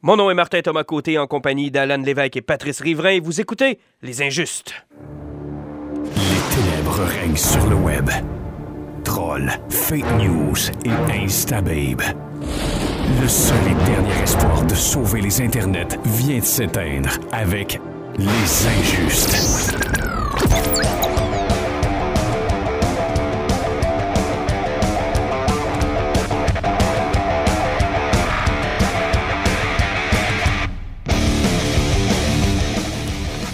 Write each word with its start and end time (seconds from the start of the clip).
Mon 0.00 0.16
nom 0.16 0.30
est 0.30 0.34
Martin 0.34 0.60
Thomas 0.62 0.84
Côté 0.84 1.18
en 1.18 1.26
compagnie 1.26 1.72
d'Alan 1.72 1.96
Lévesque 1.96 2.36
et 2.36 2.40
Patrice 2.40 2.80
Riverain. 2.80 3.18
Vous 3.20 3.40
écoutez 3.40 3.80
Les 4.00 4.22
Injustes. 4.22 4.72
Les 6.14 6.54
ténèbres 6.54 7.02
règnent 7.02 7.34
sur 7.34 7.66
le 7.68 7.74
web. 7.74 8.08
Trolls, 9.02 9.50
fake 9.68 10.12
news 10.18 10.54
et 10.84 11.24
instababe. 11.24 12.02
Le 13.20 13.26
seul 13.26 13.58
et 13.66 13.90
dernier 13.90 14.22
espoir 14.22 14.64
de 14.66 14.74
sauver 14.76 15.20
les 15.20 15.40
internets 15.40 15.98
vient 16.04 16.38
de 16.38 16.44
s'éteindre 16.44 17.10
avec 17.32 17.80
Les 18.18 18.66
Injustes. 18.68 19.74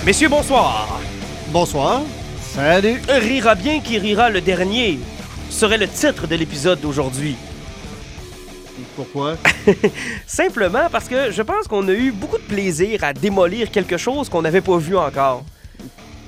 Messieurs, 0.05 0.29
bonsoir. 0.29 1.01
Bonsoir. 1.49 2.03
Salut. 2.39 3.01
Rira 3.09 3.55
bien 3.55 3.81
qui 3.81 3.99
rira 3.99 4.29
le 4.29 4.43
dernier 4.43 4.99
serait 5.49 5.79
le 5.79 5.89
titre 5.89 6.27
de 6.27 6.35
l'épisode 6.35 6.79
d'aujourd'hui. 6.79 7.37
Pourquoi? 8.97 9.37
Simplement 10.27 10.89
parce 10.93 11.09
que 11.09 11.31
je 11.31 11.41
pense 11.41 11.67
qu'on 11.69 11.89
a 11.89 11.93
eu 11.93 12.13
beaucoup 12.13 12.37
de 12.37 12.43
plaisir 12.43 13.03
à 13.03 13.15
démolir 13.15 13.71
quelque 13.71 13.97
chose 13.97 14.29
qu'on 14.29 14.43
n'avait 14.43 14.61
pas 14.61 14.77
vu 14.77 14.95
encore. 14.95 15.43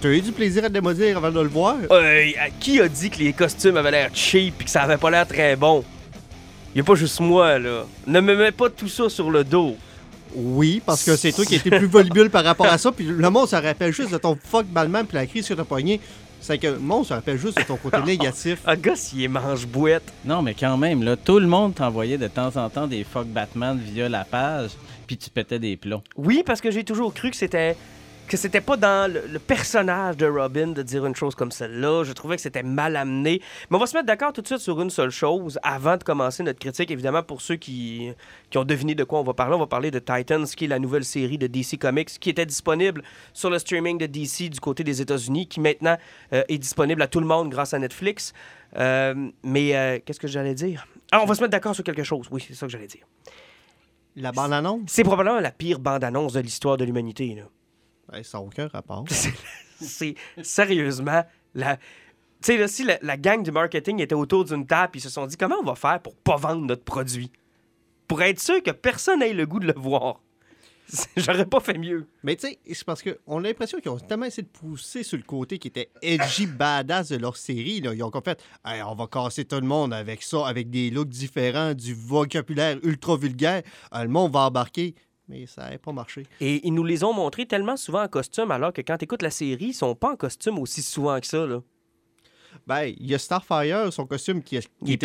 T'as 0.01 0.09
eu 0.09 0.23
du 0.23 0.33
plaisir 0.33 0.65
à 0.65 0.69
démolir 0.71 1.19
avant 1.19 1.31
de 1.31 1.41
le 1.41 1.49
voir? 1.49 1.77
Euh, 1.91 2.25
qui 2.59 2.81
a 2.81 2.89
dit 2.89 3.11
que 3.11 3.19
les 3.19 3.35
costumes 3.35 3.77
avaient 3.77 3.91
l'air 3.91 4.11
cheap 4.15 4.55
et 4.59 4.65
que 4.65 4.71
ça 4.71 4.85
avait 4.85 4.97
pas 4.97 5.11
l'air 5.11 5.27
très 5.27 5.55
bon? 5.55 5.85
Y 6.75 6.81
a 6.81 6.83
pas 6.83 6.95
juste 6.95 7.21
moi, 7.21 7.59
là. 7.59 7.85
Ne 8.07 8.21
me 8.21 8.37
mets 8.37 8.53
pas 8.53 8.71
tout 8.71 8.89
ça 8.89 9.11
sur 9.11 9.31
le 9.31 9.45
dos. 9.45 9.77
Oui, 10.39 10.83
parce 10.85 11.03
que 11.03 11.17
c'est 11.17 11.33
toi 11.33 11.47
qui 11.47 11.55
étais 11.55 11.71
plus 11.71 11.87
volubile 11.87 12.29
par 12.29 12.45
rapport 12.45 12.67
à 12.67 12.77
ça, 12.77 12.93
puis 12.93 13.07
le 13.07 13.31
monde 13.31 13.49
se 13.49 13.57
rappelle 13.57 13.93
juste 13.93 14.13
de 14.13 14.19
ton 14.19 14.37
fuck 14.41 14.67
Batman 14.67 15.07
puis 15.07 15.17
la 15.17 15.27
crise 15.27 15.49
que 15.49 15.55
t'as 15.55 15.65
poignée. 15.65 15.99
C'est 16.39 16.59
que 16.59 16.67
le 16.67 16.79
monde 16.79 17.07
se 17.07 17.15
rappelle 17.15 17.39
juste 17.39 17.57
de 17.57 17.63
ton 17.63 17.77
côté 17.77 17.99
négatif. 18.03 18.61
Un 18.67 18.77
gars, 18.77 18.95
s'il 18.95 19.23
est 19.23 19.29
mange-bouette. 19.29 20.13
Non, 20.27 20.43
mais 20.43 20.55
quand 20.55 20.77
même, 20.77 21.03
là, 21.03 21.17
tout 21.17 21.39
le 21.39 21.47
monde 21.47 21.75
t'envoyait 21.75 22.19
de 22.19 22.29
temps 22.29 22.55
en 22.57 22.69
temps 22.69 22.87
des 22.87 23.03
fuck 23.03 23.27
Batman 23.27 23.81
via 23.83 24.11
la 24.11 24.25
page, 24.25 24.73
puis 25.07 25.17
tu 25.17 25.31
pétais 25.31 25.59
des 25.59 25.79
plombs. 25.79 26.03
Oui, 26.17 26.43
parce 26.45 26.61
que 26.61 26.71
j'ai 26.71 26.85
toujours 26.85 27.15
cru 27.15 27.31
que 27.31 27.37
c'était 27.37 27.75
que 28.27 28.37
c'était 28.37 28.61
pas 28.61 28.77
dans 28.77 29.13
le, 29.13 29.23
le 29.31 29.39
personnage 29.39 30.17
de 30.17 30.27
Robin 30.27 30.69
de 30.69 30.83
dire 30.83 31.07
une 31.07 31.15
chose 31.15 31.35
comme 31.35 31.51
celle-là. 31.51 32.05
Je 32.05 32.13
trouvais 32.13 32.37
que 32.37 32.43
c'était 32.43 32.63
mal 32.63 32.97
amené. 32.97 33.41
Mais 33.71 33.77
on 33.77 33.81
va 33.81 33.87
se 33.87 33.97
mettre 33.97 34.07
d'accord 34.07 34.33
tout 34.33 34.43
de 34.43 34.47
suite 34.47 34.59
sur 34.59 34.81
une 34.81 34.91
seule 34.91 35.11
chose 35.11 35.59
avant 35.63 35.97
de 35.97 36.05
commencer 36.05 36.43
notre 36.43 36.59
critique. 36.59 36.91
Évidemment, 36.91 37.23
pour 37.23 37.41
ceux 37.41 37.57
qui, 37.57 38.11
qui 38.51 38.59
ont 38.59 38.65
deviné 38.65 38.95
de 38.95 39.05
quoi 39.05 39.21
on 39.21 39.25
va 39.25 39.35
parler, 39.35 39.55
on 39.55 39.59
va 39.59 39.67
parler 39.67 39.91
de 39.91 39.99
Titans, 39.99 40.47
qui 40.47 40.65
est 40.65 40.69
la 40.69 40.79
nouvelle 40.79 41.05
série 41.05 41.39
de 41.39 41.47
DC 41.47 41.79
Comics, 41.79 42.19
qui 42.19 42.31
était 42.31 42.47
disponible 42.47 43.03
sur 43.33 43.51
le 43.51 43.59
streaming 43.59 43.99
de 43.99 44.07
DC 44.07 44.51
du 44.51 44.61
côté 44.61 44.85
des 44.85 45.01
États-Unis, 45.01 45.47
qui 45.49 45.61
maintenant 45.61 45.97
euh, 46.33 46.43
est 46.49 46.59
disponible 46.59 47.03
à 47.03 47.07
tout 47.09 47.21
le 47.21 47.27
monde 47.27 47.51
grâce 47.51 47.75
à 47.75 47.79
Netflix. 47.79 48.33
Euh, 48.77 49.31
mais 49.43 49.77
euh, 49.77 49.99
qu'est-ce 50.05 50.21
que 50.21 50.29
j'allais 50.29 50.55
dire? 50.55 50.87
Ah, 51.13 51.21
on 51.23 51.27
va 51.27 51.35
se 51.35 51.41
mettre 51.41 51.53
d'accord 51.53 51.75
sur 51.75 51.85
quelque 51.85 52.03
chose. 52.03 52.27
Oui, 52.31 52.45
c'est 52.47 52.55
ça 52.55 52.67
que 52.67 52.73
j'allais 52.73 52.87
dire. 52.87 53.07
La 54.17 54.33
bande-annonce? 54.33 54.83
C'est 54.87 55.05
probablement 55.05 55.41
la 55.41 55.51
pire 55.51 55.79
bande-annonce 55.79 56.33
de 56.33 56.41
l'histoire 56.41 56.77
de 56.77 56.85
l'humanité. 56.85 57.35
là. 57.35 57.43
Ça 58.23 58.39
n'a 58.39 58.45
aucun 58.45 58.69
rapport. 58.69 59.05
c'est 59.81 60.15
sérieusement 60.43 61.25
la. 61.55 61.77
Tu 61.77 62.53
sais, 62.53 62.59
là, 62.59 62.69
si 62.69 62.85
la, 62.85 62.99
la 63.03 63.17
gang 63.17 63.43
du 63.43 63.51
marketing 63.51 64.01
était 64.01 64.15
autour 64.15 64.45
d'une 64.45 64.67
table, 64.67 64.93
ils 64.95 65.01
se 65.01 65.09
sont 65.09 65.27
dit 65.27 65.37
comment 65.37 65.57
on 65.61 65.65
va 65.65 65.75
faire 65.75 66.01
pour 66.01 66.15
pas 66.17 66.37
vendre 66.37 66.67
notre 66.67 66.85
produit? 66.85 67.33
Pour 68.07 68.23
être 68.23 68.41
sûr 68.41 68.63
que 68.63 68.71
personne 68.71 69.23
ait 69.23 69.33
le 69.33 69.47
goût 69.47 69.59
de 69.59 69.67
le 69.67 69.75
voir. 69.77 70.21
J'aurais 71.17 71.47
pas 71.47 71.61
fait 71.61 71.79
mieux. 71.79 72.07
Mais 72.23 72.37
tu 72.37 72.49
sais, 72.49 72.59
c'est 72.67 72.85
parce 72.85 73.03
qu'on 73.03 73.39
a 73.39 73.49
l'impression 73.49 73.81
qu'ils 73.81 73.91
ont 73.91 73.99
tellement 73.99 74.27
essayé 74.27 74.45
de 74.45 74.49
pousser 74.49 75.03
sur 75.03 75.17
le 75.17 75.25
côté 75.25 75.59
qui 75.59 75.69
était 75.69 75.91
edgy 76.03 76.47
badass 76.47 77.09
de 77.09 77.17
leur 77.17 77.37
série. 77.37 77.81
Là. 77.81 77.93
Ils 77.95 78.03
ont 78.03 78.13
fait 78.25 78.41
Hey, 78.65 78.83
on 78.83 78.95
va 78.95 79.07
casser 79.07 79.45
tout 79.45 79.57
le 79.57 79.67
monde 79.67 79.93
avec 79.93 80.23
ça, 80.23 80.47
avec 80.47 80.71
des 80.71 80.91
looks 80.91 81.09
différents, 81.09 81.75
du 81.75 81.95
vocabulaire 81.95 82.79
ultra 82.83 83.17
vulgaire. 83.17 83.63
Euh, 83.95 84.03
le 84.03 84.09
monde 84.09 84.33
va 84.33 84.41
embarquer. 84.41 84.95
Mais 85.29 85.47
ça 85.47 85.71
n'a 85.71 85.79
pas 85.79 85.93
marché. 85.93 86.25
Et 86.41 86.67
ils 86.67 86.73
nous 86.73 86.85
les 86.85 87.03
ont 87.05 87.13
montrés 87.13 87.47
tellement 87.47 87.77
souvent 87.77 88.03
en 88.05 88.09
costume, 88.09 88.51
alors 88.53 88.73
que 88.73 88.81
quand 88.81 88.97
tu 88.99 89.05
écoutes 89.05 89.23
la 89.23 89.31
série, 89.31 89.67
ils 89.67 89.75
sont 89.75 89.95
pas 89.95 90.13
en 90.13 90.17
costume 90.17 90.59
aussi 90.59 90.83
souvent 90.83 91.19
que 91.21 91.27
ça. 91.27 91.47
Là. 91.47 91.61
Ben, 92.67 92.85
il 92.99 93.07
y 93.07 93.15
a 93.15 93.19
Starfire, 93.19 93.93
son 93.93 94.07
costume 94.07 94.43
qui 94.43 94.57
est, 94.57 94.69
qui 94.85 94.95
est 94.95 94.97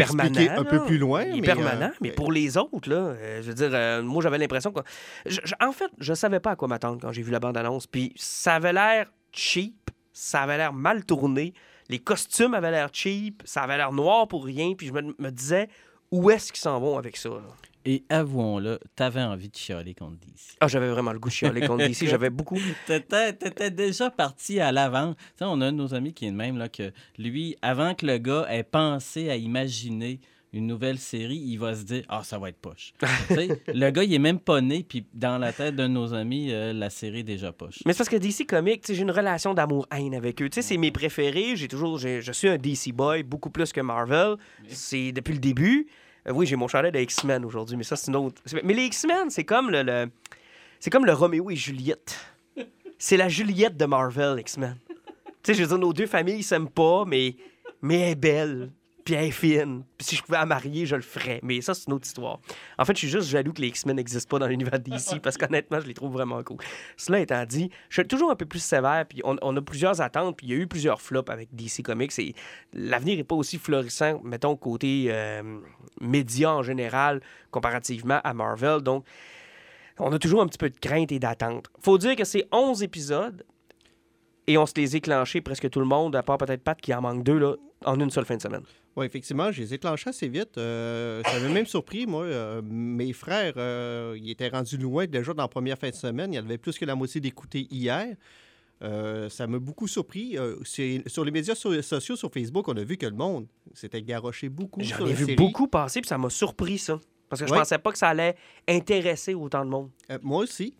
un 0.50 0.64
peu 0.64 0.86
plus 0.86 0.98
loin. 0.98 1.24
Il 1.24 1.38
est 1.38 1.42
mais, 1.42 1.48
permanent, 1.48 1.88
euh, 1.88 1.98
mais 2.02 2.12
pour 2.12 2.32
les 2.32 2.56
autres, 2.58 2.90
là, 2.90 2.96
euh, 2.96 3.42
je 3.42 3.48
veux 3.50 3.54
dire, 3.54 3.70
euh, 3.74 4.02
moi 4.02 4.22
j'avais 4.24 4.38
l'impression 4.38 4.72
que. 4.72 4.80
je- 5.26 5.42
je- 5.44 5.54
en 5.60 5.72
fait, 5.72 5.92
je 5.98 6.14
savais 6.14 6.40
pas 6.40 6.52
à 6.52 6.56
quoi 6.56 6.68
m'attendre 6.68 7.00
quand 7.02 7.12
j'ai 7.12 7.22
vu 7.24 7.32
la 7.32 7.40
bande-annonce. 7.40 7.88
Puis 7.88 8.14
ça 8.16 8.56
avait 8.56 8.74
l'air 8.74 9.12
cheap, 9.34 9.92
ça 10.14 10.44
avait 10.44 10.58
l'air 10.58 10.72
mal 10.72 11.04
tourné, 11.04 11.54
les 11.90 12.00
costumes 12.00 12.54
avaient 12.54 12.72
l'air 12.72 12.90
cheap, 12.94 13.44
ça 13.46 13.64
avait 13.64 13.78
l'air 13.78 13.92
noir 13.92 14.28
pour 14.28 14.46
rien. 14.46 14.74
Puis 14.78 14.88
je 14.88 14.94
me, 14.94 15.14
me 15.20 15.30
disais, 15.30 15.68
où 16.10 16.30
est-ce 16.32 16.54
qu'ils 16.54 16.62
s'en 16.62 16.80
vont 16.80 16.98
avec 16.98 17.18
ça? 17.18 17.30
là? 17.30 17.42
Et 17.84 18.04
avouons-le, 18.10 18.80
t'avais 18.96 19.22
envie 19.24 19.50
de 19.50 19.56
chialer 19.56 19.96
contre 19.96 20.18
DC. 20.20 20.58
Ah, 20.60 20.68
j'avais 20.68 20.90
vraiment 20.90 21.14
le 21.14 21.20
goût 21.20 21.30
de 21.30 21.34
chialer 21.34 21.62
contre 21.66 21.88
DC. 21.88 22.06
J'avais 22.08 22.30
beaucoup. 22.32 22.60
T'étais, 22.86 23.34
t'étais 23.34 23.72
déjà 23.72 24.10
parti 24.12 24.60
à 24.60 24.72
l'avant. 24.72 25.16
On 25.42 25.62
a 25.62 25.66
un 25.68 25.72
de 25.72 25.78
nos 25.78 25.94
amis 25.96 26.14
qui 26.14 26.28
est 26.28 26.30
le 26.30 26.36
même, 26.36 26.58
là, 26.58 26.70
que 26.70 26.92
lui, 27.18 27.56
avant 27.62 27.96
que 27.96 28.06
le 28.06 28.18
gars 28.20 28.46
ait 28.50 28.64
pensé 28.64 29.30
à 29.32 29.36
imaginer 29.36 30.20
une 30.54 30.68
nouvelle 30.68 30.98
série, 31.00 31.38
il 31.38 31.58
va 31.58 31.74
se 31.76 31.84
dire 31.84 32.04
Ah, 32.10 32.22
ça 32.26 32.38
va 32.38 32.50
être 32.50 32.58
poche. 32.58 32.92
Le 33.74 33.90
gars, 33.90 34.04
il 34.04 34.14
est 34.14 34.20
même 34.20 34.38
pas 34.40 34.60
né, 34.60 34.84
puis 34.88 35.06
dans 35.14 35.38
la 35.38 35.54
tête 35.54 35.78
d'un 35.78 35.88
de 35.88 35.94
nos 35.94 36.14
amis, 36.14 36.52
euh, 36.52 36.74
la 36.74 36.90
série 36.90 37.20
est 37.20 37.24
déjà 37.24 37.54
poche. 37.54 37.80
Mais 37.86 37.94
c'est 37.94 38.00
parce 38.00 38.10
que 38.10 38.18
DC 38.18 38.46
Comics, 38.46 38.84
j'ai 38.86 39.02
une 39.02 39.12
relation 39.12 39.54
d'amour-haine 39.54 40.14
avec 40.14 40.42
eux. 40.42 40.50
Tu 40.50 40.56
sais, 40.56 40.62
c'est 40.62 40.76
mes 40.78 40.92
préférés. 40.92 41.56
J'ai 41.56 41.70
toujours, 41.70 41.98
j'ai- 42.00 42.22
je 42.22 42.34
suis 42.34 42.50
un 42.50 42.58
DC 42.58 42.92
boy, 42.92 43.24
beaucoup 43.24 43.50
plus 43.50 43.72
que 43.72 43.80
Marvel. 43.80 44.36
C'est 44.68 45.14
depuis 45.14 45.34
le 45.34 45.40
début. 45.40 45.88
Euh, 46.28 46.32
oui, 46.34 46.46
j'ai 46.46 46.56
mon 46.56 46.68
chalet 46.68 46.94
de 46.94 47.00
X-Men 47.00 47.46
aujourd'hui, 47.46 47.78
mais 47.78 47.84
ça, 47.84 47.96
c'est 47.96 48.10
une 48.12 48.16
autre. 48.18 48.42
Mais 48.64 48.74
les 48.74 48.84
X-Men, 48.86 49.30
c'est 49.30 49.44
comme 49.44 49.70
le, 49.72 49.84
le- 49.84 50.10
c'est 50.80 50.90
comme 50.90 51.06
le 51.06 51.14
Roméo 51.14 51.50
et 51.50 51.56
Juliette. 51.56 52.20
C'est 52.98 53.18
la 53.18 53.30
Juliette 53.30 53.78
de 53.78 53.86
Marvel, 53.86 54.40
X-Men. 54.40 54.78
Tu 54.88 54.96
sais, 55.44 55.54
je 55.56 55.62
veux 55.64 55.68
dire, 55.68 55.78
nos 55.80 55.94
deux 55.94 56.06
familles 56.06 56.44
s'aiment 56.44 56.70
pas, 56.70 57.04
mais, 57.06 57.36
mais 57.82 58.00
elle 58.00 58.10
est 58.12 58.16
belle. 58.16 58.72
Est 59.10 59.32
fine. 59.32 59.84
Puis 59.98 60.08
si 60.08 60.16
je 60.16 60.24
pouvais 60.24 60.38
la 60.38 60.46
marier, 60.46 60.86
je 60.86 60.96
le 60.96 61.02
ferais. 61.02 61.40
Mais 61.44 61.60
ça, 61.62 61.74
c'est 61.74 61.88
une 61.88 61.94
autre 61.94 62.06
histoire. 62.06 62.40
En 62.78 62.86
fait, 62.86 62.94
je 62.94 63.00
suis 63.00 63.10
juste 63.10 63.28
jaloux 63.28 63.52
que 63.52 63.62
les 63.62 63.68
X-Men 63.68 63.98
n'existent 63.98 64.30
pas 64.30 64.40
dans 64.40 64.48
l'univers 64.48 64.80
DC 64.80 65.20
parce 65.24 65.38
qu'honnêtement, 65.38 65.82
je 65.82 65.88
les 65.88 65.94
trouve 65.94 66.14
vraiment 66.14 66.42
cool. 66.44 66.60
Cela 66.96 67.20
étant 67.20 67.44
dit, 67.46 67.70
je 67.90 68.02
suis 68.02 68.08
toujours 68.08 68.32
un 68.32 68.36
peu 68.36 68.46
plus 68.46 68.64
sévère, 68.64 69.06
puis 69.08 69.22
on, 69.26 69.36
on 69.42 69.58
a 69.58 69.62
plusieurs 69.62 70.00
attentes, 70.00 70.38
puis 70.38 70.48
il 70.48 70.50
y 70.52 70.54
a 70.54 70.58
eu 70.58 70.68
plusieurs 70.68 71.02
flops 71.02 71.30
avec 71.30 71.54
DC 71.54 71.84
Comics, 71.84 72.18
et 72.20 72.34
l'avenir 72.74 73.18
n'est 73.18 73.24
pas 73.24 73.36
aussi 73.36 73.58
florissant, 73.58 74.22
mettons, 74.24 74.56
côté 74.56 75.08
euh, 75.10 75.60
média 76.00 76.54
en 76.54 76.64
général, 76.64 77.22
comparativement 77.50 78.22
à 78.24 78.34
Marvel. 78.34 78.82
Donc, 78.82 79.06
on 80.00 80.12
a 80.12 80.20
toujours 80.20 80.42
un 80.42 80.48
petit 80.48 80.58
peu 80.58 80.70
de 80.70 80.80
crainte 80.80 81.12
et 81.12 81.20
d'attente. 81.20 81.68
faut 81.82 81.98
dire 81.98 82.16
que 82.16 82.24
c'est 82.24 82.48
11 82.52 82.82
épisodes, 82.84 83.46
et 84.48 84.58
on 84.58 84.66
se 84.66 84.74
les 84.76 84.96
éclenchés 84.96 85.42
presque 85.42 85.70
tout 85.70 85.80
le 85.80 85.86
monde, 85.86 86.16
à 86.16 86.24
part 86.24 86.38
peut-être 86.38 86.64
Pat 86.64 86.80
qui 86.80 86.94
en 86.94 87.02
manque 87.02 87.24
deux, 87.24 87.38
là, 87.38 87.56
en 87.86 88.00
une 88.00 88.10
seule 88.10 88.26
fin 88.26 88.36
de 88.38 88.42
semaine. 88.42 88.64
Oui, 88.96 89.06
effectivement, 89.06 89.52
je 89.52 89.62
les 89.62 89.74
ai 89.74 89.78
clenchés 89.78 90.10
assez 90.10 90.28
vite. 90.28 90.58
Euh, 90.58 91.22
ça 91.24 91.40
m'a 91.40 91.48
même 91.50 91.66
surpris, 91.66 92.06
moi. 92.06 92.24
euh, 92.24 92.62
mes 92.64 93.14
frères, 93.14 93.54
euh, 93.58 94.18
ils 94.22 94.30
étaient 94.32 94.50
rendus 94.50 94.78
loin 94.78 95.06
déjà 95.08 95.34
dans 95.34 95.44
la 95.44 95.48
première 95.48 95.78
fin 95.78 95.90
de 95.90 95.96
semaine. 95.96 96.34
Il 96.34 96.36
y 96.36 96.40
en 96.40 96.44
avait 96.46 96.58
plus 96.58 96.78
que 96.78 96.84
la 96.86 96.96
moitié 96.96 97.22
d'écouter 97.22 97.68
hier. 97.72 98.16
Ça 99.30 99.46
m'a 99.48 99.60
beaucoup 99.60 99.88
surpris. 99.88 100.38
Sur 100.64 101.24
les 101.24 101.32
médias 101.32 101.56
so- 101.56 101.82
sociaux, 101.82 102.16
sur 102.16 102.32
Facebook, 102.32 102.68
on 102.68 102.76
a 102.78 102.84
vu 102.84 102.98
que 102.98 103.06
le 103.06 103.16
monde 103.16 103.46
s'était 103.74 104.02
garoché 104.02 104.50
beaucoup 104.50 104.82
J'en 104.82 105.06
ai 105.06 105.14
vu 105.14 105.26
série. 105.26 105.36
beaucoup 105.36 105.68
passer, 105.68 106.02
puis 106.02 106.08
ça 106.10 106.18
m'a 106.18 106.30
surpris, 106.32 106.80
ça. 106.80 107.00
Parce 107.30 107.42
que 107.42 107.48
je 107.48 107.54
Ouais. 107.54 107.60
pensais 107.60 107.78
pas 107.78 107.92
que 107.92 107.98
ça 107.98 108.10
allait 108.10 108.36
intéresser 108.68 109.34
autant 109.36 109.64
de 109.64 109.70
monde. 109.70 109.90
Euh, 110.12 110.18
moi 110.22 110.44
aussi. 110.44 110.74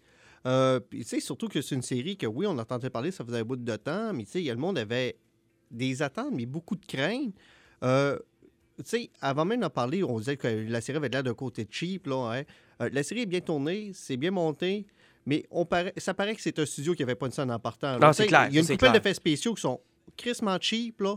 Euh, 0.48 0.80
tu 0.90 1.04
sais, 1.04 1.20
surtout 1.20 1.48
que 1.48 1.62
c'est 1.62 1.76
une 1.76 1.82
série 1.82 2.18
que, 2.18 2.26
oui, 2.26 2.46
on 2.48 2.58
entendait 2.58 2.90
parler, 2.90 3.12
ça 3.12 3.24
faisait 3.24 3.40
un 3.40 3.44
bout 3.44 3.56
de 3.58 3.76
temps, 3.76 4.12
mais 4.14 4.24
tu 4.26 4.32
sais, 4.32 4.42
le 4.42 4.56
monde 4.56 4.78
avait 4.78 5.18
des 5.70 6.02
attentes, 6.02 6.32
mais 6.34 6.46
beaucoup 6.46 6.76
de 6.76 6.86
craintes. 6.86 7.34
Euh, 7.84 8.18
tu 8.78 8.84
sais, 8.86 9.10
avant 9.22 9.46
même 9.46 9.62
d'en 9.62 9.70
parler, 9.70 10.04
on 10.04 10.18
disait 10.18 10.38
que 10.38 10.48
la 10.48 10.82
série 10.82 10.98
avait 10.98 11.10
l'air 11.10 11.24
d'un 11.24 11.34
côté 11.36 11.68
cheap, 11.70 12.08
là. 12.08 12.34
hein. 12.40 12.44
Euh, 12.82 12.90
la 12.92 13.04
série 13.04 13.22
est 13.22 13.26
bien 13.28 13.42
tournée, 13.42 13.92
c'est 13.94 14.18
bien 14.18 14.32
monté, 14.32 14.88
mais 15.26 15.46
on 15.52 15.66
paraît, 15.66 15.94
ça 15.98 16.14
paraît 16.16 16.34
que 16.36 16.42
c'est 16.42 16.58
un 16.58 16.66
studio 16.66 16.96
qui 16.96 17.04
avait 17.04 17.16
pas 17.16 17.28
une 17.28 17.32
scène 17.32 17.52
en 17.52 17.60
partant. 17.60 17.98
là. 18.00 18.08
Non, 18.08 18.14
c'est 18.14 18.26
clair, 18.28 18.48
Il 18.50 18.56
y 18.56 18.58
a 18.58 18.62
une 18.62 18.68
couple 18.68 18.86
d'effets 18.94 19.14
spéciaux 19.14 19.54
qui 19.54 19.62
sont 19.62 19.80
crissement 20.18 20.58
cheap, 20.60 21.00
là. 21.02 21.16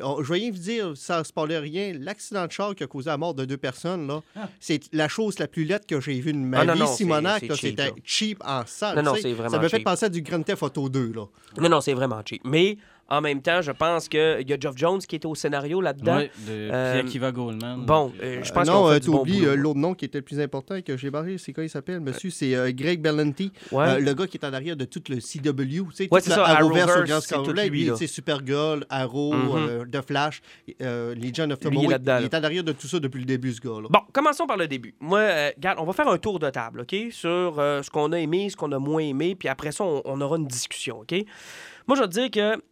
On- 0.00 0.22
Je 0.22 0.32
vais 0.32 0.50
vous 0.50 0.58
dire, 0.58 0.92
sans 0.94 1.24
spoiler 1.24 1.58
rien, 1.58 1.92
l'accident 1.98 2.46
de 2.46 2.52
char 2.52 2.74
qui 2.74 2.84
a 2.84 2.86
causé 2.86 3.10
la 3.10 3.16
mort 3.16 3.34
de 3.34 3.44
deux 3.44 3.56
personnes, 3.56 4.06
là, 4.06 4.22
c'est 4.60 4.80
la 4.92 5.08
chose 5.08 5.38
la 5.38 5.48
plus 5.48 5.64
lettre 5.64 5.86
que 5.86 6.00
j'ai 6.00 6.20
vue 6.20 6.32
de 6.32 6.38
ma 6.38 6.60
Ah, 6.60 6.64
non, 6.64 6.74
vie, 6.74 6.86
Simonac. 6.86 7.40
cheap, 7.40 7.52
C'était 7.56 7.86
là. 7.86 7.90
cheap 8.04 8.42
en 8.46 8.62
salle. 8.66 8.96
Non, 8.96 9.02
non, 9.02 9.14
c'est 9.20 9.32
vraiment 9.32 9.50
Ça 9.50 9.58
me 9.58 9.68
fait 9.68 9.78
cheap. 9.78 9.84
penser 9.84 10.06
à 10.06 10.08
du 10.08 10.22
Grand 10.22 10.42
Theft 10.42 10.62
Auto 10.62 10.88
2, 10.88 11.12
là. 11.12 11.24
Non, 11.60 11.68
non, 11.68 11.80
c'est 11.80 11.94
vraiment 11.94 12.22
cheap. 12.24 12.42
Mais 12.44 12.76
En 13.10 13.20
même 13.20 13.42
temps, 13.42 13.60
je 13.60 13.72
pense 13.72 14.08
qu'il 14.08 14.44
y 14.48 14.52
a 14.52 14.56
Geoff 14.58 14.76
Jones 14.76 15.00
qui 15.00 15.16
était 15.16 15.26
au 15.26 15.34
scénario 15.34 15.80
là-dedans. 15.80 16.16
Ouais, 16.18 16.30
de 16.46 16.70
Euh, 16.72 16.92
puis 17.00 17.08
Akiva 17.08 17.32
Goldman. 17.32 17.84
Bon, 17.84 18.12
euh, 18.22 18.40
je 18.42 18.52
pense 18.52 18.68
Euh, 18.68 18.72
qu'on 18.72 18.78
non, 18.82 18.88
fait 18.88 18.94
euh, 18.94 18.98
du 19.00 19.04
tu 19.06 19.10
bon 19.10 19.20
oublies 19.20 19.38
boulot. 19.40 19.50
euh, 19.50 19.56
l'autre 19.56 19.78
nom 19.80 19.94
qui 19.94 20.04
était 20.04 20.18
le 20.18 20.24
plus 20.24 20.38
important 20.40 20.80
que 20.80 20.96
j'ai 20.96 21.10
barré. 21.10 21.36
C'est 21.38 21.52
quoi 21.52 21.64
il 21.64 21.68
s'appelle, 21.68 22.00
monsieur? 22.00 22.30
C'est 22.30 22.54
euh, 22.54 22.70
Greg 22.72 23.00
Berlanti. 23.02 23.50
Ouais. 23.72 23.84
Euh, 23.88 23.98
le 23.98 24.14
gars 24.14 24.26
qui 24.26 24.36
est 24.36 24.44
en 24.46 24.52
arrière 24.52 24.76
de 24.76 24.84
tout 24.84 25.02
le 25.08 25.16
CW. 25.16 25.88
Tu 25.90 25.94
sais, 25.94 26.08
Ouais, 26.10 26.20
c'est 26.20 26.30
ça, 26.30 26.44
Arrowverse 26.46 26.92
c'est 27.26 27.34
tout 27.42 27.52
lui, 27.52 27.90
sais, 27.96 28.06
Supergirl, 28.06 28.84
Arrow, 28.88 29.32
Mhm. 29.34 29.56
euh, 29.68 29.84
The 29.90 30.06
Flash, 30.06 30.40
euh, 30.80 31.14
Legion 31.14 31.50
of 31.50 31.58
Lui, 31.64 31.78
il 31.80 31.92
est 31.92 31.98
Tomorrow. 31.98 32.20
il 32.20 32.24
est 32.24 32.34
en 32.34 32.44
arrière 32.44 32.64
de 32.64 32.72
tout 32.72 32.86
ça 32.86 33.00
depuis 33.00 33.18
le 33.18 33.24
début, 33.26 33.52
ce 33.52 33.60
gars-là. 33.60 33.88
Bon, 33.90 34.00
commençons 34.12 34.46
par 34.46 34.56
le 34.56 34.68
début. 34.68 34.94
Moi, 35.00 35.18
euh, 35.18 35.50
regarde, 35.56 35.78
on 35.80 35.84
va 35.84 35.92
faire 35.92 36.08
un 36.08 36.18
tour 36.18 36.38
de 36.38 36.48
table, 36.50 36.80
OK? 36.82 36.94
Sur 37.10 37.58
euh, 37.58 37.82
ce 37.82 37.90
qu'on 37.90 38.12
a 38.12 38.18
aimé, 38.20 38.48
ce 38.50 38.56
qu'on 38.56 38.70
a 38.72 38.78
moins 38.78 39.02
aimé, 39.02 39.34
puis 39.34 39.48
après 39.48 39.72
ça, 39.72 39.84
on, 39.84 40.00
on 40.04 40.20
aura 40.20 40.36
une 40.36 40.46
discussion, 40.46 41.00
OK? 41.00 41.12
Moi, 41.86 41.96
je 41.96 42.02
vais 42.02 42.08
te 42.08 42.12
dire 42.12 42.30
que, 42.30 42.62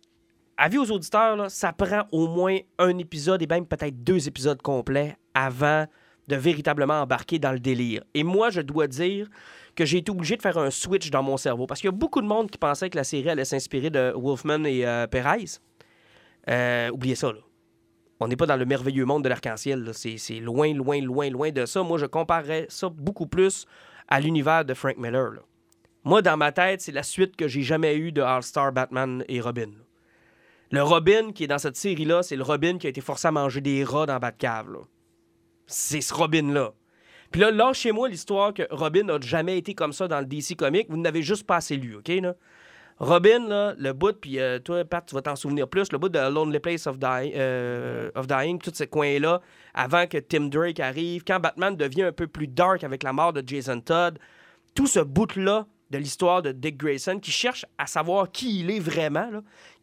avis 0.59 0.79
aux 0.79 0.91
auditeurs, 0.91 1.51
ça 1.51 1.73
prend 1.73 2.03
au 2.13 2.29
moins 2.29 2.59
un 2.79 2.99
épisode 2.99 3.41
et 3.41 3.47
même 3.47 3.65
peut-être 3.65 4.03
deux 4.03 4.29
épisodes 4.29 4.61
complets 4.61 5.17
avant 5.33 5.87
de 6.27 6.37
véritablement 6.37 7.01
embarquer 7.01 7.39
dans 7.39 7.53
le 7.53 7.61
délire. 7.61 8.03
Et 8.13 8.23
moi, 8.23 8.51
je 8.51 8.61
dois 8.61 8.87
dire 8.87 9.29
que 9.75 9.87
j'ai 9.87 9.99
été 9.99 10.11
obligé 10.11 10.37
de 10.37 10.43
faire 10.43 10.59
un 10.59 10.71
switch 10.71 11.11
dans 11.11 11.23
mon 11.23 11.37
cerveau 11.37 11.67
parce 11.67 11.81
qu'il 11.81 11.89
y 11.89 11.95
a 11.95 11.97
beaucoup 11.97 12.21
de 12.21 12.27
monde 12.27 12.51
qui 12.51 12.59
pensait 12.59 12.91
que 12.91 12.97
la 12.97 13.05
série 13.05 13.31
allait 13.31 13.45
s'inspirer 13.47 13.89
de 13.89 14.13
Wolfman 14.15 14.65
et 14.65 14.87
euh, 14.87 15.07
Perez. 15.07 15.61
Euh, 16.51 16.91
oubliez 16.91 17.15
ça, 17.15 17.33
là. 17.33 17.39
On 18.21 18.27
n'est 18.27 18.37
pas 18.37 18.47
dans 18.47 18.57
le 18.57 18.65
merveilleux 18.65 19.05
monde 19.05 19.23
de 19.23 19.29
l'arc-en-ciel. 19.29 19.93
C'est 19.95 20.41
loin, 20.41 20.75
loin, 20.75 21.01
loin, 21.01 21.31
loin 21.31 21.53
de 21.53 21.65
ça. 21.67 21.85
Moi, 21.85 21.99
je 21.99 22.07
comparerais 22.07 22.67
ça 22.69 22.89
beaucoup 22.89 23.29
plus 23.29 23.65
à 24.09 24.19
l'univers 24.21 24.65
de 24.65 24.75
Frank 24.75 24.97
Miller. 24.99 25.31
là. 25.31 25.41
Moi, 26.03 26.21
dans 26.21 26.37
ma 26.37 26.51
tête, 26.51 26.81
c'est 26.81 26.93
la 26.93 27.05
suite 27.05 27.37
que 27.37 27.47
j'ai 27.47 27.63
jamais 27.63 27.97
eue 27.97 28.11
de 28.11 28.21
All-Star 28.21 28.73
Batman 28.73 29.25
et 29.29 29.41
Robin. 29.41 29.71
Le 30.71 30.83
Robin 30.83 31.33
qui 31.33 31.45
est 31.45 31.49
dans 31.49 31.59
cette 31.59 31.77
série-là, 31.77 32.23
c'est 32.23 32.37
le 32.37 32.43
Robin 32.43 32.79
qui 32.79 32.87
a 32.87 32.91
été 32.91 33.01
forcé 33.01 33.29
à 33.29 33.33
manger 33.33 33.61
des 33.61 33.85
rats 33.85 34.07
dans 34.07 34.19
Batcave. 34.19 34.71
là. 34.71 34.81
C'est 35.67 36.01
ce 36.01 36.15
Robin-là. 36.15 36.73
Puis 37.31 37.41
là, 37.41 37.51
lâchez-moi 37.51 38.09
l'histoire 38.09 38.55
que 38.55 38.63
Robin 38.71 39.05
n'a 39.05 39.21
jamais 39.21 39.59
été 39.59 39.75
comme 39.75 39.93
ça 39.93 40.09
dans 40.09 40.21
le 40.21 40.27
DC 40.27 40.57
Comics. 40.57 40.87
Vous 40.89 40.97
n'avez 40.97 41.23
juste 41.23 41.47
pas 41.47 41.57
assez 41.57 41.77
lu, 41.77 41.97
OK? 41.97 42.09
Là? 42.09 42.35
Robin, 43.01 43.47
là, 43.47 43.75
le 43.79 43.93
bout, 43.93 44.19
puis 44.19 44.41
euh, 44.41 44.59
toi, 44.59 44.85
Pat, 44.85 45.05
tu 45.07 45.15
vas 45.15 45.23
t'en 45.23 45.37
souvenir 45.37 45.69
plus, 45.69 45.93
le 45.93 45.99
bout 45.99 46.09
de 46.09 46.19
Lonely 46.19 46.59
Place 46.59 46.87
of, 46.87 46.99
Dying, 46.99 47.33
euh, 47.37 48.11
of 48.17 48.27
Dying, 48.27 48.59
tous 48.59 48.75
ces 48.75 48.89
coins-là, 48.89 49.41
avant 49.73 50.07
que 50.07 50.19
Tim 50.19 50.49
Drake 50.49 50.81
arrive, 50.81 51.23
quand 51.25 51.39
Batman 51.39 51.77
devient 51.77 52.05
un 52.05 52.13
peu 52.13 52.27
plus 52.27 52.49
dark 52.49 52.83
avec 52.83 53.05
la 53.05 53.13
mort 53.13 53.33
de 53.33 53.43
Jason 53.47 53.81
Todd, 53.81 54.19
tout 54.75 54.89
ce 54.89 55.01
bout-là 55.01 55.67
de 55.91 55.99
l'histoire 55.99 56.43
de 56.43 56.51
Dick 56.51 56.77
Grayson 56.77 57.19
qui 57.21 57.31
cherche 57.31 57.65
à 57.79 57.87
savoir 57.87 58.31
qui 58.33 58.61
il 58.61 58.71
est 58.71 58.81
vraiment, 58.81 59.31
là, 59.31 59.43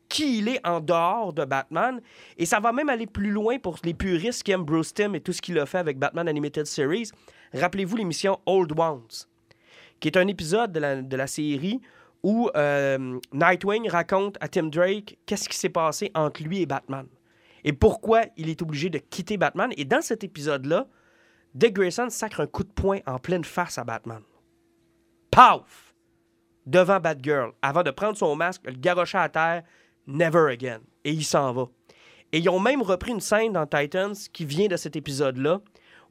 qui 0.10 0.40
il 0.40 0.48
est 0.48 0.66
en 0.66 0.80
dehors 0.80 1.34
de 1.34 1.46
Batman. 1.46 2.02
Et 2.38 2.46
ça 2.46 2.60
va 2.60 2.72
même 2.72 2.90
aller 2.90 3.08
plus 3.08 3.32
loin 3.32 3.60
pour 3.60 3.78
les 3.84 3.94
puristes 3.94 4.44
qui 4.44 4.52
aiment 4.52 4.64
Bruce 4.64 4.94
Timm 4.94 5.16
et 5.16 5.22
tout 5.22 5.34
ce 5.34 5.42
qu'il 5.42 5.58
a 5.60 5.66
fait 5.66 5.78
avec 5.78 5.98
Batman 5.98 6.28
Animated 6.28 6.66
Series. 6.66 7.12
Rappelez-vous 7.54 7.98
l'émission 7.98 8.40
Old 8.46 8.78
Ones, 8.78 9.08
qui 10.00 10.08
est 10.08 10.18
un 10.18 10.28
épisode 10.28 10.72
de 10.72 11.16
la, 11.16 11.28
série 11.28 11.82
où 12.24 12.50
euh, 12.56 13.20
Nightwing 13.34 13.90
raconte 13.90 14.38
à 14.42 14.48
Tim 14.48 14.68
Drake 14.68 15.18
qu'est-ce 15.26 15.48
qui 15.48 15.58
s'est 15.58 15.70
passé 15.70 16.12
entre 16.16 16.44
lui 16.44 16.62
et 16.62 16.66
Batman. 16.66 17.08
Et 17.64 17.74
pourquoi 17.74 18.22
il 18.38 18.50
est 18.50 18.62
obligé 18.62 18.90
de 18.90 19.00
quitter 19.00 19.38
Batman. 19.38 19.72
Et 19.76 19.86
dans 19.86 20.02
cet 20.02 20.24
épisode-là, 20.24 20.88
Dick 21.56 21.74
Grayson 21.74 22.10
sacre 22.10 22.42
un 22.42 22.48
coup 22.48 22.64
de 22.64 22.72
poing 22.72 23.00
en 23.08 23.18
pleine 23.18 23.44
face 23.44 23.78
à 23.78 23.84
Batman. 23.84 24.22
Paf! 25.32 25.94
Devant 26.66 27.00
Batgirl, 27.00 27.54
avant 27.62 27.84
de 27.84 27.92
prendre 27.92 28.18
son 28.18 28.36
masque, 28.36 28.64
le 28.66 28.74
garrocher 28.74 29.20
à 29.20 29.30
terre, 29.30 29.64
never 30.08 30.52
again. 30.52 30.80
Et 31.04 31.12
il 31.12 31.24
s'en 31.24 31.54
va. 31.54 31.68
Et 32.32 32.40
ils 32.40 32.50
ont 32.50 32.60
même 32.60 32.82
repris 32.82 33.12
une 33.12 33.22
scène 33.22 33.54
dans 33.54 33.66
Titans 33.66 34.16
qui 34.34 34.46
vient 34.46 34.68
de 34.68 34.78
cet 34.78 34.96
épisode-là, 34.96 35.62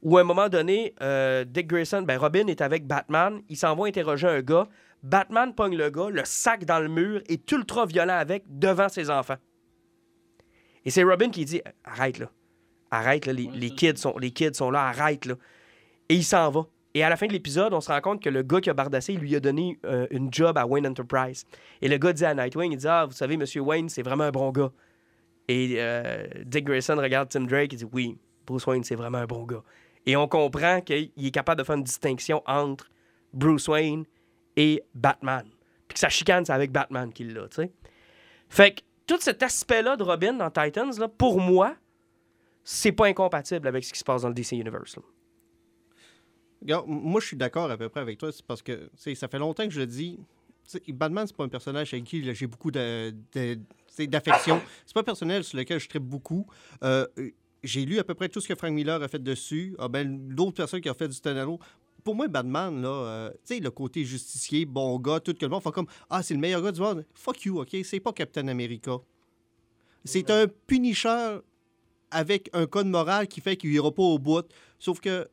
où 0.01 0.17
à 0.17 0.21
un 0.21 0.23
moment 0.23 0.49
donné, 0.49 0.93
euh, 1.01 1.43
Dick 1.43 1.67
Grayson, 1.67 2.01
ben 2.03 2.17
Robin 2.17 2.47
est 2.47 2.61
avec 2.61 2.87
Batman, 2.87 3.41
il 3.49 3.57
s'en 3.57 3.75
va 3.75 3.85
interroger 3.85 4.27
un 4.27 4.41
gars, 4.41 4.67
Batman 5.03 5.53
pogne 5.53 5.77
le 5.77 5.89
gars, 5.89 6.09
le 6.09 6.23
sac 6.25 6.65
dans 6.65 6.79
le 6.79 6.87
mur, 6.87 7.21
est 7.27 7.51
ultra 7.51 7.85
violent 7.85 8.17
avec 8.17 8.43
devant 8.47 8.89
ses 8.89 9.09
enfants. 9.09 9.37
Et 10.83 10.89
c'est 10.89 11.03
Robin 11.03 11.29
qui 11.29 11.45
dit 11.45 11.61
Arrête 11.83 12.19
là. 12.19 12.29
Arrête 12.91 13.25
là, 13.25 13.33
les, 13.33 13.49
les 13.53 13.71
kids, 13.71 13.97
sont, 13.97 14.17
les 14.17 14.31
kids 14.31 14.53
sont 14.53 14.71
là, 14.71 14.87
arrête 14.87 15.25
là. 15.25 15.35
Et 16.09 16.15
il 16.15 16.23
s'en 16.23 16.49
va. 16.49 16.65
Et 16.95 17.03
à 17.03 17.09
la 17.09 17.17
fin 17.17 17.27
de 17.27 17.33
l'épisode, 17.33 17.73
on 17.73 17.81
se 17.81 17.91
rend 17.91 17.99
compte 17.99 18.23
que 18.23 18.29
le 18.29 18.41
gars 18.41 18.61
qui 18.61 18.69
a 18.69 18.73
bardassé, 18.73 19.13
il 19.13 19.19
lui 19.19 19.35
a 19.35 19.41
donné 19.41 19.77
euh, 19.85 20.07
une 20.11 20.33
job 20.33 20.57
à 20.57 20.65
Wayne 20.65 20.87
Enterprise. 20.87 21.45
Et 21.81 21.89
le 21.89 21.97
gars 21.97 22.13
dit 22.13 22.23
à 22.23 22.33
Nightwing, 22.33 22.71
il 22.71 22.77
dit 22.77 22.87
Ah, 22.87 23.05
vous 23.05 23.11
savez, 23.11 23.35
Monsieur 23.35 23.59
Wayne, 23.59 23.89
c'est 23.89 24.01
vraiment 24.01 24.23
un 24.23 24.31
bon 24.31 24.49
gars. 24.51 24.71
Et 25.49 25.75
euh, 25.77 26.25
Dick 26.45 26.63
Grayson 26.63 26.95
regarde 26.95 27.27
Tim 27.27 27.41
Drake 27.41 27.73
et 27.73 27.75
dit 27.75 27.85
Oui, 27.91 28.17
Bruce 28.47 28.65
Wayne, 28.65 28.85
c'est 28.85 28.95
vraiment 28.95 29.17
un 29.17 29.25
bon 29.25 29.43
gars. 29.43 29.61
Et 30.05 30.15
on 30.15 30.29
comprend 30.29 30.79
qu'il 30.79 31.11
est 31.17 31.31
capable 31.31 31.59
de 31.59 31.65
faire 31.65 31.75
une 31.75 31.83
distinction 31.83 32.41
entre 32.45 32.89
Bruce 33.33 33.67
Wayne 33.67 34.05
et 34.55 34.81
Batman. 34.93 35.43
Puis 35.89 35.95
que 35.95 35.99
sa 35.99 36.07
chicane, 36.09 36.45
c'est 36.45 36.53
avec 36.53 36.71
Batman 36.71 37.11
qu'il 37.11 37.33
l'a, 37.33 37.49
tu 37.49 37.55
sais. 37.55 37.71
Fait 38.47 38.71
que 38.73 38.81
tout 39.05 39.19
cet 39.19 39.43
aspect-là 39.43 39.97
de 39.97 40.03
Robin 40.03 40.31
dans 40.31 40.49
Titans, 40.49 40.97
là, 40.97 41.09
pour 41.09 41.41
moi, 41.41 41.75
c'est 42.63 42.93
pas 42.93 43.07
incompatible 43.07 43.67
avec 43.67 43.83
ce 43.83 43.91
qui 43.91 43.99
se 43.99 44.05
passe 44.05 44.21
dans 44.21 44.29
le 44.29 44.33
DC 44.33 44.53
Universe. 44.53 44.97
Regarde, 46.61 46.85
moi, 46.87 47.21
je 47.21 47.27
suis 47.27 47.37
d'accord 47.37 47.69
à 47.69 47.77
peu 47.77 47.89
près 47.89 48.01
avec 48.01 48.17
toi. 48.17 48.31
C'est 48.31 48.45
parce 48.45 48.61
que 48.61 48.89
ça 48.95 49.27
fait 49.27 49.39
longtemps 49.39 49.65
que 49.65 49.73
je 49.73 49.79
le 49.79 49.87
dis. 49.87 50.19
tu 50.67 50.79
sais, 50.79 50.91
Batman, 50.91 51.27
c'est 51.27 51.35
pas 51.35 51.43
un 51.43 51.49
personnage 51.49 51.93
avec 51.93 52.05
qui 52.05 52.33
j'ai 52.33 52.47
beaucoup 52.47 52.71
d'affection. 52.71 54.61
C'est 54.85 54.93
pas 54.93 55.01
un 55.01 55.03
personnage 55.03 55.45
sur 55.45 55.57
lequel 55.57 55.79
je 55.79 55.87
tripe 55.87 56.03
beaucoup. 56.03 56.47
Euh, 56.83 57.05
j'ai 57.63 57.85
lu 57.85 57.99
à 57.99 58.03
peu 58.03 58.13
près 58.13 58.29
tout 58.29 58.41
ce 58.41 58.47
que 58.47 58.55
Frank 58.55 58.71
Miller 58.71 59.01
a 59.01 59.07
fait 59.07 59.21
dessus. 59.21 59.75
Ah, 59.79 59.87
ben, 59.87 60.27
d'autres 60.29 60.55
personnes 60.57 60.81
qui 60.81 60.89
ont 60.89 60.95
fait 60.95 61.07
du 61.07 61.19
Tonalo. 61.19 61.59
Pour 62.03 62.15
moi, 62.15 62.27
Batman, 62.27 62.81
là, 62.81 62.89
euh, 62.89 63.29
tu 63.45 63.55
sais, 63.55 63.59
le 63.59 63.71
côté 63.71 64.03
justicier, 64.05 64.65
bon 64.65 64.99
gars, 64.99 65.19
tout 65.19 65.33
que 65.33 65.43
le 65.43 65.49
monde 65.49 65.63
fait 65.63 65.71
comme 65.71 65.87
Ah, 66.09 66.21
c'est 66.21 66.35
le 66.35 66.39
meilleur 66.39 66.61
gars 66.61 66.71
du 66.71 66.79
monde. 66.79 67.05
Fuck 67.15 67.45
you, 67.45 67.59
OK? 67.59 67.75
C'est 67.83 67.99
pas 67.99 68.13
Captain 68.13 68.47
America. 68.47 68.97
C'est 70.03 70.29
un 70.29 70.45
punisher 70.67 71.39
avec 72.11 72.49
un 72.53 72.67
code 72.67 72.87
moral 72.87 73.27
qui 73.27 73.41
fait 73.41 73.57
qu'il 73.57 73.73
ira 73.73 73.91
pas 73.91 74.03
au 74.03 74.19
bout. 74.19 74.45
Sauf 74.77 74.99
que 74.99 75.27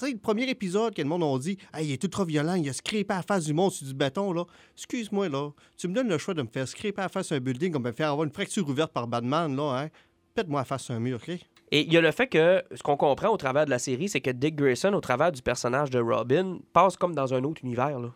sais, 0.00 0.10
le 0.12 0.18
premier 0.18 0.48
épisode 0.48 0.94
que 0.94 1.02
le 1.02 1.08
monde 1.08 1.22
a 1.22 1.38
dit 1.38 1.56
Hey, 1.72 1.86
il 1.88 1.92
est 1.92 2.02
ultra 2.02 2.24
violent, 2.24 2.54
il 2.54 2.68
a 2.68 2.72
scrapé 2.72 3.06
à 3.10 3.16
la 3.16 3.22
face 3.22 3.44
du 3.44 3.52
monde 3.54 3.72
sur 3.72 3.86
du 3.86 3.94
béton, 3.94 4.32
là. 4.32 4.44
Excuse-moi, 4.76 5.28
là. 5.28 5.50
Tu 5.76 5.88
me 5.88 5.94
donnes 5.94 6.08
le 6.08 6.18
choix 6.18 6.34
de 6.34 6.42
me 6.42 6.48
faire 6.48 6.66
scraper 6.68 6.98
à 7.00 7.04
la 7.04 7.08
face 7.08 7.32
un 7.32 7.40
building, 7.40 7.72
comme 7.72 7.84
me 7.84 7.92
faire 7.92 8.10
avoir 8.10 8.24
une 8.24 8.32
fracture 8.32 8.68
ouverte 8.68 8.92
par 8.92 9.06
Batman, 9.06 9.54
là, 9.56 9.82
hein? 9.84 9.88
Pète-moi 10.34 10.60
la 10.60 10.64
face 10.64 10.90
un 10.90 10.98
mur, 10.98 11.20
OK? 11.22 11.38
Et 11.70 11.80
il 11.80 11.92
y 11.92 11.96
a 11.96 12.00
le 12.00 12.10
fait 12.12 12.26
que 12.28 12.62
ce 12.74 12.82
qu'on 12.82 12.96
comprend 12.96 13.30
au 13.30 13.36
travers 13.36 13.64
de 13.64 13.70
la 13.70 13.78
série, 13.78 14.08
c'est 14.08 14.20
que 14.20 14.30
Dick 14.30 14.54
Grayson, 14.56 14.92
au 14.92 15.00
travers 15.00 15.32
du 15.32 15.42
personnage 15.42 15.90
de 15.90 15.98
Robin, 15.98 16.58
passe 16.72 16.96
comme 16.96 17.14
dans 17.14 17.32
un 17.34 17.42
autre 17.44 17.60
univers. 17.64 17.98
là. 17.98 18.12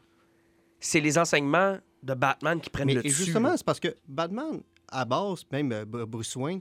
C'est 0.80 1.00
les 1.00 1.18
enseignements 1.18 1.78
de 2.02 2.14
Batman 2.14 2.60
qui 2.60 2.70
prennent 2.70 2.86
Mais 2.86 2.94
le 2.94 3.00
et 3.00 3.08
dessus. 3.08 3.24
justement, 3.24 3.56
c'est 3.56 3.64
parce 3.66 3.80
que 3.80 3.94
Batman, 4.06 4.60
à 4.88 5.04
base, 5.04 5.44
même 5.50 5.72
euh, 5.72 5.84
Br- 5.84 6.04
Bruce 6.06 6.36
Wayne, 6.36 6.60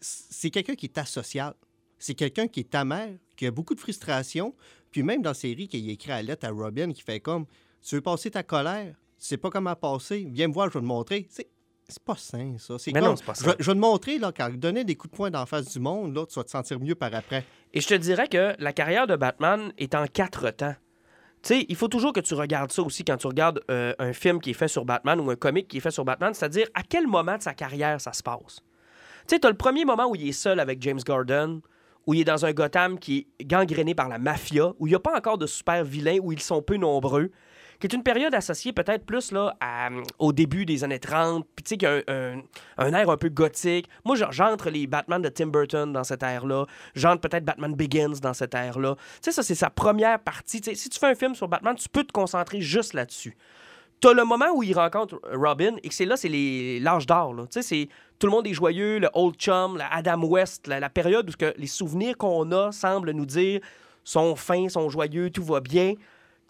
c'est 0.00 0.50
quelqu'un 0.50 0.74
qui 0.74 0.86
est 0.86 0.98
asocial. 0.98 1.54
C'est 1.98 2.14
quelqu'un 2.14 2.48
qui 2.48 2.60
est 2.60 2.74
amer, 2.74 3.10
qui 3.40 3.46
a 3.46 3.50
beaucoup 3.50 3.74
de 3.74 3.80
frustration. 3.80 4.54
Puis 4.90 5.02
même 5.02 5.22
dans 5.22 5.30
la 5.30 5.34
série, 5.34 5.66
qu'il 5.66 5.88
écrit 5.88 6.12
à 6.12 6.16
la 6.16 6.22
lettre 6.22 6.46
à 6.46 6.50
Robin, 6.50 6.92
qui 6.92 7.00
fait 7.00 7.20
comme 7.20 7.46
Tu 7.82 7.94
veux 7.94 8.02
passer 8.02 8.30
ta 8.30 8.42
colère, 8.42 8.94
tu 9.18 9.26
sais 9.26 9.38
pas 9.38 9.48
comment 9.48 9.74
passer, 9.74 10.28
viens 10.30 10.48
me 10.48 10.52
voir, 10.52 10.68
je 10.68 10.74
vais 10.74 10.80
te 10.80 10.86
montrer. 10.86 11.26
C'est 11.30 11.48
c'est 11.88 12.04
pas 12.04 12.14
sain, 12.16 12.54
ça. 12.58 12.78
C'est 12.78 12.92
comme, 12.92 13.02
non, 13.02 13.16
c'est 13.16 13.24
pas 13.24 13.32
je, 13.32 13.40
sain. 13.40 13.54
je 13.58 13.66
vais 13.66 13.74
te 13.74 13.78
montrer, 13.78 14.18
là, 14.18 14.30
quand 14.30 14.48
donner 14.54 14.84
des 14.84 14.94
coups 14.94 15.10
de 15.10 15.16
poing 15.16 15.30
d'en 15.30 15.44
face 15.44 15.72
du 15.72 15.80
monde, 15.80 16.14
là, 16.14 16.24
tu 16.24 16.34
vas 16.34 16.44
te 16.44 16.50
sentir 16.50 16.78
mieux 16.78 16.94
par 16.94 17.12
après. 17.14 17.44
Et 17.72 17.80
je 17.80 17.88
te 17.88 17.94
dirais 17.94 18.28
que 18.28 18.54
la 18.60 18.72
carrière 18.72 19.08
de 19.08 19.16
Batman 19.16 19.72
est 19.76 19.96
en 19.96 20.06
quatre 20.06 20.50
temps. 20.50 20.76
Tu 21.42 21.48
sais, 21.48 21.66
il 21.68 21.74
faut 21.74 21.88
toujours 21.88 22.12
que 22.12 22.20
tu 22.20 22.34
regardes 22.34 22.70
ça 22.70 22.82
aussi 22.82 23.04
quand 23.04 23.16
tu 23.16 23.26
regardes 23.26 23.60
euh, 23.70 23.94
un 23.98 24.12
film 24.12 24.40
qui 24.40 24.50
est 24.50 24.54
fait 24.54 24.68
sur 24.68 24.84
Batman 24.84 25.18
ou 25.18 25.30
un 25.30 25.36
comic 25.36 25.66
qui 25.66 25.78
est 25.78 25.80
fait 25.80 25.90
sur 25.90 26.04
Batman, 26.04 26.32
c'est-à-dire 26.34 26.68
à 26.74 26.82
quel 26.82 27.08
moment 27.08 27.38
de 27.38 27.42
sa 27.42 27.54
carrière 27.54 28.00
ça 28.00 28.12
se 28.12 28.22
passe. 28.22 28.60
Tu 29.26 29.34
sais, 29.34 29.40
t'as 29.40 29.48
le 29.48 29.56
premier 29.56 29.84
moment 29.84 30.08
où 30.08 30.14
il 30.14 30.28
est 30.28 30.32
seul 30.32 30.60
avec 30.60 30.80
James 30.82 31.00
Gordon, 31.04 31.62
où 32.06 32.14
il 32.14 32.20
est 32.20 32.24
dans 32.24 32.44
un 32.44 32.52
Gotham 32.52 32.98
qui 32.98 33.26
est 33.38 33.44
gangréné 33.44 33.94
par 33.94 34.08
la 34.08 34.18
mafia, 34.18 34.72
où 34.78 34.86
il 34.86 34.90
n'y 34.90 34.96
a 34.96 35.00
pas 35.00 35.16
encore 35.16 35.38
de 35.38 35.46
super 35.46 35.84
vilains, 35.84 36.18
où 36.22 36.32
ils 36.32 36.40
sont 36.40 36.62
peu 36.62 36.76
nombreux, 36.76 37.30
qui 37.80 37.86
est 37.86 37.94
une 37.94 38.02
période 38.02 38.34
associée 38.34 38.72
peut-être 38.72 39.06
plus 39.06 39.32
là, 39.32 39.56
à, 39.60 39.88
au 40.18 40.32
début 40.32 40.66
des 40.66 40.84
années 40.84 40.98
30, 40.98 41.46
puis 41.56 41.62
tu 41.62 41.68
sais, 41.70 41.76
qui 41.78 41.86
a 41.86 42.02
un, 42.06 42.92
air 42.92 43.08
un 43.08 43.16
peu 43.16 43.30
gothique. 43.30 43.88
Moi, 44.04 44.16
j'entre 44.30 44.68
les 44.68 44.86
Batman 44.86 45.22
de 45.22 45.28
Tim 45.30 45.46
Burton 45.46 45.92
dans 45.92 46.04
cette 46.04 46.22
ère-là, 46.22 46.66
j'entre 46.94 47.22
peut-être 47.22 47.44
Batman 47.44 47.74
Begins 47.74 48.20
dans 48.20 48.34
cette 48.34 48.54
ère-là. 48.54 48.96
Tu 48.96 49.02
sais, 49.22 49.32
ça, 49.32 49.42
c'est 49.42 49.54
sa 49.54 49.70
première 49.70 50.20
partie. 50.20 50.60
Si 50.74 50.88
tu 50.90 50.98
fais 50.98 51.06
un 51.06 51.14
film 51.14 51.34
sur 51.34 51.48
Batman, 51.48 51.74
tu 51.74 51.88
peux 51.88 52.04
te 52.04 52.12
concentrer 52.12 52.60
juste 52.60 52.92
là-dessus. 52.92 53.36
T'as 54.00 54.12
le 54.14 54.24
moment 54.24 54.46
où 54.54 54.62
il 54.62 54.72
rencontre 54.74 55.20
Robin 55.34 55.76
et 55.82 55.88
que 55.88 55.94
c'est 55.94 56.06
là, 56.06 56.16
c'est 56.16 56.78
l'âge 56.80 57.06
d'or. 57.06 57.34
Tu 57.34 57.46
sais, 57.50 57.62
c'est 57.62 57.88
tout 58.18 58.26
le 58.26 58.30
monde 58.32 58.46
est 58.46 58.54
joyeux, 58.54 58.98
le 58.98 59.08
Old 59.14 59.34
Chum, 59.36 59.76
la 59.76 59.92
Adam 59.92 60.22
West, 60.24 60.66
la, 60.66 60.80
la 60.80 60.88
période 60.90 61.28
où 61.28 61.32
que 61.38 61.52
les 61.58 61.66
souvenirs 61.66 62.16
qu'on 62.16 62.50
a 62.52 62.72
semblent 62.72 63.10
nous 63.12 63.26
dire 63.26 63.60
sont 64.04 64.36
fins, 64.36 64.68
sont 64.68 64.88
joyeux, 64.88 65.30
tout 65.30 65.44
va 65.44 65.60
bien. 65.60 65.94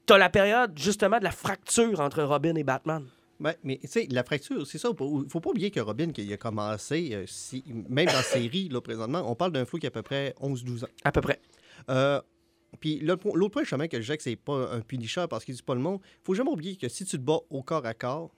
T'as 0.06 0.18
la 0.18 0.30
période 0.30 0.72
justement 0.76 1.18
de 1.18 1.24
la 1.24 1.30
fracture 1.32 2.00
entre 2.00 2.22
Robin 2.22 2.54
et 2.54 2.64
Batman. 2.64 3.04
Ben, 3.40 3.54
mais 3.64 3.78
tu 3.82 3.88
sais, 3.88 4.06
la 4.10 4.22
fracture, 4.22 4.66
c'est 4.66 4.78
ça. 4.78 4.90
Il 4.92 5.24
faut 5.30 5.40
pas 5.40 5.50
oublier 5.50 5.70
que 5.70 5.80
Robin, 5.80 6.12
qui 6.12 6.30
a 6.32 6.36
commencé, 6.36 7.10
euh, 7.12 7.24
si- 7.26 7.64
même 7.88 8.06
dans 8.06 8.12
la 8.12 8.22
série, 8.22 8.68
là, 8.68 8.80
présentement, 8.80 9.22
on 9.26 9.34
parle 9.34 9.52
d'un 9.52 9.64
flou 9.64 9.78
qui 9.78 9.86
a 9.86 9.88
à 9.88 9.90
peu 9.90 10.02
près 10.02 10.34
11-12 10.40 10.84
ans. 10.84 10.88
À 11.04 11.10
peu 11.12 11.20
près. 11.20 11.40
Euh, 11.88 12.20
puis 12.78 12.98
l'autre 13.00 13.22
po- 13.22 13.34
l'autre 13.36 13.52
point, 13.52 13.64
chemin 13.64 13.88
que 13.88 14.00
je 14.00 14.12
que 14.14 14.22
c'est 14.22 14.36
pas 14.36 14.72
un 14.72 14.80
punisher 14.80 15.24
parce 15.28 15.44
qu'il 15.44 15.54
dit 15.54 15.62
pas 15.62 15.74
le 15.74 15.80
monde, 15.80 16.00
faut 16.22 16.34
jamais 16.34 16.50
oublier 16.50 16.76
que 16.76 16.88
si 16.88 17.04
tu 17.04 17.16
te 17.18 17.22
bats 17.22 17.40
au 17.50 17.62
corps 17.62 17.84
à 17.86 17.94
corps, 17.94 18.30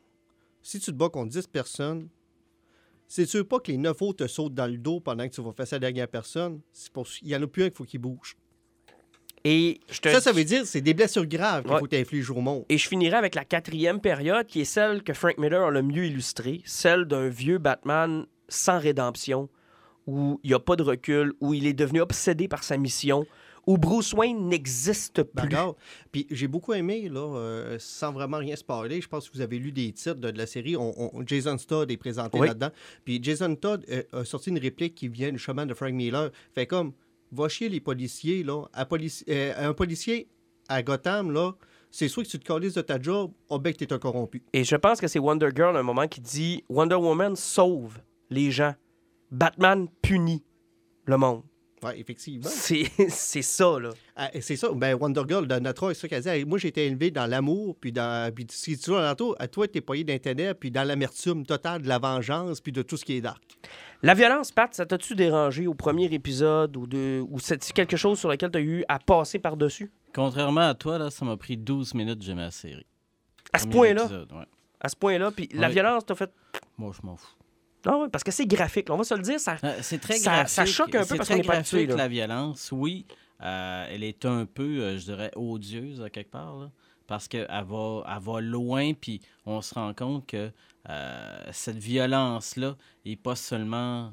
si 0.63 0.79
tu 0.81 0.87
te 0.93 0.97
bats 0.97 1.09
contre 1.09 1.31
10 1.31 1.47
personnes, 1.49 2.09
c'est 3.09 3.27
sûr 3.27 3.47
pas 3.47 3.59
que 3.61 3.71
les 3.71 3.77
9 3.79 4.01
autres 4.01 4.25
te 4.25 4.29
sautent 4.31 4.55
dans 4.55 4.67
le 4.67 4.79
dos 4.79 5.01
pendant 5.01 5.29
que 5.29 5.35
tu 5.35 5.43
vas 5.43 5.53
faire 5.53 5.67
ça 5.67 5.77
à 5.77 5.79
la 5.79 5.81
dernière 5.81 6.09
personne. 6.09 6.61
Pour- 6.93 7.07
Il 7.21 7.29
y 7.29 7.37
en 7.37 7.43
a 7.43 7.47
plus 7.47 7.65
un 7.65 7.69
qu'il 7.69 7.77
faut 7.77 7.85
qu'il 7.85 8.01
bouge. 8.01 8.37
Et 9.45 9.81
je 9.91 10.01
te 10.01 10.09
Ça, 10.09 10.21
ça 10.21 10.33
veut 10.33 10.45
dire 10.45 10.65
c'est 10.67 10.81
des 10.81 10.95
blessures 10.95 11.27
graves 11.27 11.65
qu'il 11.65 11.73
Ouais. 11.73 11.81
faut 11.81 11.89
t'infliger 11.89 12.31
au 12.33 12.41
monde. 12.41 12.65
Et 12.69 12.79
je 12.79 12.87
finirai 12.89 13.17
avec 13.17 13.35
la 13.35 13.45
quatrième 13.45 14.01
période, 14.01 14.47
qui 14.47 14.61
est 14.61 14.65
celle 14.65 15.03
que 15.03 15.13
Frank 15.13 15.37
Miller 15.39 15.65
a 15.65 15.71
le 15.71 15.83
mieux 15.83 16.07
illustrée, 16.07 16.63
celle 16.65 17.07
d'un 17.07 17.29
vieux 17.29 17.59
Batman 17.59 18.25
sans 18.49 18.79
rédemption, 18.79 19.49
où 20.07 20.39
il 20.45 20.49
n'y 20.51 20.55
a 20.55 20.61
pas 20.61 20.77
de 20.77 20.83
recul, 20.85 21.33
où 21.41 21.55
il 21.55 21.67
est 21.67 21.73
devenu 21.73 22.01
obsédé 22.01 22.47
par 22.47 22.63
sa 22.63 22.77
mission, 22.77 23.27
où 23.67 23.79
Bruce 23.79 24.13
Wayne 24.13 24.49
n'existe 24.49 25.23
plus. 25.23 25.43
Bagarre. 25.49 25.75
Puis 26.11 26.27
j'ai 26.31 26.49
beaucoup 26.49 26.73
aimé, 26.73 27.09
là, 27.09 27.21
euh, 27.37 27.77
sans 27.79 28.13
vraiment 28.13 28.39
rien 28.39 28.57
spoiler, 28.57 29.01
je 29.01 29.09
pense 29.09 29.29
que 29.29 29.35
vous 29.37 29.41
avez 29.41 29.59
lu 29.59 29.71
des 29.73 29.93
titres 29.93 30.15
de, 30.17 30.31
de 30.31 30.39
la 30.39 30.47
série. 30.47 30.77
On- 30.77 31.17
on- 31.17 31.27
Jason 31.27 31.57
Todd 31.57 31.91
est 31.91 31.97
présenté 31.97 32.39
Oui. 32.41 32.49
là-dedans. 32.49 32.71
Puis 33.05 33.21
Jason 33.23 33.55
Todd 33.55 33.85
euh, 33.89 34.03
a 34.13 34.25
sorti 34.25 34.51
une 34.51 34.59
réplique 34.59 34.95
qui 34.95 35.09
vient 35.09 35.31
du 35.33 35.39
chemin 35.39 35.65
de 35.67 35.75
Frank 35.75 35.93
Miller. 35.93 36.31
Fait 36.55 36.67
comme, 36.67 36.93
va 37.31 37.49
chier 37.49 37.69
les 37.69 37.81
policiers, 37.81 38.43
là. 38.43 38.65
À 38.73 38.85
polici- 38.85 39.25
euh, 39.29 39.69
un 39.71 39.73
policier 39.75 40.29
à 40.69 40.83
Gotham, 40.83 41.31
là, 41.31 41.53
c'est 41.91 42.09
soit 42.09 42.25
que 42.25 42.29
tu 42.29 42.39
te 42.39 42.45
calisses 42.45 42.75
de 42.75 42.81
ta 42.83 43.01
job, 43.01 43.33
ou 43.51 43.59
bien 43.59 43.73
que 43.73 43.77
tu 43.79 43.85
es 43.85 43.93
un 43.93 43.99
corrompu. 43.99 44.43
Et 44.53 44.65
je 44.65 44.77
pense 44.77 45.01
que 45.01 45.07
c'est 45.09 45.19
Wonder 45.19 45.51
Girl, 45.55 45.77
à 45.77 45.81
un 45.81 45.83
moment, 45.83 46.09
qui 46.09 46.21
dit 46.21 46.65
Wonder 46.69 46.95
Woman 46.97 47.37
sauve 47.37 47.99
les 48.31 48.51
gens. 48.51 48.75
Batman 49.31 49.89
punit 50.03 50.43
le 51.07 51.17
monde. 51.17 51.43
Ouais, 51.83 51.99
effectivement. 51.99 52.49
C'est 52.49 52.85
c'est 53.09 53.43
ça, 53.43 53.79
là. 53.81 53.91
Ah, 54.15 54.31
c'est 54.41 54.57
ça. 54.57 54.69
Ben, 54.73 54.95
Wonder 54.95 55.23
Girl 55.29 55.47
de 55.49 55.55
Natra, 55.57 55.89
c'est 55.95 56.01
ça 56.01 56.09
qu'elle 56.09 56.23
dit. 56.23 56.45
Moi, 56.45 56.59
j'ai 56.59 56.69
été 56.69 56.87
élevé 56.87 57.11
dans 57.11 57.27
l'amour, 57.27 57.77
puis 57.81 57.91
dans. 57.93 58.33
Puis 58.33 58.47
si 58.51 58.79
tu 58.79 58.95
à 58.95 59.15
toi, 59.15 59.37
t'es 59.69 59.81
poigné 59.81 60.19
ténèbres, 60.21 60.59
puis 60.59 60.71
dans 60.71 60.85
l'amertume 60.87 61.45
totale 61.45 61.83
de 61.83 61.89
la 61.89 61.99
vengeance, 61.99 62.61
puis 62.61 62.71
de 62.73 62.83
tout 62.83 62.97
ce 62.97 63.05
qui 63.05 63.15
est 63.17 63.21
dark. 63.21 63.43
La 64.03 64.15
violence, 64.15 64.53
Pat, 64.53 64.73
ça 64.75 64.87
t'a-tu 64.87 65.15
dérangé 65.15 65.67
au 65.67 65.75
premier 65.75 66.13
épisode 66.13 66.77
ou, 66.77 66.87
de, 66.87 67.25
ou 67.29 67.39
c'est 67.39 67.73
quelque 67.73 67.97
chose 67.97 68.19
sur 68.19 68.29
lequel 68.29 68.51
tu 68.51 68.59
as 68.59 68.63
eu 68.63 68.85
à 68.89 68.99
passer 68.99 69.39
par-dessus? 69.39 69.91
Contrairement 70.15 70.69
à 70.69 70.75
toi, 70.75 70.99
là, 70.99 71.11
ça 71.11 71.25
m'a 71.25 71.37
pris 71.37 71.57
12 71.57 71.95
minutes 71.95 72.19
de 72.19 72.23
j'aimais 72.25 72.43
la 72.43 72.51
série. 72.51 72.87
À 73.53 73.59
ce 73.59 73.67
point-là? 73.67 74.05
ouais. 74.07 74.45
À 74.81 74.89
ce 74.89 74.97
point-là. 74.97 75.31
Puis 75.31 75.49
la 75.55 75.69
Oui. 75.69 75.75
violence, 75.75 76.05
t'as 76.05 76.15
fait. 76.17 76.31
Moi, 76.77 76.93
je 77.01 77.07
m'en 77.07 77.17
fous. 77.17 77.35
Non, 77.87 78.03
ouais, 78.03 78.09
parce 78.09 78.23
que 78.25 78.31
c'est 78.31 78.47
graphique, 78.47 78.89
là, 78.89 78.95
on 78.95 78.99
va 78.99 79.05
se 79.05 79.15
le 79.15 79.23
dire. 79.23 79.41
Ça... 79.41 79.57
Euh, 79.65 79.79
C'est 79.83 79.99
très 79.99 80.15
Ça- 80.17 80.31
graphique. 80.31 80.49
ça 80.51 80.67
choque 80.67 80.95
un 80.95 81.05
peu 81.05 81.17
parce 81.17 81.29
qu'on 81.29 81.37
est 81.37 81.43
pas 81.47 81.55
habitué, 81.57 81.87
la 81.87 82.09
violence, 82.09 82.71
oui. 82.73 83.07
Euh, 83.43 83.87
elle 83.91 84.05
est 84.05 84.25
un 84.25 84.47
peu, 84.47 84.63
euh, 84.81 84.99
je 84.99 85.05
dirais, 85.05 85.33
odieuse 85.35 86.01
à 86.03 86.11
quelque 86.11 86.31
part. 86.31 86.57
là, 86.59 86.71
parce 87.09 87.27
qu'elle 87.29 87.47
va, 87.49 88.05
elle 88.09 88.23
va 88.23 88.41
loin, 88.41 88.93
puis 88.95 89.21
on 89.45 89.61
se 89.61 89.75
rend 89.75 89.93
compte 89.95 90.27
que 90.27 90.51
euh, 90.89 91.45
cette 91.51 91.77
violence-là 91.77 92.77
n'est 93.05 93.17
pas 93.17 93.35
seulement 93.37 94.13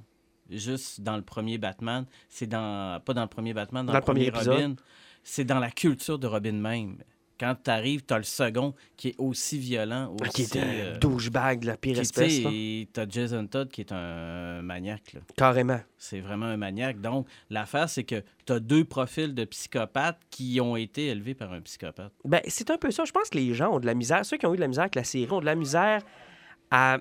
juste 0.50 1.02
dans 1.02 1.16
le 1.16 1.22
premier 1.22 1.58
Batman, 1.60 2.06
c'est 2.28 2.48
dans 2.48 3.00
pas 3.02 3.14
dans 3.14 3.22
le 3.22 3.28
premier 3.28 3.54
Batman, 3.54 3.86
dans, 3.86 3.94
Dans 3.94 4.00
le 4.00 4.04
premier, 4.04 4.26
épisode. 4.28 4.54
Robin, 4.54 4.76
c'est 5.24 5.46
dans 5.46 5.60
la 5.60 5.70
culture 5.72 6.18
de 6.18 6.26
Robin 6.28 6.54
même. 6.54 6.98
Quand 7.40 7.56
tu 7.64 7.70
arrives, 7.72 8.04
tu 8.06 8.14
as 8.14 8.18
le 8.18 8.24
second 8.24 8.74
qui 8.98 9.10
est 9.10 9.16
aussi 9.18 9.58
violent, 9.58 10.14
aussi... 10.20 10.32
Qui 10.32 10.42
est 10.42 10.62
un 10.62 10.68
euh, 10.68 10.98
douchebag 10.98 11.62
de 11.62 11.68
la 11.68 11.78
pire 11.78 11.96
qui, 11.96 12.02
espèce, 12.02 12.38
tu 12.38 12.44
là. 12.44 12.50
et 12.52 12.90
t'as 12.92 13.08
Jason 13.08 13.48
Todd 13.48 13.70
qui 13.70 13.82
est 13.82 13.92
un 13.94 14.62
maniaque. 14.62 15.14
là. 15.14 15.22
Carrément. 15.38 15.80
C'est 15.98 16.20
vraiment 16.20 16.48
un 16.48 16.58
maniaque. 16.58 17.00
Donc, 17.00 17.28
l'affaire, 17.50 17.90
c'est 17.90 18.04
que 18.04 18.24
tu 18.46 18.54
as 18.54 18.60
deux 18.60 18.84
profils 18.84 19.34
de 19.34 19.46
psychopathes 19.46 20.20
qui 20.30 20.60
ont 20.60 20.76
été 20.76 21.08
élevés 21.08 21.34
par 21.34 21.54
un 21.54 21.62
psychopathe. 21.62 22.12
Ben, 22.26 22.42
c'est 22.48 22.70
un 22.72 22.78
peu 22.78 22.92
ça. 22.92 23.06
Je 23.06 23.12
pense 23.12 23.30
que 23.30 23.38
les 23.38 23.54
gens 23.54 23.74
ont 23.74 23.80
de 23.80 23.86
la 23.86 23.94
misère. 23.94 24.26
Ceux 24.26 24.38
qui 24.38 24.46
ont 24.46 24.54
eu 24.54 24.58
de 24.58 24.62
la 24.62 24.68
misère 24.68 24.84
avec 24.84 24.96
la 24.96 25.06
série 25.06 25.32
ont 25.32 25.40
de 25.40 25.46
la 25.46 25.56
misère 25.56 26.04
à, 26.72 26.98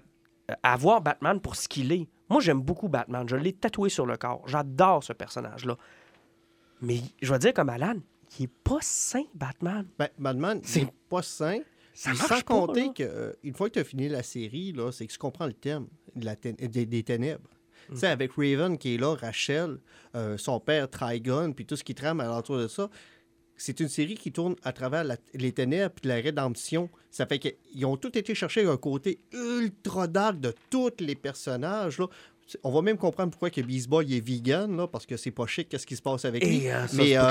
à 0.62 0.76
voir 0.76 1.00
Batman 1.00 1.40
pour 1.40 1.56
ce 1.56 1.66
qu'il 1.68 1.90
est. 1.92 2.08
Moi, 2.30 2.40
j'aime 2.40 2.60
beaucoup 2.60 2.88
Batman. 2.88 3.28
Je 3.28 3.36
l'ai 3.36 3.52
tatoué 3.52 3.88
sur 3.88 4.06
le 4.06 4.16
corps. 4.16 4.42
J'adore 4.46 5.02
ce 5.02 5.12
personnage-là. 5.12 5.76
Mais 6.80 7.00
je 7.20 7.32
vais 7.32 7.38
dire 7.40 7.52
comme 7.52 7.70
Alan, 7.70 7.96
il 8.38 8.44
est 8.44 8.50
pas 8.64 8.78
sain, 8.80 9.24
Batman. 9.34 9.86
Ben, 9.98 10.08
Batman, 10.18 10.60
C'est- 10.62 10.86
pas 11.08 11.22
sain. 11.22 11.58
Ça 11.94 12.10
Puis 12.10 12.18
marche 12.18 12.28
sans 12.30 12.40
compter 12.42 12.92
que 12.94 13.02
euh, 13.02 13.32
une 13.42 13.54
fois 13.54 13.68
que 13.68 13.74
tu 13.74 13.80
as 13.80 13.84
fini 13.84 14.08
la 14.08 14.22
série, 14.22 14.72
là, 14.72 14.92
c'est 14.92 15.06
que 15.06 15.12
tu 15.12 15.18
comprends 15.18 15.46
le 15.46 15.52
thème 15.52 15.88
de 16.14 16.24
la 16.24 16.36
tén- 16.36 16.54
des, 16.54 16.86
des 16.86 17.02
ténèbres. 17.02 17.48
Tu 17.90 17.96
sais, 17.96 18.06
avec 18.08 18.32
Raven 18.36 18.76
qui 18.78 18.94
est 18.94 18.98
là, 18.98 19.14
Rachel, 19.14 19.78
euh, 20.14 20.36
son 20.36 20.60
père 20.60 20.88
Trigon, 20.90 21.52
puis 21.52 21.64
tout 21.66 21.74
ce 21.74 21.82
qui 21.82 21.94
trame 21.94 22.20
alentour 22.20 22.58
de 22.58 22.68
ça, 22.68 22.88
c'est 23.56 23.80
une 23.80 23.88
série 23.88 24.14
qui 24.14 24.30
tourne 24.30 24.54
à 24.62 24.72
travers 24.72 25.02
la- 25.04 25.16
les 25.34 25.50
ténèbres 25.52 25.94
puis 26.00 26.08
la 26.08 26.16
rédemption. 26.16 26.88
Ça 27.10 27.26
fait 27.26 27.38
qu'ils 27.40 27.84
ont 27.86 27.96
tous 27.96 28.16
été 28.16 28.34
chercher 28.34 28.64
un 28.66 28.76
côté 28.76 29.18
ultra 29.32 30.06
dark 30.06 30.38
de 30.38 30.54
tous 30.70 30.92
les 31.00 31.16
personnages. 31.16 31.98
Là. 31.98 32.06
On 32.64 32.70
va 32.70 32.80
même 32.82 32.96
comprendre 32.96 33.30
pourquoi 33.30 33.50
que 33.50 33.60
Beast 33.60 33.88
Boy 33.88 34.16
est 34.16 34.20
vegan, 34.26 34.74
là, 34.76 34.86
parce 34.86 35.04
que 35.04 35.16
c'est 35.16 35.30
pas 35.30 35.46
chic 35.46 35.68
qu'est-ce 35.68 35.86
qui 35.86 35.96
se 35.96 36.02
passe 36.02 36.24
avec 36.24 36.44
lui. 36.44 36.64
Et 36.64 36.72
euh, 36.72 36.86
ça, 36.86 36.96
Mais, 36.96 37.04
c'est 37.08 37.16
euh. 37.18 37.22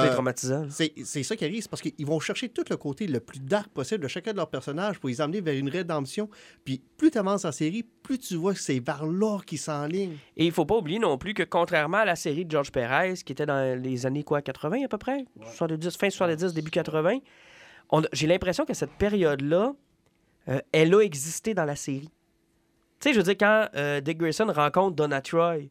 C'est 0.69 0.93
c'est 1.03 1.23
ça 1.23 1.35
qui 1.35 1.43
arrive, 1.45 1.61
c'est 1.63 1.69
parce 1.69 1.81
qu'ils 1.81 2.05
vont 2.05 2.19
chercher 2.19 2.49
tout 2.49 2.63
le 2.69 2.77
côté 2.77 3.07
le 3.07 3.19
plus 3.19 3.39
dark 3.39 3.69
possible 3.69 4.03
de 4.03 4.07
chacun 4.07 4.31
de 4.31 4.37
leurs 4.37 4.49
personnages 4.49 4.99
pour 4.99 5.09
les 5.09 5.19
amener 5.19 5.41
vers 5.41 5.55
une 5.55 5.69
rédemption. 5.69 6.29
Puis 6.63 6.81
plus 6.97 7.09
tu 7.11 7.17
avances 7.17 7.45
en 7.45 7.51
série, 7.51 7.83
plus 8.03 8.19
tu 8.19 8.35
vois 8.35 8.53
que 8.53 8.59
c'est 8.59 8.79
vers 8.79 9.05
là 9.05 9.39
qu'ils 9.45 9.57
s'enlignent. 9.59 10.17
Et 10.35 10.45
il 10.45 10.51
faut 10.51 10.65
pas 10.65 10.75
oublier 10.77 10.99
non 10.99 11.17
plus 11.17 11.33
que 11.33 11.43
contrairement 11.43 11.97
à 11.97 12.05
la 12.05 12.15
série 12.15 12.45
de 12.45 12.51
George 12.51 12.71
Perez, 12.71 13.15
qui 13.25 13.31
était 13.33 13.45
dans 13.45 13.81
les 13.81 14.05
années 14.05 14.23
quoi, 14.23 14.41
80 14.41 14.83
à 14.85 14.87
peu 14.87 14.97
près, 14.99 15.25
70, 15.55 15.97
fin 15.97 16.09
70, 16.09 16.53
début 16.53 16.69
80, 16.71 17.19
on 17.89 18.03
a- 18.03 18.07
j'ai 18.13 18.27
l'impression 18.27 18.65
que 18.65 18.73
cette 18.73 18.91
période-là, 18.91 19.73
euh, 20.49 20.59
elle 20.71 20.93
a 20.93 21.01
existé 21.01 21.53
dans 21.53 21.65
la 21.65 21.75
série. 21.75 22.09
Tu 22.99 23.09
sais, 23.09 23.13
je 23.13 23.17
veux 23.19 23.23
dire, 23.23 23.37
quand 23.37 23.67
euh, 23.75 24.01
Dick 24.01 24.17
Grayson 24.17 24.51
rencontre 24.53 24.95
Donna 24.95 25.21
Troy, 25.21 25.69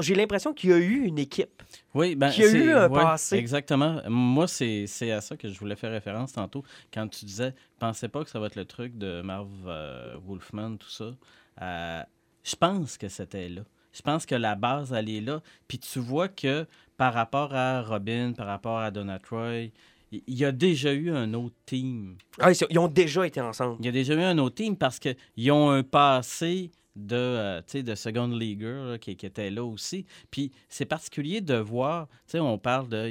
j'ai 0.00 0.14
l'impression 0.14 0.52
qu'il 0.52 0.70
y 0.70 0.72
a 0.72 0.78
eu 0.78 1.04
une 1.04 1.18
équipe. 1.18 1.62
Oui, 1.94 2.16
ben, 2.16 2.30
Qui 2.30 2.42
a 2.44 2.48
c'est- 2.48 2.58
eu 2.58 2.72
un 2.72 2.88
ouais, 2.88 3.00
passé. 3.02 3.36
Exactement. 3.36 4.00
Moi, 4.08 4.48
c'est 4.48 4.86
à 5.12 5.20
ça 5.20 5.36
que 5.36 5.48
je 5.48 5.58
voulais 5.58 5.76
faire 5.76 5.90
référence 5.92 6.32
tantôt. 6.32 6.64
Quand 6.92 7.06
tu 7.08 7.24
disais, 7.24 7.54
pensais 7.78 8.08
pas 8.08 8.24
que 8.24 8.30
ça 8.30 8.40
va 8.40 8.46
être 8.46 8.56
le 8.56 8.64
truc 8.64 8.96
de 8.98 9.20
Marv 9.22 9.48
euh, 9.66 10.16
Wolfman, 10.26 10.76
tout 10.76 10.88
ça. 10.90 11.14
Euh, 11.62 12.02
je 12.42 12.56
pense 12.56 12.96
que 12.98 13.08
c'était 13.08 13.48
là. 13.48 13.62
Je 13.92 14.02
pense 14.02 14.26
que 14.26 14.34
la 14.34 14.54
base, 14.54 14.92
elle 14.92 15.08
est 15.10 15.20
là. 15.20 15.40
Puis 15.66 15.78
tu 15.78 15.98
vois 15.98 16.28
que 16.28 16.66
par 16.96 17.14
rapport 17.14 17.54
à 17.54 17.82
Robin, 17.82 18.32
par 18.36 18.46
rapport 18.46 18.78
à 18.78 18.90
Donna 18.90 19.18
Troy, 19.18 19.68
il 20.12 20.34
y 20.34 20.44
a 20.44 20.52
déjà 20.52 20.92
eu 20.92 21.10
un 21.10 21.34
autre 21.34 21.54
team. 21.66 22.16
Ah, 22.38 22.50
ils, 22.52 22.78
ont 22.78 22.88
déjà 22.88 23.26
été 23.26 23.40
ensemble. 23.40 23.76
Il 23.80 23.86
y 23.86 23.88
a 23.88 23.92
déjà 23.92 24.14
eu 24.14 24.22
un 24.22 24.38
autre 24.38 24.56
team 24.56 24.76
parce 24.76 24.98
qu'ils 24.98 25.52
ont 25.52 25.70
un 25.70 25.82
passé 25.82 26.70
de, 26.98 27.16
euh, 27.16 27.62
de 27.82 27.94
Second 27.94 28.28
Leaguer 28.28 28.90
là, 28.90 28.98
qui, 28.98 29.16
qui 29.16 29.26
était 29.26 29.50
là 29.50 29.64
aussi. 29.64 30.04
Puis 30.30 30.52
c'est 30.68 30.84
particulier 30.84 31.40
de 31.40 31.54
voir, 31.54 32.08
on 32.34 32.58
parle 32.58 32.88
de. 32.88 33.08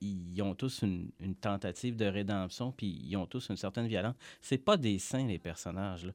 Ils, 0.00 0.42
ont 0.42 0.54
tous 0.54 0.82
une, 0.82 1.10
une 1.20 1.34
tentative 1.34 1.96
de 1.96 2.06
rédemption, 2.06 2.72
puis 2.72 3.00
ils 3.04 3.16
ont 3.16 3.26
tous 3.26 3.48
une 3.48 3.56
certaine 3.56 3.86
violence. 3.86 4.14
C'est 4.40 4.58
pas 4.58 4.76
des 4.76 4.98
saints, 4.98 5.26
les 5.26 5.38
personnages. 5.38 6.06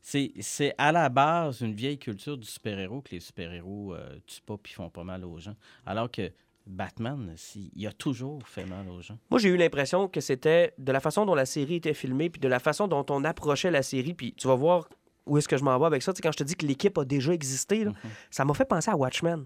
c'est 0.00 0.74
à 0.78 0.92
la 0.92 1.08
base 1.08 1.60
une 1.60 1.74
vieille 1.74 1.98
culture 1.98 2.36
du 2.36 2.46
super-héros 2.46 3.02
que 3.02 3.12
les 3.12 3.20
super-héros 3.20 3.94
euh, 3.94 4.18
tuent 4.26 4.42
pas 4.42 4.56
puis 4.56 4.72
font 4.72 4.90
pas 4.90 5.04
mal 5.04 5.24
aux 5.24 5.38
gens. 5.38 5.56
Alors 5.86 6.10
que 6.10 6.30
Batman, 6.66 7.34
il 7.74 7.86
a 7.86 7.92
toujours 7.92 8.40
fait 8.46 8.64
mal 8.64 8.88
aux 8.88 9.00
gens. 9.02 9.18
Moi, 9.30 9.40
j'ai 9.40 9.48
eu 9.48 9.56
l'impression 9.56 10.08
que 10.08 10.20
c'était 10.20 10.74
de 10.78 10.92
la 10.92 11.00
façon 11.00 11.26
dont 11.26 11.34
la 11.34 11.46
série 11.46 11.76
était 11.76 11.94
filmée, 11.94 12.30
puis 12.30 12.40
de 12.40 12.48
la 12.48 12.58
façon 12.60 12.86
dont 12.88 13.04
on 13.10 13.24
approchait 13.24 13.70
la 13.70 13.82
série, 13.82 14.14
puis 14.14 14.32
tu 14.34 14.46
vas 14.48 14.54
voir 14.54 14.88
où 15.26 15.38
est-ce 15.38 15.48
que 15.48 15.56
je 15.56 15.64
m'en 15.64 15.78
vais 15.78 15.86
avec 15.86 16.02
ça. 16.02 16.12
Tu 16.12 16.18
sais, 16.18 16.22
quand 16.22 16.32
je 16.32 16.38
te 16.38 16.44
dis 16.44 16.54
que 16.56 16.66
l'équipe 16.66 16.96
a 16.98 17.04
déjà 17.04 17.32
existé, 17.32 17.84
là, 17.84 17.90
Mhm. 17.90 18.10
ça 18.30 18.44
m'a 18.44 18.54
fait 18.54 18.64
penser 18.64 18.90
à 18.90 18.96
Watchmen. 18.96 19.44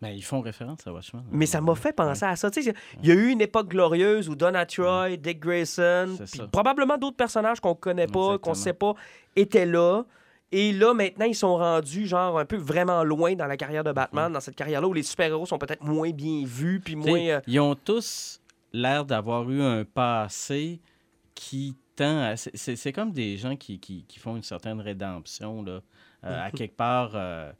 Mais 0.00 0.16
ils 0.16 0.22
font 0.22 0.40
référence 0.40 0.86
à 0.86 0.92
Watchmen. 0.92 1.22
Mais 1.30 1.46
ça 1.46 1.60
m'a 1.60 1.74
fait 1.74 1.92
penser 1.92 2.24
à 2.24 2.34
ça. 2.36 2.50
Tu 2.50 2.62
sais, 2.62 2.74
il 3.02 3.08
y 3.08 3.12
a 3.12 3.14
eu 3.14 3.28
une 3.28 3.40
époque 3.40 3.68
glorieuse 3.68 4.28
où 4.28 4.34
Donna 4.34 4.66
Troy, 4.66 5.16
Dick 5.16 5.38
Grayson, 5.40 6.16
puis 6.30 6.40
probablement 6.50 6.98
d'autres 6.98 7.16
personnages 7.16 7.60
qu'on 7.60 7.74
connaît 7.74 8.06
pas, 8.08 8.38
qu'on 8.38 8.54
sait 8.54 8.72
pas, 8.72 8.94
étaient 9.36 9.66
là. 9.66 10.04
Et 10.52 10.72
là, 10.72 10.92
maintenant, 10.92 11.24
ils 11.24 11.34
sont 11.34 11.56
rendus, 11.56 12.06
genre, 12.06 12.38
un 12.38 12.44
peu 12.44 12.56
vraiment 12.56 13.02
loin 13.04 13.34
dans 13.34 13.46
la 13.46 13.56
carrière 13.56 13.84
de 13.84 13.92
Batman, 13.92 14.26
Mhm. 14.28 14.32
dans 14.34 14.40
cette 14.40 14.54
carrière-là 14.56 14.86
où 14.86 14.92
les 14.92 15.02
super-héros 15.02 15.46
sont 15.46 15.58
peut-être 15.58 15.82
moins 15.82 16.10
bien 16.10 16.42
vus, 16.44 16.78
puis 16.84 16.94
moins. 16.94 17.18
euh, 17.20 17.40
Ils 17.46 17.58
ont 17.58 17.74
tous 17.74 18.40
l'air 18.72 19.04
d'avoir 19.06 19.48
eu 19.50 19.62
un 19.62 19.84
passé 19.84 20.80
qui 21.34 21.74
tend 21.96 22.20
à. 22.20 22.36
c'est- 22.36 22.92
comme 22.92 23.12
des 23.12 23.36
gens 23.38 23.56
qui, 23.56 23.78
qui- 23.78 24.04
qui 24.06 24.18
font 24.18 24.36
une 24.36 24.42
certaine 24.42 24.80
rédemption, 24.80 25.62
là, 25.62 25.80
euh, 26.24 26.46
à 26.46 26.50
quelque 26.50 26.76
part, 26.76 27.12
euh, 27.14 27.50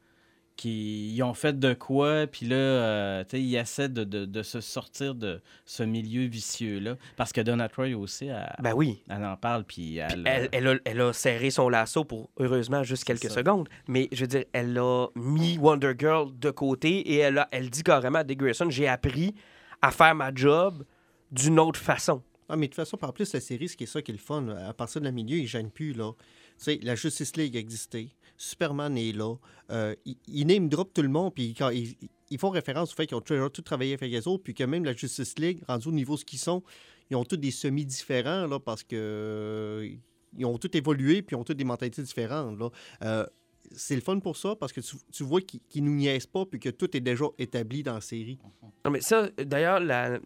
qui 0.63 1.15
ils 1.15 1.23
ont 1.23 1.35
fait 1.35 1.59
de 1.59 1.75
quoi, 1.75 2.27
puis 2.27 2.47
là, 2.47 2.57
euh, 2.57 3.25
tu 3.25 3.31
sais, 3.37 3.43
ils 3.43 3.57
essaient 3.57 3.89
de, 3.89 4.05
de- 4.05 4.25
de 4.25 4.43
se 4.43 4.61
sortir 4.61 5.15
de 5.15 5.41
ce 5.65 5.83
milieu 5.83 6.25
vicieux-là. 6.27 6.97
Parce 7.17 7.33
que 7.33 7.41
Donna 7.41 7.69
Troy 7.69 7.95
aussi, 7.95 8.27
elle, 8.27 8.55
Ben 8.63 8.73
oui. 8.75 9.03
elle 9.09 9.25
en 9.25 9.37
parle, 9.37 9.65
puis 9.65 9.97
elle... 9.97 10.23
Elle, 10.27 10.49
elle 10.53 10.69
a, 10.69 10.75
elle 10.85 11.01
a 11.01 11.13
serré 11.13 11.51
son 11.51 11.69
lasso 11.69 12.05
pour, 12.05 12.31
heureusement, 12.39 12.83
juste 12.85 13.05
quelques 13.05 13.31
secondes. 13.31 13.69
Mais 13.89 14.09
je 14.13 14.21
veux 14.21 14.27
dire, 14.29 14.45
elle 14.53 14.79
a 14.79 15.09
mis 15.17 15.59
Wonder 15.59 15.93
Girl 15.99 16.31
de 16.39 16.51
côté 16.51 16.99
et 17.13 17.17
elle, 17.19 17.39
a, 17.39 17.49
elle 17.51 17.69
dit 17.71 17.83
carrément 17.83 18.21
à 18.21 18.25
Dick 18.25 18.39
Grayson 18.39 18.71
J'ai 18.71 18.87
appris 18.89 19.35
à 19.81 19.91
faire 19.91 20.15
ma 20.15 20.33
job 20.35 20.85
d'une 21.33 21.59
autre 21.59 21.81
façon. 21.81 22.23
Ah, 22.49 22.57
mais 22.57 22.67
de 22.67 22.73
toute 22.73 22.77
façon, 22.77 22.97
par 22.97 23.13
plus, 23.13 23.33
la 23.33 23.41
série, 23.41 23.69
ce 23.69 23.77
qui 23.77 23.85
est 23.85 23.87
ça 23.87 24.03
qui 24.03 24.11
est 24.11 24.15
le 24.15 24.21
fun, 24.21 24.43
là, 24.43 24.69
à 24.69 24.73
partir 24.75 25.01
de 25.01 25.07
la 25.07 25.13
milieu, 25.13 25.37
ils 25.39 25.43
ne 25.43 25.47
gênent 25.49 25.71
plus. 25.71 25.93
Là. 25.95 26.13
Tu 26.59 26.65
sais, 26.65 26.79
la 26.83 26.95
Justice 26.95 27.35
League 27.37 27.57
existait, 27.57 28.09
Superman 28.43 28.99
est 28.99 29.13
là, 29.13 29.37
euh, 29.71 29.95
ils, 30.05 30.17
ils 30.27 30.47
name 30.47 30.69
drop 30.69 30.93
tout 30.93 31.03
le 31.03 31.09
monde, 31.09 31.33
puis 31.33 31.55
quand 31.55 31.71
ils, 31.71 32.39
font 32.39 32.51
référence 32.51 32.93
au 32.93 32.97
fait 32.97 33.07
qu'ils 33.07 33.17
ont 33.17 33.21
toujours 33.21 33.53
tout 33.53 33.63
travaillé 33.63 33.95
avec 33.95 34.11
les 34.11 34.27
autres, 34.27 34.43
puis 34.43 34.53
que 34.53 34.65
même 34.65 34.85
la 34.85 34.95
Justice 34.95 35.39
League, 35.39 35.63
rendu 35.69 35.89
au 35.89 35.93
niveau 35.93 36.17
ce 36.17 36.25
qu'ils 36.25 36.41
sont, 36.41 36.63
ils 37.09 37.17
ont 37.17 37.25
tous 37.25 37.37
des 37.37 37.53
semis 37.53 37.87
différents, 37.87 38.47
là, 38.49 38.59
parce 38.59 38.83
que 38.83 38.97
euh, 38.97 39.89
ils 40.37 40.45
ont 40.45 40.59
tous 40.59 40.77
évolué, 40.77 41.23
puis 41.23 41.37
ils 41.37 41.39
ont 41.39 41.45
tous 41.45 41.55
des 41.55 41.63
mentalités 41.63 42.03
différentes. 42.03 42.59
Là. 42.59 42.71
Euh, 43.05 43.27
c'est 43.71 43.95
le 43.95 44.01
fun 44.01 44.19
pour 44.19 44.37
ça, 44.37 44.57
parce 44.57 44.73
que 44.73 44.81
tu, 44.81 45.23
vois 45.23 45.41
qu'ils 45.41 45.85
nous 45.85 45.95
niaisent 45.95 46.27
pas, 46.27 46.45
puis 46.45 46.59
que 46.59 46.71
tout 46.71 46.97
est 46.97 47.01
déjà 47.01 47.27
établi 47.39 47.85
dans 47.85 47.95
la 47.95 48.01
série. 48.01 48.39
Non, 48.85 48.91
mais 48.91 49.01
ça, 49.01 49.29
d'ailleurs, 49.39 49.79
la- 49.79 50.19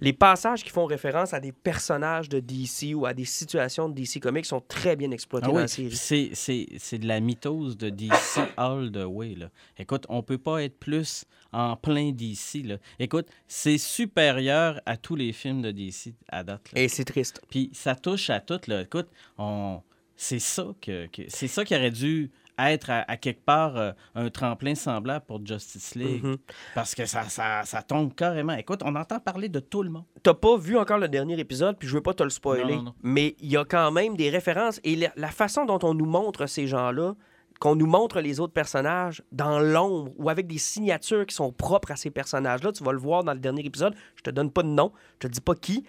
les 0.00 0.12
passages 0.12 0.62
qui 0.64 0.70
font 0.70 0.84
référence 0.86 1.32
à 1.34 1.40
des 1.40 1.52
personnages 1.52 2.28
de 2.28 2.40
DC 2.40 2.94
ou 2.94 3.06
à 3.06 3.14
des 3.14 3.24
situations 3.24 3.88
de 3.88 3.94
DC 3.94 4.20
Comics 4.20 4.46
sont 4.46 4.60
très 4.66 4.96
bien 4.96 5.10
exploités 5.10 5.46
Ah 5.48 5.52
dans 5.52 5.58
la 5.58 5.68
série. 5.68 5.94
c'est, 5.94 6.98
de 6.98 7.06
la 7.06 7.20
mythose 7.20 7.76
de 7.76 7.90
DC 7.90 8.40
all 8.56 8.90
the 8.92 9.04
way. 9.06 9.34
Là. 9.34 9.50
Écoute, 9.78 10.04
on 10.08 10.22
peut 10.22 10.38
pas 10.38 10.62
être 10.62 10.78
plus 10.78 11.24
en 11.52 11.76
plein 11.76 12.12
DC. 12.12 12.62
Là. 12.64 12.76
Écoute, 12.98 13.28
c'est 13.48 13.78
supérieur 13.78 14.80
à 14.86 14.96
tous 14.96 15.16
les 15.16 15.32
films 15.32 15.62
de 15.62 15.70
DC 15.70 16.14
à 16.28 16.42
date. 16.44 16.72
là. 16.72 16.80
Et 16.82 16.88
c'est 16.88 17.04
triste. 17.04 17.40
Puis 17.50 17.70
ça 17.72 17.94
touche 17.94 18.30
à 18.30 18.40
tout. 18.40 18.60
Là. 18.66 18.82
Écoute, 18.82 19.08
on... 19.38 19.80
c'est 20.16 20.38
ça 20.38 20.66
que, 20.80 21.06
que- 21.06 21.22
c'est 21.28 21.48
ça 21.48 21.64
qui 21.64 21.74
aurait 21.74 21.90
dû 21.90 22.30
être 22.58 22.90
à, 22.90 23.04
à 23.10 23.16
quelque 23.16 23.44
part 23.44 23.76
euh, 23.76 23.92
un 24.14 24.30
tremplin 24.30 24.74
semblable 24.74 25.24
pour 25.26 25.44
Justice 25.44 25.94
League. 25.94 26.24
Mhm. 26.24 26.36
Parce 26.74 26.94
que 26.94 27.06
ça, 27.06 27.24
ça, 27.24 27.62
ça 27.64 27.82
tombe 27.82 28.14
carrément. 28.14 28.54
Écoute, 28.54 28.80
on 28.84 28.94
entend 28.94 29.20
parler 29.20 29.48
de 29.48 29.60
tout 29.60 29.82
le 29.82 29.90
monde. 29.90 30.04
T'as 30.22 30.34
pas 30.34 30.56
vu 30.56 30.76
encore 30.76 30.98
le 30.98 31.08
dernier 31.08 31.38
épisode, 31.38 31.76
puis 31.78 31.88
je 31.88 31.94
veux 31.94 32.02
pas 32.02 32.14
te 32.14 32.22
le 32.22 32.30
spoiler. 32.30 32.76
Non, 32.76 32.82
non, 32.82 32.82
non. 32.84 32.94
Mais 33.02 33.36
il 33.40 33.50
y 33.50 33.56
a 33.56 33.64
quand 33.64 33.90
même 33.92 34.16
des 34.16 34.30
références. 34.30 34.80
Et 34.84 34.96
la, 34.96 35.12
la 35.16 35.28
façon 35.28 35.64
dont 35.64 35.78
on 35.82 35.94
nous 35.94 36.06
montre 36.06 36.46
ces 36.46 36.66
gens-là, 36.66 37.14
qu'on 37.58 37.74
nous 37.74 37.86
montre 37.86 38.20
les 38.20 38.40
autres 38.40 38.52
personnages 38.52 39.22
dans 39.32 39.58
l'ombre 39.58 40.12
ou 40.18 40.28
avec 40.28 40.46
des 40.46 40.58
signatures 40.58 41.26
qui 41.26 41.34
sont 41.34 41.52
propres 41.52 41.92
à 41.92 41.96
ces 41.96 42.10
personnages-là, 42.10 42.72
tu 42.72 42.84
vas 42.84 42.92
le 42.92 42.98
voir 42.98 43.24
dans 43.24 43.32
le 43.32 43.38
dernier 43.38 43.64
épisode. 43.64 43.94
Je 44.16 44.22
te 44.22 44.30
donne 44.30 44.50
pas 44.50 44.62
de 44.62 44.68
nom, 44.68 44.92
je 45.14 45.28
te 45.28 45.32
dis 45.32 45.40
pas 45.40 45.54
qui, 45.54 45.84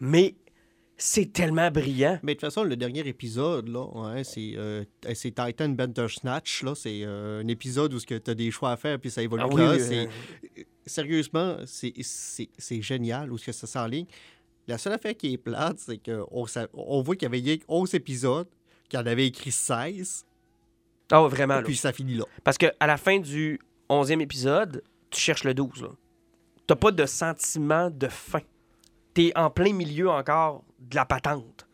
mais 0.00 0.34
c'est 1.02 1.32
tellement 1.32 1.70
brillant. 1.70 2.18
Mais 2.22 2.34
de 2.34 2.40
toute 2.40 2.48
façon, 2.48 2.62
le 2.62 2.76
dernier 2.76 3.00
épisode, 3.08 3.68
là, 3.68 3.86
ouais, 3.86 4.22
c'est, 4.22 4.52
euh, 4.56 4.84
c'est 5.14 5.34
Titan 5.34 5.70
Bandersnatch. 5.70 6.62
Là, 6.62 6.74
c'est 6.74 7.00
euh, 7.04 7.40
un 7.42 7.48
épisode 7.48 7.94
où 7.94 7.98
tu 7.98 8.14
as 8.14 8.34
des 8.34 8.50
choix 8.50 8.72
à 8.72 8.76
faire 8.76 8.98
puis 9.00 9.10
ça 9.10 9.22
évolue. 9.22 9.42
Ah 9.44 9.48
oui, 9.50 9.62
là, 9.62 9.78
c'est, 9.78 10.06
euh, 10.06 10.62
sérieusement, 10.84 11.56
c'est, 11.64 12.82
génial 12.82 13.32
où 13.32 13.38
ce 13.38 13.46
que 13.46 13.52
ça 13.52 13.66
s'enligne. 13.66 14.04
La 14.68 14.76
seule 14.76 14.92
affaire 14.92 15.16
qui 15.16 15.32
est 15.32 15.38
plate, 15.38 15.78
c'est 15.78 15.96
qu'on 15.96 16.46
on 16.74 17.00
voit 17.00 17.16
qu'il 17.16 17.22
y 17.22 17.26
avait 17.26 17.38
rien 17.38 17.56
que 17.56 17.64
11 17.66 17.94
épisodes, 17.94 18.48
qu'il 18.90 18.98
en 18.98 19.06
avait 19.06 19.26
écrit 19.26 19.52
16, 19.52 20.26
Ah, 21.10 21.22
vraiment. 21.22 21.56
là. 21.56 21.62
puis 21.62 21.76
ça 21.76 21.94
finit 21.94 22.14
là. 22.14 22.24
Parce 22.44 22.58
qu'à 22.58 22.72
la 22.78 22.98
fin 22.98 23.18
du 23.18 23.58
11e 23.88 24.20
épisode, 24.20 24.82
tu 25.08 25.18
cherches 25.18 25.44
le 25.44 25.54
12. 25.54 25.82
là. 25.82 25.88
T'as 26.66 26.76
pas 26.76 26.92
de 26.92 27.06
sentiment 27.06 27.88
de 27.90 28.06
fin. 28.08 28.42
T'es 29.14 29.32
en 29.34 29.50
plein 29.50 29.72
milieu 29.72 30.10
encore 30.10 30.64
de 30.78 30.96
la 30.96 31.04
patente. 31.04 31.66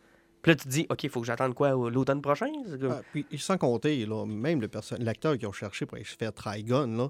Puis 0.42 0.52
là, 0.52 0.56
tu 0.56 0.64
te 0.64 0.68
dis, 0.68 0.86
OK, 0.88 1.04
il 1.04 1.10
faut 1.10 1.20
que 1.20 1.26
j'attende 1.26 1.54
quoi 1.54 1.70
l'automne 1.70 2.22
prochain? 2.22 2.50
Ah, 2.88 3.00
puis, 3.12 3.26
sans 3.36 3.58
compter, 3.58 4.06
là, 4.06 4.24
même 4.24 4.60
l'acteur 4.98 5.36
qu'ils 5.36 5.48
ont 5.48 5.52
cherché 5.52 5.86
pour 5.86 5.98
faire 5.98 6.32
Trigon, 6.32 6.86
là, 6.86 7.08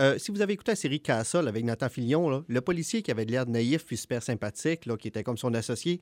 euh, 0.00 0.18
si 0.18 0.30
vous 0.30 0.40
avez 0.42 0.52
écouté 0.52 0.72
la 0.72 0.76
série 0.76 1.00
Castle 1.00 1.48
avec 1.48 1.64
Nathan 1.64 1.88
Fillion, 1.88 2.28
là, 2.28 2.42
le 2.46 2.60
policier 2.60 3.02
qui 3.02 3.10
avait 3.10 3.24
l'air 3.24 3.46
naïf 3.46 3.84
puis 3.84 3.96
super 3.96 4.22
sympathique, 4.22 4.86
là, 4.86 4.96
qui 4.96 5.08
était 5.08 5.24
comme 5.24 5.38
son 5.38 5.54
associé, 5.54 6.00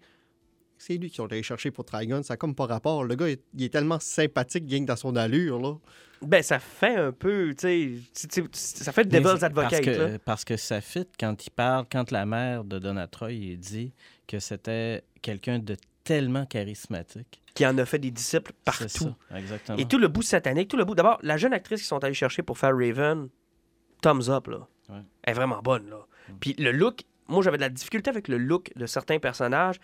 c'est 0.78 0.97
lui 0.97 1.11
qui 1.11 1.21
ont 1.21 1.26
allé 1.26 1.42
chercher 1.42 1.71
pour 1.71 1.85
Trigon. 1.85 2.23
Ça 2.23 2.35
a 2.35 2.37
comme 2.37 2.54
pas 2.54 2.66
rapport. 2.66 3.04
Le 3.04 3.14
gars, 3.14 3.28
il, 3.28 3.38
il 3.54 3.64
est 3.64 3.73
tellement 3.73 3.99
sympathique, 4.00 4.66
gang 4.66 4.85
dans 4.85 4.97
son 4.97 5.17
allure. 5.17 5.58
Là. 5.58 5.75
Ben, 6.23 6.43
ça 6.43 6.58
fait 6.58 6.97
un 6.97 7.12
peu, 7.12 7.54
tu 7.58 8.00
sais, 8.12 8.43
ça 8.52 8.93
fait 8.93 9.10
Mais 9.12 9.21
Devil's 9.21 9.43
Advocate. 9.43 9.84
Parce 9.84 9.99
là. 9.99 10.10
que, 10.10 10.17
parce 10.19 10.45
que 10.45 10.56
ça 10.56 10.80
fit 10.80 11.06
quand 11.19 11.47
il 11.47 11.50
parle, 11.50 11.86
quand 11.91 12.10
la 12.10 12.25
mère 12.25 12.65
de 12.65 12.78
Donna 12.78 13.06
Troy 13.06 13.32
il 13.32 13.58
dit 13.58 13.93
que 14.26 14.39
c'était 14.39 15.04
quelqu'un 15.21 15.58
de 15.58 15.76
tellement 16.04 16.47
charismatique. 16.47 17.43
Qui 17.54 17.67
en 17.67 17.76
a 17.78 17.84
fait 17.84 17.99
des 17.99 18.10
disciples 18.10 18.52
C'est 18.54 18.65
partout. 18.65 19.15
ça, 19.30 19.39
exactement. 19.39 19.78
Et 19.78 19.86
tout 19.86 19.99
le 19.99 20.08
bout 20.08 20.23
satanique, 20.23 20.69
tout 20.69 20.76
le 20.76 20.84
bout. 20.84 20.95
D'abord, 20.95 21.19
la 21.23 21.36
jeune 21.36 21.52
actrice 21.52 21.80
qu'ils 21.80 21.89
sont 21.89 22.02
allés 22.04 22.15
chercher 22.15 22.43
pour 22.43 22.58
faire 22.58 22.76
Raven, 22.76 23.28
thumbs 24.02 24.28
up, 24.28 24.47
là. 24.47 24.69
Ouais. 24.89 25.02
Elle 25.23 25.32
est 25.32 25.34
vraiment 25.34 25.60
bonne, 25.62 25.89
là. 25.91 26.06
Puis 26.41 26.54
le 26.58 26.73
look, 26.73 27.02
moi, 27.28 27.43
j'avais 27.43 27.56
de 27.58 27.62
la 27.62 27.69
difficulté 27.69 28.10
avec 28.10 28.28
le 28.28 28.39
look 28.39 28.71
de 28.76 28.86
certains 28.86 29.19
personnages. 29.19 29.76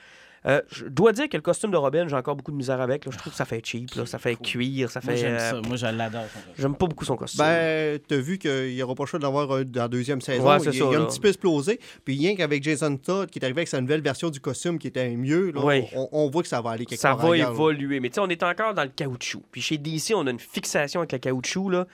Euh, 0.44 0.60
je 0.72 0.86
dois 0.86 1.12
dire 1.12 1.28
que 1.28 1.36
le 1.36 1.40
costume 1.40 1.70
de 1.70 1.76
Robin, 1.76 2.08
j'ai 2.08 2.16
encore 2.16 2.34
beaucoup 2.34 2.50
de 2.50 2.56
misère 2.56 2.80
avec. 2.80 3.04
Là. 3.04 3.12
Je 3.12 3.18
trouve 3.18 3.32
que 3.32 3.36
ça 3.36 3.44
fait 3.44 3.64
cheap, 3.64 3.94
là. 3.94 4.06
ça 4.06 4.18
fait 4.18 4.34
cuir, 4.34 4.90
ça 4.90 4.98
Moi, 5.04 5.12
fait. 5.12 5.20
j'aime 5.20 5.34
euh, 5.36 5.50
ça. 5.50 5.60
Moi, 5.68 5.76
je 5.76 5.86
l'adore. 5.86 6.24
J'aime 6.58 6.74
pas 6.74 6.86
beaucoup 6.88 7.04
son 7.04 7.14
costume. 7.14 7.44
Ben, 7.44 8.00
t'as 8.08 8.16
vu 8.16 8.38
qu'il 8.38 8.74
n'y 8.74 8.82
aura 8.82 8.96
pas 8.96 9.04
le 9.04 9.08
choix 9.08 9.20
d'avoir 9.20 9.52
un 9.52 9.62
dans 9.62 9.82
la 9.82 9.88
deuxième 9.88 10.20
saison. 10.20 10.44
Ouais, 10.48 10.56
il, 10.56 10.64
c'est 10.64 10.70
il 10.70 10.78
ça, 10.80 10.84
a 10.84 11.00
un 11.00 11.04
petit 11.04 11.20
peu 11.20 11.28
explosé. 11.28 11.78
Puis 12.04 12.18
rien 12.18 12.34
qu'avec 12.34 12.60
Jason 12.64 12.96
Todd, 12.96 13.30
qui 13.30 13.38
est 13.38 13.44
arrivé 13.44 13.60
avec 13.60 13.68
sa 13.68 13.80
nouvelle 13.80 14.02
version 14.02 14.30
du 14.30 14.40
costume 14.40 14.80
qui 14.80 14.88
était 14.88 15.10
mieux, 15.10 15.52
là, 15.52 15.60
Ouais. 15.64 15.88
on, 15.94 16.08
on 16.10 16.28
voit 16.28 16.42
que 16.42 16.48
ça 16.48 16.60
va 16.60 16.70
aller 16.70 16.86
quelque 16.86 16.98
ça 16.98 17.10
part 17.10 17.18
va 17.28 17.34
ailleurs, 17.34 17.50
là. 17.50 17.54
évoluer. 17.54 18.00
Mais 18.00 18.08
tu 18.08 18.14
sais, 18.16 18.20
on 18.20 18.28
est 18.28 18.42
encore 18.42 18.74
dans 18.74 18.82
le 18.82 18.90
caoutchouc. 18.90 19.44
Puis 19.52 19.60
chez 19.60 19.78
DC, 19.78 20.12
on 20.16 20.26
a 20.26 20.30
une 20.32 20.40
fixation 20.40 21.02
avec 21.02 21.12
le 21.12 21.18
caoutchouc, 21.18 21.70
là. 21.70 21.86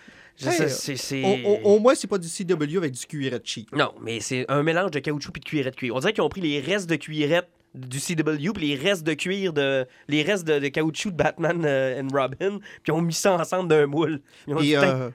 Au, 1.25 1.49
au- 1.51 1.75
au 1.75 1.79
moins, 1.81 1.95
c'est 1.95 2.07
pas 2.07 2.19
du 2.19 2.29
CW 2.29 2.77
avec 2.79 2.93
du 2.93 3.07
cuirette 3.07 3.43
cheap. 3.47 3.75
Non, 3.75 3.93
mais 4.03 4.21
c'est 4.21 4.45
un 4.49 4.63
mélange 4.63 4.91
de 4.93 4.99
caoutchouc 5.01 5.33
et 5.37 5.41
de 5.41 5.45
cuirette 5.45 5.77
cuir. 5.77 5.95
On 5.95 6.01
dirait 6.01 6.13
qu'ils 6.13 6.23
ont 6.23 6.29
pris 6.29 6.41
les 6.41 6.61
restes 6.61 6.89
de 6.89 6.97
cuirette 6.97 7.49
du 7.75 7.99
CW 8.01 8.53
puis 8.55 8.69
les 8.69 8.75
restes 8.77 9.05
de 9.07 9.13
cuir 9.15 9.53
de 9.53 9.87
les 10.09 10.23
restes 10.23 10.47
de, 10.47 10.59
de 10.59 10.69
caoutchouc 10.69 11.11
de 11.11 11.17
Batman 11.17 11.63
euh, 11.67 12.01
and 12.03 12.09
Robin 12.13 12.59
puis 12.83 12.93
ont 12.93 13.03
mis 13.03 13.13
ça 13.13 13.35
ensemble 13.35 13.69
d'un 13.69 13.87
moule. 13.87 14.21
Ils 14.47 14.55
ont 14.55 14.61
Et 14.61 14.77
euh, 14.77 15.11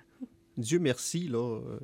Dieu 0.57 0.77
merci, 0.79 1.27
là, 1.29 1.39
euh, 1.39 1.79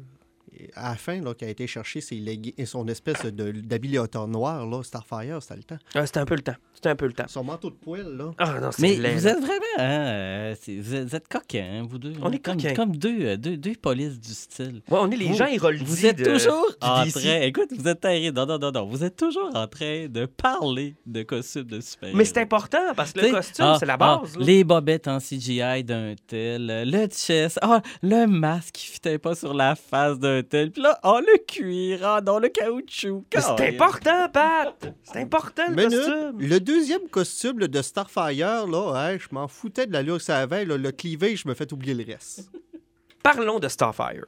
à 0.75 0.89
la 0.89 0.95
fin, 0.95 1.21
là, 1.21 1.33
qui 1.33 1.45
a 1.45 1.49
été 1.49 1.67
chercher 1.67 2.01
ses 2.01 2.19
son 2.65 2.87
espèce 2.87 3.25
de- 3.25 3.51
d'habillateur 3.51 4.27
noir, 4.27 4.65
là, 4.67 4.83
Starfire, 4.83 5.41
c'était 5.41 5.55
le 5.57 5.63
temps. 5.63 5.77
ah, 5.95 6.05
c'était 6.05 6.19
un 6.19 6.25
peu 6.25 6.35
le 6.35 6.41
temps. 6.41 6.55
C'était 6.73 6.89
un 6.89 6.95
peu 6.95 7.07
le 7.07 7.13
temps. 7.13 7.25
Son 7.27 7.43
manteau 7.43 7.69
de 7.69 7.75
poil, 7.75 8.15
là. 8.15 8.31
Ah 8.37 8.59
non, 8.61 8.71
c'est 8.71 8.81
Mais 8.81 8.95
laid, 8.95 9.15
vous 9.15 9.25
là. 9.25 9.31
êtes 9.31 9.39
vraiment, 9.39 9.59
hein, 9.79 10.53
vous 10.67 11.15
êtes, 11.15 11.27
coquins, 11.27 11.79
hein, 11.81 11.85
vous 11.89 11.97
deux. 11.97 12.13
On 12.21 12.31
est 12.31 12.39
comme, 12.39 12.55
coquins. 12.57 12.73
Comme 12.73 12.95
deux, 12.95 13.17
euh, 13.21 13.37
deux, 13.37 13.57
deux 13.57 13.73
polices 13.73 14.19
du 14.19 14.33
style. 14.33 14.81
Ouais, 14.89 14.99
on 15.01 15.09
est 15.11 15.17
les 15.17 15.27
Vous- 15.27 15.33
gens 15.35 15.45
Héroldi 15.47 15.83
Vous 15.83 16.05
êtes 16.05 16.17
de- 16.19 16.25
toujours 16.25 16.65
en 16.81 17.05
train. 17.07 17.41
Écoute, 17.41 17.69
vous 17.77 17.87
êtes 17.87 17.99
terrible. 18.01 18.37
Non, 18.37 18.45
non, 18.45 18.59
non, 18.59 18.71
non. 18.71 18.85
Vous 18.87 19.03
êtes 19.03 19.15
toujours 19.15 19.49
en 19.53 19.67
train 19.67 20.07
de 20.07 20.25
parler 20.25 20.95
de 21.05 21.23
costumes 21.23 21.63
de 21.63 21.81
super 21.81 22.15
Mais 22.15 22.25
c'est 22.25 22.37
important 22.39 22.93
parce 22.95 23.11
que 23.13 23.19
le 23.21 23.31
costume, 23.31 23.65
ah, 23.67 23.77
c'est 23.79 23.85
la 23.85 23.93
ah, 23.93 23.97
base. 24.21 24.37
là. 24.37 24.45
les 24.45 24.63
bobettes 24.63 25.07
en 25.07 25.19
CGI 25.19 25.83
d'un 25.83 26.15
tel, 26.27 26.83
le 26.89 27.07
chest, 27.07 27.59
ah, 27.61 27.81
le 28.01 28.25
masque 28.25 28.75
qui 28.75 28.87
fitait 28.87 29.17
pas 29.17 29.35
sur 29.35 29.53
la 29.53 29.75
face 29.75 30.17
d'un 30.19 30.43
tel. 30.49 30.71
Puis 30.71 30.81
là, 30.81 30.99
oh, 31.03 31.19
le 31.21 31.37
cuir, 31.45 31.99
ah 32.03 32.21
non, 32.21 32.39
le 32.39 32.49
caoutchouc. 32.49 33.25
Mais 33.33 33.41
C'est 33.41 33.69
important, 33.69 34.29
Pat! 34.29 34.93
C'est 35.03 35.19
important, 35.19 35.63
le 35.69 35.83
costume! 35.83 36.39
le 36.39 36.59
deuxième 36.59 37.07
costume 37.09 37.59
de 37.59 37.81
Starfire, 37.81 38.67
là, 38.67 38.93
hein, 38.95 39.17
je 39.17 39.27
m'en 39.31 39.47
foutais 39.47 39.87
de 39.87 39.93
l'allure 39.93 40.17
que 40.17 40.23
ça 40.23 40.39
avait. 40.39 40.65
là, 40.65 40.77
le 40.77 40.91
cleavage, 40.91 41.43
je 41.43 41.47
me 41.47 41.53
fais 41.53 41.71
oublier 41.71 41.93
le 41.93 42.05
reste. 42.05 42.49
Parlons 43.23 43.59
de 43.59 43.67
Starfire, 43.67 44.25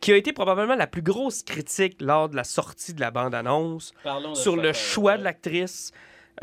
qui 0.00 0.12
a 0.12 0.16
été 0.16 0.32
probablement 0.32 0.76
la 0.76 0.86
plus 0.86 1.02
grosse 1.02 1.42
critique 1.42 1.96
lors 2.00 2.28
de 2.28 2.36
la 2.36 2.44
sortie 2.44 2.94
de 2.94 3.00
la 3.00 3.10
bande-annonce. 3.10 3.92
Sur 4.34 4.56
le 4.56 4.72
choix 4.72 5.18
de 5.18 5.24
l'actrice, 5.24 5.92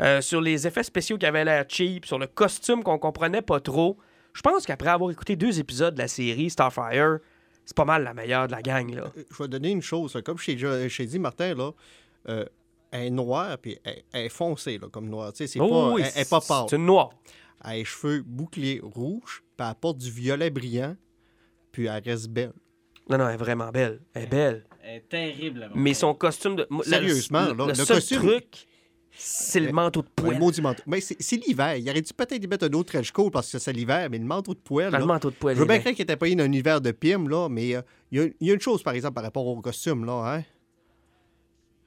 euh, 0.00 0.20
sur 0.20 0.40
les 0.40 0.66
effets 0.66 0.82
spéciaux 0.82 1.18
qui 1.18 1.26
avaient 1.26 1.44
l'air 1.44 1.64
cheap, 1.68 2.06
sur 2.06 2.18
le 2.18 2.26
costume 2.26 2.82
qu'on 2.82 2.98
comprenait 2.98 3.42
pas 3.42 3.60
trop. 3.60 3.96
Je 4.34 4.42
pense 4.42 4.66
qu'après 4.66 4.90
avoir 4.90 5.10
écouté 5.10 5.36
deux 5.36 5.60
épisodes 5.60 5.94
de 5.94 6.00
la 6.00 6.08
série 6.08 6.50
Starfire, 6.50 7.18
c'est 7.64 7.76
pas 7.76 7.84
mal 7.84 8.04
la 8.04 8.14
meilleure 8.14 8.46
de 8.46 8.52
la 8.52 8.62
gang. 8.62 8.94
Là. 8.94 9.04
Euh, 9.16 9.22
Je 9.30 9.42
vais 9.42 9.48
donner 9.48 9.70
une 9.70 9.82
chose. 9.82 10.18
Comme 10.24 10.38
je 10.38 10.96
t'ai 10.96 11.06
dit, 11.06 11.18
Martin, 11.18 11.54
là, 11.54 11.70
euh, 12.28 12.44
elle 12.90 13.06
est 13.06 13.10
noire, 13.10 13.56
puis 13.58 13.78
elle, 13.84 14.02
elle 14.12 14.26
est 14.26 14.28
foncée, 14.28 14.78
là, 14.78 14.88
comme 14.90 15.08
noire. 15.08 15.32
C'est 15.34 15.48
Oh 15.60 15.68
pas, 15.68 15.92
oui, 15.94 16.02
elle, 16.04 16.12
elle 16.14 16.22
est 16.22 16.30
pas 16.30 16.40
pâle. 16.40 16.66
C'est 16.70 16.76
une 16.76 16.86
noire. 16.86 17.10
Elle 17.64 17.70
a 17.70 17.74
les 17.76 17.84
cheveux 17.84 18.22
bouclés 18.24 18.80
rouges, 18.82 19.42
puis 19.56 19.66
elle 19.66 19.74
porte 19.74 19.98
du 19.98 20.10
violet 20.10 20.50
brillant, 20.50 20.96
puis 21.72 21.86
elle 21.86 22.02
reste 22.04 22.28
belle. 22.28 22.52
Non, 23.08 23.18
non, 23.18 23.28
elle 23.28 23.34
est 23.34 23.38
vraiment 23.38 23.70
belle. 23.70 24.00
Elle 24.14 24.22
est 24.24 24.26
belle. 24.26 24.64
Elle 24.82 24.96
est 24.96 25.08
terrible. 25.08 25.70
Mais 25.74 25.92
son 25.94 26.14
costume 26.14 26.56
de. 26.56 26.66
le- 26.70 26.82
Sérieusement, 26.82 27.42
le, 27.46 27.54
là, 27.54 27.64
le 27.64 27.68
le 27.68 27.74
seul 27.74 27.96
costume- 27.96 28.18
truc, 28.22 28.66
C'est 29.16 29.60
le 29.60 29.72
manteau 29.72 30.02
de 30.02 30.06
Ouais, 30.22 30.36
poêle. 30.36 30.38
le 30.56 30.62
manteau. 30.62 30.82
Mais 30.86 31.00
c'est 31.00 31.36
l'hiver. 31.36 31.76
Il 31.76 31.88
aurait 31.88 32.02
dû 32.02 32.12
peut-être 32.12 32.42
y 32.42 32.46
mettre 32.48 32.66
un 32.66 32.72
autre 32.72 32.92
trench 32.92 33.10
coat 33.12 33.30
parce 33.30 33.50
que 33.52 33.58
c'est 33.58 33.72
l'hiver, 33.72 34.08
mais 34.10 34.18
le 34.18 34.24
manteau 34.24 34.54
de 34.54 34.58
poêle. 34.58 34.88
Ah, 34.88 34.92
là, 34.92 34.98
le 34.98 35.06
manteau 35.06 35.30
de 35.30 35.36
poêle. 35.36 35.54
Je 35.56 35.60
veux 35.60 35.66
bien 35.66 35.78
croire 35.78 35.94
qu'il 35.94 36.02
était 36.02 36.16
payé 36.16 36.34
dans 36.34 36.42
un 36.44 36.46
univers 36.46 36.80
de 36.80 36.90
Pym, 36.90 37.28
là, 37.28 37.48
mais 37.48 37.74
euh, 37.76 37.82
il 38.10 38.18
y, 38.18 38.22
a- 38.22 38.28
il 38.40 38.48
y 38.48 38.50
a 38.50 38.54
une 38.54 38.60
chose, 38.60 38.82
par 38.82 38.92
exemple, 38.94 39.14
par 39.14 39.24
rapport 39.24 39.46
au 39.46 39.60
costume, 39.60 40.04
là, 40.04 40.36
hein. 40.38 40.42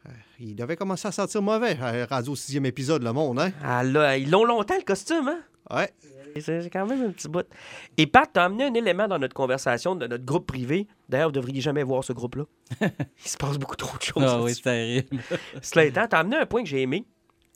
Euh, 0.08 0.12
Il 0.40 0.56
devait 0.56 0.76
commencer 0.78 1.08
à 1.08 1.12
sentir 1.12 1.42
mauvais, 1.42 1.78
euh, 1.82 2.06
au 2.28 2.36
sixième 2.36 2.66
épisode, 2.66 3.04
le 3.04 3.12
monde, 3.13 3.40
hein. 3.40 3.52
Ah 3.63 3.84
là, 3.84 4.18
ils 4.18 4.30
l'ont 4.30 4.46
longtemps, 4.46 4.78
le 4.78 4.84
costume, 4.84 5.28
hein? 5.28 5.40
Ouais. 5.76 5.92
C'est 6.40 6.70
quand 6.72 6.86
même 6.86 7.02
un 7.08 7.10
petit 7.12 7.28
bout. 7.28 7.48
Et 7.98 8.06
Pat, 8.06 8.30
t'as 8.32 8.46
amené 8.46 8.66
un 8.66 8.74
élément 8.76 9.08
dans 9.08 9.18
notre 9.18 9.34
conversation, 9.34 9.96
de 9.96 10.06
notre 10.06 10.24
groupe 10.24 10.46
privé. 10.46 10.88
D'ailleurs, 11.10 11.30
vous 11.30 11.34
devriez 11.34 11.62
jamais 11.62 11.82
voir 11.82 12.04
ce 12.04 12.13
groupe-là. 12.13 12.44
Il 12.82 13.28
se 13.30 13.38
passe 13.38 13.58
beaucoup 13.58 13.76
trop 13.76 13.98
de 13.98 14.04
choses. 14.04 14.24
Ah 14.26 14.42
oui, 14.44 14.54
c'est 14.54 14.62
terrible. 14.62 15.18
Cela 15.63 15.86
étant, 15.86 16.08
t'as 16.08 16.20
amené 16.20 16.36
un 16.38 16.46
point 16.46 16.62
que 16.62 16.70
j'ai 16.70 16.84
aimé. 16.84 17.06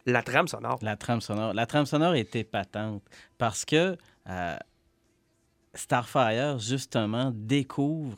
La 0.06 0.24
trame 0.24 0.48
sonore. 0.48 0.80
La 0.82 0.96
trame 0.96 1.22
sonore. 1.22 1.54
La 1.54 1.66
trame 1.66 1.86
sonore 1.86 2.16
était 2.16 2.44
patente 2.44 3.04
parce 3.38 3.66
que 3.66 3.98
euh, 4.30 4.58
Starfire, 5.74 6.60
justement, 6.60 7.32
découvre 7.34 8.18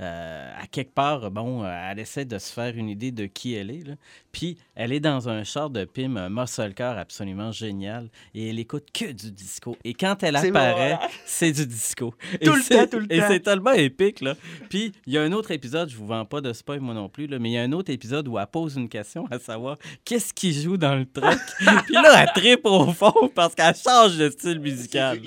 euh, 0.00 0.52
à 0.60 0.66
quelque 0.66 0.92
part, 0.92 1.30
bon, 1.30 1.62
euh, 1.64 1.88
elle 1.90 1.98
essaie 2.00 2.24
de 2.24 2.38
se 2.38 2.52
faire 2.52 2.74
une 2.76 2.88
idée 2.88 3.12
de 3.12 3.26
qui 3.26 3.54
elle 3.54 3.70
est. 3.70 3.86
là. 3.86 3.94
Puis, 4.32 4.58
elle 4.74 4.92
est 4.92 4.98
dans 5.00 5.28
un 5.28 5.44
char 5.44 5.70
de 5.70 5.84
Pim, 5.84 6.16
un 6.16 6.28
muscle 6.28 6.74
car 6.74 6.98
absolument 6.98 7.52
génial. 7.52 8.08
Et 8.34 8.48
elle 8.50 8.58
écoute 8.58 8.86
que 8.92 9.12
du 9.12 9.30
disco. 9.30 9.76
Et 9.84 9.94
quand 9.94 10.22
elle 10.24 10.34
apparaît, 10.34 10.98
c'est 11.24 11.52
du 11.52 11.66
disco. 11.66 12.12
Et 12.40 12.44
Tout 12.46 12.54
le 12.54 12.62
temps, 12.62 12.86
tout 12.90 12.98
le 12.98 13.12
Et 13.12 13.18
temps. 13.20 13.26
c'est 13.28 13.40
tellement 13.40 13.72
épique, 13.72 14.20
là. 14.20 14.34
Puis, 14.68 14.92
il 15.06 15.12
y 15.12 15.18
a 15.18 15.22
un 15.22 15.30
autre 15.32 15.52
épisode, 15.52 15.88
je 15.88 15.96
vous 15.96 16.06
vends 16.06 16.24
pas 16.24 16.40
de 16.40 16.52
spoil 16.52 16.80
moi 16.80 16.94
non 16.94 17.08
plus, 17.08 17.28
là, 17.28 17.38
mais 17.38 17.50
il 17.50 17.52
y 17.52 17.58
a 17.58 17.62
un 17.62 17.72
autre 17.72 17.92
épisode 17.92 18.26
où 18.26 18.38
elle 18.38 18.46
pose 18.48 18.74
une 18.76 18.88
question 18.88 19.26
à 19.30 19.38
savoir 19.38 19.76
qu'est-ce 20.04 20.34
qui 20.34 20.52
joue 20.52 20.76
dans 20.76 20.96
le 20.96 21.06
truc. 21.06 21.38
Puis 21.84 21.94
là, 21.94 22.22
elle 22.24 22.32
tripe 22.34 22.64
au 22.66 22.86
fond 22.92 23.30
parce 23.34 23.54
qu'elle 23.54 23.74
change 23.76 24.16
de 24.16 24.28
style 24.30 24.58
musical. 24.58 25.20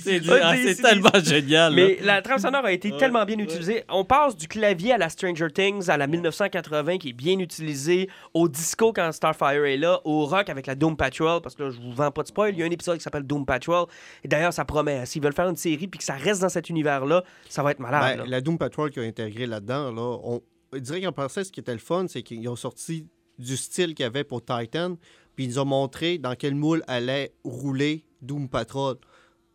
C'est 0.00 0.20
ah, 0.42 0.54
c'est- 0.56 0.80
tellement 0.80 1.10
génial. 1.24 1.74
là. 1.74 1.82
Mais 1.88 1.98
la 2.02 2.22
trame 2.22 2.38
sonore 2.38 2.64
a 2.64 2.72
été 2.72 2.92
Ouais, 2.92 2.98
tellement 2.98 3.24
bien 3.24 3.36
ouais. 3.38 3.44
utilisée. 3.44 3.84
On 3.88 4.04
passe 4.12 4.36
du 4.36 4.46
clavier 4.46 4.92
à 4.92 4.98
la 4.98 5.08
Stranger 5.08 5.48
Things, 5.50 5.88
à 5.88 5.96
la 5.96 6.06
1980 6.06 6.98
qui 6.98 7.08
est 7.08 7.12
bien 7.14 7.38
utilisée, 7.38 8.10
au 8.34 8.46
disco 8.46 8.92
quand 8.92 9.10
Starfire 9.10 9.64
est 9.64 9.78
là, 9.78 10.02
au 10.04 10.26
rock 10.26 10.50
avec 10.50 10.66
la 10.66 10.74
Doom 10.74 10.98
Patrol, 10.98 11.40
parce 11.40 11.54
que 11.54 11.62
là, 11.62 11.70
je 11.70 11.80
vous 11.80 11.92
vends 11.92 12.10
pas 12.10 12.22
de 12.22 12.28
spoil, 12.28 12.52
il 12.52 12.58
y 12.58 12.62
a 12.62 12.66
un 12.66 12.70
épisode 12.70 12.98
qui 12.98 13.02
s'appelle 13.02 13.22
Doom 13.22 13.46
Patrol. 13.46 13.86
Et 14.22 14.28
d'ailleurs, 14.28 14.52
ça 14.52 14.66
promet, 14.66 14.98
hein, 14.98 15.04
s'ils 15.06 15.22
veulent 15.22 15.32
faire 15.32 15.48
une 15.48 15.56
série 15.56 15.88
puis 15.88 15.96
que 15.96 16.04
ça 16.04 16.12
reste 16.12 16.42
dans 16.42 16.50
cet 16.50 16.68
univers-là, 16.68 17.24
ça 17.48 17.62
va 17.62 17.70
être 17.70 17.78
malade. 17.78 18.18
Ben, 18.18 18.28
la 18.28 18.42
Doom 18.42 18.58
Patrol 18.58 18.90
qu'ils 18.90 19.02
ont 19.02 19.06
intégré 19.06 19.46
là-dedans, 19.46 19.90
là, 19.90 20.18
on, 20.22 20.42
dirait 20.78 21.00
qu'en 21.00 21.12
pensait 21.12 21.44
ce 21.44 21.50
qui 21.50 21.60
était 21.60 21.72
le 21.72 21.78
fun, 21.78 22.04
c'est 22.06 22.22
qu'ils 22.22 22.46
ont 22.50 22.56
sorti 22.56 23.08
du 23.38 23.56
style 23.56 23.94
qu'il 23.94 24.02
y 24.02 24.06
avait 24.06 24.24
pour 24.24 24.44
Titan, 24.44 24.98
puis 25.34 25.46
ils 25.46 25.48
nous 25.48 25.58
ont 25.58 25.64
montré 25.64 26.18
dans 26.18 26.34
quel 26.34 26.54
moule 26.54 26.82
allait 26.86 27.32
rouler 27.44 28.04
Doom 28.20 28.50
Patrol. 28.50 28.96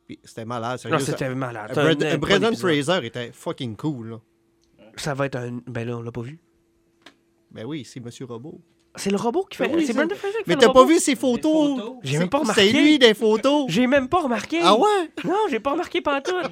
Puis 0.08 0.20
c'était 0.24 0.46
malade, 0.46 0.80
sérieux. 0.80 0.98
Non, 0.98 1.06
ça- 1.06 1.12
c'était 1.12 1.30
malade. 1.36 1.74
Brad- 1.76 2.20
Brendan. 2.20 2.56
Fraser 2.56 3.06
était 3.06 3.32
fucking 3.32 3.76
cool. 3.76 4.10
Là. 4.10 4.20
Ça 4.98 5.14
va 5.14 5.26
être 5.28 5.36
un. 5.38 5.60
Ben 5.68 5.88
là, 5.88 5.98
on 5.98 6.02
l'a 6.02 6.12
pas 6.12 6.22
vu. 6.22 6.40
Ben 7.52 7.66
oui, 7.66 7.86
c'est 7.86 8.00
Monsieur 8.00 8.26
Robot. 8.26 8.60
C'est 9.00 9.12
le 9.12 9.18
robot 9.18 9.46
qui 9.48 9.58
fait. 9.58 9.68
Ben 9.68 9.76
oui, 9.76 9.86
c'est 9.86 9.94
Brendan 9.94 10.18
Fraser 10.18 10.38
qui 10.40 10.44
Mais 10.48 10.56
fait 10.56 10.60
t'as 10.62 10.68
le 10.68 10.74
pas 10.74 10.86
vu 10.86 10.98
ses 10.98 11.16
photos? 11.16 11.78
photos? 11.80 11.96
J'ai 12.02 12.14
même 12.14 12.24
C'est- 12.24 12.30
pas 12.32 12.40
remarqué. 12.40 12.72
C'est 12.72 12.82
lui 12.82 12.98
des 12.98 13.14
photos? 13.14 13.66
J'ai 13.70 13.86
même 13.86 14.10
pas 14.10 14.22
remarqué. 14.22 14.58
Ah 14.64 14.74
ouais? 14.76 15.12
Non, 15.24 15.38
j'ai 15.52 15.60
pas 15.60 15.74
remarqué 15.74 16.02
pantoute. 16.02 16.50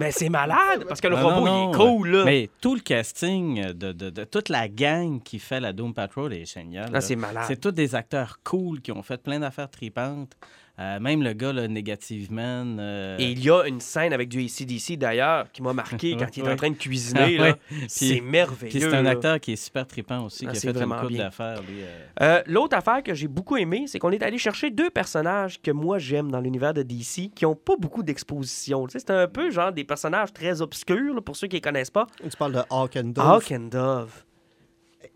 Mais 0.00 0.10
c'est 0.10 0.28
malade 0.28 0.84
parce 0.88 1.00
que 1.00 1.06
le 1.06 1.14
Non, 1.14 1.22
robot, 1.28 1.46
non, 1.46 1.70
il 1.70 1.74
est 1.74 1.76
cool, 1.78 2.08
là. 2.08 2.24
Mais 2.24 2.50
tout 2.60 2.74
le 2.74 2.80
casting 2.80 3.66
de, 3.72 3.92
de- 3.92 4.10
de 4.10 4.24
toute 4.24 4.48
la 4.48 4.66
gang 4.68 5.22
qui 5.22 5.38
fait 5.38 5.60
la 5.60 5.72
Doom 5.72 5.94
Patrol 5.94 6.32
est 6.34 6.52
génial. 6.52 6.86
Ah, 6.88 6.94
là. 6.94 7.00
c'est 7.00 7.14
malade. 7.14 7.44
C'est 7.46 7.60
tous 7.60 7.70
des 7.70 7.94
acteurs 7.94 8.40
cool 8.42 8.80
qui 8.80 8.90
ont 8.90 9.02
fait 9.04 9.22
plein 9.22 9.38
d'affaires 9.38 9.70
tripantes. 9.70 10.32
Euh, 10.78 11.00
même 11.00 11.22
le 11.22 11.32
gars, 11.32 11.52
le 11.54 11.66
Negative 11.68 12.30
Man. 12.30 12.76
euh, 12.78 13.16
Et 13.18 13.30
il 13.30 13.42
y 13.42 13.50
a 13.50 13.64
une 13.66 13.80
scène 13.80 14.12
avec 14.12 14.28
du 14.28 14.44
ACDC 14.44 14.98
d'ailleurs 14.98 15.50
qui 15.50 15.62
m'a 15.62 15.72
marqué 15.72 16.14
quand 16.18 16.36
il 16.36 16.44
est 16.44 16.52
en 16.52 16.56
train 16.56 16.68
de 16.70 16.74
cuisiner. 16.76 17.38
Ah, 17.38 17.42
là. 17.42 17.42
ouais. 17.44 17.54
C'est 17.88 18.20
merveilleux. 18.20 18.70
Puis 18.70 18.80
c'est 18.80 18.94
un 18.94 19.02
là. 19.02 19.10
acteur 19.10 19.40
qui 19.40 19.52
est 19.52 19.56
super 19.56 19.86
tripant 19.86 20.24
aussi, 20.26 20.44
Ah, 20.46 20.50
qui 20.52 20.58
a 20.58 20.60
fait 20.60 20.68
une 20.68 20.74
vraiment 20.74 20.96
couple 21.00 21.14
bien. 21.14 21.24
d'affaires. 21.24 21.60
euh. 21.66 22.04
Euh, 22.20 22.42
L'autre 22.46 22.76
affaire 22.76 23.02
que 23.02 23.14
j'ai 23.14 23.26
beaucoup 23.28 23.56
aimé, 23.56 23.84
c'est 23.86 23.98
qu'on 23.98 24.10
est 24.12 24.22
allé 24.22 24.36
chercher 24.36 24.70
deux 24.70 24.90
personnages 24.90 25.60
que 25.62 25.70
moi 25.70 25.98
j'aime 25.98 26.30
dans 26.30 26.40
l'univers 26.40 26.74
de 26.74 26.82
DC 26.82 27.30
qui 27.34 27.46
ont 27.46 27.54
pas 27.56 27.76
beaucoup 27.78 28.02
d'exposition. 28.02 28.86
Tu 28.86 28.92
sais, 28.92 28.98
C'est 29.06 29.10
un 29.14 29.28
peu 29.28 29.50
genre 29.50 29.72
des 29.72 29.84
personnages 29.84 30.32
très 30.34 30.60
obscurs 30.60 31.14
là, 31.14 31.20
pour 31.22 31.36
ceux 31.36 31.46
qui 31.46 31.56
les 31.56 31.60
connaissent 31.62 31.90
pas. 31.90 32.06
Tu 32.22 32.36
parles 32.36 32.52
de 32.52 32.60
Hawk 32.68 32.96
and 32.96 33.12
Dove. 33.14 33.24
Hawk 33.26 33.50
and 33.52 33.68
Dove. 33.70 34.24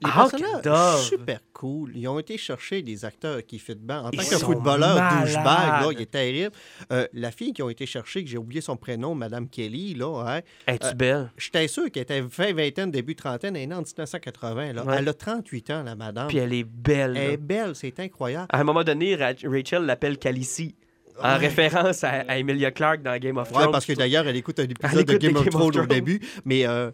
Les 0.02 0.10
Hawk 0.10 0.30
personnages, 0.30 0.62
Dove. 0.62 1.02
super 1.02 1.40
cool. 1.52 1.92
Ils 1.94 2.08
ont 2.08 2.18
été 2.18 2.38
chercher 2.38 2.80
des 2.82 3.04
acteurs 3.04 3.44
qui 3.44 3.58
fit 3.58 3.74
bien. 3.74 4.00
En 4.00 4.10
tant 4.10 4.18
que 4.22 4.38
footballeur 4.38 4.94
douchebag, 5.20 5.44
là, 5.44 5.88
il 5.92 6.00
est 6.00 6.10
terrible. 6.10 6.52
Euh, 6.92 7.06
la 7.12 7.30
fille 7.30 7.52
qui 7.52 7.62
ont 7.62 7.68
été 7.68 7.84
chercher, 7.86 8.24
que 8.24 8.30
j'ai 8.30 8.38
oublié 8.38 8.60
son 8.60 8.76
prénom, 8.76 9.14
Madame 9.14 9.48
Kelly, 9.48 9.94
là, 9.94 10.24
hein, 10.26 10.40
Es-tu 10.66 10.86
Euh, 10.86 10.92
belle? 10.94 11.30
j'étais 11.36 11.68
sûr 11.68 11.90
qu'elle 11.90 12.04
était 12.04 12.22
fin 12.30 12.52
vingtaine, 12.54 12.90
début 12.90 13.14
trentaine, 13.14 13.56
elle 13.56 13.62
est 13.62 13.66
née 13.66 13.74
en 13.74 13.82
1980. 13.82 14.72
Là. 14.72 14.84
Ouais. 14.84 14.96
Elle 14.98 15.08
a 15.08 15.12
38 15.14 15.70
ans, 15.70 15.82
la 15.82 15.94
madame. 15.94 16.28
Puis 16.28 16.38
elle 16.38 16.52
est 16.54 16.64
belle. 16.64 17.12
là. 17.12 17.20
Elle 17.22 17.30
est 17.32 17.36
belle, 17.36 17.74
c'est 17.74 17.98
incroyable. 18.00 18.46
À 18.50 18.58
un 18.60 18.64
moment 18.64 18.84
donné, 18.84 19.14
Ra- 19.16 19.32
Rachel 19.44 19.82
l'appelle 19.84 20.16
Calici. 20.18 20.74
En 21.22 21.32
Ouais. 21.32 21.36
référence 21.36 22.02
à, 22.02 22.24
à 22.26 22.38
Emilia 22.38 22.70
Clarke 22.70 23.02
dans 23.02 23.14
Game 23.18 23.36
of 23.36 23.48
Ouais, 23.50 23.58
Thrones. 23.58 23.72
parce 23.72 23.84
que 23.84 23.92
d'ailleurs, 23.92 24.26
elle 24.26 24.36
écoute 24.36 24.58
un 24.58 24.62
épisode 24.62 25.04
de 25.04 25.16
Game 25.18 25.36
of 25.36 25.50
Thrones 25.50 25.76
au 25.80 25.84
début. 25.86 26.18
Mais 26.46 26.66
euh, 26.66 26.90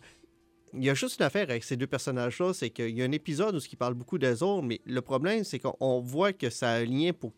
il 0.77 0.85
y 0.85 0.91
a 0.91 0.95
juste 0.95 1.19
une 1.21 1.27
affaire 1.27 1.49
avec 1.51 1.65
ces 1.65 1.77
deux 1.77 1.87
personnages-là, 1.87 2.53
c'est 2.55 2.71
qu'il 2.71 2.91
y 2.97 3.03
a 3.03 3.05
un 3.05 3.13
épisode 3.13 3.55
où 3.55 3.59
ils 3.59 3.77
parlent 3.77 3.95
beaucoup 3.95 4.19
des 4.19 4.43
autres, 4.43 4.63
mais 4.63 4.81
le 4.85 5.01
problème, 5.03 5.45
c'est 5.45 5.59
qu'on 5.59 5.75
on 5.81 6.01
voit 6.01 6.33
que 6.33 6.51
ça 6.51 6.71
a 6.71 6.75
un 6.79 6.85
lien 6.85 7.13
pour, 7.13 7.33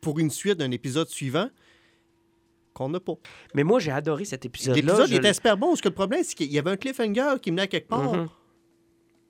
pour 0.00 0.18
une 0.18 0.30
suite 0.30 0.58
d'un 0.58 0.70
épisode 0.70 1.08
suivant 1.08 1.48
qu'on 2.74 2.88
n'a 2.88 3.00
pas. 3.00 3.14
Mais 3.54 3.64
moi, 3.64 3.80
j'ai 3.80 3.90
adoré 3.90 4.24
cet 4.24 4.44
épisode-là. 4.46 4.80
L'épisode 4.80 5.08
Je- 5.08 5.16
était 5.16 5.34
super 5.34 5.56
bon, 5.56 5.68
parce 5.68 5.80
que 5.82 5.88
le 5.88 5.94
problème, 5.94 6.22
c'est 6.24 6.34
qu'il 6.34 6.50
y 6.52 6.58
avait 6.58 6.70
un 6.70 6.76
cliffhanger 6.76 7.34
qui 7.42 7.50
menait 7.50 7.62
à 7.62 7.66
quelque 7.66 7.88
part 7.88 8.12
Mhm. 8.14 8.28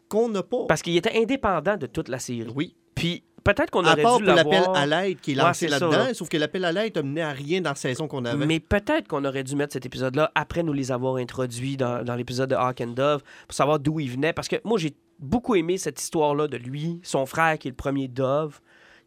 qu'on 0.09 0.29
n'a 0.29 0.43
pas. 0.43 0.67
Parce 0.69 0.83
qu'il 0.83 0.97
était 0.97 1.17
indépendant 1.17 1.77
de 1.77 1.87
toute 1.87 2.09
la 2.09 2.19
série. 2.19 2.47
Oui. 2.55 2.77
Puis 2.95 3.25
peut-être 3.45 3.71
qu'on 3.71 3.85
aurait 3.85 4.03
part 4.03 4.19
dû 4.19 4.25
l'appel 4.25 4.63
à 4.75 4.87
l'aide 4.87 5.21
qui 5.21 5.33
est 5.33 5.37
Ouais, 5.37 5.43
lancé 5.43 5.67
c'est 5.67 5.71
là-dedans, 5.71 5.91
là. 6.05 6.15
sauf 6.15 6.29
que 6.29 6.37
l'appel 6.37 6.65
à 6.65 6.73
l'aide 6.73 6.97
a 6.99 7.03
mené 7.03 7.23
à 7.23 7.31
rien 7.33 7.61
dans 7.61 7.71
la 7.71 7.77
saison 7.77 8.09
qu'on 8.09 8.25
avait. 8.25 8.47
Mais 8.47 8.61
peut-être 8.61 9.09
qu'on 9.09 9.25
aurait 9.25 9.45
dû 9.45 9.57
mettre 9.57 9.73
cet 9.73 9.87
épisode-là 9.87 10.31
après 10.35 10.63
nous 10.63 10.73
les 10.73 10.93
avoir 10.93 11.17
introduits 11.17 11.77
dans, 11.77 12.05
dans 12.05 12.15
l'épisode 12.15 12.51
de 12.51 12.55
Hawk 12.55 12.81
and 12.81 12.89
Dove 12.93 13.23
pour 13.49 13.55
savoir 13.55 13.79
d'où 13.79 14.01
il 14.01 14.11
venait. 14.11 14.33
Parce 14.33 14.49
que 14.49 14.57
moi, 14.65 14.79
j'ai 14.79 14.95
beaucoup 15.19 15.55
aimé 15.55 15.79
cette 15.79 16.01
histoire-là 16.01 16.49
de 16.49 16.57
lui, 16.57 17.01
son 17.03 17.27
frère 17.27 17.59
qui 17.59 17.69
est 17.69 17.71
le 17.71 17.77
premier 17.77 18.09
Dove, 18.09 18.61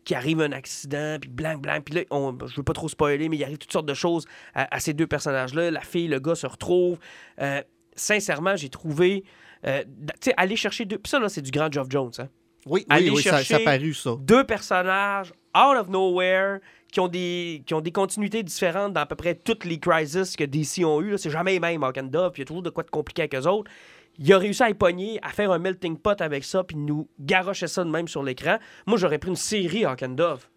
qui 0.03 0.13
arrive 0.15 0.39
un 0.41 0.51
accident, 0.51 1.17
puis 1.19 1.29
blanc, 1.29 1.57
blanc. 1.57 1.79
Puis 1.83 1.95
là, 1.95 2.01
on, 2.11 2.37
je 2.45 2.55
veux 2.57 2.63
pas 2.63 2.73
trop 2.73 2.87
spoiler, 2.87 3.27
mais 3.27 3.37
il 3.37 3.43
arrive 3.43 3.57
toutes 3.57 3.73
sortes 3.73 3.87
de 3.87 3.93
choses 3.95 4.25
à, 4.53 4.73
à 4.75 4.79
ces 4.79 4.93
deux 4.93 5.07
personnages-là. 5.07 5.71
La 5.71 5.81
fille, 5.81 6.07
le 6.07 6.19
gars 6.19 6.35
se 6.35 6.45
retrouvent. 6.45 6.99
Euh, 7.41 7.61
sincèrement, 7.95 8.55
j'ai 8.55 8.69
trouvé. 8.69 9.23
euh, 9.65 9.83
tu 10.21 10.29
sais, 10.29 10.33
aller 10.37 10.55
chercher 10.55 10.85
deux. 10.85 10.97
Puis 10.99 11.09
ça, 11.09 11.19
là, 11.19 11.27
c'est 11.29 11.41
du 11.41 11.49
grand 11.51 11.71
Geoff 11.71 11.87
Jones. 11.89 12.11
Hein? 12.19 12.27
Oui, 12.65 12.85
aller 12.89 13.09
oui, 13.09 13.17
oui, 13.17 13.23
ça, 13.23 13.31
ça 13.37 13.43
chercher- 13.43 13.63
paru, 13.65 13.93
ça. 13.93 14.15
deux 14.19 14.43
personnages 14.43 15.31
out 15.55 15.77
of 15.79 15.87
nowhere 15.89 16.59
qui 16.91 16.99
ont 16.99 17.07
des, 17.07 17.63
qui 17.65 17.73
ont 17.73 17.81
des 17.81 17.91
continuités 17.91 18.41
différentes 18.43 18.93
dans 18.93 19.01
à 19.01 19.05
peu 19.05 19.15
près 19.15 19.35
toutes 19.35 19.65
les 19.65 19.79
crises 19.79 20.35
que 20.35 20.43
DC 20.43 20.83
ont 20.85 21.01
eues. 21.01 21.17
C'est 21.17 21.29
jamais 21.29 21.53
les 21.53 21.59
mêmes, 21.59 21.83
Hawk 21.83 21.97
and 21.97 22.03
Dove, 22.05 22.31
puis 22.31 22.41
il 22.41 22.43
y 22.43 22.45
a 22.45 22.47
toujours 22.47 22.63
de 22.63 22.69
quoi 22.69 22.83
de 22.83 22.89
compliqué 22.89 23.23
avec 23.23 23.35
eux 23.35 23.47
autres. 23.47 23.69
Il 24.17 24.31
a 24.31 24.37
réussi 24.37 24.63
à 24.63 24.69
y 24.69 24.73
pogner, 24.73 25.19
à 25.21 25.29
faire 25.29 25.51
un 25.51 25.59
melting 25.59 25.97
pot 25.97 26.19
avec 26.21 26.45
ça, 26.45 26.63
puis 26.63 26.77
nous 26.77 27.09
garocher 27.19 27.67
ça 27.67 27.83
de 27.83 27.89
même 27.89 28.07
sur 28.07 28.23
l'écran. 28.23 28.57
Moi, 28.87 28.97
j'aurais 28.97 29.17
pris 29.19 29.29
une 29.29 29.35
série 29.35 29.83
Hawk 29.85 30.03
and 30.03 30.09
Dove. 30.09 30.47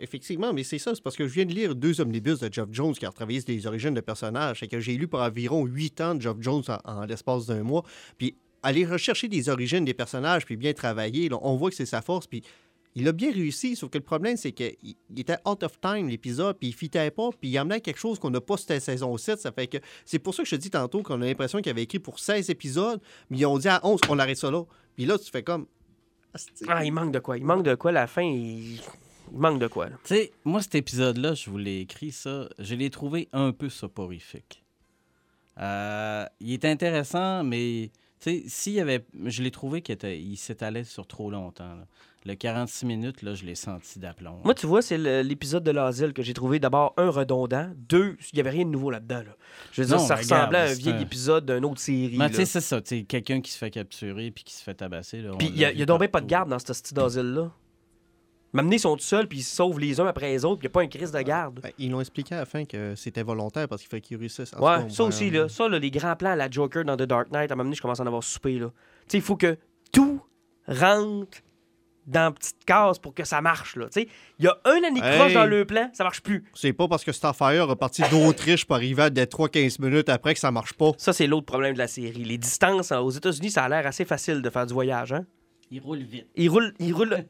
Effectivement, 0.00 0.52
mais 0.52 0.64
c'est 0.64 0.78
ça, 0.78 0.94
c'est 0.94 1.02
parce 1.02 1.16
que 1.16 1.26
je 1.26 1.32
viens 1.34 1.44
de 1.44 1.52
lire 1.52 1.74
deux 1.74 2.00
omnibus 2.00 2.40
de 2.40 2.50
Geoff 2.52 2.68
Jones 2.72 2.94
qui 2.94 3.04
a 3.04 3.10
retravaillé 3.10 3.40
sur 3.40 3.50
les 3.50 3.66
origines 3.66 3.92
de 3.94 4.00
personnages. 4.00 4.60
C'est 4.60 4.68
que 4.68 4.80
j'ai 4.80 4.94
lu 4.96 5.08
pour 5.08 5.20
environ 5.20 5.64
huit 5.66 6.00
ans 6.00 6.14
de 6.14 6.22
Geoff 6.22 6.38
Jones 6.40 6.62
en, 6.68 6.90
en 6.90 7.04
l'espace 7.04 7.46
d'un 7.46 7.62
mois. 7.62 7.82
Puis 8.16 8.34
aller 8.64 8.84
rechercher 8.84 9.28
des 9.28 9.48
origines 9.48 9.84
des 9.84 9.94
personnages, 9.94 10.44
puis 10.44 10.56
bien 10.56 10.72
travailler, 10.72 11.28
là, 11.28 11.38
on 11.42 11.56
voit 11.56 11.70
que 11.70 11.76
c'est 11.76 11.86
sa 11.86 12.02
force. 12.02 12.26
Puis 12.26 12.42
il 12.96 13.06
a 13.06 13.12
bien 13.12 13.32
réussi, 13.32 13.76
sauf 13.76 13.90
que 13.90 13.98
le 13.98 14.04
problème, 14.04 14.36
c'est 14.36 14.52
qu'il 14.52 14.74
il 14.82 15.20
était 15.20 15.36
out 15.46 15.62
of 15.62 15.80
time, 15.80 16.08
l'épisode, 16.08 16.56
puis 16.58 16.68
il 16.68 16.74
fitait 16.74 17.10
pas, 17.10 17.30
puis 17.38 17.50
il 17.50 17.58
amenait 17.58 17.80
quelque 17.80 17.98
chose 17.98 18.18
qu'on 18.18 18.30
n'a 18.30 18.40
pas 18.40 18.56
cette 18.56 18.80
saison 18.80 19.16
7. 19.16 19.38
Ça 19.38 19.52
fait 19.52 19.66
que 19.66 19.78
c'est 20.04 20.18
pour 20.18 20.34
ça 20.34 20.42
que 20.42 20.48
je 20.48 20.56
te 20.56 20.60
dis 20.60 20.70
tantôt 20.70 21.02
qu'on 21.02 21.20
a 21.22 21.24
l'impression 21.24 21.60
qu'il 21.60 21.70
avait 21.70 21.82
écrit 21.82 21.98
pour 21.98 22.18
16 22.18 22.50
épisodes, 22.50 23.00
mais 23.30 23.38
ils 23.38 23.46
ont 23.46 23.58
dit 23.58 23.68
à 23.68 23.80
11 23.84 24.00
qu'on 24.00 24.18
arrête 24.18 24.38
ça 24.38 24.50
là. 24.50 24.64
Puis 24.96 25.06
là, 25.06 25.18
tu 25.18 25.30
fais 25.30 25.42
comme. 25.42 25.66
Ah, 26.66 26.84
il 26.84 26.92
manque 26.92 27.12
de 27.12 27.20
quoi? 27.20 27.36
Il 27.36 27.44
manque 27.44 27.62
de 27.62 27.74
quoi, 27.74 27.92
la 27.92 28.06
fin, 28.06 28.22
il, 28.22 28.80
il 29.32 29.38
manque 29.38 29.60
de 29.60 29.66
quoi, 29.66 29.88
là? 29.88 29.96
Tu 30.04 30.14
sais, 30.14 30.32
moi, 30.44 30.62
cet 30.62 30.74
épisode-là, 30.74 31.34
je 31.34 31.48
vous 31.48 31.58
l'ai 31.58 31.80
écrit, 31.80 32.10
ça, 32.10 32.48
je 32.58 32.74
l'ai 32.74 32.90
trouvé 32.90 33.28
un 33.32 33.52
peu 33.52 33.68
soporifique. 33.68 34.64
Euh, 35.58 36.26
il 36.40 36.52
est 36.52 36.64
intéressant, 36.64 37.44
mais 37.44 37.90
tu 38.24 38.30
sais, 38.30 38.42
s'il 38.48 38.72
y 38.72 38.80
avait. 38.80 39.04
Je 39.26 39.42
l'ai 39.42 39.50
trouvé 39.50 39.82
qu'il 39.82 39.92
était- 39.94 40.18
il 40.20 40.36
s'étalait 40.36 40.84
sur 40.84 41.06
trop 41.06 41.30
longtemps. 41.30 41.74
là. 41.74 41.86
Le 42.26 42.34
46 42.36 42.86
minutes, 42.86 43.20
là, 43.20 43.34
je 43.34 43.44
l'ai 43.44 43.54
senti 43.54 43.98
d'aplomb. 43.98 44.40
Moi, 44.44 44.54
tu 44.54 44.66
vois, 44.66 44.80
c'est 44.80 44.96
l'épisode 45.22 45.62
de 45.62 45.70
l'asile 45.70 46.14
que 46.14 46.22
j'ai 46.22 46.32
trouvé 46.32 46.58
d'abord 46.58 46.94
un 46.96 47.10
redondant, 47.10 47.70
deux, 47.76 48.16
il 48.32 48.36
n'y 48.36 48.40
avait 48.40 48.48
rien 48.48 48.64
de 48.64 48.70
nouveau 48.70 48.90
là-dedans. 48.90 49.18
Là. 49.18 49.36
Je 49.72 49.82
veux 49.82 49.88
dire, 49.88 50.00
ça 50.00 50.14
regarde, 50.16 50.22
ressemblait 50.54 50.58
à 50.58 50.62
un 50.70 50.72
vieil 50.72 50.94
un- 50.94 51.00
épisode 51.00 51.44
d'une 51.52 51.66
autre 51.66 51.80
série. 51.82 52.16
Mais 52.16 52.30
tu 52.30 52.36
sais, 52.36 52.46
c'est 52.46 52.62
ça. 52.62 52.80
Quelqu'un 52.80 53.42
qui 53.42 53.50
se 53.50 53.58
fait 53.58 53.70
capturer 53.70 54.30
puis 54.30 54.42
qui 54.42 54.54
se 54.54 54.62
fait 54.62 54.72
tabasser. 54.72 55.22
Puis 55.38 55.48
il 55.48 55.58
y 55.58 55.66
a, 55.66 55.72
y 55.72 55.84
donc 55.84 55.98
bien 56.00 56.08
pas 56.08 56.22
de 56.22 56.26
garde 56.26 56.48
dans 56.48 56.58
ce 56.58 56.72
style 56.72 56.96
d'asile-là. 56.96 57.52
M'amener, 58.54 58.76
ils 58.76 58.80
sont 58.80 58.96
tout 58.96 59.02
seuls, 59.02 59.26
puis 59.26 59.40
ils 59.40 59.42
se 59.42 59.56
sauvent 59.56 59.78
les 59.78 60.00
uns 60.00 60.06
après 60.06 60.28
les 60.30 60.44
autres, 60.44 60.60
puis 60.60 60.66
il 60.66 60.70
n'y 60.70 60.72
a 60.72 60.74
pas 60.74 60.82
un 60.82 60.86
crise 60.86 61.10
de 61.12 61.20
garde. 61.20 61.60
Ben, 61.60 61.72
ils 61.76 61.90
l'ont 61.90 62.00
expliqué 62.00 62.34
à 62.36 62.38
la 62.38 62.46
fin 62.46 62.64
que 62.64 62.94
c'était 62.94 63.22
volontaire 63.22 63.68
parce 63.68 63.82
qu'il 63.82 63.90
fallait 63.90 64.00
qu'ils 64.00 64.16
réussissent. 64.16 64.54
En 64.54 64.58
tout 64.58 64.64
Ouais, 64.64 64.88
ça 64.90 65.04
aussi, 65.04 65.28
là. 65.30 65.48
Ça, 65.48 65.68
là, 65.68 65.78
les 65.78 65.90
grands 65.90 66.14
plans 66.16 66.30
à 66.30 66.36
la 66.36 66.48
Joker 66.50 66.84
dans 66.84 66.96
The 66.96 67.02
Dark 67.02 67.30
Knight, 67.32 67.50
à 67.50 67.54
un 67.54 67.56
moment 67.56 67.64
donné, 67.64 67.76
je 67.76 67.82
commence 67.82 68.00
à 68.00 68.04
en 68.04 68.06
avoir 68.06 68.22
soupé, 68.22 68.58
là. 68.58 68.68
Tu 68.68 68.72
sais, 69.08 69.18
il 69.18 69.22
faut 69.22 69.36
que 69.36 69.58
tout 69.92 70.20
rentre 70.68 71.38
dans 72.06 72.32
petite 72.32 72.64
case 72.66 72.98
pour 72.98 73.14
que 73.14 73.24
ça 73.24 73.40
marche, 73.40 73.76
là. 73.76 73.86
Tu 73.86 74.02
sais, 74.02 74.08
il 74.38 74.44
y 74.44 74.48
a 74.48 74.56
un 74.66 74.84
anicroche 74.86 75.30
Hey. 75.30 75.34
dans 75.34 75.46
le 75.46 75.64
plan, 75.64 75.88
ça 75.94 76.04
marche 76.04 76.20
plus. 76.22 76.44
C'est 76.54 76.74
pas 76.74 76.86
parce 76.86 77.02
que 77.02 77.12
Starfire 77.12 77.70
est 77.70 77.76
parti 77.76 78.02
d'Autriche 78.10 78.66
pour 78.66 78.76
arriver 78.76 79.04
à 79.04 79.10
Détroit 79.10 79.48
15 79.48 79.78
minutes 79.78 80.10
après 80.10 80.34
que 80.34 80.40
ça 80.40 80.50
marche 80.50 80.74
pas. 80.74 80.92
Ça, 80.98 81.12
c'est 81.14 81.26
l'autre 81.26 81.46
problème 81.46 81.72
de 81.72 81.78
la 81.78 81.88
série. 81.88 82.22
Les 82.24 82.36
distances, 82.38 82.92
hein, 82.92 83.00
aux 83.00 83.10
États-Unis, 83.10 83.50
ça 83.50 83.64
a 83.64 83.68
l'air 83.70 83.86
assez 83.86 84.04
facile 84.04 84.42
de 84.42 84.50
faire 84.50 84.66
du 84.66 84.74
voyage, 84.74 85.12
hein. 85.14 85.24
Il 85.70 85.80
roule 85.80 86.02
vite. 86.02 86.26
Il 86.36 86.50
roule, 86.50 86.74
il 86.78 86.92
roule, 86.92 87.24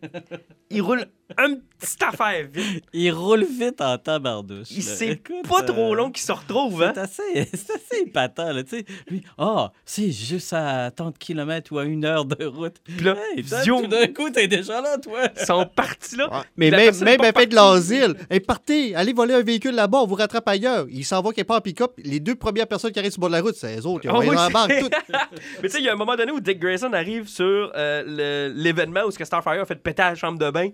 il 0.71 0.83
roule 0.83 1.07
un 1.39 1.55
petit 1.79 1.97
affaire 2.05 2.47
vite. 2.53 2.85
Il 2.93 3.11
roule 3.13 3.45
vite 3.45 3.81
en 3.81 3.97
tabardouche. 3.99 4.69
C'est 4.69 5.21
pas 5.49 5.63
trop 5.63 5.93
euh, 5.93 5.97
long 5.97 6.11
qu'il 6.11 6.23
se 6.23 6.33
retrouve, 6.33 6.83
hein. 6.83 6.93
C'est 6.95 7.01
assez, 7.01 7.23
c'est 7.55 7.73
assez 7.73 8.03
épatant, 8.07 8.53
là, 8.53 8.63
tu 8.63 8.79
sais. 8.79 8.85
Lui, 9.09 9.23
ah, 9.39 9.73
c'est 9.85 10.11
juste 10.11 10.53
à 10.53 10.91
tant 10.91 11.11
de 11.11 11.19
kilomètres 11.19 11.73
ou 11.73 11.79
à 11.79 11.85
une 11.85 12.05
heure 12.05 12.25
de 12.25 12.45
route. 12.45 12.77
Puis 12.85 13.05
là, 13.05 13.17
Hey, 13.37 13.43
tout 13.65 13.87
d'un 13.87 14.07
coup, 14.09 14.29
t'es 14.31 14.47
déjà 14.49 14.81
là, 14.81 14.99
toi. 14.99 15.21
ils 15.39 15.47
sont 15.47 15.67
partis 15.75 16.17
là. 16.17 16.29
Ouais. 16.31 16.43
Mais 16.57 16.71
même, 16.71 16.95
même 17.03 17.17
pas 17.19 17.29
à 17.29 17.33
fait 17.33 17.47
de 17.47 17.55
l'asile. 17.55 18.15
Hey, 18.31 18.41
partez, 18.41 18.95
allez 18.95 19.13
voler 19.13 19.35
un 19.35 19.43
véhicule 19.43 19.75
là-bas, 19.75 19.99
on 20.03 20.07
vous 20.07 20.15
rattrape 20.17 20.47
ailleurs. 20.49 20.87
Il 20.91 21.05
s'en 21.05 21.23
va 21.23 21.33
quelque 21.33 21.47
part 21.49 21.59
en 21.59 21.61
pick-up. 21.63 21.93
Les 22.05 22.21
deux 22.21 22.35
premières 22.35 22.67
personnes 22.67 22.93
qui 22.93 22.99
arrivent 22.99 23.13
sur 23.13 23.21
le 23.21 23.23
bord 23.23 23.31
de 23.31 23.35
la 23.37 23.43
route, 23.43 23.55
c'est 23.57 23.75
les 23.77 23.87
autres. 23.87 24.05
Ils 24.05 24.11
ont 24.11 24.19
rien 24.19 24.31
oui, 24.31 24.37
dans 24.37 24.43
la 24.43 24.67
c'est- 24.69 24.81
banque. 24.81 24.91
tout. 24.91 25.13
Mais 25.63 25.69
tu 25.69 25.71
sais, 25.71 25.79
il 25.79 25.85
y 25.85 25.89
a 25.89 25.93
un 25.93 25.97
moment 25.97 26.17
donné 26.17 26.33
où 26.33 26.41
Dick 26.41 26.59
Grayson 26.59 26.93
arrive 26.93 27.29
sur 27.29 27.73
euh, 27.75 28.53
l'événement 28.55 29.03
où 29.07 29.11
ce 29.11 29.19
que 29.19 29.25
Starfire 29.25 29.61
a 29.63 29.65
fait 29.65 29.77
péter 29.77 30.03
à 30.03 30.11
la 30.11 30.15
chambre 30.15 30.39
de 30.39 30.51
bain. 30.51 30.69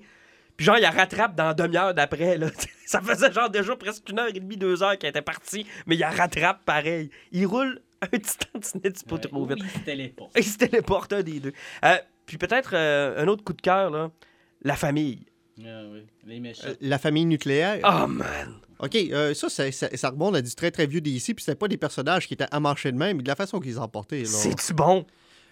Puis 0.60 0.66
genre, 0.66 0.76
il 0.76 0.82
la 0.82 0.90
rattrape 0.90 1.34
dans 1.34 1.46
la 1.46 1.54
demi-heure 1.54 1.94
d'après. 1.94 2.36
là. 2.36 2.50
Ça 2.84 3.00
faisait 3.00 3.32
genre 3.32 3.48
déjà 3.48 3.74
presque 3.76 4.06
une 4.10 4.18
heure 4.18 4.28
et 4.28 4.32
demie, 4.34 4.58
deux 4.58 4.82
heures 4.82 4.98
qu'il 4.98 5.08
était 5.08 5.22
parti. 5.22 5.64
Mais 5.86 5.94
il 5.94 6.00
la 6.00 6.10
rattrape 6.10 6.66
pareil. 6.66 7.08
Il 7.32 7.46
roule 7.46 7.80
un 8.02 8.06
petit 8.08 8.36
tantinet 8.52 8.92
pas 9.08 9.16
trop 9.16 9.46
vite. 9.46 9.56
Oui, 9.62 9.68
c'était 9.72 9.94
l'époque. 9.94 10.28
Il 10.36 10.44
se 10.44 10.58
téléporte 10.58 11.14
un 11.14 11.22
des 11.22 11.40
deux. 11.40 11.54
Euh, 11.82 11.96
puis 12.26 12.36
peut-être 12.36 12.72
euh, 12.74 13.22
un 13.24 13.26
autre 13.28 13.42
coup 13.42 13.54
de 13.54 13.62
cœur, 13.62 13.88
là. 13.88 14.10
La 14.60 14.76
famille. 14.76 15.24
Ah 15.64 15.80
oui, 15.90 16.06
les 16.26 16.40
méchants. 16.40 16.66
Euh, 16.68 16.74
La 16.82 16.98
famille 16.98 17.24
nucléaire. 17.24 17.78
Oh 17.82 18.06
man! 18.06 18.56
OK, 18.80 18.96
euh, 18.96 19.32
ça, 19.32 19.48
ça, 19.48 19.72
ça, 19.72 19.88
ça 19.96 20.10
remonte 20.10 20.36
à 20.36 20.42
du 20.42 20.54
très, 20.54 20.70
très 20.70 20.86
vieux 20.86 21.00
d'ici. 21.00 21.32
Puis 21.32 21.42
c'était 21.42 21.56
pas 21.56 21.68
des 21.68 21.78
personnages 21.78 22.26
qui 22.28 22.34
étaient 22.34 22.44
amarchés 22.50 22.92
de 22.92 22.98
même, 22.98 23.16
mais 23.16 23.22
de 23.22 23.28
la 23.28 23.34
façon 23.34 23.60
qu'ils 23.60 23.70
les 23.70 23.78
emportaient. 23.78 24.26
C'est-tu 24.26 24.74
bon? 24.74 25.06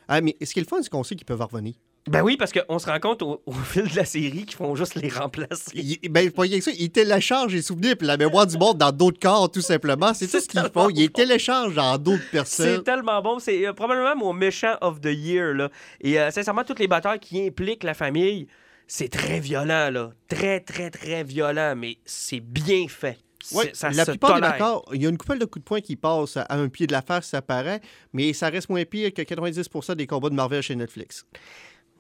Ah, 0.07 0.21
mais 0.21 0.37
ce 0.45 0.53
qui 0.53 0.59
est 0.59 0.63
le 0.63 0.69
fun, 0.69 0.83
c'est 0.83 0.91
qu'on 0.91 1.03
sait 1.03 1.15
qu'ils 1.17 1.25
peuvent 1.25 1.41
revenir? 1.41 1.73
Ben 2.09 2.23
oui, 2.23 2.37
parce 2.37 2.53
qu'on 2.53 2.79
se 2.79 2.87
rend 2.87 2.99
compte 3.01 3.23
au, 3.23 3.43
au 3.47 3.53
fil 3.53 3.89
de 3.89 3.97
la 3.97 4.05
série 4.05 4.45
qu'ils 4.45 4.57
font 4.57 4.75
juste 4.75 4.95
les 4.95 5.09
remplacer. 5.09 5.73
Il- 5.75 6.09
ben, 6.11 6.31
pas 6.31 6.47
que 6.49 6.61
ça, 6.61 6.71
ils 6.79 6.91
téléchargent 6.91 7.53
les 7.55 7.63
souvenirs 7.63 7.97
puis 7.97 8.07
la 8.07 8.17
mémoire 8.17 8.47
du 8.47 8.57
monde 8.59 8.79
dans 8.79 8.93
d'autres 8.93 9.21
corps, 9.21 9.51
tout 9.51 9.61
simplement. 9.61 10.15
C'est 10.15 10.27
tout 10.31 10.41
ce 10.41 10.49
qu'ils 10.49 10.71
font. 10.73 10.89
Ils 10.91 10.97
les 11.03 11.09
téléchargent 11.09 11.75
dans 11.75 11.97
d'autres 11.99 12.23
C'est 12.25 12.31
personnes. 12.31 12.83
tellement 12.83 13.21
bon. 13.23 13.39
C'est 13.39 13.67
euh, 13.67 13.73
probablement 13.73 14.17
mon 14.17 14.33
méchant 14.33 14.77
of 14.81 15.01
the 15.01 15.07
year. 15.13 15.55
Là. 15.55 15.71
Et 16.01 16.19
euh, 16.21 16.31
sincèrement, 16.31 16.65
toutes 16.65 16.79
les 16.81 16.89
batailles 16.89 17.21
qui 17.21 17.47
impliquent 17.47 17.85
la 17.85 17.95
famille, 17.95 18.47
c'est 18.87 19.09
très 19.11 19.41
violent. 19.41 19.91
là. 19.91 20.11
Très, 20.29 20.61
très, 20.61 20.91
très 20.91 21.25
violent. 21.25 21.75
Mais 21.77 21.99
c'est 22.05 22.41
bien 22.41 22.87
fait. 22.89 23.19
C'est- 23.41 23.57
Ouais, 23.57 23.71
ça 23.73 23.91
la 23.91 24.05
plupart 24.05 24.41
des 24.41 24.47
accords, 24.49 24.85
il 24.93 25.01
y 25.01 25.07
a 25.07 25.09
une 25.09 25.17
couple 25.17 25.39
de 25.39 25.45
coups 25.45 25.63
de 25.63 25.69
poing 25.69 25.81
qui 25.81 25.95
passent 25.95 26.37
à 26.37 26.47
un 26.57 26.69
pied 26.69 26.89
de 26.89 26.93
la 26.93 27.03
face, 27.03 27.29
ça 27.29 27.41
paraît, 27.41 27.81
mais 28.13 28.33
ça 28.33 28.49
reste 28.49 28.69
moins 28.69 28.85
pire 28.85 29.15
que 29.15 29.23
90% 29.23 29.95
des 29.95 30.09
combats 30.09 30.29
de 30.29 30.35
Marvel 30.35 30.61
chez 30.61 30.75
Netflix. 30.75 31.25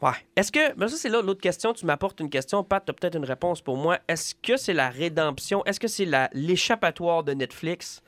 Ouais. 0.00 0.12
Est-ce 0.36 0.52
que. 0.52 0.74
Ben 0.74 0.88
ça, 0.88 0.96
c'est 0.96 1.08
là 1.08 1.20
l'autre 1.22 1.40
question. 1.40 1.72
Tu 1.72 1.86
m'apportes 1.86 2.20
une 2.20 2.30
question. 2.30 2.62
Pat, 2.62 2.84
tu 2.84 2.90
as 2.90 2.94
peut-être 2.94 3.16
une 3.16 3.24
réponse 3.24 3.60
pour 3.60 3.76
moi. 3.76 3.98
Est-ce 4.08 4.34
que 4.34 4.56
c'est 4.56 4.74
la 4.74 4.90
rédemption? 4.90 5.64
Est-ce 5.64 5.80
que 5.80 5.88
c'est 5.88 6.08
l'échappatoire 6.32 7.24
de 7.24 7.32
Netflix 7.32 8.02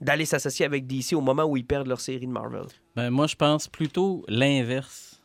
d'aller 0.00 0.24
s'associer 0.24 0.66
avec 0.66 0.86
DC 0.86 1.12
au 1.14 1.20
moment 1.20 1.44
où 1.44 1.56
ils 1.56 1.64
perdent 1.64 1.86
leur 1.86 2.00
série 2.00 2.26
de 2.26 2.32
Marvel? 2.32 2.66
Ben, 2.94 3.10
moi, 3.10 3.26
je 3.26 3.36
pense 3.36 3.68
plutôt 3.68 4.24
l'inverse. 4.28 5.15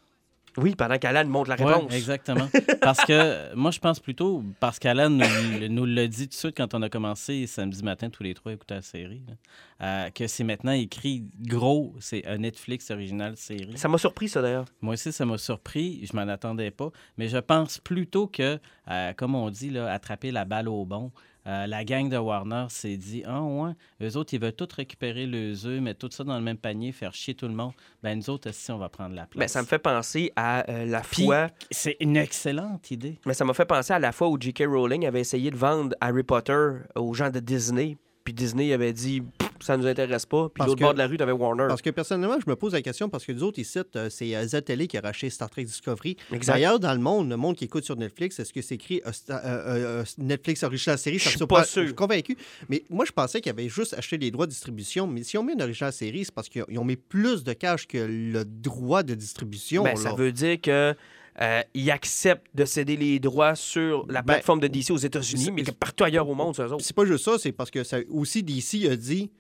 Oui, 0.57 0.75
pendant 0.75 0.97
qu'Alan 0.97 1.25
montre 1.27 1.49
la 1.49 1.55
Ouais, 1.63 1.73
réponse. 1.73 1.93
exactement. 1.93 2.47
Parce 2.81 3.05
que 3.05 3.53
moi, 3.55 3.71
je 3.71 3.79
pense 3.79 3.99
plutôt, 3.99 4.43
parce 4.59 4.79
qu'Alan 4.79 5.09
nous, 5.09 5.69
nous 5.69 5.85
l'a 5.85 6.07
dit 6.07 6.23
tout 6.27 6.29
de 6.29 6.33
suite 6.33 6.57
quand 6.57 6.73
on 6.73 6.81
a 6.81 6.89
commencé 6.89 7.47
samedi 7.47 7.81
matin, 7.83 8.09
tous 8.09 8.23
les 8.23 8.33
trois, 8.33 8.51
à 8.51 8.55
écouter 8.55 8.73
la 8.75 8.81
série, 8.81 9.21
là, 9.27 9.33
euh, 9.81 10.09
que 10.09 10.27
c'est 10.27 10.43
maintenant 10.43 10.73
écrit 10.73 11.23
gros, 11.39 11.95
c'est 11.99 12.25
un 12.27 12.37
Netflix 12.39 12.91
original 12.91 13.37
série. 13.37 13.77
Ça 13.77 13.87
m'a 13.87 13.97
surpris, 13.97 14.27
ça, 14.29 14.41
d'ailleurs. 14.41 14.65
Moi 14.81 14.95
aussi, 14.95 15.11
ça 15.11 15.25
m'a 15.25 15.37
surpris, 15.37 16.05
je 16.05 16.15
m'en 16.15 16.27
attendais 16.27 16.71
pas, 16.71 16.89
mais 17.17 17.29
je 17.29 17.37
pense 17.37 17.77
plutôt 17.79 18.27
que, 18.27 18.59
euh, 18.89 19.13
comme 19.13 19.35
on 19.35 19.49
dit, 19.49 19.69
là, 19.69 19.91
attraper 19.91 20.31
la 20.31 20.43
balle 20.45 20.67
au 20.67 20.85
bon. 20.85 21.11
Euh, 21.47 21.65
la 21.65 21.83
gang 21.83 22.07
de 22.07 22.17
Warner 22.17 22.65
s'est 22.69 22.97
dit 22.97 23.23
Ah, 23.25 23.41
ouais, 23.41 23.71
eux 24.01 24.15
autres, 24.17 24.33
ils 24.33 24.39
veulent 24.39 24.53
tous 24.53 24.71
récupérer 24.73 25.25
les 25.25 25.65
œufs, 25.65 25.81
mettre 25.81 26.07
tout 26.07 26.15
ça 26.15 26.23
dans 26.23 26.35
le 26.37 26.43
même 26.43 26.57
panier, 26.57 26.91
faire 26.91 27.13
chier 27.13 27.33
tout 27.33 27.47
le 27.47 27.53
monde. 27.53 27.71
Ben, 28.03 28.17
nous 28.17 28.29
autres, 28.29 28.51
si 28.53 28.71
on 28.71 28.77
va 28.77 28.89
prendre 28.89 29.15
la 29.15 29.25
place. 29.25 29.39
Ben, 29.39 29.47
ça 29.47 29.61
me 29.61 29.67
fait 29.67 29.79
penser 29.79 30.31
à 30.35 30.69
euh, 30.69 30.85
la 30.85 31.01
Puis- 31.01 31.25
fois. 31.25 31.49
C'est 31.71 31.97
une 31.99 32.17
excellente 32.17 32.91
idée. 32.91 33.19
Mais 33.25 33.33
ça 33.33 33.43
m'a 33.45 33.53
fait 33.53 33.65
penser 33.65 33.93
à 33.93 33.99
la 33.99 34.11
fois 34.11 34.29
où 34.29 34.37
J.K. 34.39 34.65
Rowling 34.67 35.05
avait 35.05 35.21
essayé 35.21 35.49
de 35.49 35.57
vendre 35.57 35.95
Harry 35.99 36.23
Potter 36.23 36.69
aux 36.95 37.13
gens 37.13 37.29
de 37.29 37.39
Disney. 37.39 37.97
Puis 38.31 38.45
Disney 38.45 38.71
avait 38.71 38.93
dit 38.93 39.21
ça 39.59 39.75
nous 39.77 39.85
intéresse 39.85 40.25
pas. 40.25 40.49
Puis 40.49 40.63
l'autre 40.65 40.79
bord 40.81 40.93
de 40.93 40.97
la 40.99 41.05
rue, 41.07 41.17
t'avais 41.17 41.33
Warner. 41.33 41.65
Parce 41.67 41.81
que 41.81 41.89
personnellement, 41.91 42.37
je 42.43 42.49
me 42.49 42.55
pose 42.55 42.73
la 42.73 42.81
question 42.81 43.09
parce 43.09 43.25
que 43.25 43.31
les 43.31 43.43
autres, 43.43 43.59
ils 43.59 43.65
citent, 43.65 43.95
euh, 43.95 44.09
c'est 44.09 44.35
euh, 44.35 44.47
ZTE 44.47 44.87
qui 44.87 44.97
a 44.97 45.01
racheté 45.01 45.29
Star 45.29 45.49
Trek 45.49 45.65
Discovery. 45.65 46.15
D'ailleurs, 46.47 46.79
dans 46.79 46.93
le 46.93 46.99
monde, 46.99 47.29
le 47.29 47.35
monde 47.37 47.55
qui 47.55 47.65
écoute 47.65 47.83
sur 47.83 47.95
Netflix, 47.95 48.39
est-ce 48.39 48.53
que 48.53 48.61
c'est 48.61 48.75
écrit 48.75 49.01
euh, 49.05 49.11
euh, 49.29 49.35
euh, 49.35 50.03
Netflix 50.17 50.63
Original 50.63 50.97
Série? 50.97 51.19
Je 51.19 51.29
suis 51.29 51.45
pas 51.45 51.63
sûr. 51.65 51.81
Je 51.83 51.87
suis 51.89 51.95
convaincu. 51.95 52.37
Mais 52.69 52.83
moi, 52.89 53.05
je 53.05 53.11
pensais 53.11 53.39
qu'ils 53.41 53.51
avaient 53.51 53.69
juste 53.69 53.93
acheté 53.93 54.17
les 54.17 54.31
droits 54.31 54.45
de 54.47 54.51
distribution. 54.51 55.05
Mais 55.05 55.23
si 55.23 55.37
on 55.37 55.43
met 55.43 55.53
une 55.53 55.61
Original 55.61 55.91
Série, 55.93 56.25
c'est 56.25 56.33
parce 56.33 56.49
qu'ils 56.49 56.63
ont- 56.79 56.85
mis 56.85 56.95
plus 56.95 57.43
de 57.43 57.53
cash 57.53 57.85
que 57.87 57.97
le 57.99 58.43
droit 58.45 59.03
de 59.03 59.13
distribution. 59.13 59.83
Ben, 59.83 59.95
ça 59.95 60.13
veut 60.13 60.31
dire 60.31 60.59
que. 60.59 60.95
Euh, 61.39 61.61
ils 61.73 61.89
acceptent 61.91 62.47
de 62.53 62.65
céder 62.65 62.97
les 62.97 63.19
droits 63.19 63.55
sur 63.55 64.05
la 64.07 64.21
Ben, 64.21 64.33
plateforme 64.33 64.59
de 64.59 64.67
DC 64.67 64.91
aux 64.91 64.97
États-Unis, 64.97 65.51
mais 65.51 65.63
que 65.63 65.71
partout 65.71 66.03
ailleurs 66.03 66.27
au 66.27 66.35
monde, 66.35 66.55
c'est 66.79 66.95
pas 66.95 67.05
juste 67.05 67.23
ça, 67.23 67.37
c'est 67.39 67.51
parce 67.51 67.71
que 67.71 67.83
ça, 67.83 67.99
aussi 68.09 68.43
DC 68.43 68.89
a 68.89 68.95
dit 68.95 69.31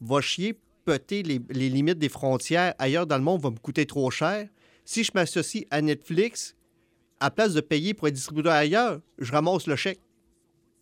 va 0.00 0.20
chier, 0.20 0.58
péter 0.84 1.22
les, 1.22 1.40
les 1.50 1.68
limites 1.68 1.98
des 1.98 2.08
frontières 2.08 2.74
ailleurs 2.78 3.06
dans 3.06 3.18
le 3.18 3.24
monde 3.24 3.42
va 3.42 3.50
me 3.50 3.58
coûter 3.58 3.84
trop 3.84 4.10
cher. 4.10 4.48
Si 4.84 5.04
je 5.04 5.10
m'associe 5.14 5.64
à 5.70 5.82
Netflix, 5.82 6.54
à 7.20 7.30
place 7.30 7.52
de 7.52 7.60
payer 7.60 7.94
pour 7.94 8.08
être 8.08 8.14
distribué 8.14 8.48
ailleurs, 8.48 9.00
je 9.18 9.30
ramasse 9.30 9.66
le 9.66 9.76
chèque. 9.76 10.00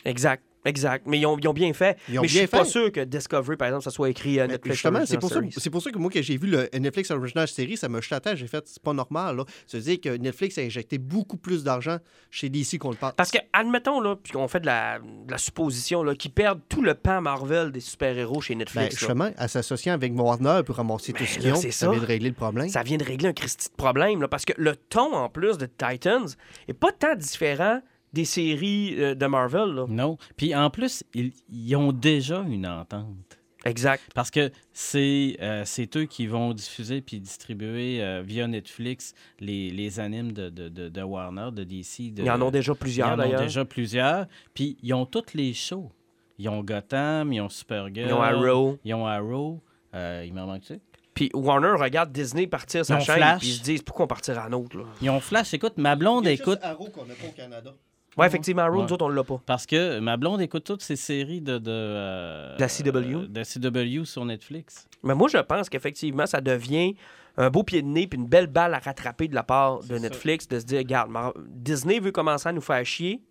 Exact, 0.04 0.42
exact. 0.68 1.06
Mais 1.06 1.18
ils 1.18 1.26
ont, 1.26 1.36
ils 1.38 1.48
ont 1.48 1.52
bien 1.52 1.72
fait. 1.72 1.98
Ils 2.08 2.18
ont 2.18 2.22
mais 2.22 2.28
je 2.28 2.32
bien 2.34 2.42
suis 2.42 2.48
pas 2.48 2.64
fait. 2.64 2.70
sûr 2.70 2.92
que 2.92 3.00
Discovery, 3.04 3.56
par 3.56 3.68
exemple, 3.68 3.84
ça 3.84 3.90
soit 3.90 4.10
écrit 4.10 4.38
à 4.40 4.46
Mais 4.46 4.52
Netflix. 4.54 4.76
Justement, 4.76 5.00
c'est 5.06 5.18
pour, 5.18 5.30
ça, 5.30 5.40
c'est 5.56 5.70
pour 5.70 5.82
ça 5.82 5.90
que 5.90 5.98
moi, 5.98 6.10
que 6.10 6.22
j'ai 6.22 6.36
vu 6.36 6.48
le 6.48 6.68
Netflix 6.78 7.10
Original 7.10 7.48
Series, 7.48 7.76
ça 7.76 7.88
me 7.88 8.00
terre. 8.20 8.36
J'ai 8.36 8.46
fait, 8.46 8.62
c'est 8.66 8.82
pas 8.82 8.92
normal. 8.92 9.36
Là. 9.36 9.44
Ça 9.66 9.78
veut 9.78 9.84
dire 9.84 10.00
que 10.00 10.16
Netflix 10.16 10.58
a 10.58 10.62
injecté 10.62 10.98
beaucoup 10.98 11.36
plus 11.36 11.62
d'argent 11.64 11.98
chez 12.30 12.48
DC 12.48 12.78
qu'on 12.78 12.90
le 12.90 12.96
pense. 12.96 13.12
Parce 13.16 13.30
que, 13.30 13.38
admettons, 13.52 14.00
là, 14.00 14.16
puis 14.22 14.36
on 14.36 14.48
fait 14.48 14.60
de 14.60 14.66
la, 14.66 14.98
de 14.98 15.30
la 15.30 15.38
supposition, 15.38 16.02
là, 16.02 16.14
qu'ils 16.14 16.30
perdent 16.32 16.60
tout 16.68 16.82
le 16.82 16.94
pan 16.94 17.20
Marvel 17.20 17.72
des 17.72 17.80
super-héros 17.80 18.40
chez 18.40 18.54
Ben, 18.54 18.58
Netflix. 18.60 18.94
là. 18.94 18.98
justement, 18.98 19.30
à 19.36 19.48
s'associer 19.48 19.92
avec 19.92 20.12
Warner 20.18 20.62
pour 20.64 20.76
ramasser 20.76 21.12
tout 21.12 21.20
Ben, 21.24 21.26
ce 21.26 21.38
qu'ils 21.38 21.52
ont, 21.52 21.56
ça. 21.70 21.90
vient 21.90 22.00
de 22.00 22.06
régler 22.06 22.28
le 22.30 22.34
problème. 22.34 22.68
ça 22.68 22.82
vient 22.82 22.96
de 22.96 23.04
régler 23.04 23.28
un 23.28 23.32
Christy 23.32 23.68
de 23.70 23.74
problème, 23.76 24.20
là, 24.20 24.28
parce 24.28 24.44
que 24.44 24.52
le 24.56 24.76
ton, 24.76 25.14
en 25.14 25.28
plus, 25.28 25.58
de 25.58 25.66
Titans 25.66 26.26
est 26.68 26.72
pas 26.74 26.92
tant 26.92 27.14
différent 27.14 27.80
des 28.18 28.24
séries 28.24 28.94
euh, 28.98 29.14
de 29.14 29.26
Marvel. 29.26 29.68
Là. 29.74 29.86
Non. 29.88 30.16
Puis 30.36 30.54
en 30.54 30.70
plus, 30.70 31.04
ils, 31.14 31.32
ils 31.50 31.76
ont 31.76 31.92
déjà 31.92 32.40
une 32.48 32.66
entente. 32.66 33.38
Exact. 33.64 34.02
Parce 34.14 34.30
que 34.30 34.50
c'est 34.72 35.36
euh, 35.42 35.62
c'est 35.64 35.96
eux 35.96 36.04
qui 36.06 36.26
vont 36.26 36.52
diffuser 36.52 37.00
puis 37.00 37.20
distribuer 37.20 38.02
euh, 38.02 38.22
via 38.24 38.46
Netflix 38.46 39.14
les, 39.40 39.70
les 39.70 39.98
animes 40.00 40.32
de, 40.32 40.48
de, 40.48 40.68
de- 40.68 40.88
de 40.88 41.02
Warner, 41.02 41.50
de 41.52 41.64
DC. 41.64 42.14
De, 42.14 42.22
Ils 42.22 42.30
en 42.30 42.40
ont 42.40 42.50
déjà 42.50 42.72
ils 42.72 42.76
plusieurs, 42.78 43.08
en 43.10 43.14
ont 43.14 43.16
d'ailleurs. 43.16 43.40
déjà 43.42 43.64
plusieurs. 43.64 44.26
Puis 44.54 44.78
ils 44.82 44.94
ont 44.94 45.06
tous 45.06 45.34
les 45.34 45.52
shows. 45.54 45.90
Ils 46.38 46.48
ont 46.48 46.62
Gotham, 46.62 47.32
ils 47.32 47.40
ont 47.40 47.48
Supergirl. 47.48 48.08
Ils 48.08 48.12
ont 48.14 48.22
Arrow. 48.22 48.78
Ils 48.84 48.94
ont 48.94 49.06
Arrow. 49.06 49.60
Euh, 49.94 50.24
il 50.26 50.32
m'en 50.34 50.46
manque-tu? 50.46 50.78
Puis 51.14 51.28
Warner 51.34 51.72
regarde 51.76 52.12
Disney 52.12 52.46
partir 52.46 52.86
sa 52.86 52.94
Ils 52.94 52.96
ont 52.98 53.04
chaîne, 53.04 53.16
Flash. 53.16 53.38
puis 53.40 53.48
ils 53.48 53.54
se 53.54 53.62
disent 53.64 53.82
pourquoi 53.82 54.04
on 54.04 54.08
partira 54.08 54.42
à 54.42 54.46
un 54.46 54.52
autre. 54.52 54.78
Là? 54.78 54.84
Ils 55.02 55.10
ont 55.10 55.18
Flash. 55.18 55.52
Écoute, 55.52 55.76
ma 55.76 55.96
blonde 55.96 56.28
écoute... 56.28 56.60
Arrow 56.62 56.88
qu'on 56.90 57.04
n'a 57.06 57.14
pas 57.14 57.26
au 57.26 57.32
Canada. 57.32 57.74
Ouais, 58.18 58.26
effectivement, 58.26 58.62
Arrow, 58.62 58.78
Ouais. 58.78 58.82
nous 58.84 58.92
autres, 58.92 59.04
on 59.04 59.08
l'a 59.08 59.22
pas. 59.24 59.40
Parce 59.46 59.64
que 59.66 60.00
ma 60.00 60.16
blonde 60.16 60.40
écoute 60.40 60.64
toutes 60.64 60.82
ces 60.82 60.96
séries 60.96 61.40
de... 61.40 61.58
De, 61.58 61.70
euh, 61.70 62.56
De 62.56 62.60
la 62.60 62.68
CW? 62.68 63.14
euh, 63.14 63.26
de 63.28 63.42
CW 63.44 64.04
sur 64.04 64.24
Netflix. 64.24 64.88
Mais 65.04 65.14
moi, 65.14 65.28
je 65.28 65.38
pense 65.38 65.68
qu'effectivement, 65.68 66.26
ça 66.26 66.40
devient 66.40 66.94
un 67.36 67.50
beau 67.50 67.62
pied 67.62 67.80
de 67.82 67.86
nez 67.86 68.06
puis 68.08 68.18
une 68.18 68.26
belle 68.26 68.48
balle 68.48 68.74
à 68.74 68.78
rattraper 68.80 69.28
de 69.28 69.34
la 69.36 69.44
part 69.44 69.80
de 69.84 69.94
ça. 69.96 69.98
Netflix 70.00 70.48
de 70.48 70.58
se 70.58 70.64
dire, 70.64 70.78
regarde, 70.78 71.10
Disney 71.46 72.00
veut 72.00 72.10
commencer 72.10 72.48
à 72.48 72.52
nous 72.52 72.60
faire 72.60 72.84
chier. 72.84 73.22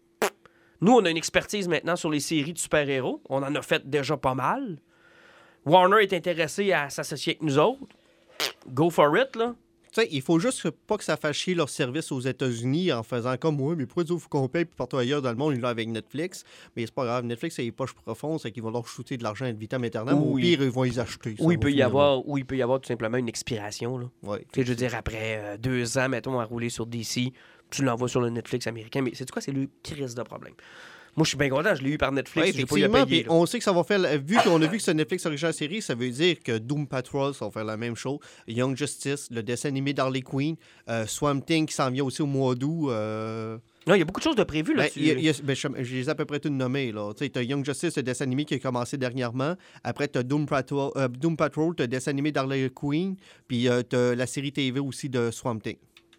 Nous, 0.80 0.93
on 0.93 1.04
a 1.06 1.10
une 1.10 1.17
expertise 1.17 1.67
maintenant 1.67 1.95
sur 1.95 2.10
les 2.10 2.19
séries 2.21 2.54
de 2.54 2.60
super-héros. 2.60 3.21
On 3.30 3.43
en 3.43 3.54
a 3.56 3.62
fait 3.62 3.89
déjà 3.89 4.15
pas 4.15 4.36
mal. 4.36 4.78
Warner 5.65 6.04
est 6.04 6.13
intéressé 6.13 6.71
à 6.71 6.89
s'associer 6.89 7.34
avec 7.34 7.41
nous 7.43 7.58
autres. 7.60 7.82
Go 8.69 8.89
for 8.89 9.17
it, 9.17 9.36
là. 9.36 9.56
Sais, 10.01 10.07
il 10.12 10.21
faut 10.21 10.39
juste 10.39 10.69
pas 10.69 10.97
que 10.97 11.03
ça 11.03 11.17
fasse 11.17 11.36
chier 11.36 11.55
leur 11.55 11.69
service 11.69 12.12
aux 12.12 12.19
États-Unis 12.19 12.91
en 12.91 13.03
faisant 13.03 13.36
comme 13.38 13.57
moi, 13.57 13.75
mais 13.75 13.86
pourquoi 13.86 14.03
dire 14.03 14.17
faut 14.17 14.29
qu'on 14.29 14.47
paye 14.47 14.65
puis 14.65 14.75
partout 14.75 14.97
ailleurs 14.97 15.21
dans 15.21 15.31
le 15.31 15.38
monde, 15.38 15.53
ils 15.55 15.62
l'ont 15.62 15.67
avec 15.67 15.88
Netflix? 15.88 16.43
Mais 16.75 16.86
c'est 16.86 16.93
pas 16.93 17.05
grave, 17.05 17.25
Netflix, 17.25 17.55
c'est 17.55 17.63
les 17.63 17.71
poches 17.71 17.93
profondes, 17.93 18.39
c'est 18.39 18.51
qu'ils 18.51 18.63
vont 18.63 18.71
leur 18.71 18.88
shooter 18.88 19.17
de 19.17 19.23
l'argent 19.23 19.45
et 19.45 19.53
de 19.53 19.60
vitam 19.60 19.83
aeternam. 19.83 20.21
Au 20.21 20.36
pire, 20.36 20.62
ils 20.62 20.69
vont 20.69 20.83
les 20.83 20.99
acheter. 20.99 21.36
Ou 21.39 21.51
il 21.51 21.60
peut 21.60 21.71
y 21.71 21.81
avoir, 21.81 22.27
ou 22.27 22.38
il 22.38 22.45
peut 22.45 22.57
y 22.57 22.62
avoir 22.62 22.79
tout 22.79 22.88
simplement 22.88 23.17
une 23.17 23.29
expiration. 23.29 23.97
Là. 23.97 24.10
Ouais. 24.23 24.45
Je 24.55 24.63
veux 24.63 24.75
dire, 24.75 24.95
après 24.95 25.38
euh, 25.38 25.57
deux 25.57 25.97
ans, 25.97 26.10
mettons, 26.10 26.39
à 26.39 26.45
rouler 26.45 26.69
sur 26.69 26.86
DC, 26.86 27.33
tu 27.69 27.83
l'envoies 27.83 28.10
sur 28.10 28.21
le 28.21 28.29
Netflix 28.29 28.67
américain. 28.67 29.01
Mais 29.01 29.12
c'est 29.13 29.29
quoi? 29.29 29.41
C'est 29.41 29.51
le 29.51 29.67
crise 29.83 30.15
de 30.15 30.23
problème? 30.23 30.53
Moi, 31.17 31.23
je 31.23 31.30
suis 31.30 31.38
bien 31.38 31.49
content, 31.49 31.73
je 31.73 31.82
l'ai 31.82 31.89
eu 31.89 31.97
par 31.97 32.12
Netflix. 32.12 32.47
Ouais, 32.47 32.53
j'ai 32.53 32.65
pas 32.67 32.75
eu 32.77 32.84
à 32.84 33.06
payer. 33.06 33.25
on 33.27 33.45
sait 33.47 33.58
que 33.58 33.63
ça 33.63 33.71
va 33.73 33.84
faire. 33.84 33.99
Vu 34.23 34.38
qu'on 34.43 34.62
a 34.62 34.67
vu 34.67 34.77
que 34.77 34.84
c'est 34.84 34.93
Netflix 34.93 35.25
original 35.25 35.51
série, 35.53 35.82
ça 35.82 35.95
veut 35.95 36.10
dire 36.12 36.38
que 36.43 36.60
Doom 36.60 36.86
Patrol, 36.88 37.34
ça 37.34 37.45
va 37.45 37.51
faire 37.51 37.65
la 37.65 37.75
même 37.75 37.95
chose. 37.95 38.19
Young 38.47 38.77
Justice, 38.77 39.27
le 39.32 39.41
dessin 39.41 39.69
animé 39.69 39.93
d'Harley 39.93 40.21
Quinn, 40.21 40.56
euh, 40.89 41.08
Swamp 41.08 41.41
Thing 41.41 41.65
qui 41.65 41.73
s'en 41.73 41.89
vient 41.89 42.03
aussi 42.03 42.21
au 42.21 42.27
mois 42.27 42.53
d'août. 42.53 42.89
euh, 42.91 43.58
Non, 43.88 43.95
il 43.95 43.99
y 43.99 44.01
a 44.01 44.06
beaucoup 44.06 44.19
de 44.19 44.23
choses 44.25 44.36
de 44.36 44.43
prévues. 44.43 44.75
Là, 44.75 44.84
Ben, 44.84 44.89
il 44.95 45.06
y 45.08 45.10
a- 45.12 45.13
il 45.15 45.21
y 45.23 45.30
a- 45.30 45.34
ben, 45.43 45.56
je, 45.56 45.67
je 45.84 45.95
les 45.95 46.06
ai 46.06 46.10
à 46.10 46.13
peu 46.15 46.25
près 46.25 46.39
toutes 46.39 46.51
nommées. 46.51 46.93
Tu 47.17 47.32
as 47.34 47.41
Young 47.41 47.65
Justice, 47.65 47.95
le 47.97 48.03
dessin 48.03 48.25
animé 48.25 48.45
qui 48.45 48.53
a 48.53 48.60
commencé 48.60 48.95
dernièrement. 48.97 49.56
Après, 49.84 50.08
tu 50.08 50.19
as 50.19 50.23
Doom 50.23 50.45
Patrol, 50.45 50.91
euh, 50.97 51.08
Doom 51.08 51.36
Patrol 51.36 51.73
tu 51.75 51.82
as 51.82 51.86
le 51.86 51.89
dessin 51.89 52.12
animé 52.12 52.32
d'Harley 52.32 52.69
Quinn. 52.69 53.15
Puis 53.47 53.67
tu 53.89 53.95
as 53.95 54.13
la 54.13 54.27
série 54.27 54.51
TV 54.51 54.80
aussi 54.80 55.10
de 55.10 55.32
Swamp 55.32 55.58
Thing. 55.60 55.77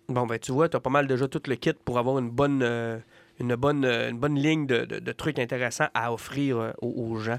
Bon, 0.09 0.27
ben, 0.27 0.39
tu 0.39 0.51
vois, 0.51 0.69
tu 0.71 0.77
as 0.77 0.81
pas 0.81 0.89
mal 0.91 1.07
déjà 1.07 1.29
tout 1.29 1.43
le 1.47 1.55
kit 1.55 1.73
pour 1.85 1.99
avoir 1.99 2.19
une 2.19 2.31
bonne, 2.31 2.63
euh, 2.63 2.99
une 3.41 3.55
bonne, 3.57 3.85
euh, 3.85 4.11
une 4.11 4.19
bonne 4.19 4.37
ligne 4.39 4.67
de, 4.67 4.85
de- 4.85 4.99
de 4.99 5.13
trucs 5.13 5.39
intéressants 5.39 5.89
à 5.95 6.13
offrir 6.13 6.59
euh, 6.59 6.73
aux, 6.81 6.89
aux 6.89 7.19
gens. 7.19 7.39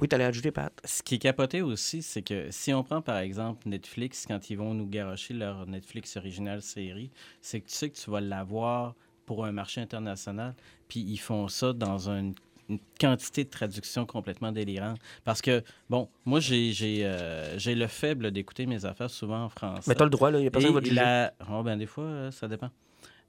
Oui, 0.00 0.08
tu 0.08 0.14
allais 0.16 0.24
ajouter, 0.24 0.50
Pat? 0.50 0.72
Ce 0.84 1.02
qui 1.02 1.14
est 1.14 1.18
capoté 1.18 1.62
aussi, 1.62 2.02
c'est 2.02 2.22
que 2.22 2.48
si 2.50 2.74
on 2.74 2.82
prend 2.82 3.00
par 3.00 3.18
exemple 3.18 3.68
Netflix, 3.68 4.24
quand 4.26 4.50
ils 4.50 4.56
vont 4.56 4.74
nous 4.74 4.88
garocher 4.88 5.34
leur 5.34 5.66
Netflix 5.66 6.16
original 6.16 6.62
série, 6.62 7.10
c'est 7.40 7.60
que 7.60 7.68
tu 7.68 7.74
sais 7.74 7.90
que 7.90 7.96
tu 7.96 8.10
vas 8.10 8.20
l'avoir 8.20 8.94
pour 9.24 9.44
un 9.46 9.52
marché 9.52 9.80
international, 9.80 10.54
puis 10.88 11.00
ils 11.00 11.16
font 11.16 11.46
ça 11.48 11.72
dans 11.72 12.10
une, 12.10 12.34
une 12.68 12.78
quantité 13.00 13.44
de 13.44 13.48
traductions 13.50 14.04
complètement 14.04 14.50
délirante. 14.52 14.98
Parce 15.22 15.40
que, 15.40 15.62
bon, 15.88 16.08
moi, 16.24 16.40
j'ai 16.40 16.72
j'ai, 16.72 17.06
euh, 17.06 17.56
j'ai 17.58 17.74
le 17.74 17.86
faible 17.86 18.32
d'écouter 18.32 18.66
mes 18.66 18.84
affaires 18.84 19.10
souvent 19.10 19.44
en 19.44 19.48
français. 19.48 19.84
Mais 19.86 19.94
tu 19.94 20.02
as 20.02 20.06
le 20.06 20.10
droit, 20.10 20.30
là. 20.30 20.38
Il 20.38 20.42
n'y 20.42 20.48
a 20.48 20.50
personne 20.50 20.70
qui 20.70 20.74
va 20.74 20.80
te 20.80 20.86
juger. 20.86 21.00
la... 21.00 21.32
oh, 21.50 21.62
ben, 21.62 21.78
des 21.78 21.86
fois, 21.86 22.04
euh, 22.04 22.30
ça 22.32 22.48
dépend. 22.48 22.70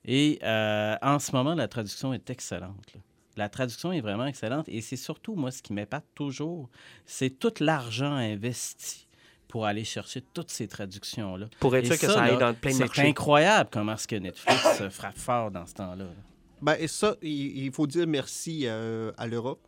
Et 0.05 0.39
euh, 0.43 0.95
en 1.01 1.19
ce 1.19 1.31
moment, 1.31 1.55
la 1.55 1.67
traduction 1.67 2.13
est 2.13 2.29
excellente. 2.29 2.93
là. 2.93 3.01
La 3.37 3.49
traduction 3.49 3.91
est 3.91 4.01
vraiment 4.01 4.25
excellente. 4.25 4.69
Et 4.69 4.81
c'est 4.81 4.95
surtout, 4.95 5.35
moi, 5.35 5.51
ce 5.51 5.61
qui 5.61 5.73
m'épate 5.73 6.05
toujours, 6.15 6.69
c'est 7.05 7.31
tout 7.31 7.51
l'argent 7.59 8.13
investi 8.13 9.07
pour 9.47 9.65
aller 9.65 9.83
chercher 9.83 10.21
toutes 10.33 10.51
ces 10.51 10.67
traductions-là. 10.67 11.47
Pour 11.59 11.75
être 11.75 11.85
sûr 11.85 11.99
que 11.99 12.07
ça, 12.07 12.13
ça 12.13 12.23
aille 12.23 12.31
là, 12.31 12.51
dans 12.51 12.53
plein 12.53 12.71
de 12.71 12.85
C'est 12.93 13.01
incroyable 13.01 13.69
comment 13.71 13.93
est-ce 13.93 14.07
que 14.07 14.15
Netflix 14.15 14.83
frappe 14.89 15.17
fort 15.17 15.51
dans 15.51 15.65
ce 15.65 15.73
temps-là. 15.73 16.05
là. 16.05 16.11
Ben, 16.61 16.75
et 16.79 16.87
ça, 16.87 17.15
il, 17.21 17.71
faut 17.71 17.87
dire 17.87 18.07
merci 18.07 18.63
euh, 18.65 19.11
à 19.17 19.27
l'Europe. 19.27 19.61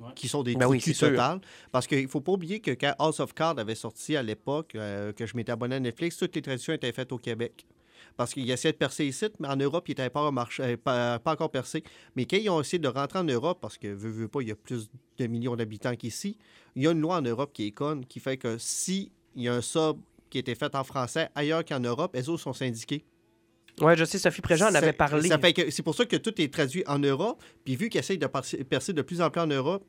Ouais. 0.00 0.08
Qui 0.16 0.26
sont 0.26 0.42
des 0.42 0.56
Ben 0.56 0.66
oui, 0.66 0.80
totales. 0.80 1.40
Parce 1.70 1.86
qu'il 1.86 2.02
ne 2.02 2.08
faut 2.08 2.20
pas 2.20 2.32
oublier 2.32 2.58
que 2.58 2.72
quand 2.72 2.92
House 2.98 3.20
of 3.20 3.34
Cards 3.34 3.58
avait 3.58 3.76
sorti 3.76 4.16
à 4.16 4.22
l'époque, 4.22 4.74
euh, 4.74 5.12
que 5.12 5.26
je 5.26 5.36
m'étais 5.36 5.52
abonné 5.52 5.76
à 5.76 5.80
Netflix, 5.80 6.16
toutes 6.16 6.34
les 6.34 6.42
traductions 6.42 6.72
étaient 6.72 6.90
faites 6.90 7.12
au 7.12 7.18
Québec. 7.18 7.64
Parce 8.16 8.34
qu'ils 8.34 8.50
essayaient 8.50 8.72
de 8.72 8.78
percer 8.78 9.06
ici, 9.06 9.26
mais 9.38 9.48
en 9.48 9.56
Europe, 9.56 9.88
pas, 9.94 10.20
en 10.20 10.32
marché- 10.32 10.62
euh, 10.62 10.76
pas, 10.76 11.18
pas 11.18 11.32
encore 11.32 11.50
percés. 11.50 11.82
Mais 12.16 12.24
quand 12.24 12.36
ils 12.36 12.50
ont 12.50 12.60
essayé 12.60 12.78
de 12.78 12.88
rentrer 12.88 13.18
en 13.18 13.24
Europe, 13.24 13.58
parce 13.60 13.78
que, 13.78 13.88
veux, 13.88 14.10
veux 14.10 14.28
pas, 14.28 14.40
il 14.42 14.48
y 14.48 14.52
a 14.52 14.56
plus 14.56 14.90
de 15.18 15.26
millions 15.26 15.56
d'habitants 15.56 15.94
qu'ici, 15.96 16.36
il 16.76 16.82
y 16.82 16.86
a 16.88 16.92
une 16.92 17.00
loi 17.00 17.16
en 17.16 17.22
Europe 17.22 17.52
qui 17.52 17.66
est 17.66 17.70
conne, 17.72 18.04
qui 18.06 18.20
fait 18.20 18.36
que 18.36 18.56
si 18.58 19.12
il 19.34 19.42
y 19.44 19.48
a 19.48 19.54
un 19.54 19.60
sub 19.62 19.96
qui 20.30 20.38
a 20.38 20.40
été 20.40 20.54
fait 20.54 20.74
en 20.74 20.84
français 20.84 21.28
ailleurs 21.34 21.64
qu'en 21.64 21.80
Europe, 21.80 22.12
elles 22.14 22.28
autres 22.30 22.42
sont 22.42 22.52
syndiqués. 22.52 23.04
Ouais, 23.80 23.96
je 23.96 24.04
sais, 24.04 24.18
Sophie 24.18 24.42
Préjean 24.42 24.68
en 24.68 24.74
avait 24.74 24.92
parlé. 24.92 25.30
C'est 25.70 25.82
pour 25.82 25.94
ça 25.94 26.04
que 26.04 26.16
tout 26.16 26.38
est 26.40 26.52
traduit 26.52 26.84
en 26.86 26.98
Europe. 26.98 27.42
Puis 27.64 27.76
vu 27.76 27.88
qu'ils 27.88 28.00
essayent 28.00 28.18
de 28.18 28.26
percer 28.26 28.92
de 28.92 29.02
plus 29.02 29.20
en 29.22 29.30
plus 29.30 29.40
en 29.40 29.46
Europe, 29.46 29.84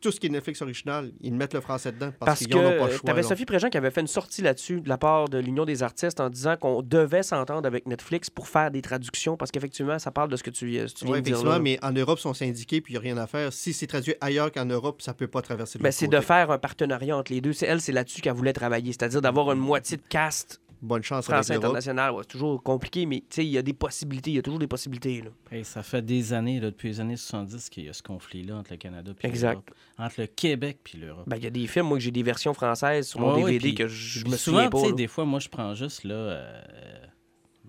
tout 0.00 0.10
ce 0.12 0.20
qui 0.20 0.26
est 0.26 0.30
Netflix 0.30 0.62
original, 0.62 1.10
ils 1.20 1.34
mettent 1.34 1.54
le 1.54 1.60
français 1.60 1.92
dedans 1.92 2.12
parce, 2.18 2.26
Parce 2.30 2.38
qu'ils 2.46 2.56
n'ont 2.56 2.62
pas 2.78 2.86
le 2.86 2.90
choix. 2.92 3.00
tu 3.04 3.10
avais 3.10 3.22
là. 3.22 3.28
Sophie 3.28 3.44
Préjean 3.44 3.68
qui 3.70 3.76
avait 3.76 3.90
fait 3.90 4.00
une 4.00 4.06
sortie 4.06 4.42
là-dessus 4.42 4.80
de 4.80 4.88
la 4.88 4.98
part 4.98 5.28
de 5.28 5.38
l'Union 5.38 5.64
des 5.64 5.82
artistes 5.82 6.20
en 6.20 6.30
disant 6.30 6.56
qu'on 6.56 6.82
devait 6.82 7.22
s'entendre 7.22 7.66
avec 7.66 7.86
Netflix 7.86 8.30
pour 8.30 8.48
faire 8.48 8.70
des 8.70 8.82
traductions 8.82 9.36
parce 9.36 9.50
qu'effectivement, 9.50 9.98
ça 9.98 10.10
parle 10.10 10.28
de 10.30 10.36
ce 10.36 10.42
que 10.42 10.50
tu, 10.50 10.74
ce 10.86 10.94
que 10.94 10.98
tu 10.98 11.04
viens 11.06 11.14
Oui, 11.14 11.22
de 11.22 11.26
dire 11.26 11.44
là. 11.44 11.58
mais 11.58 11.78
en 11.82 11.92
Europe, 11.92 12.18
ils 12.18 12.22
sont 12.22 12.34
syndiqués 12.34 12.80
puis 12.80 12.94
il 12.94 12.96
n'y 12.96 12.98
a 12.98 13.12
rien 13.12 13.18
à 13.18 13.26
faire. 13.26 13.52
Si 13.52 13.72
c'est 13.72 13.86
traduit 13.86 14.14
ailleurs 14.20 14.52
qu'en 14.52 14.66
Europe, 14.66 15.02
ça 15.02 15.12
ne 15.12 15.16
peut 15.16 15.26
pas 15.28 15.42
traverser 15.42 15.78
le 15.78 15.82
Ben, 15.82 15.90
c'est 15.92 16.08
de 16.08 16.20
faire 16.20 16.50
un 16.50 16.58
partenariat 16.58 17.16
entre 17.16 17.32
les 17.32 17.40
deux. 17.40 17.52
C'est 17.52 17.66
elle, 17.66 17.80
c'est 17.80 17.92
là-dessus 17.92 18.20
qu'elle 18.20 18.34
voulait 18.34 18.52
travailler, 18.52 18.92
c'est-à-dire 18.92 19.20
d'avoir 19.20 19.50
une 19.52 19.58
moitié 19.60 19.96
de 19.96 20.02
cast 20.08 20.60
Bonne 20.80 21.02
chance 21.02 21.28
avec 21.28 21.34
français 21.36 21.54
l'Europe. 21.54 21.64
international. 21.76 22.12
Ouais, 22.12 22.18
c'est 22.22 22.28
toujours 22.28 22.62
compliqué, 22.62 23.04
mais 23.06 23.20
tu 23.20 23.26
sais, 23.30 23.44
il 23.44 23.50
y 23.50 23.58
a 23.58 23.62
des 23.62 23.72
possibilités, 23.72 24.30
il 24.30 24.34
y 24.34 24.38
a 24.38 24.42
toujours 24.42 24.60
des 24.60 24.66
possibilités. 24.68 25.22
là. 25.22 25.30
Hey, 25.50 25.64
ça 25.64 25.82
fait 25.82 26.02
des 26.02 26.32
années, 26.32 26.60
là, 26.60 26.70
depuis 26.70 26.88
les 26.88 27.00
années 27.00 27.16
70, 27.16 27.68
qu'il 27.68 27.84
y 27.84 27.88
a 27.88 27.92
ce 27.92 28.02
conflit-là 28.02 28.56
entre 28.56 28.70
le 28.72 28.76
Canada 28.76 29.12
et 29.20 29.26
Exact. 29.26 29.50
l'Europe. 29.54 29.70
Entre 29.98 30.20
le 30.20 30.26
Québec 30.28 30.78
et 30.94 30.98
l'Europe. 30.98 31.24
Ben, 31.26 31.36
il 31.36 31.42
y 31.44 31.46
a 31.46 31.50
des 31.50 31.66
films, 31.66 31.86
moi, 31.86 31.98
que 31.98 32.04
j'ai 32.04 32.10
des 32.12 32.22
versions 32.22 32.54
françaises 32.54 33.08
sur 33.08 33.20
mon 33.20 33.34
Ouais, 33.34 33.42
ouais, 33.42 33.52
DVD 33.52 33.68
puis 33.68 33.74
que 33.74 33.88
je 33.88 34.24
me 34.26 34.36
Souvent, 34.36 34.36
souviens 34.36 34.64
tu 34.66 34.70
pas. 34.70 34.86
là. 34.88 34.92
des 34.92 35.06
fois, 35.08 35.24
moi, 35.24 35.40
je 35.40 35.48
prends 35.48 35.74
juste 35.74 36.04
là, 36.04 36.14
euh, 36.14 36.62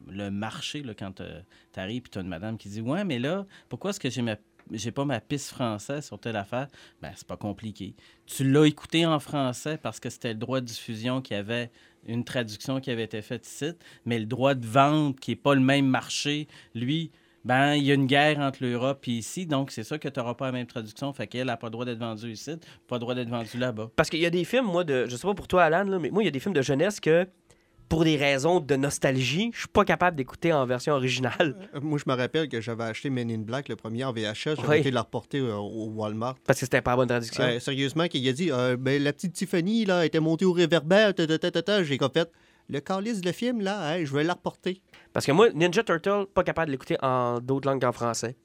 le 0.08 0.30
marché 0.32 0.82
là, 0.84 0.94
quand 0.94 1.14
tu 1.16 1.80
arrives 1.80 2.04
et 2.06 2.10
tu 2.10 2.18
as 2.18 2.22
une 2.22 2.28
madame 2.28 2.58
qui 2.58 2.70
dit 2.70 2.82
Ouais, 2.82 3.04
mais 3.06 3.20
là, 3.20 3.46
pourquoi 3.70 3.90
est-ce 3.92 4.00
que 4.00 4.10
j'ai 4.10 4.22
ma 4.22 4.36
j'ai 4.72 4.92
pas 4.92 5.04
ma 5.04 5.20
piste 5.20 5.50
française 5.50 6.06
sur 6.06 6.20
telle 6.20 6.36
affaire, 6.36 6.68
ben 7.02 7.12
c'est 7.16 7.26
pas 7.28 7.38
compliqué. 7.38 7.96
Tu 8.28 8.44
l'as 8.44 8.66
écouté 8.68 9.04
en 9.04 9.18
français 9.20 9.80
parce 9.82 10.00
que 10.00 10.12
c'était 10.12 10.34
le 10.34 10.36
droit 10.40 10.62
de 10.62 10.66
diffusion 10.68 11.24
qui 11.24 11.34
avait 11.34 11.72
une 12.06 12.24
traduction 12.24 12.80
qui 12.80 12.92
avait 12.92 13.04
été 13.04 13.22
faite 13.22 13.48
ici, 13.48 13.72
mais 14.06 14.20
le 14.20 14.26
droit 14.26 14.54
de 14.54 14.66
vente 14.66 15.20
qui 15.20 15.32
est 15.32 15.36
pas 15.36 15.56
le 15.56 15.62
même 15.62 15.86
marché, 15.86 16.48
lui, 16.76 17.12
ben 17.46 17.74
il 17.76 17.84
y 17.84 17.92
a 17.92 17.94
une 17.94 18.06
guerre 18.06 18.40
entre 18.40 18.64
l'Europe 18.64 19.08
et 19.08 19.12
ici, 19.12 19.46
donc 19.46 19.72
c'est 19.72 19.84
sûr 19.84 20.00
que 20.00 20.10
tu 20.10 20.20
n'auras 20.20 20.34
pas 20.34 20.48
la 20.48 20.52
même 20.52 20.68
traduction, 20.68 21.14
fait 21.14 21.28
qu'elle 21.28 21.48
n'a 21.48 21.58
pas 21.58 21.68
le 21.68 21.72
droit 21.72 21.86
d'être 21.86 22.00
vendue 22.00 22.32
ici, 22.32 22.52
pas 22.88 22.96
le 22.96 23.00
droit 23.00 23.16
d'être 23.16 23.30
vendue 23.30 23.58
là-bas. 23.58 23.92
Parce 23.96 24.10
qu'il 24.10 24.20
y 24.20 24.26
a 24.26 24.30
des 24.30 24.44
films, 24.44 24.66
moi, 24.66 24.84
de. 24.84 25.06
Je 25.08 25.16
sais 25.16 25.28
pas 25.28 25.34
pour 25.34 25.48
toi, 25.48 25.64
Alan, 25.64 25.84
là, 25.84 26.00
mais 26.00 26.10
moi, 26.10 26.22
il 26.24 26.26
y 26.26 26.30
a 26.30 26.32
des 26.32 26.40
films 26.40 26.54
de 26.54 26.62
jeunesse 26.62 27.00
que, 27.00 27.28
pour 27.90 28.04
des 28.04 28.16
raisons 28.16 28.60
de 28.60 28.76
nostalgie, 28.76 29.50
je 29.54 29.60
suis 29.60 29.68
pas 29.68 29.84
capable 29.84 30.16
d'écouter 30.16 30.54
en 30.54 30.66
version 30.66 30.94
originale. 30.94 31.56
Euh, 31.76 31.80
Moi, 31.82 32.00
je 32.04 32.10
me 32.10 32.16
rappelle 32.16 32.48
que 32.48 32.62
j'avais 32.62 32.84
acheté 32.86 33.10
Men 33.10 33.30
in 33.30 33.40
Black, 33.40 33.68
le 33.70 33.76
premier 33.76 34.04
en 34.04 34.14
VHS. 34.14 34.56
J'avais 34.56 34.68
Oui. 34.68 34.78
été 34.80 34.92
le 34.92 35.00
reporter 35.00 35.40
euh, 35.40 35.56
au 35.56 35.88
Walmart. 35.88 36.36
Parce 36.46 36.60
que 36.60 36.66
c'était 36.66 36.82
pas 36.82 36.92
la 36.92 36.98
bonne 36.98 37.08
traduction. 37.08 37.44
Ouais, 37.44 37.60
sérieusement, 37.60 38.08
qu'il 38.08 38.28
a 38.28 38.32
dit 38.34 38.52
euh, 38.52 38.78
ben, 38.78 39.02
la 39.02 39.12
petite 39.14 39.34
Tiffany 39.34 39.86
là, 39.86 40.06
était 40.06 40.20
montée 40.20 40.46
au 40.46 40.54
réverbère. 40.54 41.14
J'ai 41.84 41.98
comme 41.98 42.12
fait 42.12 42.32
le 42.70 42.80
calice 42.80 43.22
de 43.22 43.32
film, 43.32 43.62
là, 43.62 43.92
hein, 43.94 44.06
je 44.06 44.14
vais 44.14 44.24
la 44.24 44.34
reporter. 44.34 44.82
Parce 45.12 45.26
que 45.26 45.32
moi, 45.32 45.50
Ninja 45.54 45.84
Turtle, 45.84 46.26
pas 46.34 46.44
capable 46.44 46.68
de 46.68 46.72
l'écouter 46.74 46.98
en 47.02 47.40
d'autres 47.40 47.68
langues 47.68 47.82
qu'en 47.82 47.92
français. 47.92 48.36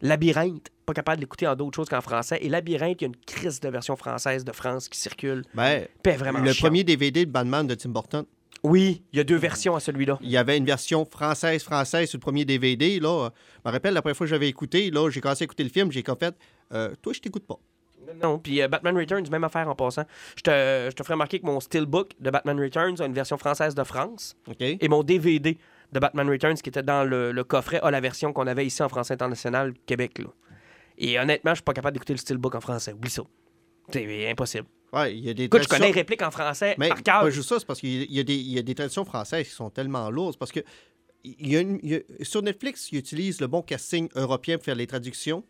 Labyrinthe, 0.00 0.68
pas 0.86 0.92
capable 0.94 1.16
de 1.18 1.22
l'écouter 1.22 1.46
en 1.46 1.54
d'autres 1.54 1.76
choses 1.76 1.88
qu'en 1.88 2.00
français. 2.00 2.38
Et 2.42 2.48
Labyrinthe, 2.48 3.00
il 3.00 3.04
y 3.04 3.06
a 3.06 3.08
une 3.08 3.16
crise 3.24 3.60
de 3.60 3.68
version 3.68 3.96
française 3.96 4.44
de 4.44 4.52
France 4.52 4.88
qui 4.88 4.98
circule. 4.98 5.44
Ben, 5.54 5.86
vraiment 6.04 6.40
le 6.40 6.54
premier 6.54 6.82
DVD 6.84 7.24
de 7.24 7.30
Batman 7.30 7.66
de 7.66 7.74
Tim 7.74 7.90
Burton, 7.90 8.24
Oui, 8.64 9.02
il 9.12 9.16
y 9.16 9.20
a 9.20 9.24
deux 9.24 9.36
versions 9.36 9.74
à 9.74 9.80
celui-là. 9.80 10.18
il 10.22 10.30
y 10.30 10.36
avait 10.36 10.56
une 10.56 10.64
version 10.64 11.04
française-française 11.04 12.08
sur 12.08 12.18
le 12.18 12.20
premier 12.20 12.44
DVD. 12.44 13.00
Là. 13.00 13.30
Je 13.56 13.68
me 13.68 13.72
rappelle, 13.72 13.92
la 13.92 14.02
première 14.02 14.16
fois 14.16 14.26
que 14.26 14.30
j'avais 14.30 14.48
écouté, 14.48 14.90
là, 14.90 15.10
j'ai 15.10 15.20
commencé 15.20 15.42
à 15.42 15.46
écouter 15.46 15.64
le 15.64 15.70
film, 15.70 15.90
j'ai 15.90 16.02
comme 16.02 16.18
fait 16.18 16.34
euh, 16.72 16.94
Toi, 17.02 17.12
je 17.12 17.20
t'écoute 17.20 17.46
pas. 17.46 17.58
Non, 18.22 18.38
puis 18.38 18.62
euh, 18.62 18.68
Batman 18.68 18.96
Returns, 18.96 19.24
même 19.30 19.44
affaire 19.44 19.68
en 19.68 19.74
passant. 19.74 20.04
Je 20.36 20.42
te, 20.42 20.50
je 20.90 20.94
te 20.94 21.02
ferai 21.02 21.14
remarquer 21.14 21.40
que 21.40 21.46
mon 21.46 21.60
Steelbook 21.60 22.12
de 22.20 22.30
Batman 22.30 22.58
Returns 22.60 23.00
a 23.00 23.06
une 23.06 23.14
version 23.14 23.36
française 23.38 23.74
de 23.74 23.84
France. 23.84 24.36
Et 24.58 24.88
mon 24.88 25.02
DVD 25.02 25.58
de 25.92 25.98
Batman 25.98 26.28
Returns, 26.28 26.54
qui 26.56 26.68
était 26.68 26.82
dans 26.82 27.04
le, 27.04 27.32
le 27.32 27.44
coffret, 27.44 27.80
a 27.82 27.90
la 27.90 28.00
version 28.00 28.32
qu'on 28.32 28.46
avait 28.46 28.66
ici 28.66 28.82
en 28.82 28.88
français 28.88 29.14
international, 29.14 29.72
Québec. 29.86 30.18
Là. 30.18 30.26
Et 30.98 31.18
honnêtement, 31.18 31.52
je 31.52 31.56
suis 31.56 31.64
pas 31.64 31.72
capable 31.74 31.94
d'écouter 31.94 32.12
le 32.12 32.18
Steelbook 32.18 32.54
en 32.54 32.60
français. 32.60 32.92
Oublie 32.92 33.10
ça. 33.10 33.22
C'est 33.92 34.30
impossible. 34.30 34.66
Ouais, 34.92 35.16
il 35.16 35.24
y 35.24 35.30
a 35.30 35.34
des 35.34 35.44
Écoute, 35.44 35.62
je 35.62 35.68
connais 35.68 35.86
les 35.86 35.92
répliques 35.92 36.22
en 36.22 36.30
français 36.30 36.74
Mais 36.78 36.88
par 36.88 37.02
cœur. 37.02 37.20
pas 37.22 37.30
juste 37.30 37.48
ça, 37.48 37.58
c'est 37.58 37.64
parce 37.66 37.80
qu'il 37.80 37.90
y, 38.12 38.18
a- 38.18 38.22
il 38.26 38.52
y 38.52 38.58
a 38.58 38.62
des- 38.62 38.74
traductions 38.74 39.04
françaises 39.04 39.48
qui 39.48 39.54
sont 39.54 39.70
tellement 39.70 40.10
lourdes. 40.10 40.36
Parce 40.36 40.52
que 40.52 40.60
il 41.24 41.48
y 41.48 41.56
a 41.56 41.60
une- 41.60 41.80
il 41.82 41.90
y 41.92 41.94
a- 41.94 42.00
sur 42.24 42.42
Netflix, 42.42 42.90
ils 42.92 42.98
utilisent 42.98 43.40
le 43.40 43.46
bon 43.46 43.62
casting 43.62 44.08
européen 44.16 44.56
pour 44.58 44.64
faire 44.66 44.74
les 44.74 44.86
traductions. 44.86 45.44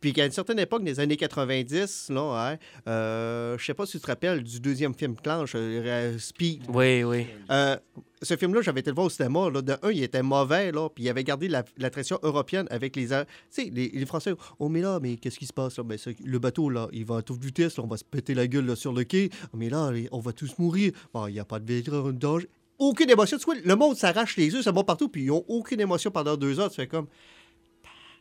Puis 0.00 0.12
qu'à 0.14 0.24
une 0.24 0.32
certaine 0.32 0.58
époque, 0.58 0.82
des 0.82 0.98
années 0.98 1.16
90, 1.16 2.08
là, 2.10 2.52
hein, 2.52 2.58
euh, 2.88 3.58
je 3.58 3.64
sais 3.64 3.74
pas 3.74 3.84
si 3.84 3.92
tu 3.92 4.00
te 4.00 4.06
rappelles 4.06 4.42
du 4.42 4.58
deuxième 4.60 4.94
film 4.94 5.14
Clanche, 5.14 5.52
euh, 5.54 6.18
Speed. 6.18 6.62
Oui, 6.72 7.04
oui. 7.04 7.26
Euh, 7.50 7.76
ce 8.22 8.36
film-là, 8.36 8.62
j'avais 8.62 8.80
été 8.80 8.90
le 8.90 8.94
voir 8.94 9.06
au 9.06 9.10
cinéma. 9.10 9.50
Là. 9.50 9.60
De 9.60 9.76
un, 9.82 9.90
il 9.90 10.02
était 10.02 10.22
mauvais, 10.22 10.72
là, 10.72 10.88
puis 10.88 11.04
il 11.04 11.10
avait 11.10 11.24
gardé 11.24 11.48
la, 11.48 11.64
la 11.76 11.90
tradition 11.90 12.18
européenne 12.22 12.66
avec 12.70 12.96
les... 12.96 13.08
Tu 13.08 13.14
sais, 13.50 13.70
les, 13.72 13.88
les 13.88 14.06
Français, 14.06 14.32
oh, 14.58 14.68
mais 14.68 14.80
là, 14.80 15.00
mais 15.00 15.16
qu'est-ce 15.16 15.38
qui 15.38 15.46
se 15.46 15.52
passe? 15.52 15.76
Là? 15.76 15.84
Ben, 15.84 15.98
le 16.24 16.38
bateau, 16.38 16.70
là, 16.70 16.88
il 16.92 17.04
va 17.04 17.18
à 17.18 17.22
toute 17.22 17.42
vitesse, 17.44 17.76
là, 17.76 17.84
on 17.84 17.86
va 17.86 17.98
se 17.98 18.04
péter 18.04 18.34
la 18.34 18.46
gueule 18.46 18.66
là, 18.66 18.76
sur 18.76 18.92
le 18.92 19.04
quai. 19.04 19.30
Oh, 19.52 19.56
mais 19.56 19.68
là, 19.68 19.92
on 20.12 20.20
va 20.20 20.32
tous 20.32 20.58
mourir. 20.58 20.92
Bon, 21.12 21.26
il 21.26 21.34
n'y 21.34 21.40
a 21.40 21.44
pas 21.44 21.58
de 21.58 21.80
de 21.80 22.12
danger. 22.12 22.48
Aucune 22.78 23.10
émotion. 23.10 23.36
Tu 23.36 23.44
vois, 23.44 23.56
le 23.62 23.76
monde 23.76 23.96
s'arrache 23.96 24.38
les 24.38 24.46
yeux, 24.46 24.62
ça 24.62 24.72
va 24.72 24.82
partout, 24.82 25.10
puis 25.10 25.24
ils 25.24 25.26
n'ont 25.26 25.44
aucune 25.48 25.80
émotion 25.80 26.10
pendant 26.10 26.36
deux 26.36 26.58
heures. 26.58 26.70
Tu 26.70 26.76
fais 26.76 26.86
comme... 26.86 27.06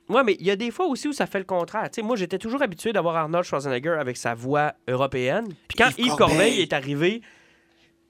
Ouais, 0.10 0.24
mais 0.24 0.36
il 0.40 0.46
y 0.46 0.52
a 0.52 0.56
des 0.56 0.72
fois 0.72 0.88
aussi 0.88 1.08
où 1.08 1.14
ça 1.14 1.28
fait 1.28 1.38
le 1.38 1.46
contraire. 1.46 1.90
Moi, 2.04 2.16
j'étais 2.16 2.40
toujours 2.40 2.62
habitué 2.64 2.92
d'avoir 2.92 3.16
Arnold 3.16 3.46
Schwarzenegger 3.46 3.96
avec 4.00 4.18
sa 4.18 4.34
voix 4.34 4.74
européenne. 4.88 5.48
Puis 5.68 5.78
quand 5.78 5.90
Yves 5.90 6.00
Yves, 6.00 6.16
Corbeil. 6.16 6.38
Corbeil 6.38 6.62
est 6.62 6.74
arrivé, 6.74 7.22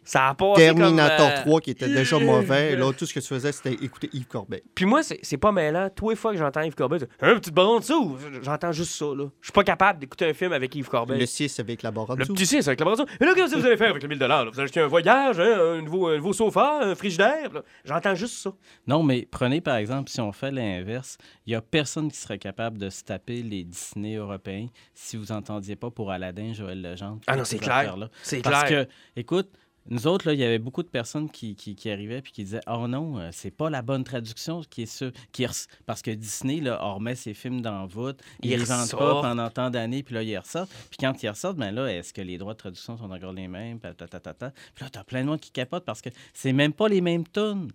Ça 0.09 0.29
a 0.29 0.33
passé 0.33 0.63
Terminator 0.63 1.17
comme, 1.17 1.37
euh, 1.37 1.41
3 1.43 1.61
qui 1.61 1.69
était 1.69 1.87
déjà 1.87 2.17
mauvais. 2.17 2.75
Là, 2.75 2.91
tout 2.97 3.05
ce 3.05 3.13
que 3.13 3.19
tu 3.19 3.27
faisais, 3.27 3.51
c'était 3.51 3.73
écouter 3.73 4.09
Yves 4.11 4.25
Corbet. 4.25 4.63
Puis 4.73 4.85
moi, 4.85 5.03
c'est 5.03 5.19
c'est 5.21 5.37
pas 5.37 5.51
mêlant. 5.51 5.87
Tous 5.95 6.09
les 6.09 6.15
fois 6.15 6.31
que 6.31 6.39
j'entends 6.39 6.61
Yves 6.61 6.73
Corbet, 6.73 6.97
je 6.97 7.05
dis, 7.05 7.11
un 7.21 7.35
petit 7.35 7.51
baron 7.51 7.75
en 7.75 7.79
dessous. 7.79 8.17
J'entends 8.41 8.71
juste 8.71 8.93
ça, 8.95 9.05
là? 9.05 9.25
Je 9.39 9.45
suis 9.45 9.53
pas 9.53 9.63
capable 9.63 9.99
d'écouter 9.99 10.27
un 10.27 10.33
film 10.33 10.51
avec 10.51 10.73
Yves 10.73 10.89
Corbet. 10.89 11.15
Le 11.15 11.27
6 11.27 11.59
avec 11.59 11.83
la 11.83 11.91
en 11.91 12.15
Le 12.15 12.25
petit 12.25 12.47
6 12.47 12.67
avec 12.67 12.79
la 12.79 12.85
baron 12.85 12.99
en 12.99 13.03
dessous. 13.03 13.15
Et 13.21 13.23
là, 13.23 13.33
qu'est-ce 13.35 13.53
que 13.53 13.59
vous 13.59 13.65
allez 13.67 13.77
faire 13.77 13.91
avec 13.91 14.01
le 14.01 14.09
1000 14.09 14.17
là? 14.17 14.45
Vous 14.45 14.59
allez 14.59 14.63
acheter 14.63 14.79
un 14.79 14.87
voyage, 14.87 15.39
hein, 15.39 15.75
un, 15.77 15.81
nouveau, 15.83 16.07
un 16.07 16.15
nouveau 16.15 16.33
sofa, 16.33 16.79
un 16.81 16.95
frigidaire. 16.95 17.61
J'entends 17.85 18.15
juste 18.15 18.33
ça. 18.33 18.51
Non, 18.87 19.03
mais 19.03 19.27
prenez 19.29 19.61
par 19.61 19.75
exemple, 19.75 20.09
si 20.09 20.19
on 20.21 20.31
fait 20.31 20.49
l'inverse, 20.49 21.19
il 21.45 21.51
n'y 21.51 21.55
a 21.55 21.61
personne 21.61 22.11
qui 22.11 22.17
serait 22.17 22.39
capable 22.39 22.79
de 22.79 22.89
se 22.89 23.03
taper 23.03 23.43
les 23.43 23.63
Disney 23.63 24.15
européens 24.15 24.69
si 24.95 25.17
vous 25.17 25.31
entendiez 25.31 25.75
pas 25.75 25.91
pour 25.91 26.09
Aladdin, 26.09 26.51
Joël 26.53 26.81
Legendre. 26.81 27.19
Ah 27.27 27.35
non, 27.35 27.43
c'est 27.43 27.57
ces 27.57 27.63
clair. 27.63 27.95
C'est 28.23 28.41
Parce 28.41 28.63
clair. 28.63 28.87
que, 28.87 28.91
écoute, 29.15 29.49
nous 29.89 30.07
autres, 30.07 30.27
là, 30.27 30.33
il 30.33 30.39
y 30.39 30.43
avait 30.43 30.59
beaucoup 30.59 30.83
de 30.83 30.87
personnes 30.87 31.29
qui, 31.29 31.55
qui, 31.55 31.75
qui 31.75 31.89
arrivaient 31.89 32.21
puis 32.21 32.31
qui 32.31 32.43
disaient 32.43 32.61
Oh 32.67 32.87
non, 32.87 33.19
euh, 33.19 33.29
c'est 33.31 33.51
pas 33.51 33.69
la 33.69 33.81
bonne 33.81 34.03
traduction 34.03 34.61
qui 34.69 34.83
est 34.83 34.85
ça. 34.85 35.07
Qui 35.31 35.45
Parce 35.85 36.01
que 36.01 36.11
Disney, 36.11 36.61
là, 36.61 36.79
on 36.83 36.95
remet 36.95 37.15
ses 37.15 37.33
films 37.33 37.61
dans 37.61 37.87
voûte, 37.87 38.21
ils 38.43 38.51
les 38.51 38.57
vendent 38.57 38.91
pas 38.91 39.21
pendant 39.21 39.49
tant 39.49 39.69
d'années, 39.69 40.03
puis 40.03 40.15
là, 40.15 40.23
ils 40.23 40.37
ressortent. 40.37 40.71
Puis 40.89 40.97
quand 40.99 41.21
ils 41.23 41.29
ressortent, 41.29 41.57
ben 41.57 41.71
là, 41.71 41.87
est-ce 41.87 42.13
que 42.13 42.21
les 42.21 42.37
droits 42.37 42.53
de 42.53 42.59
traduction 42.59 42.97
sont 42.97 43.09
encore 43.09 43.33
les 43.33 43.47
mêmes? 43.47 43.79
Puis 43.79 43.91
là, 43.99 44.89
t'as 44.91 45.03
plein 45.03 45.21
de 45.21 45.27
monde 45.27 45.39
qui 45.39 45.51
capote 45.51 45.85
parce 45.85 46.01
que 46.01 46.09
c'est 46.33 46.53
même 46.53 46.73
pas 46.73 46.87
les 46.87 47.01
mêmes 47.01 47.27
tunes. 47.27 47.71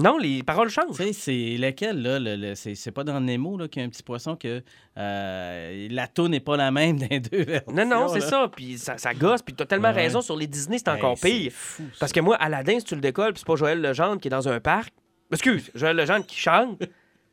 Non, 0.00 0.16
les 0.16 0.44
paroles 0.44 0.68
changent. 0.70 0.96
Tu 0.96 1.02
sais, 1.02 1.12
c'est 1.12 1.56
lequel, 1.58 2.00
là? 2.02 2.20
le- 2.20 2.36
le- 2.36 2.54
c'est, 2.54 2.90
pas 2.92 3.02
dans 3.02 3.20
Nemo 3.20 3.56
là, 3.58 3.66
qu'il 3.66 3.82
y 3.82 3.84
a 3.84 3.86
un 3.86 3.90
petit 3.90 4.04
poisson 4.04 4.36
que 4.36 4.62
euh, 4.96 5.88
la 5.90 6.06
toune 6.06 6.30
n'est 6.30 6.40
pas 6.40 6.56
la 6.56 6.70
même 6.70 6.98
les 6.98 7.18
deux 7.18 7.42
versions. 7.42 7.72
Non, 7.72 7.84
non, 7.84 8.08
c'est 8.08 8.20
ça. 8.20 8.48
Puis 8.54 8.78
ça, 8.78 8.96
ça 8.96 9.12
gosse. 9.12 9.42
Puis 9.42 9.54
t'as 9.54 9.64
tellement 9.66 9.88
Ouais. 9.88 10.02
raison. 10.02 10.20
Sur 10.20 10.36
les 10.36 10.46
Disney, 10.46 10.78
c'est 10.78 10.88
Hey, 10.90 10.96
encore 10.98 11.18
pire. 11.20 11.50
fou. 11.52 11.82
Parce 11.98 12.12
que 12.12 12.20
moi, 12.20 12.36
Aladdin, 12.36 12.78
si 12.78 12.84
tu 12.84 12.94
le 12.94 13.00
décolles, 13.00 13.32
puis 13.32 13.40
c'est 13.40 13.46
pas 13.46 13.56
Joël 13.56 13.80
Legendre 13.80 14.20
qui 14.20 14.28
est 14.28 14.30
dans 14.30 14.48
un 14.48 14.60
parc. 14.60 14.92
Excuse, 15.32 15.70
Joël 15.74 15.96
Legendre 15.96 16.24
qui 16.24 16.36
chante. 16.38 16.78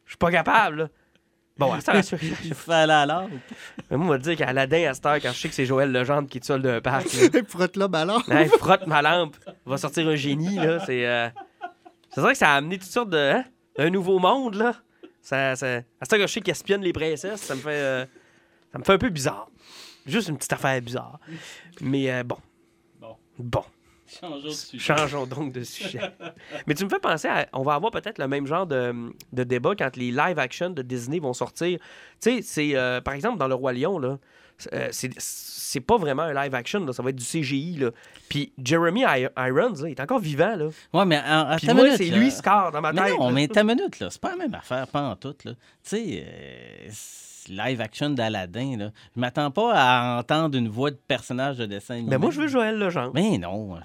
Je 0.06 0.12
suis 0.12 0.18
pas 0.18 0.32
capable, 0.32 0.78
là. 0.78 0.88
Bon, 1.58 1.72
à 1.74 1.80
cette 1.82 1.96
heure, 2.14 2.20
je- 2.20 2.26
Il 2.46 2.54
fallait 2.56 2.92
alors. 2.94 3.30
Mais 3.92 3.98
moi, 3.98 4.08
on 4.08 4.10
va 4.10 4.18
te 4.18 4.24
dire 4.24 4.36
qu'Aladin, 4.38 4.90
à 4.90 4.94
cette 4.96 5.06
heure, 5.06 5.16
quand 5.22 5.32
je 5.32 5.38
sais 5.40 5.50
que 5.50 5.56
c'est 5.56 5.66
Joël 5.68 5.92
Legendre 5.92 6.28
qui 6.28 6.40
est 6.40 6.44
seul 6.44 6.62
d'un 6.64 6.82
parc, 6.82 7.06
là, 7.14 7.30
Frotte 7.48 7.78
là, 7.78 7.88
ballon. 7.88 8.20
Hey, 8.30 8.48
frotte 8.48 8.88
ma 8.88 9.02
lampe, 9.04 9.36
va 9.68 9.78
sortir 9.78 10.08
un 10.08 10.16
génie, 10.16 10.56
là. 10.56 10.80
C'est 10.86 11.06
euh, 11.06 11.30
c'est 12.16 12.22
vrai 12.22 12.32
que 12.32 12.38
ça 12.40 12.50
a 12.54 12.56
amené 12.56 12.78
toutes 12.80 12.90
sortes 12.90 13.10
de. 13.12 13.18
Hein? 13.18 13.44
Un 13.78 13.90
nouveau 13.92 14.18
monde, 14.20 14.56
là. 14.56 14.74
Ça, 15.22 15.56
ça... 15.56 15.78
À 16.00 16.06
ce 16.06 16.16
que 16.16 16.22
je 16.22 16.28
sais 16.28 16.42
qu'ils 16.42 16.52
espionnent 16.52 16.82
les 16.82 16.94
princesses, 16.94 17.42
ça 17.42 17.54
me 17.56 17.60
fait. 17.60 17.70
euh, 17.72 18.06
Ça 18.72 18.80
me 18.80 18.84
fait 18.84 18.94
un 18.94 18.98
peu 18.98 19.10
bizarre. 19.10 19.50
Juste 20.06 20.30
une 20.30 20.38
petite 20.38 20.54
affaire 20.54 20.82
bizarre. 20.82 21.20
Mais 21.82 22.12
euh, 22.12 22.24
bon. 22.24 22.38
Bon. 23.00 23.16
Bon. 23.38 23.64
Changeons 24.08 24.40
de 24.46 24.50
sujet. 24.52 24.84
Changeons 24.84 25.26
donc 25.26 25.52
de 25.52 25.64
sujet. 25.64 26.00
Mais 26.68 26.76
tu 26.76 26.84
me 26.86 26.90
fais 26.90 27.00
penser 27.00 27.28
à. 27.28 27.48
On 27.54 27.64
va 27.64 27.74
avoir 27.74 27.92
peut-être 27.92 28.20
le 28.20 28.28
même 28.28 28.46
genre 28.46 28.68
de, 28.68 28.94
de 29.34 29.44
débat 29.44 29.74
quand 29.76 29.96
les 29.98 30.12
live 30.12 30.38
action 30.40 30.70
de 30.70 30.82
Disney 30.84 31.20
vont 31.20 31.34
sortir. 31.34 31.80
Tu 32.22 32.32
sais, 32.38 32.42
c'est. 32.44 32.76
euh, 32.76 33.02
par 33.02 33.14
exemple, 33.16 33.40
dans 33.40 33.48
Le 33.48 33.56
Roi 33.56 33.74
Lion, 33.74 33.98
là. 34.00 34.20
Euh, 34.74 34.88
c'est 34.92 35.12
c'est 35.18 35.80
pas 35.82 35.98
vraiment 35.98 36.22
un 36.24 36.34
live 36.34 36.56
action, 36.56 36.86
là, 36.86 36.94
ça 36.94 37.04
va 37.04 37.10
être 37.10 37.16
du 37.18 37.26
CGI. 37.26 37.78
Là. 37.80 37.92
Puis 38.30 38.54
Jeremy 38.64 39.02
I- 39.02 39.28
Irons, 39.38 39.74
là, 39.82 39.88
il 39.88 39.92
est 39.92 40.00
encore 40.00 40.20
vivant. 40.20 40.56
Là. 40.56 40.68
Ouais, 40.94 41.06
mais 41.06 41.20
en, 41.20 41.52
en 41.54 41.56
Puis 41.58 41.68
moi, 41.74 41.98
c'est 41.98 42.06
là. 42.06 42.18
lui, 42.18 42.32
Scar, 42.32 42.72
dans 42.72 42.80
ma 42.82 42.94
Mais 42.94 43.02
tête. 43.10 43.20
non, 43.20 43.28
là. 43.28 43.32
mais 43.34 43.48
ta 43.50 43.64
minute, 43.64 44.00
là, 44.00 44.10
c'est 44.10 44.22
pas 44.22 44.30
la 44.32 44.38
même 44.38 44.54
affaire, 44.54 44.88
pas 44.88 45.02
en 45.02 45.16
tout, 45.16 45.36
là. 45.44 45.52
Tu 45.52 45.58
sais, 45.84 46.26
euh, 46.26 46.88
c'est 46.92 47.52
live 47.52 47.82
action 47.82 48.10
d'Aladin, 48.12 48.78
là. 48.78 48.92
Je 49.16 49.20
m'attends 49.20 49.52
pas 49.52 49.74
à 49.76 50.20
entendre 50.20 50.58
une 50.58 50.70
voix 50.70 50.92
de 50.92 50.96
personnage 51.08 51.58
de 51.58 51.66
dessin. 51.66 52.04
Mais 52.08 52.18
moi, 52.18 52.32
je 52.32 52.42
veux 52.42 52.48
Joël 52.48 52.78
Legendre. 52.78 53.12
Mais 53.14 53.38
non. 53.38 53.78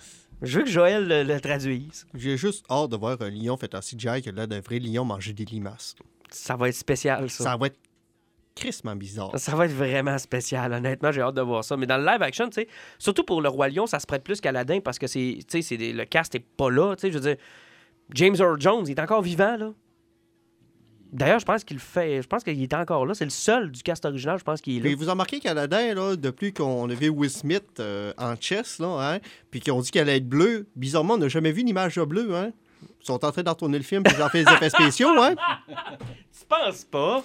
Je 0.42 0.58
veux 0.58 0.64
que 0.64 0.70
Joël 0.70 1.06
le, 1.08 1.22
le 1.24 1.40
traduise. 1.40 2.06
J'ai 2.14 2.36
juste 2.36 2.64
hâte 2.70 2.90
de 2.90 2.96
voir 2.96 3.16
un 3.20 3.28
lion 3.30 3.56
fait 3.58 3.74
en 3.74 3.80
CGI 3.80 4.22
qui 4.22 4.28
a 4.28 4.32
l'air 4.32 4.48
d'un 4.48 4.60
vrai 4.60 4.78
lion 4.78 5.04
manger 5.04 5.32
des 5.32 5.44
limaces. 5.44 5.94
Ça 6.30 6.56
va 6.56 6.68
être 6.68 6.76
spécial, 6.76 7.28
ça. 7.28 7.44
Ça 7.44 7.56
va 7.56 7.66
être 7.66 7.76
crissement 8.54 8.96
bizarre. 8.96 9.30
Ça 9.38 9.54
va 9.54 9.66
être 9.66 9.72
vraiment 9.72 10.18
spécial, 10.18 10.72
honnêtement, 10.72 11.12
j'ai 11.12 11.20
hâte 11.22 11.34
de 11.34 11.40
voir 11.42 11.64
ça. 11.64 11.76
Mais 11.76 11.86
dans 11.86 11.96
le 11.98 12.04
live 12.04 12.22
action, 12.22 12.48
tu 12.48 12.62
sais, 12.62 12.68
surtout 12.98 13.24
pour 13.24 13.40
le 13.40 13.48
Roi 13.48 13.68
Lion, 13.68 13.86
ça 13.86 13.98
se 14.00 14.06
prête 14.06 14.22
plus 14.24 14.40
qu'Aladin 14.40 14.80
parce 14.80 14.98
que 14.98 15.06
c'est, 15.06 15.38
tu 15.40 15.44
sais, 15.48 15.62
c'est 15.62 15.76
des- 15.76 15.92
le 15.92 16.04
cast 16.04 16.34
est 16.34 16.44
pas 16.56 16.70
là, 16.70 16.94
tu 16.96 17.02
sais, 17.02 17.08
je 17.12 17.18
veux 17.18 17.24
dire, 17.24 17.36
James 18.14 18.34
Earl 18.38 18.60
Jones, 18.60 18.84
il 18.86 18.90
est 18.92 19.00
encore 19.00 19.22
vivant, 19.22 19.56
là. 19.56 19.72
D'ailleurs, 21.12 21.40
je 21.40 21.44
pense 21.44 21.64
qu'il 21.64 21.80
fait, 21.80 22.22
je 22.22 22.28
pense 22.28 22.44
qu'il 22.44 22.62
est 22.62 22.72
encore 22.72 23.04
là. 23.04 23.14
C'est 23.14 23.24
le 23.24 23.30
seul 23.30 23.72
du 23.72 23.82
cast 23.82 24.04
original, 24.04 24.38
je 24.38 24.44
pense 24.44 24.60
qu'il 24.60 24.76
est 24.76 24.80
Puis 24.80 24.90
là. 24.90 24.96
vous 24.96 25.08
en 25.08 25.12
remarquez 25.12 25.40
qu'Aladin, 25.40 25.92
là, 25.94 26.14
depuis 26.14 26.52
qu'on 26.52 26.88
a 26.88 26.94
vu 26.94 27.08
Will 27.08 27.28
Smith 27.30 27.64
euh, 27.80 28.12
en 28.16 28.36
chess, 28.38 28.78
là, 28.78 29.14
hein, 29.14 29.18
puis 29.50 29.58
qu'on 29.60 29.80
dit 29.80 29.90
qu'elle 29.90 30.02
allait 30.08 30.18
être 30.18 30.28
bleue, 30.28 30.68
bizarrement, 30.76 31.14
on 31.14 31.18
n'a 31.18 31.28
jamais 31.28 31.50
vu 31.50 31.62
une 31.62 31.68
image 31.68 31.96
de 31.96 32.04
bleu. 32.04 32.32
Hein. 32.36 32.52
Ils 32.82 33.06
sont 33.06 33.24
en 33.24 33.32
train 33.32 33.42
d'en 33.42 33.54
tourner 33.56 33.78
le 33.78 33.82
film, 33.84 34.04
puis 34.04 34.14
j'en 34.16 34.28
fais 34.28 34.44
des 34.44 34.52
effets 34.52 34.70
spéciaux. 34.70 35.08
Hein. 35.20 35.34
Tu 36.38 36.46
penses 36.48 36.84
pas? 36.84 37.22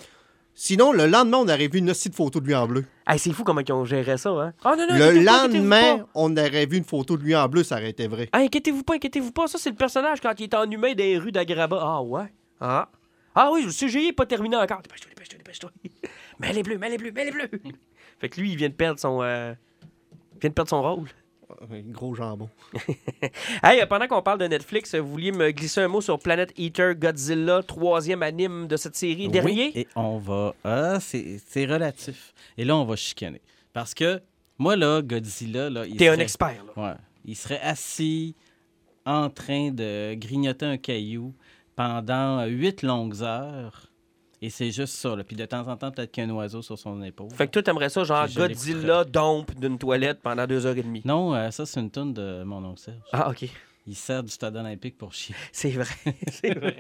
Sinon, 0.58 0.94
le 0.94 1.06
lendemain, 1.06 1.40
on 1.40 1.50
aurait 1.50 1.68
vu 1.68 1.80
une 1.80 1.90
hostie 1.90 2.10
de 2.10 2.16
photo 2.16 2.40
de 2.40 2.46
lui 2.48 2.56
en 2.56 2.66
bleu. 2.66 2.86
Hey, 3.06 3.20
c'est 3.20 3.34
fou 3.34 3.44
comment 3.44 3.60
ils 3.60 3.74
ont 3.74 3.84
géré 3.84 4.18
ça, 4.18 4.30
hein? 4.30 4.54
Ah, 4.64 4.76
non, 4.78 4.88
non, 4.90 4.98
Le 4.98 5.22
lendemain, 5.22 5.98
pas. 6.00 6.08
on 6.16 6.32
aurait 6.38 6.66
vu 6.66 6.78
une 6.78 6.86
photo 6.86 7.18
de 7.18 7.24
lui 7.24 7.36
en 7.36 7.48
bleu, 7.50 7.64
ça 7.64 7.76
aurait 7.76 7.90
été 7.90 8.08
vrai. 8.08 8.30
Ah, 8.32 8.38
inquiétez-vous 8.40 8.84
pas, 8.84 8.96
inquiétez-vous 8.96 9.34
pas. 9.34 9.48
Ça, 9.48 9.58
c'est 9.60 9.70
le 9.70 9.76
personnage 9.76 10.22
quand 10.22 10.34
il 10.40 10.44
est 10.44 10.54
en 10.54 10.70
humain 10.72 10.94
des 10.94 11.18
rues 11.18 11.34
d'Agraba. 11.34 11.78
Ah, 11.82 12.02
ouais. 12.02 12.32
Ah. 12.62 12.88
Ah 13.36 13.50
oui, 13.52 13.64
le 13.66 13.70
CGI 13.72 14.06
n'est 14.08 14.14
pas 14.14 14.26
terminé 14.26 14.56
encore. 14.56 14.82
Dépêche-toi, 14.82 15.10
dépêche-toi, 15.10 15.38
dépêche-toi. 15.40 15.72
Mais 16.40 16.48
elle 16.50 16.58
est 16.60 16.64
bleue, 16.64 16.78
mais 16.78 16.88
elle 16.88 16.94
est 16.94 16.98
bleue, 16.98 17.12
mais 17.14 17.22
elle 17.24 17.28
est 17.28 17.32
bleue. 17.32 17.50
fait 18.20 18.30
que 18.30 18.40
lui, 18.40 18.52
il 18.52 18.56
vient 18.58 18.70
de 18.70 18.74
perdre 18.74 19.00
son. 19.00 19.22
euh, 19.24 19.54
il 20.36 20.40
vient 20.40 20.50
de 20.50 20.54
perdre 20.56 20.70
son 20.70 20.82
rôle. 20.82 21.08
Un 21.62 21.82
Gros 21.92 22.16
jambon. 22.16 22.50
Hey, 23.64 23.86
pendant 23.88 24.08
qu'on 24.08 24.22
parle 24.22 24.40
de 24.40 24.48
Netflix, 24.48 24.96
vous 24.96 25.08
vouliez 25.08 25.32
me 25.32 25.52
glisser 25.52 25.82
un 25.82 25.88
mot 25.88 26.02
sur 26.02 26.20
Planet 26.20 26.52
Eater 26.58 26.96
Godzilla, 26.96 27.62
troisième 27.64 28.24
anime 28.24 28.68
de 28.68 28.78
cette 28.78 28.96
série, 28.96 29.28
dernier? 29.28 29.72
Oui, 29.76 29.82
et 29.82 29.88
on 29.96 30.18
va. 30.18 30.54
Ah, 30.64 31.00
c'est 31.00 31.40
c'est 31.48 31.66
relatif. 31.66 32.34
Et 32.58 32.66
là, 32.66 32.76
on 32.76 32.86
va 32.86 32.96
chicaner. 32.96 33.42
Parce 33.74 33.94
que 33.94 34.22
moi, 34.58 34.76
là, 34.76 35.02
Godzilla, 35.02 35.70
là. 35.70 35.86
il 35.86 35.98
T'es 35.98 36.08
un 36.08 36.20
expert, 36.20 36.64
là. 36.76 36.84
Ouais. 36.92 36.96
Il 37.26 37.36
serait 37.36 37.62
assis 37.62 38.36
en 39.06 39.30
train 39.30 39.72
de 39.72 40.14
grignoter 40.16 40.66
un 40.66 40.78
caillou 40.78 41.34
pendant 41.76 42.46
huit 42.46 42.82
longues 42.82 43.22
heures. 43.22 43.92
Et 44.46 44.50
c'est 44.52 44.70
juste 44.70 44.94
ça. 44.94 45.16
Là. 45.16 45.24
Puis 45.24 45.36
de 45.36 45.44
temps 45.46 45.68
en 45.68 45.76
temps, 45.76 45.90
peut-être 45.90 46.12
qu'il 46.12 46.24
y 46.24 46.28
a 46.28 46.30
un 46.30 46.36
oiseau 46.36 46.62
sur 46.62 46.78
son 46.78 47.02
épaule. 47.02 47.30
Fait 47.34 47.48
que 47.48 47.52
toi, 47.54 47.64
t'aimerais 47.64 47.90
ça, 47.90 48.04
genre 48.04 48.28
Godzilla 48.28 49.04
dompe 49.04 49.56
d'une 49.60 49.80
toilette 49.80 50.20
pendant 50.22 50.46
deux 50.46 50.68
heures 50.68 50.78
et 50.78 50.84
demie. 50.84 51.02
Non, 51.04 51.34
euh, 51.34 51.50
ça, 51.50 51.66
c'est 51.66 51.80
une 51.80 51.90
toune 51.90 52.14
de 52.14 52.44
mon 52.44 52.64
oncle 52.64 52.80
Serge. 52.80 52.98
Ah, 53.12 53.32
OK. 53.32 53.50
Il 53.88 53.96
sert 53.96 54.22
du 54.24 54.32
stade 54.32 54.56
olympique 54.56 54.98
pour 55.00 55.14
chier. 55.14 55.36
C'est 55.52 55.70
vrai. 55.72 55.86
c'est 56.32 56.58
vrai. 56.58 56.78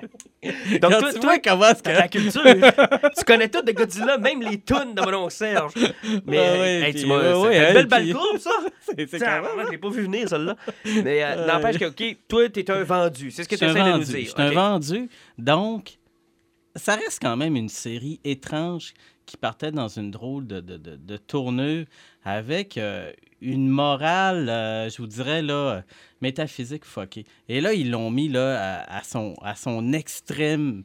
Donc, 0.79 0.91
Quand 0.91 0.99
toi, 0.99 1.13
tu 1.13 1.19
toi, 1.19 1.29
vois 1.33 1.39
comment 1.39 1.73
que... 1.73 1.89
la 1.89 2.07
culture. 2.07 2.41
tu 2.43 3.23
connais 3.25 3.47
tout 3.49 3.61
de 3.63 3.71
Godzilla, 3.71 4.17
même 4.19 4.41
les 4.41 4.59
tunes 4.61 4.93
de 4.95 5.01
mon 5.01 5.13
oncle 5.25 5.33
Serge. 5.33 5.73
Mais 6.25 6.37
Ah 6.37 6.41
hey, 6.55 6.59
ouais, 6.59 6.87
hey, 6.87 6.93
puis- 6.93 7.01
tu 7.01 7.07
m'as. 7.07 7.17
ouais, 7.19 7.33
ouais, 7.47 7.57
une 7.57 7.63
hey, 7.63 7.73
belle 7.73 7.87
puis- 7.87 8.13
balle 8.13 8.13
courbe, 8.13 8.37
ça. 8.39 8.49
C'est 8.85 9.11
je 9.11 9.71
l'ai 9.71 9.77
pas 9.79 9.89
vu 9.89 10.01
venir, 10.03 10.29
celle-là. 10.29 10.55
Mais 11.03 11.23
euh, 11.23 11.45
n'empêche 11.47 11.77
que, 11.79 11.85
OK, 11.85 12.17
toi, 12.27 12.49
t'es 12.49 12.69
un 12.69 12.83
vendu. 12.83 13.31
C'est 13.31 13.43
ce 13.43 13.49
que 13.49 13.55
tu 13.55 13.65
essaies 13.65 13.73
de 13.83 13.97
nous 13.97 14.03
dire. 14.03 14.19
Je 14.19 14.25
suis 14.29 14.33
un 14.37 14.51
vendu. 14.51 15.09
Donc, 15.37 15.97
ça 16.75 16.95
reste 16.95 17.21
quand 17.21 17.37
même 17.37 17.55
une 17.55 17.69
série 17.69 18.19
étrange 18.23 18.93
qui 19.25 19.37
partait 19.37 19.71
dans 19.71 19.87
une 19.87 20.11
drôle 20.11 20.45
de, 20.45 20.59
de, 20.59 20.77
de, 20.77 21.17
tournure 21.17 21.85
avec 22.23 22.77
euh, 22.77 23.11
une 23.41 23.67
morale, 23.67 24.49
euh, 24.49 24.89
je 24.89 24.97
vous 24.97 25.07
dirais, 25.07 25.41
là, 25.41 25.83
métaphysique 26.21 26.85
fuckée. 26.85 27.25
Et 27.47 27.61
là, 27.61 27.73
ils 27.73 27.89
l'ont 27.89 28.11
mis 28.11 28.27
là, 28.27 28.83
à, 28.87 29.03
son, 29.03 29.33
à 29.41 29.55
son 29.55 29.93
extrême. 29.93 30.83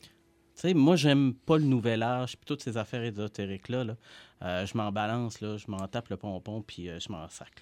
Tu 0.00 0.08
sais, 0.54 0.74
moi, 0.74 0.96
j'aime 0.96 1.34
pas 1.34 1.58
le 1.58 1.64
nouvel 1.64 2.02
âge, 2.02 2.36
puis 2.36 2.46
toutes 2.46 2.62
ces 2.62 2.78
affaires 2.78 3.02
ésotériques-là. 3.02 3.84
Là. 3.84 3.96
Euh, 4.42 4.64
je 4.64 4.76
m'en 4.76 4.90
balance, 4.90 5.40
là, 5.42 5.58
je 5.58 5.66
m'en 5.70 5.86
tape 5.86 6.08
le 6.08 6.16
pompon, 6.16 6.62
puis 6.66 6.88
je 6.98 7.12
m'en 7.12 7.28
sac. 7.28 7.52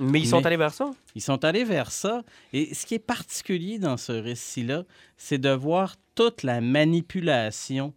Mais 0.00 0.20
ils 0.20 0.26
sont 0.26 0.40
Mais- 0.40 0.46
allés 0.48 0.56
vers 0.56 0.72
ça. 0.74 0.90
Ils 1.14 1.22
sont 1.22 1.44
allés 1.44 1.64
vers 1.64 1.90
ça. 1.90 2.22
Et 2.52 2.74
ce 2.74 2.84
qui 2.86 2.94
est 2.94 2.98
particulier 2.98 3.78
dans 3.78 3.96
ce 3.96 4.12
récit-là, 4.12 4.84
c'est 5.16 5.38
de 5.38 5.50
voir 5.50 5.94
toute 6.14 6.42
la 6.42 6.60
manipulation 6.60 7.94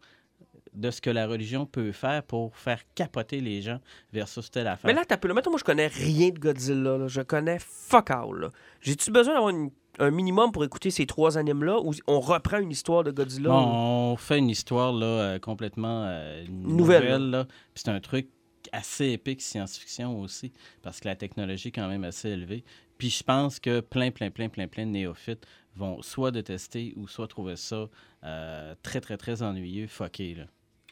de 0.74 0.91
ce 0.91 1.02
que 1.02 1.10
la 1.10 1.26
religion 1.26 1.66
peut 1.66 1.91
faire 1.91 2.22
pour 2.22 2.56
faire 2.56 2.80
capoter 2.93 3.41
les 3.41 3.64
gens 3.64 3.80
versus 4.14 4.52
telle 4.52 4.68
affaire. 4.68 4.88
Mais 4.88 4.93
là, 4.93 5.04
t'as 5.08 5.18
peu. 5.18 5.34
Mettons, 5.34 5.50
moi, 5.50 5.58
je 5.60 5.64
connais 5.64 5.88
rien 5.88 6.30
de 6.30 6.38
Godzilla. 6.39 6.98
là. 6.98 7.08
Je 7.08 7.22
connais 7.22 7.58
fuck 7.60 8.12
all. 8.12 8.52
J'ai-tu 8.82 9.10
besoin 9.10 9.34
d'avoir 9.34 9.50
une- 9.50 9.72
un 9.98 10.12
minimum 10.12 10.52
pour 10.52 10.64
écouter 10.64 10.91
ces 10.91 11.08
trois 11.08 11.39
animes-là 11.39 11.80
ou 11.80 11.91
on 12.06 12.20
reprend 12.20 12.60
une 12.60 12.70
histoire 12.70 13.04
de 13.04 13.10
Godzilla? 13.10 13.50
Bon, 13.50 14.12
on 14.12 14.18
fait 14.18 14.38
une 14.38 14.52
histoire 14.52 14.93
là, 14.93 15.06
euh, 15.08 15.39
complètement 15.39 16.04
euh, 16.06 16.45
Nouvelle, 16.48 17.48
c'est 17.74 17.89
un 17.89 18.00
truc 18.00 18.28
assez 18.72 19.11
épique 19.11 19.41
science-fiction 19.41 20.20
aussi, 20.20 20.51
parce 20.82 20.99
que 20.99 21.07
la 21.07 21.15
technologie 21.15 21.70
est 21.70 21.72
quand 21.72 21.88
même 21.88 22.03
assez 22.03 22.30
élevée. 22.30 22.63
Puis 22.97 23.09
je 23.09 23.24
pense 23.24 23.59
que 23.59 23.80
plein, 23.80 24.11
plein, 24.11 24.32
plein, 24.32 24.49
plein, 24.49 24.68
plein 24.68 24.86
de 24.86 24.91
néophytes 24.91 25.45
vont 25.76 26.01
soit 26.01 26.32
détester 26.32 26.93
ou 26.95 27.07
soit 27.07 27.28
trouver 27.28 27.55
ça 27.55 27.89
euh, 28.24 28.76
très, 28.82 29.01
très, 29.01 29.18
très 29.18 29.43
ennuyeux, 29.43 29.88
fucké. 29.88 30.36
Là. 30.36 30.45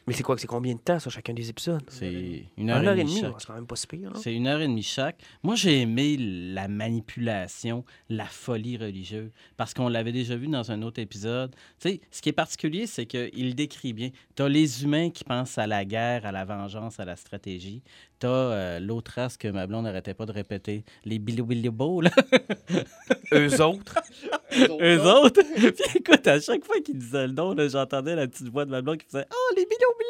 Mais 0.06 0.14
c'est 0.14 0.22
quoi, 0.22 0.38
c'est 0.38 0.46
combien 0.46 0.74
de 0.74 0.78
temps, 0.78 1.00
ça, 1.00 1.10
chacun 1.10 1.32
des 1.34 1.50
épisodes? 1.50 1.82
C'est 1.88 2.12
Une 2.56 2.62
une 2.64 2.70
heure, 2.70 2.76
heure 2.76 2.94
et 2.96 3.00
et 3.00 3.02
demie 3.04 3.20
demie, 3.22 3.32
c'est 3.38 3.46
quand 3.46 3.54
même 3.54 3.66
pas 3.66 3.74
si 3.74 3.88
pire. 3.88 4.10
hein? 4.14 4.20
C'est 4.22 4.32
une 4.32 4.46
heure 4.46 4.60
et 4.60 4.68
demie 4.68 4.84
chaque. 4.84 5.20
Moi, 5.42 5.56
j'ai 5.56 5.80
aimé 5.80 6.16
la 6.16 6.68
manipulation, 6.68 7.84
la 8.08 8.26
folie 8.26 8.76
religieuse, 8.76 9.30
parce 9.56 9.74
qu'on 9.74 9.88
l'avait 9.88 10.12
déjà 10.12 10.36
vu 10.36 10.46
dans 10.46 10.70
un 10.70 10.82
autre 10.82 11.00
épisode. 11.00 11.56
Tu 11.80 11.88
sais, 11.90 12.00
ce 12.12 12.22
qui 12.22 12.28
est 12.28 12.32
particulier, 12.32 12.86
c'est 12.86 13.06
qu'il 13.06 13.54
décrit 13.56 13.92
bien. 13.92 14.10
Tu 14.36 14.42
as 14.42 14.48
les 14.48 14.84
humains 14.84 15.10
qui 15.10 15.24
pensent 15.24 15.58
à 15.58 15.66
la 15.66 15.84
guerre, 15.84 16.24
à 16.24 16.30
la 16.32 16.44
vengeance, 16.44 17.00
à 17.00 17.04
la 17.04 17.16
stratégie. 17.16 17.82
Tu 18.20 18.26
as 18.26 18.80
l'autre 18.80 19.12
race 19.14 19.36
que 19.36 19.48
ma 19.48 19.66
blonde 19.66 19.84
n'arrêtait 19.84 20.14
pas 20.14 20.26
de 20.26 20.32
répéter, 20.32 20.84
les 21.04 21.18
bilibos, 21.18 22.00
là. 22.00 22.10
Eux 23.32 23.60
autres. 23.60 23.98
Eux 24.80 25.02
autres. 25.02 25.42
Puis 25.56 25.96
écoute, 25.96 26.26
à 26.26 26.40
chaque 26.40 26.64
fois 26.64 26.80
qu'ils 26.80 26.98
disaient 26.98 27.26
le 27.26 27.32
nom, 27.32 27.54
là, 27.54 27.68
j'entendais 27.68 28.14
la 28.14 28.26
petite 28.26 28.48
voix 28.48 28.64
de 28.64 28.70
ma 28.70 28.82
blonde 28.82 28.98
qui 28.98 29.06
faisait 29.06 29.26
Oh, 29.30 29.54
les 29.56 29.66
bilobilos! 29.66 30.06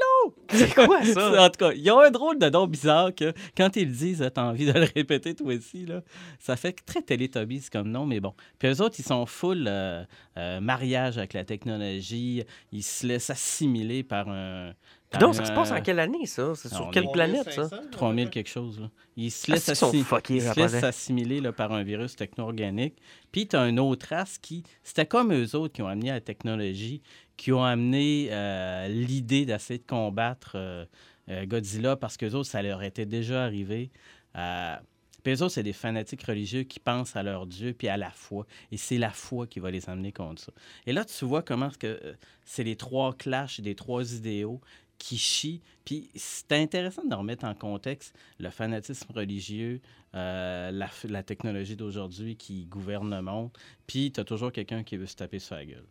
C'est 0.50 0.74
quoi 0.74 1.04
ça? 1.04 1.44
en 1.46 1.50
tout 1.50 1.58
cas, 1.58 1.72
ils 1.72 1.90
ont 1.90 2.00
un 2.00 2.10
drôle 2.10 2.38
de 2.38 2.48
nom 2.48 2.66
bizarre 2.66 3.14
que 3.14 3.32
quand 3.56 3.76
ils 3.76 3.88
le 3.88 3.94
disent, 3.94 4.30
t'as 4.34 4.44
envie 4.44 4.66
de 4.66 4.72
le 4.72 4.86
répéter 4.94 5.34
toi 5.34 5.54
aussi. 5.54 5.86
Là. 5.86 6.02
Ça 6.38 6.56
fait 6.56 6.72
très 6.84 7.02
Teletubbies 7.02 7.68
comme 7.72 7.90
nom, 7.90 8.06
mais 8.06 8.20
bon. 8.20 8.34
Puis 8.58 8.68
eux 8.68 8.82
autres, 8.82 8.96
ils 8.98 9.04
sont 9.04 9.26
full 9.26 9.66
euh, 9.66 10.04
euh, 10.36 10.60
mariage 10.60 11.18
avec 11.18 11.32
la 11.32 11.44
technologie. 11.44 12.44
Ils 12.72 12.82
se 12.82 13.06
laissent 13.06 13.30
assimiler 13.30 14.02
par 14.02 14.28
un. 14.28 14.72
Non, 15.20 15.32
ça 15.32 15.44
se 15.44 15.52
passe 15.52 15.70
en 15.70 15.80
quelle 15.80 15.98
année, 16.00 16.26
ça? 16.26 16.54
C'est 16.54 16.68
sur 16.68 16.90
quelle 16.90 17.08
planète, 17.10 17.50
ça? 17.50 17.68
3000 17.92 18.30
quelque 18.30 18.48
chose. 18.48 18.80
Là. 18.80 18.90
Ils 19.16 19.30
se 19.30 19.50
Ah, 19.50 19.54
laissent, 19.54 19.68
assi- 19.70 20.02
fuckés, 20.02 20.34
ils 20.36 20.42
se 20.42 20.58
laissent 20.60 20.82
assimiler 20.84 21.40
là, 21.40 21.52
par 21.52 21.72
un 21.72 21.82
virus 21.82 22.16
techno-organique. 22.16 22.96
Puis 23.32 23.48
tu 23.48 23.56
as 23.56 23.66
une 23.68 23.78
autre 23.80 24.06
race 24.10 24.38
qui, 24.38 24.62
c'était 24.82 25.06
comme 25.06 25.32
eux 25.32 25.54
autres 25.56 25.72
qui 25.72 25.82
ont 25.82 25.88
amené 25.88 26.10
la 26.10 26.20
technologie, 26.20 27.02
qui 27.36 27.52
ont 27.52 27.64
amené 27.64 28.28
euh, 28.30 28.88
l'idée 28.88 29.46
d'essayer 29.46 29.78
de 29.78 29.86
combattre 29.86 30.52
euh, 30.54 30.84
euh, 31.30 31.46
Godzilla 31.46 31.96
parce 31.96 32.16
que 32.16 32.26
autres, 32.26 32.48
ça 32.48 32.62
leur 32.62 32.82
était 32.82 33.06
déjà 33.06 33.44
arrivé. 33.44 33.90
Euh, 34.36 34.76
puis 35.22 35.32
eux 35.34 35.42
autres, 35.42 35.54
c'est 35.54 35.62
des 35.64 35.72
fanatiques 35.72 36.22
religieux 36.22 36.62
qui 36.62 36.78
pensent 36.78 37.16
à 37.16 37.22
leur 37.24 37.46
Dieu 37.46 37.72
puis 37.76 37.88
à 37.88 37.96
la 37.96 38.10
foi. 38.10 38.46
Et 38.70 38.76
c'est 38.76 38.96
la 38.98 39.10
foi 39.10 39.46
qui 39.48 39.58
va 39.60 39.70
les 39.72 39.88
amener 39.90 40.12
contre 40.12 40.40
ça. 40.42 40.52
Et 40.86 40.92
là, 40.92 41.04
tu 41.04 41.24
vois 41.24 41.42
comment 41.42 41.68
euh, 41.84 42.14
c'est 42.44 42.62
les 42.62 42.76
trois 42.76 43.12
clashs 43.12 43.60
des 43.60 43.74
trois 43.74 44.14
idéaux 44.14 44.60
qui 44.98 45.18
chient. 45.18 45.60
Puis 45.84 46.10
c'est 46.14 46.52
intéressant 46.52 47.04
de 47.04 47.14
remettre 47.14 47.44
en 47.44 47.54
contexte 47.54 48.14
le 48.38 48.50
fanatisme 48.50 49.12
religieux, 49.14 49.80
euh, 50.14 50.70
la, 51.04 51.22
technologie 51.22 51.76
d'aujourd'hui 51.76 52.36
qui 52.36 52.66
gouverne 52.66 53.14
le 53.14 53.22
monde. 53.22 53.50
Puis 53.86 54.12
tu 54.12 54.20
as 54.20 54.24
toujours 54.24 54.52
quelqu'un 54.52 54.82
qui 54.82 54.96
veut 54.96 55.06
se 55.06 55.16
taper 55.16 55.38
sur 55.38 55.56
la 55.56 55.64
gueule. 55.64 55.86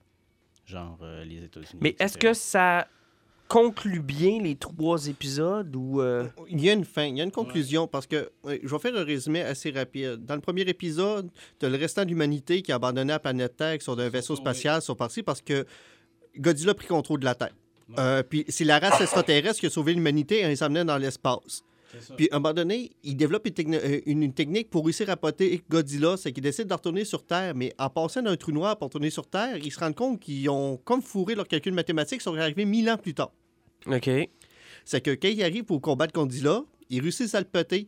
Genre 0.65 0.97
euh, 1.01 1.23
les 1.23 1.43
États-Unis. 1.43 1.79
Mais 1.81 1.95
est-ce 1.99 2.17
que 2.17 2.33
ça 2.33 2.87
conclut 3.47 4.01
bien 4.01 4.41
les 4.41 4.55
trois 4.55 5.07
épisodes 5.07 5.75
ou. 5.75 6.01
euh, 6.01 6.27
Il 6.49 6.59
y 6.59 6.69
a 6.69 6.73
une 6.73 6.85
fin, 6.85 7.05
il 7.05 7.17
y 7.17 7.21
a 7.21 7.23
une 7.23 7.31
conclusion, 7.31 7.87
parce 7.87 8.07
que 8.07 8.31
je 8.43 8.67
vais 8.67 8.79
faire 8.79 8.95
un 8.95 9.03
résumé 9.03 9.41
assez 9.41 9.69
rapide. 9.69 10.25
Dans 10.25 10.35
le 10.35 10.41
premier 10.41 10.63
épisode, 10.63 11.29
tu 11.59 11.65
as 11.65 11.69
le 11.69 11.77
restant 11.77 12.03
de 12.03 12.09
l'humanité 12.09 12.61
qui 12.61 12.71
a 12.71 12.75
abandonné 12.75 13.13
la 13.13 13.19
planète 13.19 13.55
Terre, 13.55 13.77
qui 13.77 13.85
sont 13.85 13.95
d'un 13.95 14.09
vaisseau 14.09 14.35
spatial, 14.35 14.81
sont 14.81 14.95
partis 14.95 15.21
parce 15.21 15.41
que 15.41 15.65
Godzilla 16.37 16.71
a 16.71 16.75
pris 16.75 16.87
contrôle 16.87 17.19
de 17.19 17.25
la 17.25 17.35
Terre. 17.35 17.53
Euh, 17.99 18.23
puis 18.23 18.45
c'est 18.49 18.63
la 18.63 18.79
race 18.79 18.99
extraterrestre 19.01 19.59
qui 19.59 19.67
a 19.67 19.69
sauvé 19.69 19.93
l'humanité 19.93 20.39
et 20.41 20.47
les 20.47 20.63
amenait 20.63 20.85
dans 20.85 20.97
l'espace. 20.97 21.63
Puis 22.17 22.27
à 22.31 22.35
un 22.35 22.39
moment 22.39 22.53
donné, 22.53 22.91
il 23.03 23.15
développe 23.15 23.45
une, 23.47 23.53
techni- 23.53 23.79
euh, 23.81 24.01
une- 24.05 24.23
une 24.23 24.33
technique 24.33 24.69
pour 24.69 24.83
réussir 24.85 25.09
à 25.09 25.15
poter 25.15 25.61
Godzilla, 25.69 26.17
c'est 26.17 26.31
qu'il 26.33 26.43
décide 26.43 26.67
de 26.67 26.73
retourner 26.73 27.05
sur 27.05 27.23
Terre, 27.25 27.53
mais 27.55 27.73
en 27.77 27.89
passant 27.89 28.21
d'un 28.21 28.35
trou 28.35 28.51
noir 28.51 28.75
pour 28.77 28.87
retourner 28.87 29.09
sur 29.11 29.27
Terre, 29.27 29.57
ils 29.57 29.71
se 29.71 29.79
rendent 29.79 29.95
compte 29.95 30.19
qu'ils 30.19 30.49
ont 30.49 30.77
comme 30.83 31.01
fourré 31.01 31.35
leurs 31.35 31.47
calculs 31.47 31.73
mathématiques, 31.73 32.19
ils 32.21 32.23
sont 32.23 32.35
arrivés 32.35 32.65
mille 32.65 32.89
ans 32.89 32.97
plus 32.97 33.13
tard. 33.13 33.31
OK. 33.87 34.09
C'est 34.83 35.01
que 35.01 35.11
quand 35.11 35.27
il 35.29 35.41
arrive 35.43 35.63
pour 35.63 35.79
combattre 35.79 36.11
Godzilla, 36.13 36.63
il 36.89 37.01
réussit 37.01 37.33
à 37.33 37.39
le 37.39 37.45
péter. 37.45 37.87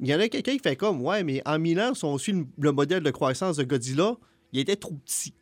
Il 0.00 0.08
y 0.08 0.14
en 0.14 0.18
a 0.20 0.28
quelqu'un 0.28 0.52
qui 0.54 0.58
fait 0.58 0.74
comme, 0.74 1.00
ouais, 1.02 1.22
mais 1.22 1.40
en 1.46 1.58
mille 1.58 1.78
ans, 1.80 1.94
si 1.94 2.04
on 2.04 2.18
suit 2.18 2.34
le 2.58 2.72
modèle 2.72 3.02
de 3.02 3.10
croissance 3.10 3.56
de 3.58 3.62
Godzilla, 3.64 4.16
il 4.52 4.60
était 4.60 4.74
trop 4.76 4.94
petit. 5.04 5.32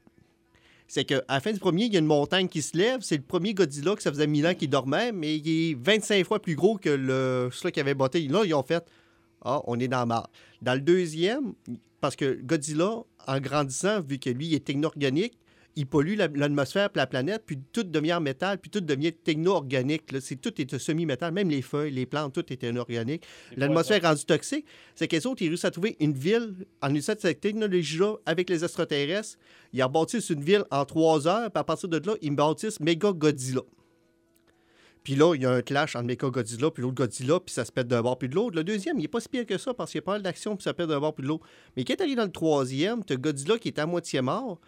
C'est 0.95 1.07
qu'à 1.07 1.23
la 1.27 1.41
fin 1.41 1.53
du 1.53 1.59
premier, 1.59 1.85
il 1.87 1.95
y 1.95 1.97
a 1.97 2.01
une 2.01 2.05
montagne 2.05 2.49
qui 2.49 2.61
se 2.61 2.77
lève. 2.77 3.01
C'est 3.01 3.17
le 3.17 3.23
premier 3.23 3.55
Godzilla 3.55 3.97
que 3.97 4.03
ça 4.03 4.11
faisait 4.11 4.27
mille 4.27 4.47
ans 4.47 4.53
qu'il 4.53 4.69
dormait, 4.69 5.11
mais 5.11 5.39
il 5.39 5.71
est 5.71 5.75
25 5.75 6.23
fois 6.27 6.39
plus 6.39 6.55
gros 6.55 6.77
que 6.77 6.91
le, 6.91 7.49
celui 7.51 7.73
qui 7.73 7.81
avait 7.81 7.95
botté. 7.95 8.29
Là, 8.29 8.43
ils 8.45 8.53
ont 8.53 8.63
fait, 8.63 8.85
ah, 9.43 9.63
on 9.65 9.81
est 9.81 9.89
dans 9.89 10.05
la. 10.05 10.29
Dans 10.61 10.75
le 10.75 10.83
deuxième, 10.83 11.55
parce 12.03 12.15
que 12.15 12.39
Godzilla, 12.43 13.05
en 13.27 13.41
grandissant, 13.41 14.03
vu 14.03 14.19
que 14.19 14.29
lui, 14.29 14.49
il 14.49 14.55
est 14.55 14.67
techno-organique, 14.67 15.39
il 15.77 15.87
pollue 15.87 16.17
la- 16.17 16.29
l'atmosphère 16.29 16.91
et 16.95 16.99
la 16.99 17.07
planète, 17.07 17.43
puis 17.47 17.59
tout 17.73 17.83
devient 17.83 18.15
en 18.15 18.21
métal, 18.21 18.59
puis 18.59 18.71
tout 18.71 18.81
devient 18.81 19.13
techno-organique. 19.13 20.03
C'est 20.21 20.37
tout 20.41 20.61
est 20.61 20.79
semi-métal, 20.79 21.33
même 21.33 21.49
les 21.49 21.63
feuilles, 21.63 21.93
les 21.93 22.07
plantes, 22.07 22.35
tout 22.35 22.45
est 22.53 22.65
organique. 22.77 23.25
L'atmosphère 23.57 24.03
est 24.05 24.07
rendue 24.07 24.25
toxique. 24.25 24.67
C'est 24.95 25.09
qu'eux 25.09 25.27
autres, 25.27 25.43
ils 25.43 25.49
réussissent 25.49 25.65
à 25.65 25.71
trouver 25.71 25.97
une 26.01 26.13
ville 26.15 26.55
en 26.83 26.89
utilisant 26.89 27.15
cette 27.19 27.41
technologie-là 27.41 28.17
avec 28.27 28.51
les 28.51 28.65
extraterrestres. 28.65 29.39
Ils 29.73 29.83
rebâtissent 29.83 30.31
une 30.31 30.43
ville 30.43 30.65
en 30.71 30.85
trois 30.85 31.27
heures, 31.27 31.51
puis 31.51 31.61
à 31.61 31.65
partir 31.65 31.89
de 31.89 31.99
là, 32.07 32.17
ils 32.21 32.35
bâtissent 32.35 32.81
Mega 32.81 33.13
Godzilla. 33.13 33.63
Puis 35.03 35.17
là, 35.17 35.35
il 35.35 35.43
y 35.43 35.47
a 35.47 35.51
un 35.51 35.63
clash 35.63 35.97
entre 35.97 36.07
Mecha 36.07 36.29
Godzilla 36.31 36.71
puis 36.71 36.83
l'autre 36.83 36.95
Godzilla, 36.95 37.41
puis 37.41 37.53
ça 37.53 37.65
se 37.65 37.73
pète 37.73 37.89
d'un 37.89 38.03
bord 38.03 38.17
puis 38.19 38.29
de 38.29 38.37
l'autre. 38.37 38.55
Le 38.55 38.63
deuxième, 38.63 39.01
il 39.01 39.05
est 39.05 39.09
pas 39.09 39.19
si 39.21 39.29
pire 39.29 39.45
que 39.45 39.59
ça 39.59 39.75
parce 39.75 39.91
qu'il 39.91 39.99
y 39.99 40.03
a 40.03 40.03
pas 40.03 40.13
mal 40.13 40.23
d'action 40.23 40.55
puis 40.55 40.63
ça 40.63 40.75
pète 40.75 40.87
d'un 40.87 41.01
bord 41.01 41.13
puis 41.13 41.25
de 41.25 41.29
l'autre. 41.29 41.45
Mais 41.77 41.83
quand 41.83 41.97
t'arrives 41.97 42.17
dans 42.17 42.25
le 42.25 42.31
troisième, 42.31 43.03
t'as 43.05 43.17
Godzilla 43.17 43.59
qui 43.59 43.67
est 43.69 43.79
à 43.81 43.87
moitié 43.87 44.21
mort, 44.21 44.61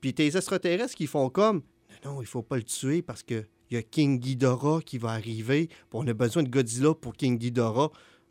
puis 0.00 0.14
t'as 0.14 0.24
les 0.24 0.36
extraterrestres 0.36 0.94
qui 0.94 1.06
font 1.06 1.30
comme 1.30 1.62
Non, 2.04 2.14
non, 2.14 2.22
il 2.22 2.26
faut 2.26 2.42
pas 2.42 2.56
le 2.56 2.62
tuer 2.62 3.02
parce 3.02 3.22
que 3.22 3.44
il 3.70 3.74
y 3.74 3.76
a 3.76 3.82
King 3.82 4.18
Ghidorah 4.18 4.80
qui 4.80 4.98
va 4.98 5.10
arriver, 5.10 5.68
on 5.92 6.06
a 6.06 6.14
besoin 6.14 6.42
de 6.42 6.48
Godzilla 6.48 6.94
pour 6.94 7.14
King 7.14 7.36
Ghidorah. 7.36 7.90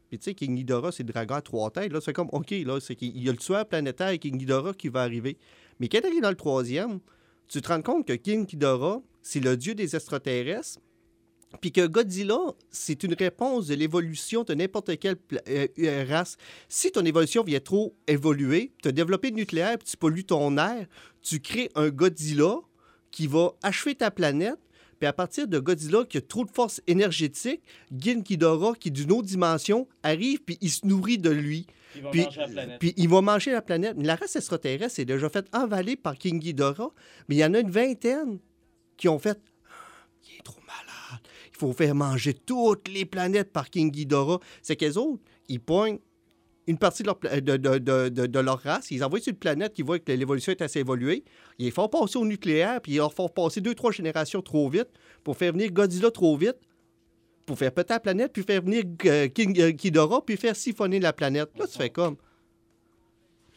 Puis 0.09 0.17
tu 0.17 0.25
sais, 0.25 0.33
King 0.33 0.55
Ghidorah, 0.55 0.91
c'est 0.91 1.03
le 1.03 1.11
dragon 1.11 1.35
à 1.35 1.41
trois 1.41 1.69
têtes. 1.69 1.91
Là, 1.91 1.99
c'est 2.01 2.13
comme, 2.13 2.29
OK, 2.31 2.49
là, 2.51 2.79
c'est 2.79 2.95
qu'il 2.95 3.21
y 3.21 3.29
a 3.29 3.31
le 3.31 3.37
tueur 3.37 3.67
planétaire 3.67 4.17
King 4.17 4.37
Ghidorah 4.37 4.73
qui 4.73 4.89
va 4.89 5.01
arriver. 5.01 5.37
Mais 5.79 5.89
quand 5.89 5.99
t'arrives 6.01 6.21
dans 6.21 6.29
le 6.29 6.35
troisième, 6.35 6.99
tu 7.47 7.61
te 7.61 7.67
rends 7.67 7.81
compte 7.81 8.07
que 8.07 8.13
King 8.13 8.45
Ghidorah, 8.45 9.01
c'est 9.21 9.41
le 9.41 9.55
dieu 9.57 9.75
des 9.75 9.95
extraterrestres, 9.95 10.79
puis 11.59 11.71
que 11.71 11.85
Godzilla, 11.85 12.39
c'est 12.69 13.03
une 13.03 13.13
réponse 13.13 13.67
de 13.67 13.75
l'évolution 13.75 14.43
de 14.43 14.53
n'importe 14.53 14.97
quelle 14.99 15.17
euh, 15.49 15.67
euh, 15.79 16.05
race. 16.07 16.37
Si 16.69 16.91
ton 16.91 17.05
évolution 17.05 17.43
vient 17.43 17.59
trop 17.59 17.95
évoluer, 18.07 18.73
tu 18.81 18.89
as 18.89 18.91
développé 18.91 19.29
le 19.29 19.35
nucléaire, 19.35 19.77
puis 19.77 19.89
tu 19.89 19.97
pollues 19.97 20.25
ton 20.25 20.57
air, 20.57 20.87
tu 21.21 21.39
crées 21.39 21.69
un 21.75 21.89
Godzilla 21.89 22.57
qui 23.11 23.27
va 23.27 23.53
achever 23.63 23.95
ta 23.95 24.11
planète. 24.11 24.59
Puis 24.99 25.07
à 25.07 25.13
partir 25.13 25.47
de 25.47 25.59
Godzilla 25.59 26.05
qui 26.05 26.17
a 26.17 26.21
trop 26.21 26.43
de 26.43 26.49
force 26.49 26.81
énergétique, 26.87 27.61
Gin 27.95 28.21
Ghidorah, 28.21 28.73
qui 28.79 28.87
est 28.87 28.91
d'une 28.91 29.11
autre 29.11 29.27
dimension, 29.27 29.87
arrive 30.01 30.41
puis 30.41 30.57
il 30.61 30.71
se 30.71 30.85
nourrit 30.87 31.19
de 31.19 31.29
lui. 31.29 31.67
Puis, 32.11 32.27
puis 32.79 32.93
il 32.97 33.09
va 33.09 33.21
manger 33.21 33.51
la 33.51 33.61
planète. 33.61 33.95
Mais 33.97 34.05
la 34.05 34.15
race 34.15 34.35
extraterrestre 34.35 34.99
est 34.99 35.05
déjà 35.05 35.29
faite 35.29 35.47
envaler 35.53 35.95
par 35.95 36.17
King 36.17 36.39
Ghidorah, 36.39 36.91
mais 37.27 37.35
il 37.35 37.39
y 37.39 37.45
en 37.45 37.53
a 37.53 37.59
une 37.59 37.71
vingtaine 37.71 38.39
qui 38.97 39.07
ont 39.07 39.19
fait 39.19 39.39
Il 40.27 40.37
est 40.37 40.43
trop 40.43 40.59
malade. 40.61 40.86
Il 41.57 41.59
faut 41.59 41.73
faire 41.73 41.95
manger 41.95 42.35
toutes 42.35 42.87
les 42.87 43.05
planètes 43.05 43.51
par 43.51 43.71
King 43.71 43.89
Ghidorah. 43.89 44.39
C'est 44.61 44.75
qu'eux 44.75 44.93
autres, 44.93 45.23
ils 45.49 45.59
poignent 45.59 45.97
une 46.67 46.77
partie 46.77 47.01
de 47.01 48.39
leur, 48.39 48.59
race, 48.59 48.91
ils 48.91 49.03
envoient 49.03 49.21
sur 49.21 49.31
une 49.31 49.39
planète 49.39 49.73
qui 49.73 49.81
voit 49.81 49.99
que 49.99 50.11
l'évolution 50.11 50.51
est 50.51 50.61
assez 50.61 50.79
évoluée, 50.79 51.23
ils 51.57 51.71
font 51.71 51.87
passer 51.87 52.19
au 52.19 52.25
nucléaire, 52.25 52.81
puis 52.81 52.91
ils 52.91 52.97
leur 52.97 53.13
font 53.13 53.29
passer 53.29 53.61
deux, 53.61 53.73
trois 53.73 53.91
générations 53.91 54.41
trop 54.41 54.69
vite 54.69 54.89
pour 55.23 55.37
faire 55.37 55.53
venir 55.53 55.71
Godzilla 55.71 56.11
trop 56.11 56.35
vite, 56.35 56.57
pour 57.45 57.57
faire 57.57 57.71
péter 57.71 57.93
la 57.93 58.01
planète, 58.01 58.33
puis 58.33 58.43
faire 58.43 58.61
venir 58.61 58.83
euh, 59.05 59.29
King 59.29 59.59
euh, 59.61 59.71
Ghidorah, 59.71 60.25
puis 60.25 60.35
faire 60.35 60.57
siphonner 60.57 60.99
la 60.99 61.13
planète. 61.13 61.49
Là, 61.57 61.65
tu 61.65 61.77
fais 61.77 61.89
comme. 61.89 62.17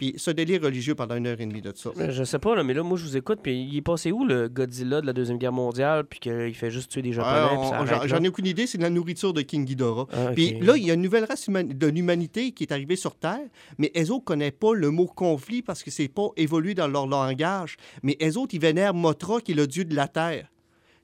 Puis 0.01 0.15
ce 0.17 0.31
délire 0.31 0.63
religieux 0.63 0.95
pendant 0.95 1.15
une 1.15 1.27
heure 1.27 1.39
et 1.39 1.45
demie 1.45 1.61
de 1.61 1.73
ça. 1.77 1.91
Euh, 1.99 2.11
Je 2.11 2.25
sais 2.25 2.39
pas, 2.39 2.55
là, 2.57 2.65
mais 2.65 2.73
là, 2.73 2.83
moi, 2.83 2.97
je 2.97 3.05
vous 3.05 3.19
écoute. 3.19 3.41
Puis 3.43 3.65
il 3.71 3.77
est 3.77 3.83
passé 3.83 4.13
où, 4.13 4.25
le 4.25 4.49
Godzilla 4.49 5.03
de 5.03 5.07
la 5.07 5.13
Deuxième 5.13 5.37
Guerre 5.37 5.53
mondiale, 5.53 6.05
puis 6.09 6.19
qu'il 6.21 6.55
fait 6.55 6.71
juste 6.71 6.91
tuer 6.91 7.03
des 7.03 7.13
Japonais, 7.13 7.37
Ah, 7.75 8.07
j'en- 8.07 8.25
ai 8.25 8.29
aucune 8.29 8.47
idée, 8.47 8.67
c'est 8.67 8.79
de 8.79 8.83
la 8.83 8.89
nourriture 8.89 9.35
de 9.35 9.43
King 9.43 9.67
Ghidorah. 9.67 10.07
Ah. 10.11 10.31
Puis 10.35 10.59
là, 10.61 10.79
il 10.79 10.87
y 10.87 10.91
a 10.91 10.95
une 10.95 11.03
nouvelle 11.03 11.25
race 11.25 11.51
de 11.51 11.87
l'humanité 11.87 12.53
qui 12.53 12.65
est 12.65 12.73
arrivée 12.73 12.97
sur 12.97 13.15
Terre, 13.15 13.41
mais 13.77 13.93
eux 13.95 14.05
autres 14.11 14.21
ne 14.21 14.25
connaissent 14.25 14.53
pas 14.59 14.73
le 14.73 14.91
mot 14.91 15.05
conflit 15.07 15.61
parce 15.61 15.83
que 15.83 15.91
c'est 15.91 16.09
pas 16.09 16.29
évolué 16.39 16.73
dans 16.75 16.89
leur 16.89 17.07
langage. 17.07 17.77
Mais 18.03 18.17
eux 18.23 18.39
autres, 18.39 18.55
ils 18.55 18.61
vénèrent 18.63 18.95
Mothra, 18.95 19.43
qui 19.43 19.53
est 19.53 19.55
le 19.55 19.67
dieu 19.67 19.85
de 19.85 19.95
la 19.95 20.09
Terre. 20.09 20.49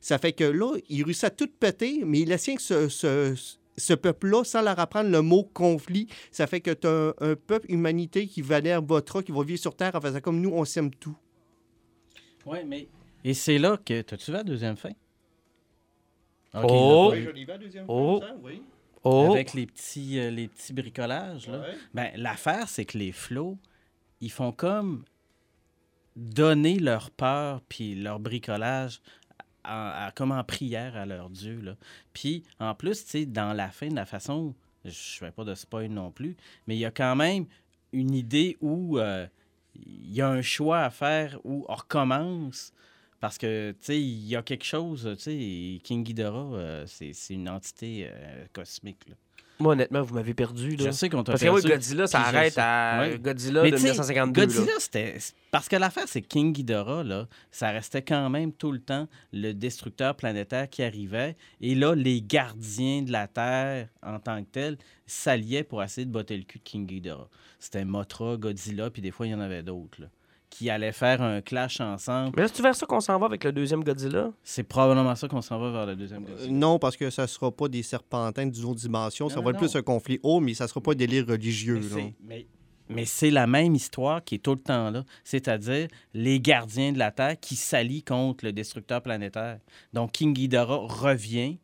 Ça 0.00 0.16
fait 0.16 0.32
que 0.32 0.44
là, 0.44 0.72
ils 0.88 1.02
réussissent 1.04 1.24
à 1.24 1.30
tout 1.30 1.48
péter, 1.60 2.00
mais 2.06 2.20
il 2.20 2.32
rien 2.32 2.56
que 2.56 2.62
ce- 2.62 2.88
ce 3.76 3.94
peuple-là, 3.94 4.44
sans 4.44 4.62
leur 4.62 4.78
apprendre 4.78 5.10
le 5.10 5.22
mot 5.22 5.44
conflit, 5.44 6.06
ça 6.30 6.46
fait 6.46 6.60
que 6.60 6.70
tu 6.72 6.86
as 6.86 6.90
un, 6.90 7.32
un 7.32 7.36
peuple 7.36 7.70
humanité 7.70 8.26
qui 8.26 8.42
vénère 8.42 8.82
Mothra, 8.82 9.22
qui 9.22 9.32
va 9.32 9.42
vivre 9.42 9.60
sur 9.60 9.76
Terre 9.76 9.94
en 9.94 10.00
faisant 10.00 10.20
comme 10.20 10.40
nous, 10.40 10.50
on 10.50 10.64
s'aime 10.64 10.90
tout. 10.90 11.16
Oui, 12.46 12.58
mais. 12.66 12.88
Et 13.24 13.34
c'est 13.34 13.58
là 13.58 13.76
que. 13.76 14.02
T'as-tu 14.02 14.30
vu 14.30 14.36
la 14.36 14.44
deuxième 14.44 14.76
fin? 14.76 14.92
Ok, 16.54 16.64
Oh! 16.70 17.08
pas 17.10 17.16
vu. 17.16 17.82
Oh. 17.88 18.22
Oh! 19.02 19.32
Avec 19.32 19.54
les 19.54 19.66
petits, 19.66 20.18
euh, 20.18 20.30
les 20.30 20.48
petits 20.48 20.72
bricolages. 20.72 21.48
Là. 21.48 21.64
Ben, 21.94 22.10
l'affaire, 22.16 22.68
c'est 22.68 22.84
que 22.84 22.98
les 22.98 23.12
flots, 23.12 23.58
ils 24.20 24.32
font 24.32 24.52
comme 24.52 25.04
donner 26.16 26.78
leur 26.78 27.10
peur 27.10 27.60
puis 27.68 27.94
leur 27.94 28.18
bricolage 28.18 29.00
comme 30.14 30.32
en 30.32 30.44
prière 30.44 30.96
à 30.96 31.06
leur 31.06 31.30
Dieu. 31.30 31.60
Là. 31.60 31.76
Puis, 32.12 32.42
en 32.58 32.74
plus, 32.74 33.04
dans 33.26 33.52
la 33.52 33.70
fin, 33.70 33.88
de 33.88 33.94
la 33.94 34.06
façon, 34.06 34.54
je 34.84 34.90
ne 34.90 35.26
fais 35.26 35.30
pas 35.30 35.44
de 35.44 35.54
spoil 35.54 35.88
non 35.88 36.10
plus, 36.10 36.36
mais 36.66 36.76
il 36.76 36.80
y 36.80 36.84
a 36.84 36.90
quand 36.90 37.16
même 37.16 37.46
une 37.92 38.14
idée 38.14 38.56
où 38.60 38.98
euh, 38.98 39.26
il 39.74 40.12
y 40.12 40.20
a 40.20 40.28
un 40.28 40.42
choix 40.42 40.80
à 40.80 40.90
faire 40.90 41.38
où 41.44 41.64
on 41.68 41.74
recommence. 41.74 42.72
Parce 43.18 43.38
que, 43.38 43.72
tu 43.72 43.78
sais, 43.80 44.00
il 44.00 44.26
y 44.28 44.36
a 44.36 44.42
quelque 44.42 44.64
chose, 44.64 45.08
tu 45.16 45.22
sais, 45.22 45.80
King 45.82 46.04
Ghidorah, 46.04 46.54
euh, 46.56 46.86
c'est 46.86 47.14
une 47.30 47.48
entité 47.48 48.08
euh, 48.12 48.44
cosmique. 48.52 49.06
Moi, 49.58 49.72
honnêtement, 49.72 50.02
vous 50.02 50.14
m'avez 50.14 50.34
perdu. 50.34 50.76
Là. 50.76 50.86
Je 50.86 50.90
sais 50.90 51.08
qu'on 51.08 51.22
t'a 51.24 51.32
Parce 51.32 51.42
que 51.42 51.48
oui. 51.48 51.62
Godzilla, 51.62 52.06
ça 52.06 52.20
arrête 52.20 52.54
à 52.58 52.98
Ouais. 53.00 53.18
Godzilla 53.18 53.62
Mais 53.62 53.70
de 53.70 53.76
tu 53.76 53.82
sais, 53.82 53.88
1952. 53.88 54.40
là. 54.40 54.46
Godzilla, 54.46 54.72
c'était. 54.78 55.16
Parce 55.50 55.68
que 55.68 55.76
l'affaire, 55.76 56.04
c'est 56.06 56.20
que 56.20 56.26
King 56.26 56.52
Ghidorah, 56.52 57.02
là, 57.04 57.26
ça 57.50 57.70
restait 57.70 58.02
quand 58.02 58.28
même 58.28 58.52
tout 58.52 58.70
le 58.72 58.80
temps 58.80 59.08
le 59.32 59.52
destructeur 59.52 60.14
planétaire 60.14 60.68
qui 60.68 60.82
arrivait. 60.82 61.36
Et 61.60 61.74
là, 61.74 61.94
les 61.94 62.20
gardiens 62.20 63.02
de 63.02 63.12
la 63.12 63.28
Terre, 63.28 63.88
en 64.02 64.18
tant 64.18 64.42
que 64.44 64.48
tels, 64.50 64.76
s'alliaient 65.06 65.64
pour 65.64 65.82
essayer 65.82 66.04
de 66.04 66.10
botter 66.12 66.36
le 66.36 66.42
cul 66.42 66.58
de 66.58 66.64
King 66.64 66.86
Ghidorah. 66.86 67.28
C'était 67.58 67.84
Mothra, 67.84 68.36
Godzilla, 68.36 68.90
puis 68.90 69.00
des 69.00 69.10
fois, 69.10 69.26
il 69.26 69.30
y 69.30 69.34
en 69.34 69.40
avait 69.40 69.62
d'autres, 69.62 70.00
là, 70.02 70.08
qui 70.50 70.70
allaient 70.70 70.92
faire 70.92 71.20
un 71.22 71.40
clash 71.40 71.80
ensemble. 71.80 72.32
Mais 72.36 72.42
là, 72.42 72.48
c'est 72.52 72.62
vers 72.62 72.74
ça 72.74 72.86
qu'on 72.86 73.00
s'en 73.00 73.18
va 73.18 73.26
avec 73.26 73.44
le 73.44 73.52
deuxième 73.52 73.82
Godzilla? 73.84 74.30
C'est 74.42 74.62
probablement 74.62 75.14
ça 75.14 75.28
qu'on 75.28 75.42
s'en 75.42 75.58
va 75.58 75.70
vers 75.70 75.86
le 75.86 75.96
deuxième 75.96 76.24
Euh, 76.24 76.28
Godzilla. 76.30 76.52
non, 76.52 76.78
parce 76.78 76.96
que 76.96 77.10
ça 77.10 77.22
ne 77.22 77.26
sera 77.26 77.50
pas 77.50 77.68
des 77.68 77.82
serpentins 77.82 78.46
d'une 78.46 78.64
autre 78.64 78.80
dimension. 78.80 79.28
ça 79.28 79.36
Non, 79.36 79.42
va 79.42 79.50
être 79.50 79.60
non. 79.60 79.66
plus 79.68 79.76
un 79.76 79.82
conflit 79.82 80.18
haut, 80.22 80.40
mais 80.40 80.54
ça 80.54 80.64
ne 80.64 80.68
sera 80.68 80.80
pas 80.80 80.92
un 80.92 80.96
délire 80.96 81.26
religieux. 81.26 81.74
Mais 81.74 81.80
là. 81.88 81.94
c'est- 81.96 82.14
mais- 82.24 82.46
mais 82.88 83.04
c'est 83.04 83.30
la 83.30 83.46
même 83.48 83.74
histoire 83.74 84.22
qui 84.22 84.36
est 84.36 84.38
tout 84.38 84.52
le 84.54 84.60
temps 84.60 84.90
là, 84.90 85.04
c'est-à-dire 85.24 85.88
les 86.14 86.40
gardiens 86.40 86.92
de 86.92 86.98
la 86.98 87.10
Terre 87.10 87.38
qui 87.40 87.56
s'allient 87.56 88.04
contre 88.04 88.44
le 88.44 88.52
destructeur 88.52 89.02
planétaire. 89.02 89.58
Donc 89.92 90.12
King 90.12 90.32
Ghidorah 90.32 90.86
revient. 90.88 91.58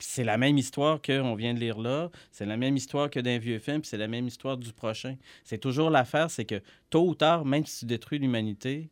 C'est 0.00 0.24
la 0.24 0.38
même 0.38 0.58
histoire 0.58 1.00
qu'on 1.02 1.34
vient 1.34 1.54
de 1.54 1.60
lire 1.60 1.78
là, 1.78 2.10
c'est 2.30 2.46
la 2.46 2.56
même 2.56 2.76
histoire 2.76 3.10
que 3.10 3.20
d'un 3.20 3.38
vieux 3.38 3.58
film, 3.58 3.82
c'est 3.84 3.96
la 3.96 4.08
même 4.08 4.26
histoire 4.26 4.56
du 4.56 4.72
prochain. 4.72 5.16
C'est 5.44 5.58
toujours 5.58 5.90
l'affaire, 5.90 6.30
c'est 6.30 6.44
que 6.44 6.62
tôt 6.90 7.08
ou 7.08 7.14
tard, 7.14 7.44
même 7.44 7.64
si 7.66 7.80
tu 7.80 7.86
détruis 7.86 8.18
l'humanité, 8.18 8.90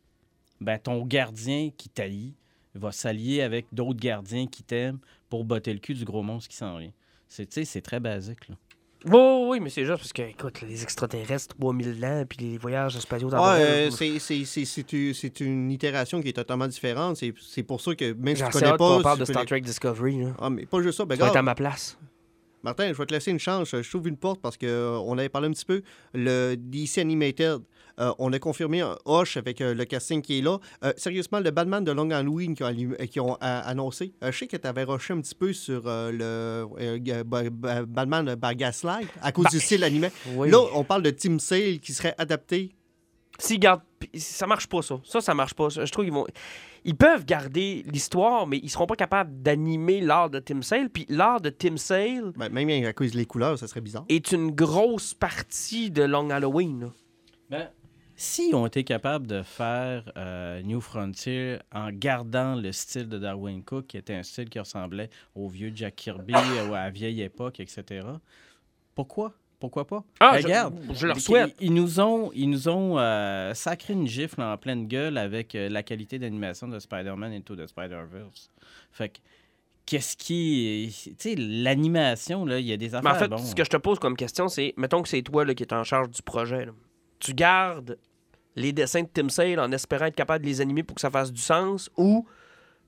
ben 0.59 0.77
ton 0.79 1.05
gardien 1.05 1.69
qui 1.75 1.89
t'allie 1.89 2.33
va 2.73 2.91
s'allier 2.91 3.41
avec 3.41 3.67
d'autres 3.71 3.99
gardiens 3.99 4.47
qui 4.47 4.63
t'aiment 4.63 4.99
pour 5.29 5.45
botter 5.45 5.73
le 5.73 5.79
cul 5.79 5.93
du 5.93 6.05
gros 6.05 6.23
monstre 6.23 6.49
qui 6.49 6.57
s'en 6.57 6.77
vient. 6.77 6.91
C'est, 7.27 7.65
c'est 7.65 7.81
très 7.81 7.99
basique. 7.99 8.47
Là. 8.47 8.55
Oui, 9.05 9.45
oui, 9.47 9.59
mais 9.59 9.69
c'est 9.69 9.85
juste 9.85 9.97
parce 9.99 10.11
que, 10.13 10.23
écoute, 10.23 10.61
les 10.61 10.81
extraterrestres, 10.83 11.55
3000 11.59 12.03
ans, 12.03 12.23
puis 12.27 12.39
les 12.41 12.57
voyages 12.57 12.97
spatiaux 12.97 13.29
Ouais, 13.29 13.37
euh, 13.39 13.89
c'est- 13.91 15.39
une 15.39 15.71
itération 15.71 16.21
qui 16.21 16.29
est 16.29 16.33
totalement 16.33 16.67
différente. 16.67 17.17
C'est 17.17 17.63
pour 17.63 17.79
ça 17.79 17.93
que 17.95 18.13
même 18.13 18.35
si 18.35 18.43
tu 18.43 18.49
connais 18.49 18.75
pas. 18.75 19.01
parle 19.01 19.19
de 19.19 19.25
Star 19.25 19.45
Trek 19.45 19.61
Discovery. 19.61 20.23
Là. 20.23 20.29
Ah, 20.39 20.49
mais 20.49 20.65
pas 20.65 20.81
juste 20.81 20.97
ça. 20.97 21.05
Ben, 21.05 21.15
Tu 21.15 21.21
vas 21.21 21.27
être 21.27 21.35
à 21.35 21.41
ma 21.43 21.55
place. 21.55 21.97
Martin, 22.63 22.87
je 22.91 22.93
vais 22.97 23.05
te 23.05 23.13
laisser 23.13 23.31
une 23.31 23.39
chance. 23.39 23.69
Je 23.71 23.87
trouve 23.89 24.07
une 24.07 24.17
porte 24.17 24.41
parce 24.41 24.57
qu'on 24.57 25.17
avait 25.17 25.29
parlé 25.29 25.47
un 25.47 25.51
petit 25.51 25.63
peu. 25.63 25.83
Le 26.13 26.55
DC 26.55 26.97
Animated, 26.97 27.41
euh, 27.45 27.59
on 28.19 28.31
a 28.33 28.39
confirmé 28.39 28.81
un 28.81 28.95
Hoche 29.05 29.37
avec 29.37 29.61
euh, 29.61 29.73
le 29.73 29.85
casting 29.85 30.21
qui 30.21 30.39
est 30.39 30.41
là. 30.41 30.57
Euh, 30.83 30.93
sérieusement, 30.97 31.39
le 31.39 31.51
Batman 31.51 31.83
de 31.83 31.91
Long 31.91 32.09
Halloween 32.11 32.55
qui 32.55 32.63
ont, 32.63 32.67
allu- 32.69 32.95
euh, 32.99 33.05
qui 33.05 33.19
ont 33.19 33.33
euh, 33.33 33.37
annoncé, 33.41 34.13
euh, 34.23 34.31
je 34.31 34.37
sais 34.37 34.47
que 34.47 34.57
tu 34.57 34.67
avais 34.67 34.83
rushé 34.83 35.13
un 35.13 35.21
petit 35.21 35.35
peu 35.35 35.53
sur 35.53 35.83
euh, 35.87 36.11
le 36.11 36.99
euh, 36.99 37.23
Batman 37.85 38.35
by 38.35 38.55
Gaslight 38.55 39.07
à 39.21 39.31
cause 39.31 39.45
Bah, 39.45 39.49
du 39.51 39.59
style 39.59 39.83
animé. 39.83 40.09
Oui. 40.35 40.49
Là, 40.49 40.59
on 40.73 40.83
parle 40.83 41.03
de 41.03 41.09
Team 41.09 41.39
Sale 41.39 41.79
qui 41.79 41.93
serait 41.93 42.15
adapté. 42.17 42.71
S'ils 43.39 43.59
gardent. 43.59 43.81
Ça 44.15 44.47
marche 44.47 44.67
pas, 44.67 44.81
ça. 44.81 44.99
Ça, 45.03 45.21
ça 45.21 45.33
marche 45.33 45.53
pas. 45.53 45.69
Je 45.69 45.91
trouve 45.91 46.05
qu'ils 46.05 46.13
vont. 46.13 46.25
Ils 46.85 46.95
peuvent 46.95 47.25
garder 47.25 47.83
l'histoire, 47.87 48.47
mais 48.47 48.59
ils 48.63 48.69
seront 48.69 48.85
pas 48.87 48.95
capables 48.95 49.41
d'animer 49.41 50.01
l'art 50.01 50.29
de 50.29 50.39
Tim 50.39 50.61
Sale. 50.61 50.89
Puis 50.89 51.05
l'art 51.09 51.41
de 51.41 51.49
Tim 51.49 51.77
Sale 51.77 52.31
Ben, 52.37 52.49
même 52.49 52.85
à 52.85 52.93
cause 52.93 53.11
des 53.11 53.25
couleurs, 53.25 53.59
ça 53.59 53.67
serait 53.67 53.81
bizarre. 53.81 54.05
est 54.09 54.31
une 54.31 54.51
grosse 54.51 55.13
partie 55.13 55.91
de 55.91 56.03
Long 56.03 56.29
Halloween. 56.29 56.79
là. 56.81 56.87
Ben, 57.49 57.69
si 58.19 58.49
on 58.53 58.65
était 58.67 58.83
capable 58.83 59.27
de 59.27 59.43
faire 59.43 60.11
euh, 60.17 60.61
New 60.63 60.81
Frontier 60.81 61.57
en 61.71 61.91
gardant 61.91 62.55
le 62.55 62.71
style 62.71 63.07
de 63.07 63.17
Darwin 63.19 63.63
Cook, 63.63 63.87
qui 63.87 63.97
était 63.97 64.15
un 64.15 64.23
style 64.23 64.49
qui 64.49 64.59
ressemblait 64.59 65.09
au 65.35 65.47
vieux 65.47 65.71
Jack 65.73 65.95
Kirby, 65.95 66.33
ou 66.33 66.73
à 66.73 66.79
la 66.85 66.89
vieille 66.89 67.21
époque, 67.21 67.59
etc., 67.59 68.05
pourquoi? 68.95 69.33
Pourquoi 69.59 69.87
pas? 69.87 70.03
Ah, 70.19 70.37
je- 70.39 70.43
Regarde, 70.45 70.79
je 70.93 71.07
leur 71.07 71.17
ils- 71.17 71.21
souhaite. 71.21 71.55
Ils, 71.59 71.73
nous 71.73 71.99
ont, 71.99 72.31
ils 72.33 72.49
nous 72.49 72.69
ont 72.69 72.99
euh, 72.99 73.53
sacré 73.55 73.93
une 73.93 74.05
gifle 74.07 74.41
en 74.41 74.55
pleine 74.57 74.87
gueule 74.87 75.17
avec 75.17 75.55
euh, 75.55 75.67
la 75.69 75.81
qualité 75.81 76.19
d'animation 76.19 76.67
de 76.67 76.77
Spider-Man 76.77 77.31
Into 77.33 77.55
the 77.55 77.65
Spider-Verse. 77.65 78.51
Fait 78.91 79.09
que, 79.09 79.17
qu'est-ce 79.87 80.15
qui... 80.15 80.93
Tu 80.93 81.15
sais, 81.17 81.35
l'animation, 81.35 82.45
là, 82.45 82.59
il 82.59 82.67
y 82.67 82.73
a 82.73 82.77
des 82.77 82.89
Mais 82.89 82.95
affaires... 82.97 83.11
en 83.11 83.15
fait, 83.15 83.27
bon, 83.29 83.37
ce 83.37 83.55
que 83.55 83.63
je 83.63 83.69
te 83.71 83.77
pose 83.77 83.97
comme 83.97 84.15
question, 84.15 84.47
c'est 84.47 84.75
mettons 84.77 85.01
que 85.01 85.09
c'est 85.09 85.23
toi 85.23 85.43
là, 85.43 85.55
qui 85.55 85.63
es 85.63 85.73
en 85.73 85.83
charge 85.83 86.09
du 86.09 86.21
projet. 86.21 86.65
là. 86.67 86.71
Tu 87.19 87.33
gardes 87.33 87.97
les 88.57 88.73
dessins 88.73 89.03
de 89.03 89.07
Tim 89.13 89.29
Sale 89.29 89.59
en 89.59 89.71
espérant 89.71 90.05
être 90.05 90.15
capable 90.15 90.43
de 90.43 90.49
les 90.49 90.59
animer 90.61 90.83
pour 90.83 90.95
que 90.95 91.01
ça 91.01 91.11
fasse 91.11 91.31
du 91.31 91.41
sens 91.41 91.89
ou 91.95 92.27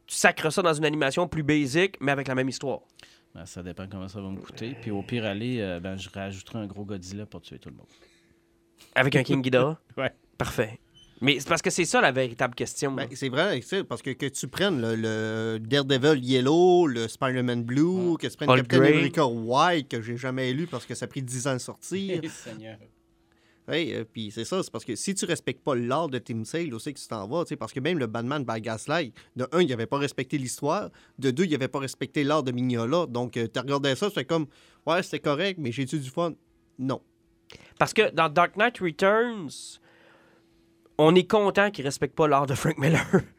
tu 0.08 0.16
sacres 0.16 0.52
ça 0.52 0.62
dans 0.64 0.74
une 0.74 0.86
animation 0.86 1.28
plus 1.28 1.44
basique, 1.44 1.96
mais 2.02 2.12
avec 2.12 2.28
la 2.28 2.36
même 2.36 2.50
histoire. 2.50 2.80
Ben, 3.36 3.46
ça 3.46 3.62
dépend 3.62 3.86
comment 3.88 4.08
ça 4.08 4.20
va 4.20 4.30
me 4.30 4.40
coûter. 4.40 4.76
Puis 4.82 4.90
au 4.90 5.04
pire 5.04 5.26
aller, 5.26 5.62
euh, 5.62 5.80
ben, 5.80 5.96
je 5.96 6.10
rajouterai 6.10 6.60
un 6.60 6.66
gros 6.66 6.84
Godzilla 6.84 7.28
pour 7.28 7.42
tuer 7.42 7.60
tout 7.60 7.70
le 7.70 7.76
monde. 7.76 7.86
Avec 8.96 9.16
un 9.16 9.24
King 9.24 9.42
Ghidorah? 9.42 9.80
Ouais. 9.98 10.12
Parfait. 10.38 10.80
Mais 11.22 11.40
c'est 11.40 11.50
parce 11.50 11.62
que 11.62 11.70
c'est 11.70 11.86
ça 11.86 12.02
la 12.02 12.12
véritable 12.12 12.56
question. 12.56 12.94
Ben, 12.94 13.08
c'est 13.14 13.30
vrai, 13.30 13.62
parce 13.88 14.02
que 14.02 14.12
que 14.12 14.26
tu 14.26 14.48
prennes 14.48 14.82
le, 14.82 14.96
le 14.96 15.60
Daredevil 15.60 16.26
Yellow, 16.26 16.88
le 16.88 17.08
Spider-Man 17.08 17.64
Blue, 17.64 18.18
que 18.18 18.26
tu 18.26 18.38
prennes 18.38 18.50
Hulk 18.50 18.62
Captain 18.62 18.78
Grey. 18.80 18.94
America 18.94 19.28
White, 19.28 19.90
que 19.90 20.02
j'ai 20.02 20.18
jamais 20.18 20.52
lu 20.54 20.66
parce 20.66 20.86
que 20.86 20.96
ça 20.96 21.06
a 21.06 21.08
pris 21.08 21.22
10 21.22 21.48
ans 21.48 21.52
à 21.52 21.60
sortir. 21.60 22.22
Hey, 23.70 23.94
euh, 23.94 24.04
puis 24.04 24.32
c'est 24.32 24.46
ça, 24.46 24.64
c'est 24.64 24.72
parce 24.72 24.86
que 24.86 24.96
si 24.96 25.14
tu 25.14 25.26
respectes 25.26 25.64
pas 25.64 25.76
l'art 25.76 26.10
de 26.10 26.18
Tim 26.18 26.44
Sale, 26.44 26.74
aussi 26.74 26.94
que 26.94 27.00
tu 27.00 27.08
t'en 27.08 27.28
vas, 27.28 27.44
parce 27.58 27.72
que 27.72 27.80
même 27.80 28.00
le 28.00 28.08
Batman 28.08 28.44
by 28.44 28.62
Gaslight, 28.62 29.14
de 29.36 29.48
un, 29.52 29.62
il 29.62 29.72
avait 29.72 29.86
pas 29.86 29.98
respecté 29.98 30.38
l'histoire, 30.38 30.90
de 31.20 31.32
deux, 31.32 31.46
il 31.46 31.54
avait 31.54 31.68
pas 31.68 31.80
respecté 31.80 32.24
l'art 32.24 32.44
de 32.44 32.52
Mignola, 32.52 33.06
donc 33.06 33.34
tu 33.34 33.60
regardais 33.60 33.96
ça, 33.96 34.10
c'était 34.10 34.26
comme, 34.26 34.48
ouais, 34.88 35.04
c'était 35.04 35.20
correct, 35.20 35.60
mais 35.62 35.72
j'ai-tu 35.72 36.00
du 36.00 36.10
fun? 36.10 36.34
Non. 36.80 37.02
Parce 37.78 37.94
que 37.94 38.12
dans 38.12 38.30
Dark 38.30 38.58
Knight 38.58 38.80
Returns, 38.80 39.80
on 40.98 41.16
est 41.16 41.30
content 41.30 41.72
qu'il 41.72 41.86
respecte 41.86 42.16
pas 42.16 42.28
l'art 42.28 42.46
de 42.46 42.56
Frank 42.56 42.78
Miller. 42.78 43.06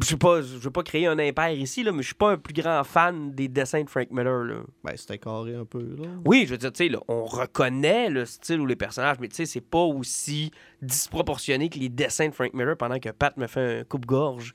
Je 0.00 0.06
sais 0.06 0.16
pas, 0.16 0.42
je 0.42 0.56
veux 0.58 0.70
pas 0.72 0.82
créer 0.82 1.06
un 1.06 1.18
impair 1.20 1.50
ici, 1.52 1.84
là, 1.84 1.92
mais 1.92 2.02
je 2.02 2.08
suis 2.08 2.14
pas 2.16 2.32
un 2.32 2.36
plus 2.36 2.52
grand 2.52 2.82
fan 2.82 3.32
des 3.32 3.46
dessins 3.46 3.84
de 3.84 3.88
Frank 3.88 4.08
Miller. 4.10 4.42
Là. 4.42 4.56
Ben, 4.82 4.96
c'était 4.96 5.18
carré 5.18 5.54
un 5.54 5.64
peu, 5.64 5.78
là. 5.96 6.08
Oui, 6.24 6.44
je 6.46 6.50
veux 6.52 6.58
dire, 6.58 6.72
tu 6.72 6.84
sais, 6.84 6.88
là, 6.90 6.98
on 7.06 7.24
reconnaît 7.24 8.10
le 8.10 8.24
style 8.26 8.60
ou 8.60 8.66
les 8.66 8.74
personnages, 8.74 9.18
mais 9.20 9.28
tu 9.28 9.36
sais, 9.36 9.46
c'est 9.46 9.60
pas 9.60 9.78
aussi 9.84 10.50
disproportionné 10.82 11.68
que 11.68 11.78
les 11.78 11.88
dessins 11.88 12.28
de 12.28 12.34
Frank 12.34 12.52
Miller 12.54 12.76
pendant 12.76 12.98
que 12.98 13.10
Pat 13.10 13.36
me 13.36 13.46
fait 13.46 13.80
un 13.80 13.84
coupe-gorge. 13.84 14.54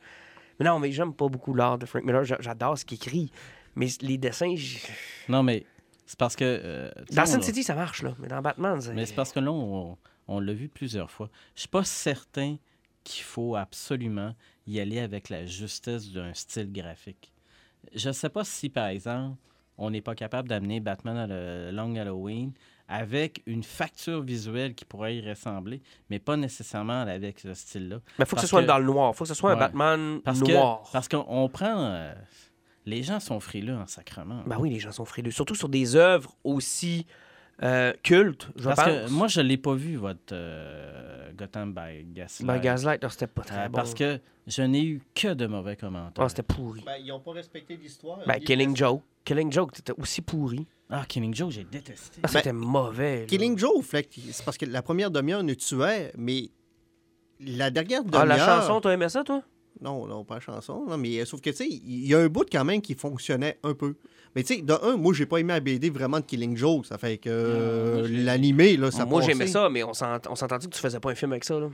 Mais 0.60 0.66
non, 0.66 0.78
mais 0.80 0.92
j'aime 0.92 1.14
pas 1.14 1.28
beaucoup 1.30 1.54
l'art 1.54 1.78
de 1.78 1.86
Frank 1.86 2.04
Miller. 2.04 2.24
J'a- 2.26 2.38
J'adore 2.42 2.78
ce 2.78 2.84
qu'il 2.86 2.96
écrit. 2.96 3.32
Mais 3.76 3.88
les 4.02 4.18
dessins, 4.18 4.54
j- 4.56 4.82
Non, 5.30 5.42
mais 5.44 5.66
c'est 6.06 6.20
parce 6.20 6.36
que. 6.36 6.44
euh, 6.44 6.92
dans 7.14 7.26
Sin 7.26 7.42
City, 7.42 7.64
ça 7.64 7.76
marche, 7.76 8.02
là. 8.04 8.14
Mais 8.20 8.28
dans 8.28 8.42
Batman, 8.42 8.82
c'est. 8.82 8.94
Mais 8.94 9.06
c'est 9.06 9.16
parce 9.16 9.32
que 9.32 9.40
là, 9.40 9.52
on, 9.52 9.98
on 10.28 10.40
l'a 10.42 10.54
vu 10.54 10.68
plusieurs 10.68 11.10
fois. 11.12 11.30
Je 11.56 11.62
suis 11.62 11.70
pas 11.70 11.84
certain 11.86 12.58
qu'il 13.06 13.24
faut 13.24 13.56
absolument 13.56 14.34
y 14.72 14.80
aller 14.80 15.00
avec 15.00 15.30
la 15.30 15.46
justesse 15.46 16.12
d'un 16.12 16.34
style 16.34 16.72
graphique. 16.72 17.32
Je 17.96 18.12
sais 18.12 18.30
pas 18.30 18.44
si, 18.44 18.70
par 18.70 18.88
exemple, 18.88 19.38
on 19.78 19.90
n'est 19.90 20.02
pas 20.02 20.16
capable 20.16 20.50
d'amener 20.50 20.80
Batman 20.80 21.18
à 21.18 21.28
le 21.28 21.72
Long 21.72 21.96
Halloween 21.96 22.52
avec 22.88 23.42
une 23.46 23.64
facture 23.64 24.22
visuelle 24.22 24.74
qui 24.76 24.84
pourrait 24.84 25.16
y 25.18 25.28
ressembler, 25.30 25.82
mais 26.10 26.20
pas 26.20 26.36
nécessairement 26.36 27.02
avec 27.02 27.40
ce 27.40 27.54
style-là. 27.54 28.00
Mais 28.18 28.26
faut 28.26 28.36
que 28.36 28.42
ce 28.42 28.48
soit 28.48 28.62
que- 28.64 28.68
dans 28.68 28.80
le 28.80 28.86
noir. 28.86 29.16
faut 29.16 29.24
que 29.24 29.28
ce 29.30 29.34
soit 29.36 29.52
un. 29.54 29.56
Batman 29.58 30.22
Parce 30.24 30.40
noir. 30.42 30.84
que 30.84 30.92
parce 30.92 31.08
qu'on 31.08 31.26
on 31.28 31.48
prend... 31.50 31.78
euh, 31.84 32.14
les 32.86 33.04
gens 33.04 33.20
sont 33.20 33.40
frileux 33.40 33.76
en 33.76 33.86
sacrement. 33.86 34.42
Ben 34.48 34.58
oui, 34.60 34.72
les 34.72 34.80
gens 34.80 34.92
sont 34.92 35.06
frileux. 35.06 35.30
Surtout 35.32 35.54
sur 35.56 35.70
des 35.70 35.96
œuvres 35.96 36.36
aussi 36.44 37.06
euh, 37.64 37.94
cultes, 38.04 38.48
je 38.56 38.64
Parce 38.66 38.84
pense. 38.84 38.88
que 38.88 39.10
moi, 39.12 39.28
je 39.28 39.42
l'ai 39.42 39.58
pas 39.58 39.74
vu, 39.74 39.96
votre 39.98 40.20
euh, 40.34 41.32
Gotham 41.38 41.74
by 41.74 42.04
Gaslight. 42.14 42.48
Ben, 42.48 42.60
Gaslight, 42.60 43.06
c'était 43.10 43.28
pas 43.28 43.42
très 43.44 43.66
Euh, 43.66 43.70
bon. 43.70 43.76
Parce 43.78 43.94
que 43.94 44.20
je 44.48 44.62
n'ai 44.62 44.84
eu 44.84 45.02
que 45.14 45.34
de 45.34 45.46
mauvais 45.48 45.76
commentaires. 45.76 46.24
Ah, 46.24 46.30
c'était 46.30 46.44
pourri. 46.44 46.82
Ben, 46.86 46.96
ils 47.04 47.12
ont 47.12 47.20
pas 47.20 47.32
respecté 47.34 47.76
l'histoire. 47.78 48.20
Ben, 48.26 48.40
Killing 48.40 48.76
Joke. 48.76 49.04
Killing 49.26 49.52
Joke, 49.52 49.72
c'était 49.76 49.94
aussi 49.98 50.22
pourri. 50.22 50.66
Ah, 50.90 51.04
Killing 51.08 51.34
Joke, 51.36 51.52
j'ai 51.52 51.64
détesté. 51.66 52.20
Ah, 52.24 52.28
c'était 52.28 52.54
mauvais. 52.54 53.20
là. 53.22 53.26
Killing 53.28 53.58
Joe, 53.58 53.86
c'est 53.92 54.44
parce 54.44 54.58
que 54.58 54.66
la 54.66 54.82
première 54.82 55.12
demi-heure 55.12 55.44
nous 55.44 55.56
tuait, 55.56 56.12
mais 56.18 56.50
la 57.40 57.70
dernière 57.70 58.02
Ah, 58.06 58.10
demi-heure... 58.10 58.26
la 58.26 58.38
chanson, 58.38 58.82
t'as 58.82 58.92
aimé 58.92 59.08
ça, 59.10 59.24
toi? 59.24 59.44
Non, 59.82 60.06
non, 60.08 60.26
pas 60.26 60.40
chanson, 60.42 60.86
non, 60.88 60.98
mais 60.98 61.20
euh, 61.22 61.26
sauf 61.26 61.40
que, 61.42 61.50
tu 61.52 61.56
sais, 61.56 61.68
il 61.68 62.06
y 62.08 62.14
a 62.14 62.20
un 62.20 62.28
bout 62.28 62.46
quand 62.52 62.66
même 62.66 62.82
qui 62.82 62.96
fonctionnait 62.96 63.58
un 63.64 63.74
peu. 63.74 63.96
Mais 64.36 64.44
tu 64.44 64.56
sais, 64.56 64.62
de 64.62 64.74
un, 64.84 64.98
moi, 64.98 65.14
j'ai 65.14 65.26
pas 65.26 65.38
aimé 65.38 65.54
la 65.54 65.60
BD 65.62 65.90
vraiment 65.90 66.20
de 66.20 66.26
Killing 66.26 66.58
Joe, 66.58 66.86
ça 66.86 66.98
fait 66.98 67.18
que 67.18 67.30
euh, 67.32 68.08
l'animé, 68.10 68.76
là, 68.78 68.92
ça 68.92 69.06
Moi, 69.06 69.22
j'aimais 69.22 69.48
ça, 69.48 69.70
mais 69.70 69.84
on 69.84 69.94
s'ent- 69.94 70.20
on 70.30 70.36
s'entendit 70.36 70.68
que 70.68 70.76
tu 70.76 70.82
faisais 70.82 71.00
pas 71.00 71.12
un 71.12 71.16
film 71.16 71.32
avec 71.32 71.46
ça, 71.46 71.60
là. 71.60 71.70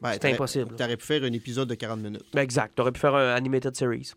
Ben, 0.00 0.12
C'est 0.12 0.18
t'aurais- 0.18 0.34
impossible. 0.34 0.74
T'aurais 0.76 0.96
pu 0.96 1.06
faire 1.06 1.22
un 1.24 1.32
épisode 1.32 1.68
de 1.68 1.74
40 1.74 2.00
minutes. 2.00 2.24
Exact. 2.36 2.74
T'aurais 2.74 2.92
pu 2.92 3.00
faire 3.00 3.14
un 3.14 3.34
animated 3.34 3.74
series. 3.76 4.12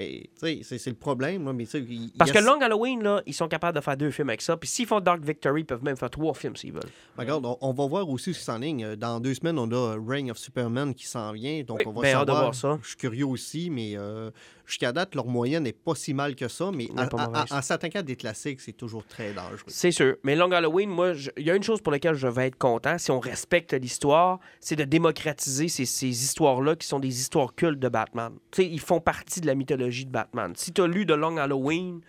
Mais, 0.00 0.20
tu 0.22 0.30
sais, 0.36 0.60
c'est- 0.62 0.78
c'est 0.78 0.88
le 0.90 0.96
problème. 0.96 1.44
Là, 1.44 1.52
mais, 1.52 1.64
il- 1.64 2.10
Parce 2.16 2.30
il 2.30 2.34
que 2.34 2.38
Long 2.42 2.58
Halloween, 2.60 3.02
là, 3.02 3.22
ils 3.26 3.34
sont 3.34 3.48
capables 3.48 3.76
de 3.76 3.82
faire 3.82 3.98
deux 3.98 4.10
films 4.10 4.30
avec 4.30 4.40
ça. 4.40 4.56
Puis 4.56 4.66
s'ils 4.68 4.86
font 4.86 4.98
Dark 5.00 5.22
Victory, 5.22 5.60
ils 5.60 5.64
peuvent 5.66 5.84
même 5.84 5.96
faire 5.96 6.08
trois 6.08 6.32
films 6.32 6.56
s'ils 6.56 6.72
veulent. 6.72 6.80
Regarde, 7.18 7.44
on, 7.44 7.58
on 7.60 7.72
va 7.74 7.86
voir 7.86 8.08
aussi 8.08 8.32
ce 8.32 8.38
qui 8.38 8.44
s'enligne. 8.46 8.82
Euh, 8.84 8.96
Dans 8.96 9.20
deux 9.20 9.34
semaines, 9.34 9.58
on 9.58 9.70
a 9.72 9.96
Reign 10.02 10.30
of 10.30 10.38
Superman 10.38 10.94
qui 10.94 11.06
s'en 11.06 11.32
vient. 11.32 11.62
Donc, 11.64 11.80
Oui, 11.80 11.84
on 11.86 11.92
va 11.92 12.00
ben, 12.02 12.12
savoir. 12.12 12.40
voir 12.40 12.54
ça. 12.54 12.78
Je 12.82 12.88
suis 12.88 12.96
curieux 12.96 13.26
aussi, 13.26 13.68
mais 13.68 13.92
euh, 13.96 14.30
jusqu'à 14.70 14.92
date, 14.92 15.14
leur 15.14 15.26
moyenne 15.26 15.64
n'est 15.64 15.72
pas 15.72 15.94
si 15.94 16.14
mal 16.14 16.34
que 16.34 16.48
ça. 16.48 16.70
Mais 16.72 16.88
en- 16.92 17.06
pas 17.08 17.44
en- 17.50 17.62
s'attaquant 17.62 17.98
à 17.98 18.02
des 18.02 18.16
classiques, 18.16 18.60
c'est 18.60 18.72
toujours 18.72 19.04
très 19.06 19.32
dangereux. 19.32 19.58
C'est 19.66 19.90
sûr. 19.90 20.16
Mais 20.24 20.36
Long 20.36 20.50
Halloween, 20.52 20.88
moi, 20.88 21.12
il 21.36 21.44
y 21.44 21.50
a 21.50 21.54
une 21.56 21.62
chose 21.62 21.80
pour 21.82 21.92
laquelle 21.92 22.14
je 22.14 22.26
vais 22.28 22.46
être 22.46 22.56
content, 22.58 22.96
si 22.98 23.10
on 23.10 23.20
respecte 23.20 23.72
l'histoire, 23.74 24.38
c'est 24.60 24.76
de 24.76 24.84
démocratiser 24.84 25.68
ces, 25.68 25.84
ces 25.84 26.06
histoires-là 26.08 26.76
qui 26.76 26.86
sont 26.86 27.00
des 27.00 27.20
histoires 27.20 27.54
cultes 27.54 27.78
de 27.80 27.88
Batman. 27.88 28.32
Tu 28.50 28.62
sais, 28.62 28.68
ils 28.68 28.80
font 28.80 29.00
partie 29.00 29.40
de 29.40 29.46
la 29.46 29.54
mythologie 29.54 30.06
de 30.06 30.10
Batman. 30.12 30.52
Si 30.56 30.72
tu 30.72 30.80
as 30.82 30.86
lu 30.86 31.04
de 31.04 31.14
Long 31.14 31.36
Halloween, 31.36 32.00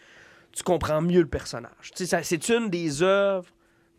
tu 0.51 0.64
comprends 0.64 1.01
mieux 1.01 1.22
le 1.22 1.28
personnage. 1.28 1.72
Tu 1.95 1.97
sais, 1.97 2.05
ça- 2.05 2.24
c'est 2.24 2.49
une 2.49 2.70
des 2.70 3.01
œuvres, 3.03 3.47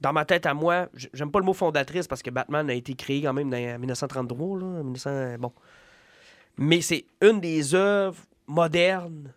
dans 0.01 0.13
ma 0.13 0.25
tête 0.25 0.47
à 0.47 0.55
moi, 0.55 0.89
j'aime 1.15 1.31
pas 1.31 1.39
le 1.39 1.45
mot 1.45 1.53
fondatrice 1.53 2.07
parce 2.09 2.23
que 2.23 2.31
Batman 2.31 2.69
a 2.69 2.75
été 2.75 2.95
créé 2.95 3.23
quand 3.23 3.33
même 3.33 3.49
en 3.55 3.79
1933, 3.79 4.59
là, 4.59 4.65
1900, 4.83 5.37
bon. 5.39 5.53
Mais 6.59 6.81
c'est 6.81 7.05
une 7.23 7.41
des 7.41 7.75
œuvres 7.75 8.19
modernes 8.53 9.33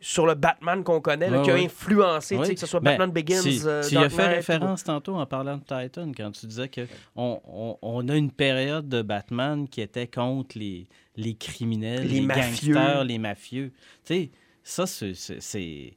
sur 0.00 0.26
le 0.26 0.34
Batman 0.34 0.84
qu'on 0.84 1.00
connaît, 1.00 1.30
là, 1.30 1.38
Ouais, 1.38 1.44
qui 1.44 1.50
a 1.50 1.54
influencé, 1.54 2.34
tu 2.36 2.40
Oui. 2.42 2.54
que 2.54 2.60
ce 2.60 2.66
soit 2.66 2.80
Ben, 2.80 2.90
Batman 2.92 3.10
Begins, 3.10 3.40
si, 3.40 3.60
euh, 3.64 3.82
tu 3.82 3.94
y 3.94 3.98
as 3.98 4.10
fait 4.10 4.26
référence 4.26 4.84
tantôt 4.84 5.14
en 5.16 5.24
parlant 5.24 5.56
de 5.56 5.62
Titan, 5.62 6.10
quand 6.14 6.30
tu 6.32 6.46
disais 6.46 6.68
que 6.68 6.82
on, 7.16 8.08
a 8.08 8.14
une 8.16 8.30
période 8.30 8.86
de 8.88 9.00
Batman 9.00 9.66
qui 9.66 9.80
était 9.80 10.06
contre 10.06 10.58
les, 10.58 10.86
les 11.16 11.34
criminels, 11.34 12.02
Les 12.06 12.20
les, 12.20 12.26
mafieux. 12.26 12.74
gangsters, 12.74 13.04
les 13.04 13.18
mafieux. 13.18 13.72
Tu 14.04 14.14
sais, 14.14 14.30
ça, 14.62 14.86
c'est- 14.86 15.14
c'est- 15.14 15.94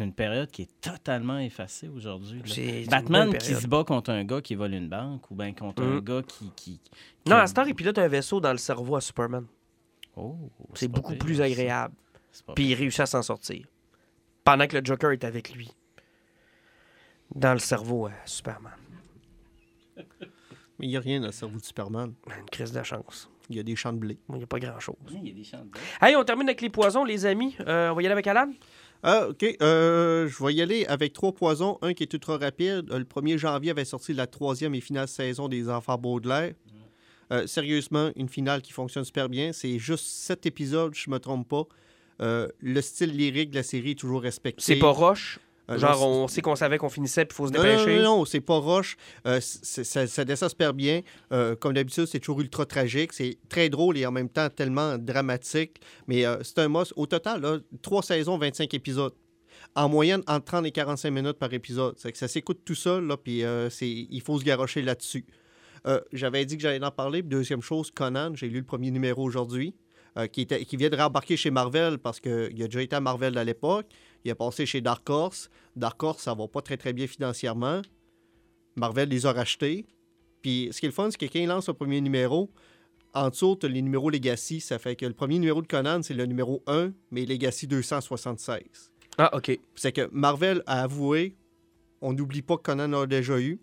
une 0.00 0.12
période 0.12 0.50
qui 0.50 0.62
est 0.62 0.80
totalement 0.82 1.38
effacée 1.38 1.88
aujourd'hui. 1.88 2.42
Batman 2.90 3.32
qui 3.38 3.54
se 3.54 3.66
bat 3.66 3.84
contre 3.84 4.10
un 4.10 4.24
gars 4.24 4.42
qui 4.42 4.54
vole 4.54 4.74
une 4.74 4.88
banque 4.88 5.30
ou 5.30 5.34
bien 5.34 5.52
contre 5.54 5.82
un 5.82 6.00
gars 6.00 6.22
qui... 6.26 6.50
qui, 6.56 6.78
qui- 6.78 6.90
Non, 7.30 7.36
à 7.36 7.46
cette 7.46 7.56
heure, 7.56 7.68
il 7.68 7.74
pilote 7.74 7.96
un 7.96 8.08
vaisseau 8.08 8.38
dans 8.40 8.52
le 8.52 8.58
cerveau 8.58 8.96
à 8.96 9.00
Superman. 9.00 9.46
Oh, 10.16 10.36
C'est 10.74 10.88
beaucoup 10.88 11.12
pire, 11.12 11.18
plus 11.24 11.40
agréable. 11.40 11.94
Puis 12.54 12.68
il 12.70 12.74
réussit 12.74 13.00
à 13.00 13.06
s'en 13.06 13.22
sortir. 13.22 13.66
Pendant 14.44 14.66
que 14.66 14.76
le 14.76 14.84
Joker 14.84 15.12
est 15.12 15.24
avec 15.24 15.52
lui. 15.54 15.70
Dans 17.34 17.52
le 17.52 17.58
cerveau 17.58 18.06
à 18.06 18.12
Superman. 18.24 18.72
Mais 20.78 20.86
il 20.86 20.88
n'y 20.88 20.96
a 20.96 21.00
rien 21.00 21.20
dans 21.20 21.26
le 21.26 21.32
cerveau 21.32 21.58
de 21.58 21.64
Superman. 21.64 22.14
Une 22.26 22.46
crise 22.50 22.72
de 22.72 22.82
chance. 22.82 23.30
Il 23.50 23.56
y 23.56 23.60
a 23.60 23.62
des 23.62 23.76
champs 23.76 23.92
de 23.92 23.98
blé. 23.98 24.18
Il 24.30 24.36
n'y 24.36 24.42
a 24.42 24.46
pas 24.46 24.58
grand-chose. 24.58 24.96
pire. 25.06 25.18
Il 25.22 25.28
y 25.28 25.30
a 25.30 25.34
des 25.34 25.44
champs 25.44 25.58
de 25.64 25.64
blé. 25.70 25.80
Hey, 26.00 26.16
on 26.16 26.24
termine 26.24 26.48
avec 26.48 26.60
les 26.62 26.70
poisons, 26.70 27.04
les 27.04 27.26
amis. 27.26 27.54
Euh, 27.60 27.90
on 27.90 27.94
va 27.94 28.02
y 28.02 28.06
aller 28.06 28.12
avec 28.12 28.26
Alan? 28.26 28.50
Ah, 29.02 29.28
OK. 29.28 29.44
Euh, 29.62 30.28
je 30.28 30.44
vais 30.44 30.54
y 30.54 30.62
aller 30.62 30.86
avec 30.86 31.12
trois 31.12 31.32
poisons. 31.32 31.78
Un 31.82 31.92
qui 31.92 32.02
est 32.04 32.12
ultra 32.12 32.38
rapide. 32.38 32.90
Euh, 32.90 32.98
Le 32.98 33.04
1er 33.04 33.36
janvier 33.38 33.70
avait 33.72 33.84
sorti 33.84 34.12
la 34.14 34.26
troisième 34.26 34.74
et 34.74 34.80
finale 34.80 35.08
saison 35.08 35.48
des 35.48 35.68
Enfants 35.68 35.98
Baudelaire. 35.98 36.54
Euh, 37.32 37.46
sérieusement, 37.46 38.10
une 38.16 38.28
finale 38.28 38.62
qui 38.62 38.72
fonctionne 38.72 39.04
super 39.04 39.28
bien. 39.28 39.52
C'est 39.52 39.78
juste 39.78 40.04
sept 40.06 40.46
épisodes, 40.46 40.94
je 40.94 41.10
me 41.10 41.18
trompe 41.18 41.48
pas. 41.48 41.64
Euh, 42.20 42.48
le 42.60 42.80
style 42.80 43.10
lyrique 43.16 43.50
de 43.50 43.56
la 43.56 43.62
série 43.62 43.92
est 43.92 43.98
toujours 43.98 44.22
respecté. 44.22 44.62
C'est 44.62 44.76
pas 44.76 44.90
Roche? 44.90 45.38
Euh, 45.70 45.78
Genre, 45.78 46.04
on 46.04 46.26
sait 46.26 46.42
qu'on 46.42 46.56
savait 46.56 46.78
qu'on 46.78 46.88
finissait 46.88 47.24
puis 47.24 47.34
il 47.34 47.36
faut 47.36 47.46
se 47.46 47.52
Non, 47.52 47.60
non, 47.60 47.64
dépêcher? 47.64 47.96
non, 48.02 48.18
non, 48.18 48.24
c'est 48.24 48.40
pas 48.40 48.58
roche. 48.58 48.96
Euh, 49.26 49.38
ça, 49.40 50.06
ça 50.08 50.24
descend 50.24 50.50
super 50.50 50.74
bien. 50.74 51.02
Euh, 51.32 51.54
comme 51.54 51.74
d'habitude, 51.74 52.06
c'est 52.06 52.18
toujours 52.18 52.40
ultra 52.40 52.66
tragique. 52.66 53.12
C'est 53.12 53.38
très 53.48 53.68
drôle 53.68 53.96
et 53.96 54.04
en 54.04 54.10
même 54.10 54.28
temps 54.28 54.48
tellement 54.50 54.98
dramatique. 54.98 55.80
Mais 56.08 56.26
euh, 56.26 56.42
c'est 56.42 56.58
un 56.58 56.68
must. 56.68 56.92
Au 56.96 57.06
total, 57.06 57.40
là, 57.42 57.58
trois 57.82 58.02
saisons, 58.02 58.36
25 58.36 58.74
épisodes. 58.74 59.14
En 59.76 59.88
moyenne, 59.88 60.22
entre 60.26 60.46
30 60.46 60.66
et 60.66 60.72
45 60.72 61.10
minutes 61.12 61.38
par 61.38 61.52
épisode. 61.52 61.94
C'est 61.98 62.10
que 62.10 62.18
ça 62.18 62.26
s'écoute 62.26 62.62
tout 62.64 62.74
seul, 62.74 63.06
là, 63.06 63.16
puis 63.16 63.44
il 63.80 64.20
faut 64.22 64.40
se 64.40 64.44
garrocher 64.44 64.82
là-dessus. 64.82 65.24
Euh, 65.86 66.00
J'avais 66.12 66.44
dit 66.44 66.56
que 66.56 66.62
j'allais 66.62 66.84
en 66.84 66.90
parler. 66.90 67.22
Deuxième 67.22 67.62
chose, 67.62 67.90
Conan, 67.90 68.34
j'ai 68.34 68.48
lu 68.48 68.58
le 68.58 68.64
premier 68.64 68.90
numéro 68.90 69.22
aujourd'hui, 69.22 69.74
euh, 70.18 70.26
qui, 70.26 70.42
était, 70.42 70.64
qui 70.64 70.76
vient 70.76 70.90
de 70.90 70.96
rembarquer 70.96 71.36
chez 71.36 71.50
Marvel 71.50 71.98
parce 71.98 72.20
qu'il 72.20 72.62
a 72.62 72.66
déjà 72.66 72.82
été 72.82 72.96
à 72.96 73.00
Marvel 73.00 73.36
à 73.38 73.44
l'époque. 73.44 73.86
Il 74.24 74.30
a 74.30 74.34
passé 74.34 74.66
chez 74.66 74.80
Dark 74.80 75.08
Horse. 75.08 75.50
Dark 75.76 76.02
Horse, 76.02 76.22
ça 76.22 76.34
va 76.34 76.46
pas 76.48 76.60
très 76.62 76.76
très 76.76 76.92
bien 76.92 77.06
financièrement. 77.06 77.80
Marvel 78.76 79.08
les 79.08 79.26
a 79.26 79.32
rachetés. 79.32 79.86
Puis 80.42 80.68
ce 80.72 80.80
qui 80.80 80.86
est 80.86 80.88
le 80.88 80.94
fun, 80.94 81.08
c'est 81.10 81.18
que 81.18 81.26
quand 81.26 81.38
il 81.38 81.46
lance 81.46 81.68
le 81.68 81.74
premier 81.74 82.00
numéro, 82.00 82.50
en 83.12 83.28
dessous, 83.30 83.56
t'as 83.56 83.68
les 83.68 83.82
numéros 83.82 84.10
Legacy. 84.10 84.60
Ça 84.60 84.78
fait 84.78 84.96
que 84.96 85.06
le 85.06 85.14
premier 85.14 85.38
numéro 85.38 85.62
de 85.62 85.66
Conan, 85.66 86.02
c'est 86.02 86.14
le 86.14 86.26
numéro 86.26 86.62
1, 86.66 86.92
mais 87.10 87.24
Legacy 87.26 87.66
276. 87.66 88.90
Ah, 89.18 89.36
OK. 89.36 89.58
C'est 89.74 89.92
que 89.92 90.08
Marvel 90.12 90.62
a 90.66 90.82
avoué, 90.82 91.36
on 92.00 92.12
n'oublie 92.12 92.42
pas 92.42 92.56
que 92.56 92.62
Conan 92.62 92.92
a 92.92 93.06
déjà 93.06 93.38
eu. 93.40 93.60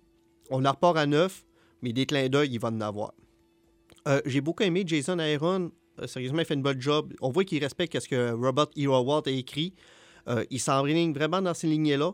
On 0.49 0.65
en 0.65 0.71
repart 0.71 0.97
à 0.97 1.05
9, 1.05 1.45
mais 1.81 1.93
des 1.93 2.05
clins 2.05 2.29
d'œil, 2.29 2.49
il 2.51 2.59
va 2.59 2.69
en 2.69 2.81
avoir. 2.81 3.13
Euh, 4.07 4.21
J'ai 4.25 4.41
beaucoup 4.41 4.63
aimé 4.63 4.83
Jason 4.85 5.19
Aaron. 5.19 5.71
Euh, 5.99 6.07
sérieusement, 6.07 6.39
il 6.39 6.45
fait 6.45 6.53
une 6.53 6.61
bonne 6.61 6.81
job. 6.81 7.13
On 7.21 7.29
voit 7.29 7.43
qu'il 7.43 7.61
respecte 7.63 7.99
ce 7.99 8.07
que 8.07 8.31
Robert. 8.31 8.67
Howard 8.77 9.27
a 9.27 9.31
écrit. 9.31 9.73
Euh, 10.27 10.45
il 10.49 10.59
s'enligne 10.59 11.13
vraiment 11.13 11.41
dans 11.41 11.53
ces 11.53 11.67
lignées-là. 11.67 12.13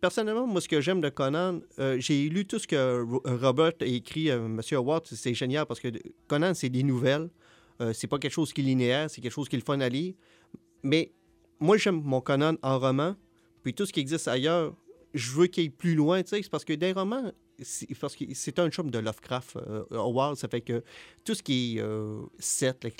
Personnellement, 0.00 0.46
moi, 0.46 0.60
ce 0.60 0.68
que 0.68 0.80
j'aime 0.80 1.00
de 1.00 1.08
Conan, 1.08 1.60
j'ai 1.98 2.28
lu 2.28 2.46
tout 2.46 2.60
ce 2.60 2.66
que 2.68 3.02
Ro- 3.02 3.22
Robert 3.24 3.72
a 3.80 3.84
écrit, 3.84 4.30
euh, 4.30 4.46
M. 4.46 4.60
Howard, 4.72 5.06
c'est 5.06 5.34
génial 5.34 5.66
parce 5.66 5.80
que 5.80 5.88
Conan, 6.28 6.54
c'est 6.54 6.68
des 6.68 6.84
nouvelles. 6.84 7.28
Euh, 7.80 7.92
c'est 7.92 8.06
pas 8.06 8.18
quelque 8.18 8.32
chose 8.32 8.52
qui 8.52 8.60
est 8.60 8.64
linéaire, 8.64 9.08
c'est 9.10 9.20
quelque 9.20 9.32
chose 9.32 9.48
qui 9.48 9.56
est 9.56 9.58
le 9.58 9.64
fun 9.64 9.80
à 9.80 9.88
lire. 9.88 10.14
Mais 10.82 11.12
moi, 11.60 11.76
j'aime 11.76 12.00
mon 12.02 12.20
Conan 12.20 12.54
en 12.62 12.78
roman, 12.78 13.14
puis 13.62 13.74
tout 13.74 13.86
ce 13.86 13.92
qui 13.92 14.00
existe 14.00 14.28
ailleurs, 14.28 14.74
je 15.14 15.30
veux 15.32 15.46
qu'il 15.46 15.62
aille 15.62 15.70
plus 15.70 15.94
loin, 15.94 16.22
tu 16.22 16.40
parce 16.50 16.64
que 16.64 16.72
des 16.72 16.92
romans, 16.92 17.32
parce 18.00 18.14
que 18.16 18.24
c'est 18.34 18.58
un 18.58 18.70
chum 18.70 18.90
de 18.90 18.98
Lovecraft, 18.98 19.56
euh, 19.56 20.34
ça 20.34 20.48
fait 20.48 20.60
que 20.60 20.82
tout 21.24 21.34
ce 21.34 21.42
qui 21.42 21.76
est 21.76 21.80
euh, 21.80 22.22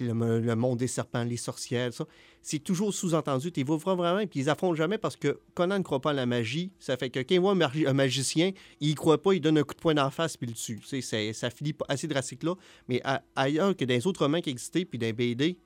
le, 0.00 0.54
monde 0.54 0.78
des 0.78 0.86
serpents, 0.86 1.22
les 1.24 1.36
sorcières, 1.36 1.92
ça, 1.92 2.04
c'est 2.42 2.58
toujours 2.58 2.92
sous-entendu. 2.92 3.52
Tu 3.52 3.62
vois 3.62 3.76
vraiment, 3.94 4.26
puis 4.26 4.40
ils 4.40 4.50
affrontent 4.50 4.74
jamais 4.74 4.98
parce 4.98 5.16
que 5.16 5.38
Conan 5.54 5.78
ne 5.78 5.82
croit 5.84 6.00
pas 6.00 6.10
à 6.10 6.14
la 6.14 6.26
magie. 6.26 6.72
Ça 6.78 6.96
fait 6.96 7.10
que 7.10 7.20
quand 7.20 7.40
voit 7.40 7.52
un, 7.52 7.54
magi- 7.54 7.86
un 7.86 7.92
magicien, 7.92 8.52
il 8.80 8.94
croit 8.94 9.22
pas, 9.22 9.32
il 9.34 9.40
donne 9.40 9.58
un 9.58 9.62
coup 9.62 9.74
de 9.74 9.80
poing 9.80 9.94
d'en 9.94 10.10
face, 10.10 10.36
puis 10.36 10.46
il 10.46 10.50
le 10.50 10.56
tue. 10.56 10.80
C'est- 11.02 11.32
ça 11.32 11.50
finit 11.50 11.74
assez 11.88 12.08
drastique 12.08 12.42
là. 12.42 12.54
Mais 12.88 13.00
ailleurs 13.36 13.76
que 13.76 13.84
dans 13.84 13.94
les 13.94 14.06
autres 14.06 14.22
romans 14.24 14.40
qui 14.40 14.50
existaient, 14.50 14.84
puis 14.84 14.98
dans 14.98 15.12
BD, 15.12 15.58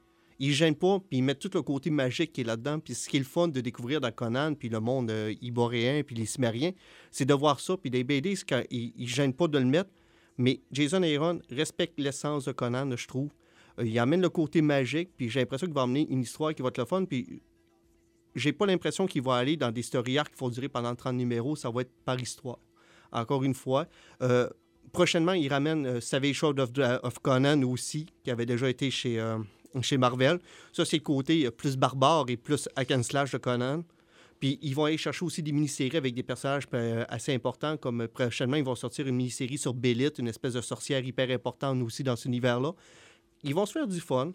ils 0.43 0.49
ne 0.49 0.55
gênent 0.55 0.74
pas, 0.74 0.99
puis 0.99 1.18
ils 1.18 1.22
mettent 1.22 1.38
tout 1.38 1.51
le 1.55 1.62
côté 1.62 1.88
magique 1.88 2.32
qui 2.32 2.40
est 2.40 2.45
là-dedans. 2.45 2.80
Puis 2.80 2.95
ce 2.95 3.09
qui 3.09 3.16
est 3.16 3.20
le 3.20 3.24
fun 3.24 3.47
de 3.47 3.61
découvrir 3.61 4.01
dans 4.01 4.11
Conan, 4.11 4.55
puis 4.55 4.68
le 4.68 4.80
monde 4.80 5.09
euh, 5.09 5.32
puis 6.05 6.16
les 6.16 6.26
Cimériens, 6.26 6.72
c'est 7.12 7.24
de 7.24 7.32
voir 7.32 7.61
ça. 7.61 7.76
Puis 7.76 7.90
des 7.90 8.03
BD, 8.03 8.34
ils 8.72 8.93
ne 8.99 9.07
gênent 9.07 9.34
pas 9.34 9.47
de 9.47 9.57
le 9.57 9.64
mettre. 9.64 9.90
Mais 10.36 10.61
Jason 10.72 11.05
Aaron 11.05 11.38
respecte 11.49 12.01
l'essence 12.01 12.47
de 12.47 12.53
Conan, 12.53 12.90
je 12.97 13.07
trouve. 13.07 13.30
Euh, 13.78 13.86
il 13.86 13.97
amène 14.01 14.20
le 14.20 14.30
côté 14.30 14.62
magique, 14.62 15.11
puis 15.16 15.30
j'ai 15.30 15.38
l'impression 15.38 15.68
qu'il 15.68 15.76
va 15.76 15.82
amener 15.82 16.09
une 16.11 16.22
histoire 16.22 16.53
qui 16.53 16.62
va 16.62 16.70
être 16.70 16.78
le 16.78 16.86
fun. 16.86 17.05
Puis 17.05 17.40
j'ai 18.34 18.53
pas 18.53 18.66
l'impression 18.66 19.07
qu'il 19.07 19.22
va 19.22 19.36
aller 19.36 19.57
dans 19.57 19.70
des 19.70 19.82
story 19.82 20.18
arcs 20.18 20.32
qui 20.32 20.40
vont 20.40 20.49
durer 20.49 20.68
pendant 20.68 20.97
30 20.97 21.14
numéros. 21.14 21.55
Ça 21.55 21.70
va 21.70 21.82
être 21.82 21.93
par 22.05 22.20
histoire. 22.20 22.59
Encore 23.12 23.45
une 23.45 23.55
fois. 23.55 23.86
Euh, 24.22 24.49
prochainement, 24.93 25.34
il 25.34 25.49
ramène 25.49 25.86
euh, 25.86 26.01
Savage 26.01 26.43
of, 26.43 26.70
of 27.05 27.18
Conan 27.20 27.62
aussi, 27.62 28.07
qui 28.24 28.32
avait 28.32 28.47
déjà 28.47 28.68
été 28.68 28.90
chez, 28.90 29.20
euh, 29.20 29.38
chez 29.81 29.97
Marvel. 29.97 30.39
Ça, 30.73 30.85
c'est 30.85 30.99
le 30.99 31.03
côté 31.03 31.47
euh, 31.47 31.51
plus 31.51 31.77
barbare 31.77 32.27
et 32.29 32.37
plus 32.37 32.68
hack 32.77 32.93
slash 33.03 33.33
de 33.33 33.39
Conan. 33.39 33.85
Puis 34.41 34.59
ils 34.61 34.75
vont 34.75 34.85
aller 34.85 34.99
chercher 34.99 35.25
aussi 35.25 35.43
des 35.43 35.53
mini-séries 35.53 35.97
avec 35.97 36.14
des 36.14 36.23
personnages 36.23 36.64
euh, 36.75 37.05
assez 37.09 37.33
importants, 37.33 37.77
comme 37.77 38.03
euh, 38.03 38.09
prochainement, 38.09 38.57
ils 38.57 38.64
vont 38.64 38.75
sortir 38.75 39.07
une 39.07 39.16
mini-série 39.16 39.59
sur 39.59 39.73
Bélite, 39.73 40.18
une 40.18 40.29
espèce 40.29 40.55
de 40.55 40.61
sorcière 40.61 41.05
hyper 41.05 41.31
importante 41.31 41.81
aussi 41.83 42.03
dans 42.03 42.16
cet 42.16 42.27
univers-là. 42.27 42.73
Ils 43.45 43.55
vont 43.55 43.66
se 43.66 43.73
faire 43.73 43.87
du 43.87 44.01
fun. 44.01 44.33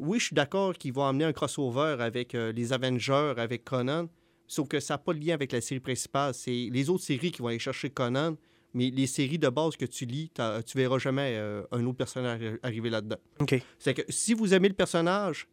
Oui, 0.00 0.18
je 0.18 0.26
suis 0.26 0.34
d'accord 0.34 0.72
qu'ils 0.74 0.94
vont 0.94 1.04
amener 1.04 1.24
un 1.24 1.32
crossover 1.32 1.96
avec 2.00 2.32
les 2.32 2.72
Avengers, 2.72 3.34
avec 3.36 3.64
Conan, 3.64 4.08
sauf 4.46 4.66
que 4.66 4.80
ça 4.80 4.94
n'a 4.94 4.98
pas 4.98 5.12
de 5.12 5.20
lien 5.20 5.34
avec 5.34 5.52
la 5.52 5.60
série 5.60 5.80
principale. 5.80 6.32
C'est 6.32 6.68
les 6.72 6.88
autres 6.88 7.04
séries 7.04 7.30
qui 7.30 7.42
vont 7.42 7.48
aller 7.48 7.58
chercher 7.58 7.90
Conan, 7.90 8.36
mais 8.74 8.90
les 8.90 9.06
séries 9.06 9.38
de 9.38 9.48
base 9.48 9.76
que 9.76 9.84
tu 9.86 10.04
lis, 10.04 10.30
tu 10.66 10.76
verras 10.78 10.98
jamais 10.98 11.34
euh, 11.36 11.62
un 11.72 11.84
autre 11.86 11.96
personnage 11.98 12.40
arri- 12.40 12.58
arriver 12.62 12.90
là-dedans. 12.90 13.16
OK. 13.40 13.60
C'est 13.78 13.94
que 13.94 14.02
si 14.08 14.34
vous 14.34 14.52
aimez 14.54 14.68
le 14.68 14.74
personnage, 14.74 15.48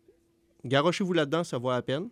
garochez-vous 0.66 1.14
là-dedans, 1.14 1.44
ça 1.44 1.58
vaut 1.58 1.72
la 1.72 1.82
peine. 1.82 2.10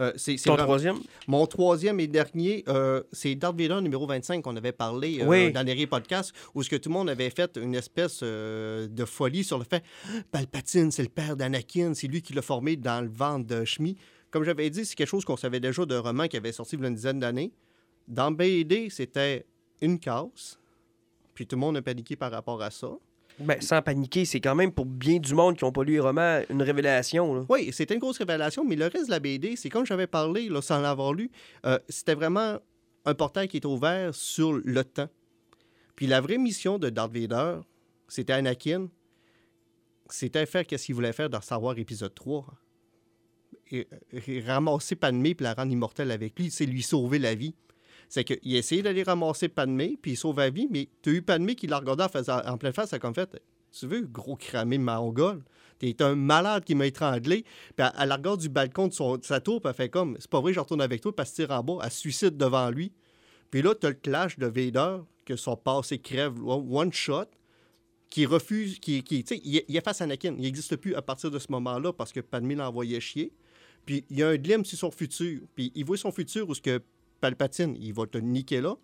Euh, 0.00 0.12
c'est 0.16 0.34
Ton 0.36 0.52
vraiment- 0.54 0.64
troisième? 0.66 0.98
mon 1.28 1.46
troisième 1.46 2.00
et 2.00 2.08
dernier, 2.08 2.64
euh, 2.68 3.02
c'est 3.12 3.34
Darth 3.36 3.56
Vader 3.60 3.80
numéro 3.80 4.06
25 4.06 4.42
qu'on 4.42 4.56
avait 4.56 4.72
parlé 4.72 5.20
euh, 5.20 5.26
Oui. 5.26 5.52
dans 5.52 5.64
les 5.64 5.86
podcasts, 5.86 6.32
où 6.54 6.62
ce 6.64 6.68
que 6.70 6.74
tout 6.76 6.88
le 6.88 6.94
monde 6.94 7.08
avait 7.10 7.30
fait 7.30 7.56
une 7.56 7.74
espèce 7.76 8.20
de 8.22 9.04
folie 9.04 9.44
sur 9.44 9.58
le 9.58 9.64
fait 9.64 9.84
Palpatine, 10.32 10.90
c'est 10.90 11.02
le 11.04 11.08
père 11.08 11.36
d'Anakin, 11.36 11.94
c'est 11.94 12.08
lui 12.08 12.22
qui 12.22 12.32
l'a 12.32 12.42
formé 12.42 12.76
dans 12.76 13.02
le 13.04 13.08
ventre 13.10 13.46
de 13.46 13.64
Shmi. 13.64 13.96
Comme 14.32 14.42
j'avais 14.42 14.68
dit, 14.68 14.84
c'est 14.84 14.96
quelque 14.96 15.08
chose 15.08 15.24
qu'on 15.24 15.36
savait 15.36 15.60
déjà 15.60 15.86
d'un 15.86 16.00
roman 16.00 16.26
qui 16.26 16.36
avait 16.36 16.50
sorti 16.52 16.74
il 16.74 16.82
y 16.82 16.84
a 16.84 16.88
une 16.88 16.94
dizaine 16.96 17.20
d'années. 17.20 17.52
Dans 18.08 18.32
BD, 18.32 18.90
c'était 18.90 19.46
une 19.84 19.98
case, 19.98 20.58
Puis 21.34 21.46
tout 21.46 21.56
le 21.56 21.60
monde 21.60 21.76
a 21.76 21.82
paniqué 21.82 22.16
par 22.16 22.30
rapport 22.30 22.62
à 22.62 22.70
ça. 22.70 22.88
Ben, 23.40 23.60
sans 23.60 23.82
paniquer, 23.82 24.24
c'est 24.24 24.40
quand 24.40 24.54
même 24.54 24.70
pour 24.70 24.86
bien 24.86 25.18
du 25.18 25.34
monde 25.34 25.56
qui 25.56 25.64
n'ont 25.64 25.72
pas 25.72 25.82
lu 25.82 25.94
les 25.94 26.00
romans 26.00 26.40
une 26.48 26.62
révélation. 26.62 27.34
là. 27.34 27.44
Oui, 27.48 27.70
c'était 27.72 27.94
une 27.94 28.00
grosse 28.00 28.18
révélation, 28.18 28.64
mais 28.64 28.76
le 28.76 28.86
reste 28.86 29.06
de 29.06 29.10
la 29.10 29.18
BD, 29.18 29.56
c'est 29.56 29.68
comme 29.68 29.84
j'avais 29.84 30.06
parlé, 30.06 30.48
là, 30.48 30.62
sans 30.62 30.80
l'avoir 30.80 31.12
lu, 31.12 31.30
euh, 31.66 31.78
c'était 31.88 32.14
vraiment 32.14 32.58
un 33.04 33.14
portail 33.14 33.48
qui 33.48 33.56
était 33.56 33.66
ouvert 33.66 34.14
sur 34.14 34.52
le 34.52 34.84
temps. 34.84 35.08
Puis 35.96 36.06
la 36.06 36.20
vraie 36.20 36.38
mission 36.38 36.78
de 36.78 36.90
Darth 36.90 37.12
Vader, 37.12 37.60
c'était 38.08 38.34
Anakin, 38.34 38.88
c'était 40.08 40.46
faire 40.46 40.64
ce 40.68 40.76
qu'il 40.76 40.94
voulait 40.94 41.12
faire 41.12 41.28
dans 41.28 41.40
Star 41.40 41.60
Wars 41.62 41.76
épisode 41.78 42.14
3. 42.14 42.46
Et, 43.72 43.88
et 44.12 44.40
ramasser 44.42 44.94
Padmé 44.94 45.34
puis 45.34 45.42
la 45.42 45.54
rendre 45.54 45.72
immortelle 45.72 46.12
avec 46.12 46.38
lui, 46.38 46.50
c'est 46.50 46.66
lui 46.66 46.82
sauver 46.82 47.18
la 47.18 47.34
vie. 47.34 47.54
C'est 48.08 48.24
qu'il 48.24 48.54
a 48.54 48.58
essayé 48.58 48.82
d'aller 48.82 49.02
ramasser 49.02 49.48
Padmé, 49.48 49.98
puis 50.00 50.12
il 50.12 50.16
sauve 50.16 50.38
la 50.38 50.50
vie, 50.50 50.68
mais 50.70 50.88
tu 51.02 51.10
as 51.10 51.12
eu 51.14 51.22
Padmé 51.22 51.54
qui 51.54 51.66
l'a 51.66 51.78
regardé 51.78 52.04
en, 52.28 52.58
pleine 52.58 52.72
face, 52.72 52.90
ça 52.90 52.96
a 52.96 52.98
comme 52.98 53.14
fait 53.14 53.40
Tu 53.72 53.86
veux, 53.86 54.02
gros 54.02 54.36
cramé 54.36 54.78
mongol 54.78 55.42
T'es 55.78 56.00
un 56.02 56.14
malade 56.14 56.64
qui 56.64 56.74
m'a 56.74 56.86
étranglé. 56.86 57.42
Puis 57.42 57.86
elle, 57.86 57.90
elle 57.98 58.08
la 58.08 58.16
regarde 58.16 58.40
du 58.40 58.48
balcon 58.48 58.88
de, 58.88 59.24
sa 59.24 59.40
tour, 59.40 59.60
puis 59.60 59.68
elle 59.68 59.74
fait 59.74 59.88
comme 59.88 60.16
C'est 60.18 60.30
pas 60.30 60.40
vrai, 60.40 60.52
je 60.52 60.60
retourne 60.60 60.80
avec 60.80 61.00
toi, 61.00 61.14
puis 61.14 61.26
elle 61.26 61.32
tire 61.32 61.50
en 61.50 61.62
bas, 61.62 61.78
elle 61.84 61.90
suicide 61.90 62.36
devant 62.36 62.70
lui. 62.70 62.92
Puis 63.50 63.62
là, 63.62 63.74
tu 63.74 63.86
as 63.86 63.90
le 63.90 63.96
clash 63.96 64.38
de 64.38 64.46
Vader, 64.46 64.98
que 65.24 65.36
son 65.36 65.56
passé 65.56 65.98
crève 65.98 66.34
one 66.44 66.92
shot, 66.92 67.26
qui 68.10 68.26
refuse, 68.26 68.78
qui, 68.78 69.02
tu 69.02 69.24
sais, 69.26 69.40
il, 69.44 69.62
il 69.66 69.76
efface 69.76 70.00
Anakin. 70.00 70.34
Il 70.36 70.42
n'existe 70.42 70.76
plus 70.76 70.94
à 70.94 71.02
partir 71.02 71.30
de 71.30 71.38
ce 71.38 71.50
moment-là 71.50 71.92
parce 71.92 72.12
que 72.12 72.20
Padmé 72.20 72.54
l'envoyait 72.54 73.00
chier. 73.00 73.32
Puis 73.86 74.04
il 74.08 74.18
y 74.18 74.22
a 74.22 74.28
un 74.28 74.36
glimpse 74.36 74.68
sur 74.68 74.78
son 74.78 74.90
futur. 74.90 75.40
Puis 75.54 75.72
il 75.74 75.84
voit 75.84 75.96
son 75.96 76.12
futur 76.12 76.48
où 76.48 76.54
ce 76.54 76.60
que 76.60 76.80
Palpatine, 77.24 77.74
il 77.80 77.94
va 77.94 78.06
te 78.06 78.18
niquer 78.18 78.60
là. 78.60 78.76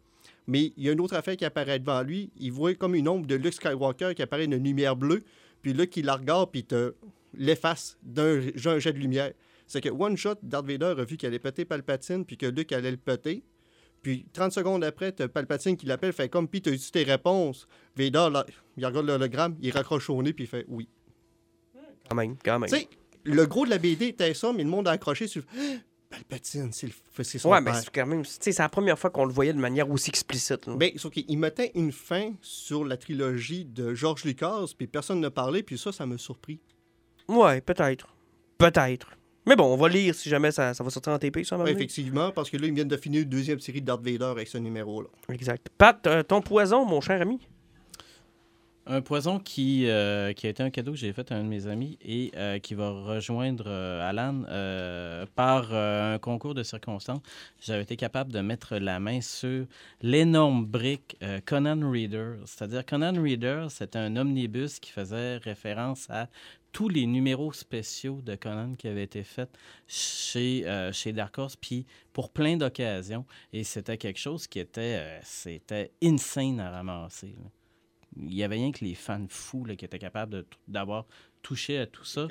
Mais 0.46 0.72
il 0.78 0.84
y 0.84 0.88
a 0.88 0.92
une 0.92 1.00
autre 1.02 1.14
affaire 1.14 1.36
qui 1.36 1.44
apparaît 1.44 1.78
devant 1.78 2.00
lui. 2.00 2.30
Il 2.38 2.52
voit 2.52 2.74
comme 2.74 2.94
une 2.94 3.06
ombre 3.06 3.26
de 3.26 3.34
Luke 3.34 3.52
Skywalker 3.52 4.14
qui 4.16 4.22
apparaît 4.22 4.46
une 4.46 4.56
lumière 4.56 4.96
bleue. 4.96 5.20
Puis 5.60 5.74
là, 5.74 5.84
qui 5.86 6.00
la 6.00 6.16
regarde, 6.16 6.50
puis 6.50 6.64
te 6.64 6.94
l'efface 7.34 7.98
d'un 8.02 8.40
jet 8.40 8.94
de 8.94 8.98
lumière. 8.98 9.32
C'est 9.66 9.82
que 9.82 9.90
One 9.90 10.16
Shot, 10.16 10.36
Darth 10.42 10.66
Vader 10.66 10.94
a 10.98 11.04
vu 11.04 11.18
qu'elle 11.18 11.28
allait 11.28 11.38
péter 11.38 11.66
Palpatine, 11.66 12.24
puis 12.24 12.38
que 12.38 12.46
Luke 12.46 12.72
allait 12.72 12.90
le 12.90 12.96
péter. 12.96 13.44
Puis 14.00 14.24
30 14.32 14.52
secondes 14.52 14.82
après, 14.84 15.12
Palpatine 15.12 15.76
qui 15.76 15.84
l'appelle, 15.84 16.14
fait 16.14 16.30
comme, 16.30 16.48
puis 16.48 16.62
t'as 16.62 16.70
eu 16.70 16.78
tes 16.78 17.02
réponses. 17.02 17.68
Vader, 17.94 18.28
là, 18.32 18.46
il 18.78 18.86
regarde 18.86 19.04
l'hologramme, 19.04 19.56
il 19.60 19.70
raccroche 19.70 20.08
au 20.08 20.22
nez, 20.22 20.32
puis 20.32 20.44
il 20.44 20.46
fait 20.46 20.64
oui. 20.66 20.88
Quand 22.08 22.16
même, 22.16 22.36
quand 22.42 22.58
même. 22.58 22.70
Tu 22.70 22.76
sais, 22.76 22.88
le 23.24 23.44
gros 23.44 23.66
de 23.66 23.70
la 23.70 23.76
BD 23.76 24.06
était 24.06 24.32
ça, 24.32 24.50
mais 24.54 24.64
le 24.64 24.70
monde 24.70 24.88
a 24.88 24.92
accroché 24.92 25.26
sur 25.26 25.42
Palpatine, 26.10 26.70
c'est 26.72 26.88
le- 26.88 27.22
c'est 27.24 27.38
son 27.38 27.50
Ouais, 27.50 27.60
mais 27.60 27.70
père. 27.70 27.80
c'est 27.80 27.90
quand 27.94 28.06
même. 28.06 28.24
C'est 28.24 28.58
la 28.58 28.68
première 28.68 28.98
fois 28.98 29.10
qu'on 29.10 29.24
le 29.24 29.32
voyait 29.32 29.52
de 29.52 29.58
manière 29.60 29.88
aussi 29.90 30.10
explicite. 30.10 30.66
là. 30.66 30.74
Ben, 30.76 30.90
qu'il 30.92 31.38
mettait 31.38 31.70
une 31.76 31.92
fin 31.92 32.32
sur 32.42 32.84
la 32.84 32.96
trilogie 32.96 33.64
de 33.64 33.94
George 33.94 34.24
Lucas, 34.24 34.64
puis 34.76 34.86
personne 34.88 35.20
ne 35.20 35.28
parlait, 35.28 35.62
puis 35.62 35.78
ça, 35.78 35.92
ça 35.92 36.06
m'a 36.06 36.18
surpris. 36.18 36.58
Ouais, 37.28 37.60
peut-être. 37.60 38.12
Peut-être. 38.58 39.10
Mais 39.46 39.56
bon, 39.56 39.72
on 39.72 39.76
va 39.76 39.88
lire 39.88 40.14
si 40.14 40.28
jamais 40.28 40.50
ça, 40.50 40.74
ça 40.74 40.84
va 40.84 40.90
sortir 40.90 41.12
en 41.12 41.18
TP, 41.18 41.44
ça, 41.44 41.56
Ouais, 41.56 41.72
effectivement, 41.72 42.30
parce 42.32 42.50
que 42.50 42.56
là, 42.56 42.66
ils 42.66 42.74
viennent 42.74 42.88
de 42.88 42.96
finir 42.96 43.22
une 43.22 43.28
deuxième 43.28 43.60
série 43.60 43.80
de 43.80 43.86
Darth 43.86 44.02
Vader 44.04 44.24
avec 44.26 44.48
ce 44.48 44.58
numéro-là. 44.58 45.08
Exact. 45.32 45.68
Pat, 45.78 46.04
euh, 46.06 46.22
ton 46.22 46.42
poison, 46.42 46.84
mon 46.84 47.00
cher 47.00 47.22
ami? 47.22 47.38
Un 48.92 49.02
poison 49.02 49.38
qui, 49.38 49.86
euh, 49.86 50.32
qui 50.32 50.48
a 50.48 50.50
été 50.50 50.64
un 50.64 50.70
cadeau 50.70 50.90
que 50.90 50.98
j'ai 50.98 51.12
fait 51.12 51.30
à 51.30 51.36
un 51.36 51.44
de 51.44 51.48
mes 51.48 51.68
amis 51.68 51.96
et 52.04 52.32
euh, 52.34 52.58
qui 52.58 52.74
va 52.74 52.90
rejoindre 52.90 53.66
euh, 53.68 54.08
Alan 54.08 54.42
par 55.36 55.72
un 55.72 56.18
concours 56.18 56.54
de 56.54 56.64
circonstances. 56.64 57.22
J'avais 57.60 57.84
été 57.84 57.94
capable 57.94 58.32
de 58.32 58.40
mettre 58.40 58.78
la 58.78 58.98
main 58.98 59.20
sur 59.20 59.66
l'énorme 60.02 60.66
brique 60.66 61.16
Conan 61.46 61.88
Reader. 61.88 62.38
C'est-à-dire, 62.46 62.84
Conan 62.84 63.12
Reader, 63.22 63.66
c'est 63.70 63.94
un 63.94 64.16
omnibus 64.16 64.80
qui 64.80 64.90
faisait 64.90 65.36
référence 65.36 66.10
à 66.10 66.28
tous 66.72 66.88
les 66.88 67.06
numéros 67.06 67.52
spéciaux 67.52 68.20
de 68.22 68.34
Conan 68.34 68.74
qui 68.74 68.88
avaient 68.88 69.04
été 69.04 69.22
faits 69.22 69.56
chez, 69.86 70.64
chez 70.92 71.12
Dark 71.12 71.38
Horse, 71.38 71.54
puis 71.54 71.86
pour 72.12 72.30
plein 72.30 72.56
d'occasions. 72.56 73.24
Et 73.52 73.62
c'était 73.62 73.98
quelque 73.98 74.18
chose 74.18 74.48
qui 74.48 74.58
était, 74.58 75.20
insane 76.02 76.58
à 76.58 76.70
ramasser. 76.70 77.36
Il 78.16 78.34
y 78.34 78.42
avait 78.42 78.56
rien 78.56 78.72
que 78.72 78.84
les 78.84 78.94
fans 78.94 79.26
fous 79.28 79.64
là, 79.64 79.76
qui 79.76 79.84
étaient 79.84 79.98
capables 79.98 80.44
d'avoir 80.66 81.06
touché 81.42 81.78
à 81.78 81.86
tout 81.86 82.04
ça. 82.04 82.28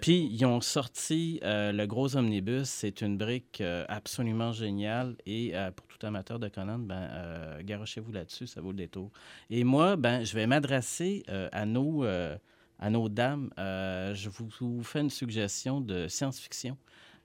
Puis, 0.00 0.28
ils 0.30 0.44
ont 0.44 0.60
sorti 0.60 1.40
euh, 1.42 1.72
le 1.72 1.86
gros 1.86 2.16
omnibus. 2.16 2.68
C'est 2.68 3.00
une 3.00 3.16
brique 3.16 3.60
euh, 3.60 3.84
absolument 3.88 4.52
géniale. 4.52 5.16
Et 5.26 5.56
euh, 5.56 5.70
pour 5.70 5.86
tout 5.86 6.04
amateur 6.06 6.38
de 6.38 6.48
Conan, 6.48 6.78
ben, 6.78 7.62
garochez-vous 7.62 8.12
là-dessus, 8.12 8.46
ça 8.46 8.60
vaut 8.60 8.70
le 8.70 8.76
détour. 8.76 9.10
Et 9.50 9.64
moi, 9.64 9.96
ben, 9.96 10.24
je 10.24 10.34
vais 10.34 10.46
m'adresser 10.46 11.24
à, 11.52 11.66
nos, 11.66 12.04
à 12.04 12.90
nos 12.90 13.08
dames. 13.08 13.50
Je 13.56 14.28
vous, 14.28 14.48
vous 14.60 14.84
fais 14.84 15.00
une 15.00 15.10
suggestion 15.10 15.80
de 15.80 16.08
science-fiction. 16.08 16.76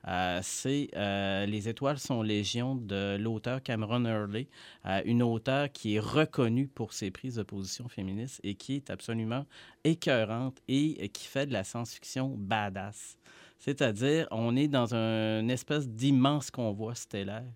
Euh, 0.08 0.40
c'est 0.42 0.90
euh, 0.96 1.46
Les 1.46 1.70
étoiles 1.70 2.00
sont 2.00 2.22
légion 2.24 2.76
de 2.76 3.18
l'auteur 3.20 3.62
Cameron 3.62 4.06
Hurley, 4.06 4.48
euh, 4.86 5.02
une 5.06 5.22
auteure 5.22 5.72
qui 5.72 5.96
est 5.96 6.00
reconnue 6.00 6.68
pour 6.68 6.94
ses 6.94 7.12
prises 7.12 7.36
de 7.36 7.44
position 7.44 7.88
féministes 7.88 8.40
et 8.44 8.56
qui 8.56 8.76
est 8.78 8.90
absolument 8.90 9.46
écœurante 9.84 10.60
et 10.68 11.10
qui 11.10 11.28
fait 11.28 11.46
de 11.46 11.54
la 11.54 11.64
science-fiction 11.64 12.36
badass. 12.38 13.18
C'est-à-dire, 13.60 14.28
on 14.32 14.56
est 14.56 14.68
dans 14.68 14.96
un- 14.96 15.42
une 15.42 15.52
espèce 15.52 15.88
d'immense 15.88 16.50
convoi 16.50 16.96
stellaire 16.96 17.52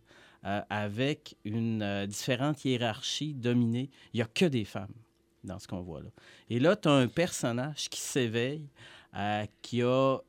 avec 0.70 1.36
une 1.44 2.06
différente 2.06 2.64
hiérarchie 2.64 3.34
dominée. 3.34 3.90
Il 4.14 4.18
n'y 4.18 4.22
a 4.22 4.28
que 4.28 4.46
des 4.46 4.64
femmes 4.66 4.94
dans 5.44 5.58
ce 5.58 5.68
convoi-là. 5.68 6.10
Et 6.52 6.60
là, 6.60 6.76
tu 6.76 6.88
as 6.88 6.92
un 6.92 7.08
personnage 7.08 7.90
qui 7.90 8.00
s'éveille, 8.00 8.70
qui 9.64 9.82
a 9.82 10.20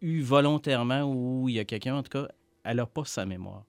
eu 0.00 0.20
volontairement, 0.22 1.02
ou 1.02 1.48
il 1.48 1.56
y 1.56 1.58
a 1.58 1.64
quelqu'un, 1.64 1.96
en 1.96 2.02
tout 2.02 2.10
cas, 2.10 2.28
elle 2.64 2.76
n'a 2.76 2.86
pas 2.86 3.04
sa 3.04 3.26
mémoire. 3.26 3.64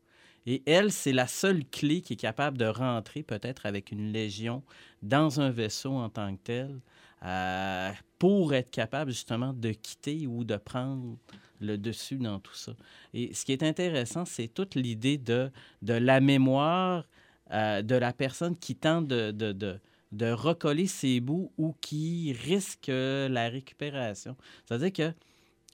Et 0.46 0.64
elle, 0.66 0.92
c'est 0.92 1.12
la 1.12 1.28
seule 1.28 1.66
clé 1.66 2.02
qui 2.02 2.14
est 2.14 2.18
capable 2.18 2.58
de 2.58 2.66
rentrer 2.66 3.24
peut-être 3.24 3.66
avec 3.66 3.92
une 3.92 4.12
légion 4.12 4.64
dans 5.04 5.42
un 5.42 5.52
vaisseau 5.52 5.94
en 5.94 6.10
tant 6.10 6.36
que 6.36 6.42
tel 6.44 6.80
euh, 7.24 7.92
pour 8.18 8.54
être 8.54 8.72
capable 8.72 9.12
justement 9.12 9.54
de 9.54 9.72
quitter 9.72 10.28
ou 10.28 10.44
de 10.44 10.56
prendre 10.56 11.18
le 11.60 11.78
dessus 11.78 12.16
dans 12.16 12.40
tout 12.40 12.56
ça. 12.56 12.72
Et 13.14 13.34
ce 13.34 13.46
qui 13.46 13.52
est 13.52 13.64
intéressant, 13.64 14.26
c'est 14.26 14.48
toute 14.48 14.76
l'idée 14.76 15.18
de, 15.18 15.52
de 15.82 15.94
la 15.94 16.22
mémoire 16.22 17.06
euh, 17.52 17.82
de 17.82 17.96
la 17.96 18.14
personne 18.14 18.56
qui 18.58 18.76
tente 18.76 19.08
de, 19.08 19.32
de, 19.32 19.52
de, 19.52 19.80
de 20.14 20.32
recoller 20.32 20.88
ses 20.88 21.20
bouts 21.20 21.52
ou 21.58 21.76
qui 21.82 22.34
risque 22.34 22.88
la 22.88 23.50
récupération. 23.50 24.38
C'est-à-dire 24.66 24.94
que 24.94 25.14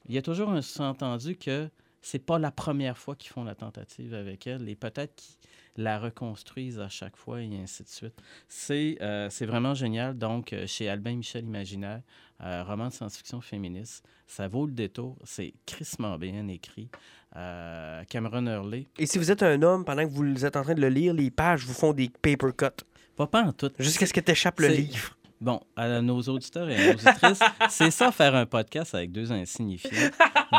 il 0.07 0.15
y 0.15 0.17
a 0.17 0.21
toujours 0.21 0.49
un 0.49 0.61
sous-entendu 0.61 1.35
que 1.35 1.69
c'est 2.01 2.19
pas 2.19 2.37
la 2.37 2.51
première 2.51 2.97
fois 2.97 3.15
qu'ils 3.15 3.31
font 3.31 3.43
la 3.43 3.55
tentative 3.55 4.13
avec 4.13 4.45
elle 4.45 4.69
et 4.69 4.75
peut-être 4.75 5.15
qu'ils 5.15 5.35
la 5.77 5.99
reconstruisent 5.99 6.79
à 6.79 6.87
chaque 6.87 7.17
fois 7.17 7.41
et 7.41 7.57
ainsi 7.57 7.83
de 7.83 7.89
suite. 7.89 8.13
C'est 8.47 8.97
euh, 9.01 9.29
vraiment 9.41 9.73
génial. 9.73 10.17
Donc, 10.17 10.53
euh, 10.53 10.67
chez 10.67 10.87
Albin 10.87 11.15
Michel 11.15 11.45
Imaginaire, 11.45 12.01
euh, 12.43 12.63
roman 12.63 12.87
de 12.89 12.93
science-fiction 12.93 13.41
féministe, 13.41 14.05
ça 14.27 14.47
vaut 14.47 14.65
le 14.65 14.71
détour. 14.71 15.17
C'est 15.23 15.53
crissement 15.65 16.17
bien 16.17 16.47
écrit. 16.47 16.89
Euh, 17.35 18.03
Cameron 18.05 18.45
Hurley, 18.45 18.87
Et 18.97 19.05
si 19.05 19.17
vous 19.17 19.31
êtes 19.31 19.43
un 19.43 19.61
homme, 19.61 19.83
pendant 19.83 20.03
que 20.03 20.11
vous 20.13 20.45
êtes 20.45 20.55
en 20.55 20.63
train 20.63 20.75
de 20.75 20.81
le 20.81 20.89
lire, 20.89 21.13
les 21.13 21.31
pages 21.31 21.65
vous 21.65 21.73
font 21.73 21.91
des 21.91 22.09
paper 22.09 22.51
cuts. 22.57 22.85
pas 23.17 23.27
pas 23.27 23.43
en 23.43 23.51
tout. 23.51 23.71
Jusqu'à 23.79 24.05
ce 24.05 24.13
que 24.13 24.21
t'échappes 24.21 24.59
le 24.59 24.67
livre. 24.67 25.14
Bon, 25.41 25.59
à 25.75 26.01
nos 26.01 26.21
auditeurs 26.21 26.69
et 26.69 26.75
à 26.75 26.86
nos 26.88 26.93
auditrices, 26.93 27.39
c'est 27.69 27.91
ça 27.91 28.11
faire 28.11 28.36
un 28.36 28.45
podcast 28.45 28.95
avec 28.95 29.11
deux 29.11 29.31
insignifiants. 29.33 30.09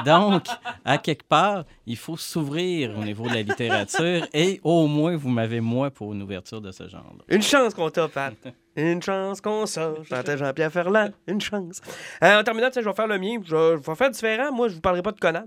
Donc, 0.05 0.45
à 0.85 0.99
quelque 0.99 1.25
part, 1.27 1.65
il 1.87 1.97
faut 1.97 2.17
s'ouvrir 2.17 2.97
au 2.99 3.03
niveau 3.03 3.27
de 3.29 3.35
la 3.35 3.43
littérature 3.43 4.27
et 4.35 4.61
au 4.63 4.87
moins, 4.87 5.17
vous 5.17 5.31
m'avez 5.31 5.61
moi 5.61 5.91
pour 5.91 6.13
une 6.13 6.23
ouverture 6.23 6.61
de 6.61 6.71
ce 6.73 6.89
genre. 6.89 7.15
Une 7.29 7.43
chance 7.43 7.73
qu'on 7.75 7.89
t'a, 7.91 8.07
Pat. 8.09 8.35
Une 8.77 9.03
chance 9.03 9.41
qu'on 9.41 9.65
sort. 9.65 10.05
J'entends 10.05 10.37
Jean-Pierre 10.37 10.71
Ferland. 10.71 11.11
Une 11.27 11.41
chance. 11.41 11.81
Euh, 12.23 12.39
en 12.41 12.45
terminant, 12.45 12.69
tu 12.69 12.75
sais, 12.75 12.83
je 12.83 12.89
vais 12.89 12.95
faire 12.95 13.07
le 13.07 13.19
mien. 13.19 13.39
Je, 13.43 13.77
vais 13.77 13.95
faire 13.95 14.11
différent. 14.11 14.53
Moi, 14.53 14.69
je 14.69 14.75
vous 14.75 14.83
parlerai 14.83 15.03
pas 15.03 15.13
de 15.13 15.19
Conan. 15.19 15.47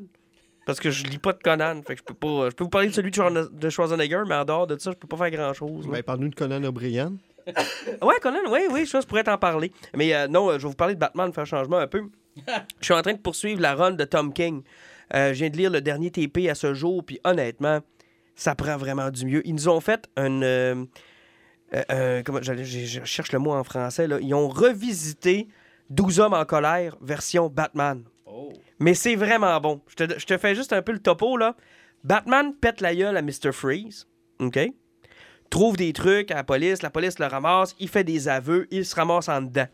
Parce 0.65 0.79
que 0.79 0.89
je 0.89 1.03
lis 1.05 1.19
pas 1.19 1.33
de 1.33 1.37
Conan. 1.43 1.81
Fait 1.85 1.93
que 1.93 1.99
je 1.99 2.03
peux 2.03 2.15
pas. 2.15 2.49
Je 2.49 2.55
peux 2.55 2.63
vous 2.63 2.69
parler 2.71 2.87
de 2.87 2.93
celui 2.93 3.11
de 3.11 3.15
Schwarzen- 3.15 3.49
de 3.55 3.69
Schwarzenegger, 3.69 4.23
mais 4.27 4.33
en 4.35 4.45
dehors 4.45 4.65
de 4.65 4.77
ça, 4.79 4.89
je 4.91 4.97
peux 4.97 5.07
pas 5.07 5.17
faire 5.17 5.29
grand-chose. 5.31 5.85
moi. 5.85 5.97
Ben, 5.97 6.03
Parle-nous 6.03 6.29
de 6.29 6.35
Conan 6.35 6.63
O'Brien. 6.63 7.13
Ouais, 8.01 8.15
Conan, 8.21 8.39
oui, 8.49 8.61
oui, 8.71 8.87
ça, 8.87 9.01
je 9.01 9.05
pourrais 9.07 9.23
t'en 9.23 9.37
parler. 9.37 9.71
Mais 9.95 10.13
euh, 10.13 10.27
non, 10.27 10.49
euh, 10.49 10.53
je 10.57 10.63
vais 10.63 10.69
vous 10.69 10.75
parler 10.75 10.95
de 10.95 10.99
Batman, 10.99 11.31
faire 11.33 11.45
changement 11.45 11.77
un 11.77 11.87
peu. 11.87 12.03
Je 12.79 12.85
suis 12.85 12.93
en 12.93 13.01
train 13.01 13.13
de 13.13 13.19
poursuivre 13.19 13.61
la 13.61 13.75
run 13.75 13.91
de 13.91 14.03
Tom 14.05 14.31
King. 14.33 14.63
Euh, 15.13 15.29
je 15.33 15.39
viens 15.39 15.49
de 15.49 15.57
lire 15.57 15.71
le 15.71 15.81
dernier 15.81 16.11
TP 16.11 16.47
à 16.49 16.55
ce 16.55 16.73
jour, 16.73 17.03
puis 17.03 17.19
honnêtement, 17.23 17.79
ça 18.35 18.55
prend 18.55 18.77
vraiment 18.77 19.09
du 19.09 19.25
mieux. 19.25 19.45
Ils 19.47 19.55
nous 19.55 19.67
ont 19.69 19.81
fait 19.81 20.07
un. 20.15 20.41
euh, 20.41 20.85
euh, 21.73 21.83
euh, 21.91 22.23
comment, 22.23 22.39
je, 22.41 22.63
je 22.63 23.03
cherche 23.03 23.31
le 23.31 23.39
mot 23.39 23.51
en 23.51 23.63
français. 23.63 24.07
Là. 24.07 24.19
Ils 24.21 24.33
ont 24.33 24.47
revisité 24.47 25.47
12 25.89 26.19
hommes 26.19 26.33
en 26.33 26.45
colère, 26.45 26.95
version 27.01 27.47
Batman. 27.49 28.03
Mais 28.79 28.93
c'est 28.93 29.15
vraiment 29.15 29.59
bon. 29.59 29.81
Je 29.87 29.95
te, 30.05 30.19
je 30.19 30.25
te 30.25 30.37
fais 30.37 30.55
juste 30.55 30.71
un 30.73 30.81
peu 30.81 30.91
le 30.93 30.99
topo, 30.99 31.35
là. 31.37 31.55
Batman 32.03 32.53
pète 32.53 32.79
la 32.79 32.95
gueule 32.95 33.17
à 33.17 33.21
Mr. 33.21 33.51
Freeze. 33.51 34.07
OK? 34.39 34.57
Trouve 35.49 35.77
des 35.77 35.93
trucs 35.93 36.31
à 36.31 36.35
la 36.35 36.43
police, 36.43 36.81
la 36.81 36.89
police 36.89 37.19
le 37.19 37.25
ramasse, 37.25 37.75
il 37.79 37.89
fait 37.89 38.03
des 38.03 38.27
aveux, 38.27 38.67
il 38.71 38.85
se 38.85 38.95
ramasse 38.95 39.29
en 39.29 39.41
dedans. 39.41 39.67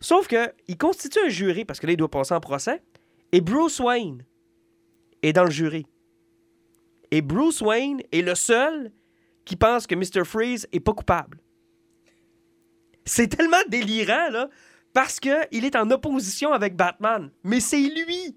Sauf 0.00 0.26
que 0.26 0.52
il 0.68 0.76
constitue 0.76 1.20
un 1.24 1.28
jury 1.28 1.64
parce 1.64 1.78
que 1.78 1.86
là, 1.86 1.92
il 1.92 1.96
doit 1.96 2.10
passer 2.10 2.34
en 2.34 2.40
procès. 2.40 2.82
Et 3.30 3.40
Bruce 3.40 3.78
Wayne 3.80 4.24
est 5.22 5.32
dans 5.32 5.44
le 5.44 5.50
jury. 5.50 5.86
Et 7.10 7.22
Bruce 7.22 7.60
Wayne 7.60 8.00
est 8.10 8.22
le 8.22 8.34
seul 8.34 8.90
qui 9.44 9.56
pense 9.56 9.86
que 9.86 9.94
Mr. 9.94 10.24
Freeze 10.24 10.66
est 10.72 10.80
pas 10.80 10.92
coupable. 10.92 11.38
C'est 13.04 13.28
tellement 13.28 13.62
délirant, 13.68 14.30
là, 14.30 14.48
parce 14.92 15.18
qu'il 15.20 15.64
est 15.64 15.76
en 15.76 15.90
opposition 15.90 16.52
avec 16.52 16.76
Batman. 16.76 17.30
Mais 17.42 17.60
c'est 17.60 17.80
lui! 17.80 18.36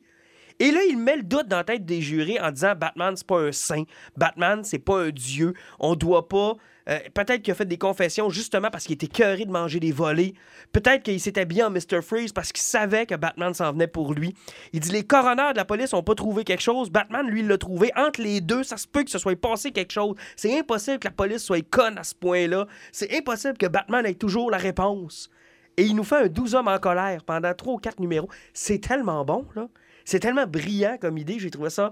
Et 0.59 0.71
là, 0.71 0.79
il 0.89 0.97
met 0.97 1.17
le 1.17 1.23
doute 1.23 1.47
dans 1.47 1.57
la 1.57 1.63
tête 1.65 1.85
des 1.85 2.01
jurés 2.01 2.39
en 2.39 2.49
disant 2.51 2.73
Batman, 2.75 3.15
c'est 3.15 3.27
pas 3.27 3.39
un 3.41 3.51
saint. 3.51 3.83
Batman, 4.15 4.63
c'est 4.63 4.79
pas 4.79 5.01
un 5.03 5.09
dieu. 5.09 5.53
On 5.79 5.95
doit 5.95 6.29
pas. 6.29 6.53
euh, 6.87 6.99
Peut-être 7.13 7.41
qu'il 7.41 7.51
a 7.51 7.55
fait 7.55 7.65
des 7.65 7.77
confessions 7.77 8.29
justement 8.29 8.69
parce 8.71 8.85
qu'il 8.85 8.93
était 8.93 9.07
cœuré 9.07 9.43
de 9.45 9.51
manger 9.51 9.81
des 9.81 9.91
volets. 9.91 10.33
Peut-être 10.71 11.03
qu'il 11.03 11.19
s'est 11.19 11.37
habillé 11.37 11.63
en 11.63 11.71
Mr. 11.71 12.01
Freeze 12.01 12.31
parce 12.31 12.53
qu'il 12.53 12.63
savait 12.63 13.05
que 13.05 13.15
Batman 13.15 13.53
s'en 13.53 13.73
venait 13.73 13.87
pour 13.87 14.13
lui. 14.13 14.33
Il 14.71 14.79
dit 14.79 14.91
les 14.91 15.03
coroners 15.03 15.51
de 15.51 15.57
la 15.57 15.65
police 15.65 15.93
ont 15.93 16.03
pas 16.03 16.15
trouvé 16.15 16.45
quelque 16.45 16.63
chose. 16.63 16.89
Batman, 16.89 17.27
lui, 17.27 17.43
l'a 17.43 17.57
trouvé. 17.57 17.91
Entre 17.97 18.21
les 18.21 18.39
deux, 18.39 18.63
ça 18.63 18.77
se 18.77 18.87
peut 18.87 19.03
que 19.03 19.11
ce 19.11 19.17
soit 19.17 19.35
passé 19.39 19.71
quelque 19.71 19.91
chose. 19.91 20.15
C'est 20.37 20.57
impossible 20.57 20.99
que 20.99 21.07
la 21.07 21.13
police 21.13 21.43
soit 21.43 21.67
conne 21.69 21.97
à 21.97 22.03
ce 22.05 22.15
point-là. 22.15 22.65
C'est 22.93 23.13
impossible 23.17 23.57
que 23.57 23.65
Batman 23.67 24.05
ait 24.05 24.13
toujours 24.13 24.51
la 24.51 24.57
réponse. 24.57 25.29
Et 25.77 25.83
il 25.83 25.95
nous 25.97 26.05
fait 26.05 26.15
un 26.23 26.27
12 26.27 26.55
hommes 26.55 26.69
en 26.69 26.77
colère 26.77 27.25
pendant 27.25 27.53
trois 27.53 27.73
ou 27.73 27.77
quatre 27.77 27.99
numéros. 27.99 28.29
C'est 28.53 28.79
tellement 28.79 29.25
bon, 29.25 29.45
là. 29.55 29.67
C'est 30.05 30.19
tellement 30.19 30.47
brillant 30.47 30.97
comme 31.01 31.17
idée, 31.17 31.37
j'ai 31.39 31.49
trouvé 31.51 31.69
ça 31.69 31.91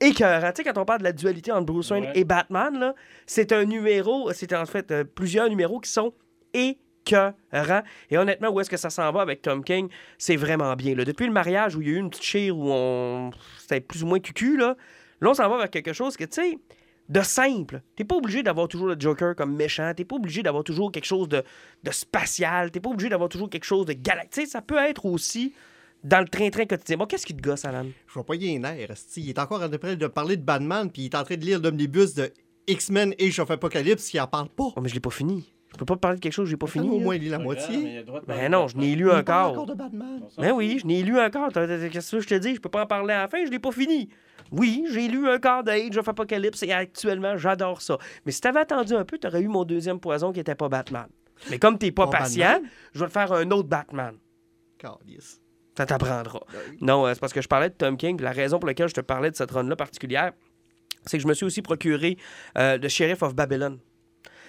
écœurant. 0.00 0.52
Tu 0.52 0.62
sais, 0.62 0.64
quand 0.64 0.80
on 0.80 0.84
parle 0.84 0.98
de 1.00 1.04
la 1.04 1.12
dualité 1.12 1.50
entre 1.50 1.66
Bruce 1.66 1.90
Wayne 1.90 2.04
Ouais. 2.04 2.12
et 2.14 2.24
Batman, 2.24 2.78
là, 2.78 2.94
c'est 3.26 3.52
un 3.52 3.64
numéro, 3.64 4.32
c'est 4.32 4.52
en 4.52 4.66
fait 4.66 4.90
euh, 4.90 5.04
plusieurs 5.04 5.48
numéros 5.48 5.80
qui 5.80 5.90
sont 5.90 6.12
écœurants. 6.54 7.82
Et 8.10 8.18
honnêtement, 8.18 8.50
où 8.50 8.60
est-ce 8.60 8.70
que 8.70 8.76
ça 8.76 8.90
s'en 8.90 9.10
va 9.12 9.22
avec 9.22 9.42
Tom 9.42 9.64
King? 9.64 9.88
C'est 10.18 10.36
vraiment 10.36 10.74
bien. 10.76 10.94
là. 10.94 11.04
Depuis 11.04 11.26
le 11.26 11.32
mariage 11.32 11.74
où 11.74 11.80
il 11.82 11.88
y 11.88 11.90
a 11.90 11.94
eu 11.94 11.98
une 11.98 12.10
petite 12.10 12.24
chire 12.24 12.56
où 12.56 12.68
on... 12.70 13.30
c'était 13.58 13.80
plus 13.80 14.02
ou 14.02 14.06
moins 14.06 14.20
cucu, 14.20 14.56
là, 14.56 14.76
là 15.20 15.30
on 15.30 15.34
s'en 15.34 15.48
va 15.48 15.56
vers 15.58 15.70
quelque 15.70 15.92
chose 15.92 16.16
que, 16.16 16.24
tu 16.24 16.42
sais, 16.42 16.58
de 17.08 17.20
simple. 17.22 17.80
T'es 17.96 18.04
pas 18.04 18.16
obligé 18.16 18.42
d'avoir 18.42 18.68
toujours 18.68 18.86
le 18.88 18.96
Joker 18.98 19.34
comme 19.34 19.56
méchant. 19.56 19.92
T'es 19.96 20.04
pas 20.04 20.16
obligé 20.16 20.42
d'avoir 20.42 20.62
toujours 20.62 20.92
quelque 20.92 21.06
chose 21.06 21.28
de, 21.28 21.42
de 21.82 21.90
spatial. 21.90 22.70
T'es 22.70 22.80
pas 22.80 22.90
obligé 22.90 23.08
d'avoir 23.08 23.30
toujours 23.30 23.48
quelque 23.48 23.64
chose 23.64 23.86
de 23.86 23.94
galactique. 23.94 24.46
Ça 24.48 24.60
peut 24.60 24.76
être 24.76 25.06
aussi 25.06 25.54
dans 26.04 26.20
le 26.20 26.28
train-train 26.28 26.66
quotidien. 26.66 26.96
Bon, 26.96 27.06
qu'est-ce 27.06 27.26
qui 27.26 27.34
te 27.34 27.42
gosse, 27.42 27.64
Alan? 27.64 27.86
Je 28.06 28.12
vois 28.14 28.24
pas 28.24 28.34
y 28.36 28.56
un 28.56 28.64
air. 28.64 28.90
esti. 28.90 29.20
Il 29.22 29.28
est 29.30 29.38
encore 29.38 29.62
en 29.62 29.68
train 29.68 29.94
de 29.96 30.06
parler 30.06 30.36
de 30.36 30.42
Batman, 30.42 30.90
puis 30.90 31.02
il 31.02 31.04
est 31.06 31.14
en 31.16 31.24
train 31.24 31.36
de 31.36 31.44
lire 31.44 31.60
l'omnibus 31.60 32.14
de 32.14 32.32
X-Men 32.66 33.14
Age 33.20 33.38
of 33.40 33.50
Apocalypse, 33.50 34.12
il 34.12 34.20
en 34.20 34.26
parle 34.26 34.48
pas. 34.50 34.64
Oh, 34.76 34.80
mais 34.80 34.88
je 34.88 34.94
l'ai 34.94 35.00
pas 35.00 35.10
fini. 35.10 35.52
Je 35.72 35.76
peux 35.76 35.84
pas 35.84 35.96
parler 35.96 36.16
de 36.16 36.22
quelque 36.22 36.32
chose 36.32 36.46
que 36.46 36.50
j'ai 36.50 36.56
pas 36.56 36.66
fini. 36.66 36.88
Au 36.88 36.98
moins, 36.98 37.14
il 37.16 37.22
lit 37.22 37.28
la 37.28 37.38
moitié. 37.38 38.02
Ben 38.26 38.50
non, 38.50 38.64
de 38.66 38.70
je 38.70 38.76
n'ai 38.78 38.94
lu 38.94 39.10
encore. 39.10 39.52
encore 39.52 39.66
de 39.66 39.74
Batman. 39.74 40.20
Ben 40.38 40.52
oui, 40.52 40.78
je 40.80 40.86
n'ai 40.86 41.02
lu 41.02 41.18
encore. 41.20 41.52
Qu'est-ce 41.52 42.10
que 42.10 42.20
je 42.20 42.26
te 42.28 42.34
dis? 42.34 42.54
Je 42.54 42.60
peux 42.60 42.68
pas 42.70 42.82
en 42.84 42.86
parler 42.86 43.12
à 43.14 43.22
la 43.22 43.28
fin, 43.28 43.44
je 43.44 43.50
l'ai 43.50 43.58
pas 43.58 43.70
fini. 43.72 44.08
Oui, 44.50 44.84
j'ai 44.90 45.08
lu 45.08 45.28
un 45.28 45.38
quart 45.38 45.62
de 45.64 45.70
Age 45.70 45.96
of 45.98 46.08
Apocalypse 46.08 46.62
et 46.62 46.72
actuellement, 46.72 47.36
j'adore 47.36 47.82
ça. 47.82 47.98
Mais 48.24 48.32
si 48.32 48.40
t'avais 48.40 48.60
attendu 48.60 48.94
un 48.94 49.04
peu, 49.04 49.18
t'aurais 49.18 49.42
eu 49.42 49.48
mon 49.48 49.64
deuxième 49.64 50.00
poison 50.00 50.32
qui 50.32 50.40
était 50.40 50.54
pas 50.54 50.68
Batman. 50.70 51.06
Mais 51.50 51.58
comme 51.58 51.76
t'es 51.78 51.92
pas 51.92 52.06
Pas 52.06 52.18
patient, 52.20 52.46
Batman? 52.54 52.70
je 52.94 53.00
vais 53.00 53.06
te 53.06 53.12
faire 53.12 53.32
un 53.32 53.50
autre 53.50 53.68
Batman. 53.68 54.14
Calice. 54.78 55.40
Ça 55.78 55.86
t'apprendra. 55.86 56.40
Ben 56.52 56.76
Non, 56.80 57.06
euh, 57.06 57.14
c'est 57.14 57.20
parce 57.20 57.32
que 57.32 57.40
je 57.40 57.46
parlais 57.46 57.68
de 57.68 57.74
Tom 57.74 57.96
King. 57.96 58.20
La 58.20 58.32
raison 58.32 58.58
pour 58.58 58.66
laquelle 58.66 58.88
je 58.88 58.94
te 58.94 59.00
parlais 59.00 59.30
de 59.30 59.36
cette 59.36 59.52
run-là 59.52 59.76
particulière, 59.76 60.32
c'est 61.06 61.18
que 61.18 61.22
je 61.22 61.28
me 61.28 61.34
suis 61.34 61.46
aussi 61.46 61.62
procuré 61.62 62.18
euh, 62.58 62.78
The 62.78 62.88
Sheriff 62.88 63.22
of 63.22 63.36
Babylon. 63.36 63.78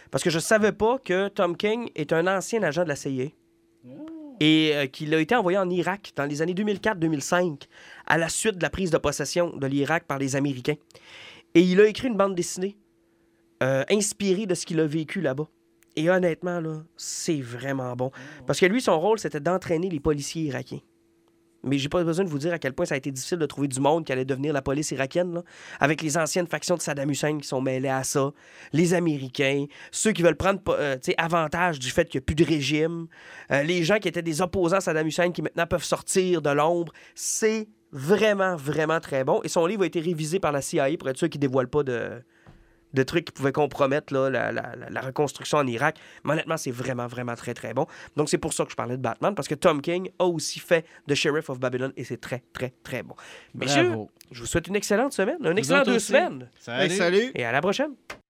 Parce 0.10 0.24
que 0.24 0.32
je 0.32 0.40
savais 0.40 0.72
pas 0.72 0.98
que 0.98 1.28
Tom 1.28 1.56
King 1.56 1.92
est 1.94 2.14
un 2.14 2.26
ancien 2.26 2.64
agent 2.64 2.82
de 2.84 2.88
la 2.88 2.96
CIA 2.96 3.26
et 4.40 4.72
euh, 4.74 4.88
qu'il 4.88 5.14
a 5.14 5.20
été 5.20 5.36
envoyé 5.36 5.60
en 5.60 5.70
Irak 5.70 6.14
dans 6.16 6.26
les 6.26 6.42
années 6.42 6.56
2004-2005 6.56 7.68
à 8.08 8.18
la 8.18 8.28
suite 8.28 8.58
de 8.58 8.64
la 8.64 8.72
prise 8.72 8.90
de 8.90 8.98
possession 8.98 9.56
de 9.56 9.68
l'Irak 9.68 10.06
par 10.06 10.18
les 10.18 10.36
Américains. 10.36 10.78
Et 11.54 11.62
il 11.62 11.80
a 11.80 11.86
écrit 11.86 12.08
une 12.08 12.18
bande 12.18 12.34
dessinée 12.34 12.76
euh, 13.62 13.84
inspirée 13.92 14.48
de 14.48 14.56
ce 14.56 14.66
qu'il 14.66 14.80
a 14.80 14.88
vécu 14.88 15.22
là-bas. 15.22 15.48
Et 15.96 16.10
honnêtement, 16.10 16.60
là, 16.60 16.82
c'est 16.98 17.40
vraiment 17.40 17.96
bon. 17.96 18.10
Parce 18.48 18.60
que 18.60 18.66
lui, 18.66 18.82
son 18.82 19.00
rôle, 19.00 19.20
c'était 19.20 19.40
d'entraîner 19.40 19.90
les 19.90 20.00
policiers 20.00 20.46
irakiens. 20.46 20.80
Mais 21.64 21.78
j'ai 21.78 21.89
pas 21.89 22.03
besoin 22.03 22.26
de 22.26 22.30
vous 22.30 22.39
dire 22.39 22.53
à 22.53 22.60
quel 22.60 22.74
point 22.74 22.86
ça 22.86 22.95
a 22.95 22.97
été 22.97 23.12
difficile 23.12 23.38
de 23.38 23.45
trouver 23.45 23.68
du 23.68 23.80
monde 23.80 24.05
qui 24.05 24.12
allait 24.12 24.26
devenir 24.26 24.53
la 24.53 24.62
police 24.62 24.91
irakienne, 24.91 25.41
avec 25.80 26.01
les 26.01 26.18
anciennes 26.18 26.47
factions 26.47 26.76
de 26.76 26.82
Saddam 26.82 27.10
Hussein 27.10 27.38
qui 27.38 27.47
sont 27.47 27.62
mêlées 27.62 27.89
à 27.89 28.03
ça, 28.03 28.32
les 28.74 28.93
Américains, 28.93 29.66
ceux 29.91 30.12
qui 30.12 30.22
veulent 30.22 30.38
prendre 30.38 30.62
euh, 30.70 30.97
avantage 31.18 31.80
du 31.80 31.89
fait 31.89 32.05
qu'il 32.07 32.20
n'y 32.20 32.24
a 32.24 32.26
plus 32.26 32.36
de 32.36 32.45
régime, 32.45 33.07
euh, 33.51 33.64
les 33.64 33.84
gens 33.84 33.97
qui 33.97 34.07
étaient 34.07 34.22
des 34.22 34.41
opposants 34.41 34.78
à 34.78 34.82
Saddam 34.82 35.07
Hussein 35.07 35.32
qui 35.32 35.41
maintenant 35.41 35.68
peuvent 35.68 35.84
sortir 35.84 36.41
de 36.41 36.49
l'ombre. 36.49 36.93
C'est 37.16 37.68
vraiment, 37.91 38.55
vraiment 38.55 38.99
très 38.99 39.24
bon. 39.24 39.41
Et 39.43 39.49
son 39.49 39.66
livre 39.66 39.84
a 39.84 39.86
été 39.86 39.99
révisé 39.99 40.39
par 40.39 40.51
la 40.51 40.62
CIA 40.62 40.89
pour 40.97 41.10
être 41.10 41.18
sûr 41.18 41.30
qu'il 41.30 41.39
ne 41.39 41.47
dévoile 41.47 41.68
pas 41.68 41.84
de, 41.84 42.22
de 42.94 43.04
trucs 43.04 43.26
qui 43.26 43.32
pouvaient 43.32 43.52
compromettre 43.52 44.14
là, 44.14 44.30
la, 44.30 44.52
la- 44.52 44.76
la- 44.76 44.90
la 44.90 45.02
reconstruction 45.02 45.58
en 45.60 45.68
Irak. 45.68 45.98
Mais 46.24 46.34
honnêtement, 46.34 46.58
c'est 46.58 46.72
vraiment, 46.72 47.08
vraiment 47.08 47.36
très, 47.36 47.54
très 47.54 47.74
bon. 47.74 47.86
Donc, 48.16 48.30
c'est 48.30 48.38
pour 48.38 48.54
ça 48.54 48.66
que 48.66 48.72
je 48.72 48.76
parlais 48.76 48.98
de 48.98 49.02
Batman, 49.02 49.36
parce 49.36 49.48
que 49.48 49.56
Tom 49.56 49.82
King 49.82 50.10
a 50.20 50.26
aussi 50.26 50.60
fait 50.60 50.86
The 51.08 51.14
Sheriff 51.16 51.50
of 51.50 51.60
Babylon 51.60 51.92
et 51.98 52.04
c'est 52.04 52.20
très, 52.20 52.44
très, 52.54 52.74
très 52.84 53.04
bon. 53.04 53.16
Messieurs, 53.54 53.88
Bravo. 53.90 54.10
je 54.32 54.40
vous 54.42 54.48
souhaite 54.48 54.68
une 54.68 54.76
excellente 54.76 55.14
semaine, 55.14 55.38
un 55.44 55.52
Vous 55.52 55.58
excellent 55.58 55.80
autres 55.82 55.92
deux 55.92 55.96
aussi. 55.98 56.08
semaines 56.08 56.50
Hey, 56.68 56.90
salut! 56.90 57.32
et 57.36 57.46
à 57.46 57.52
la 57.52 57.62
prochaine. 57.62 57.92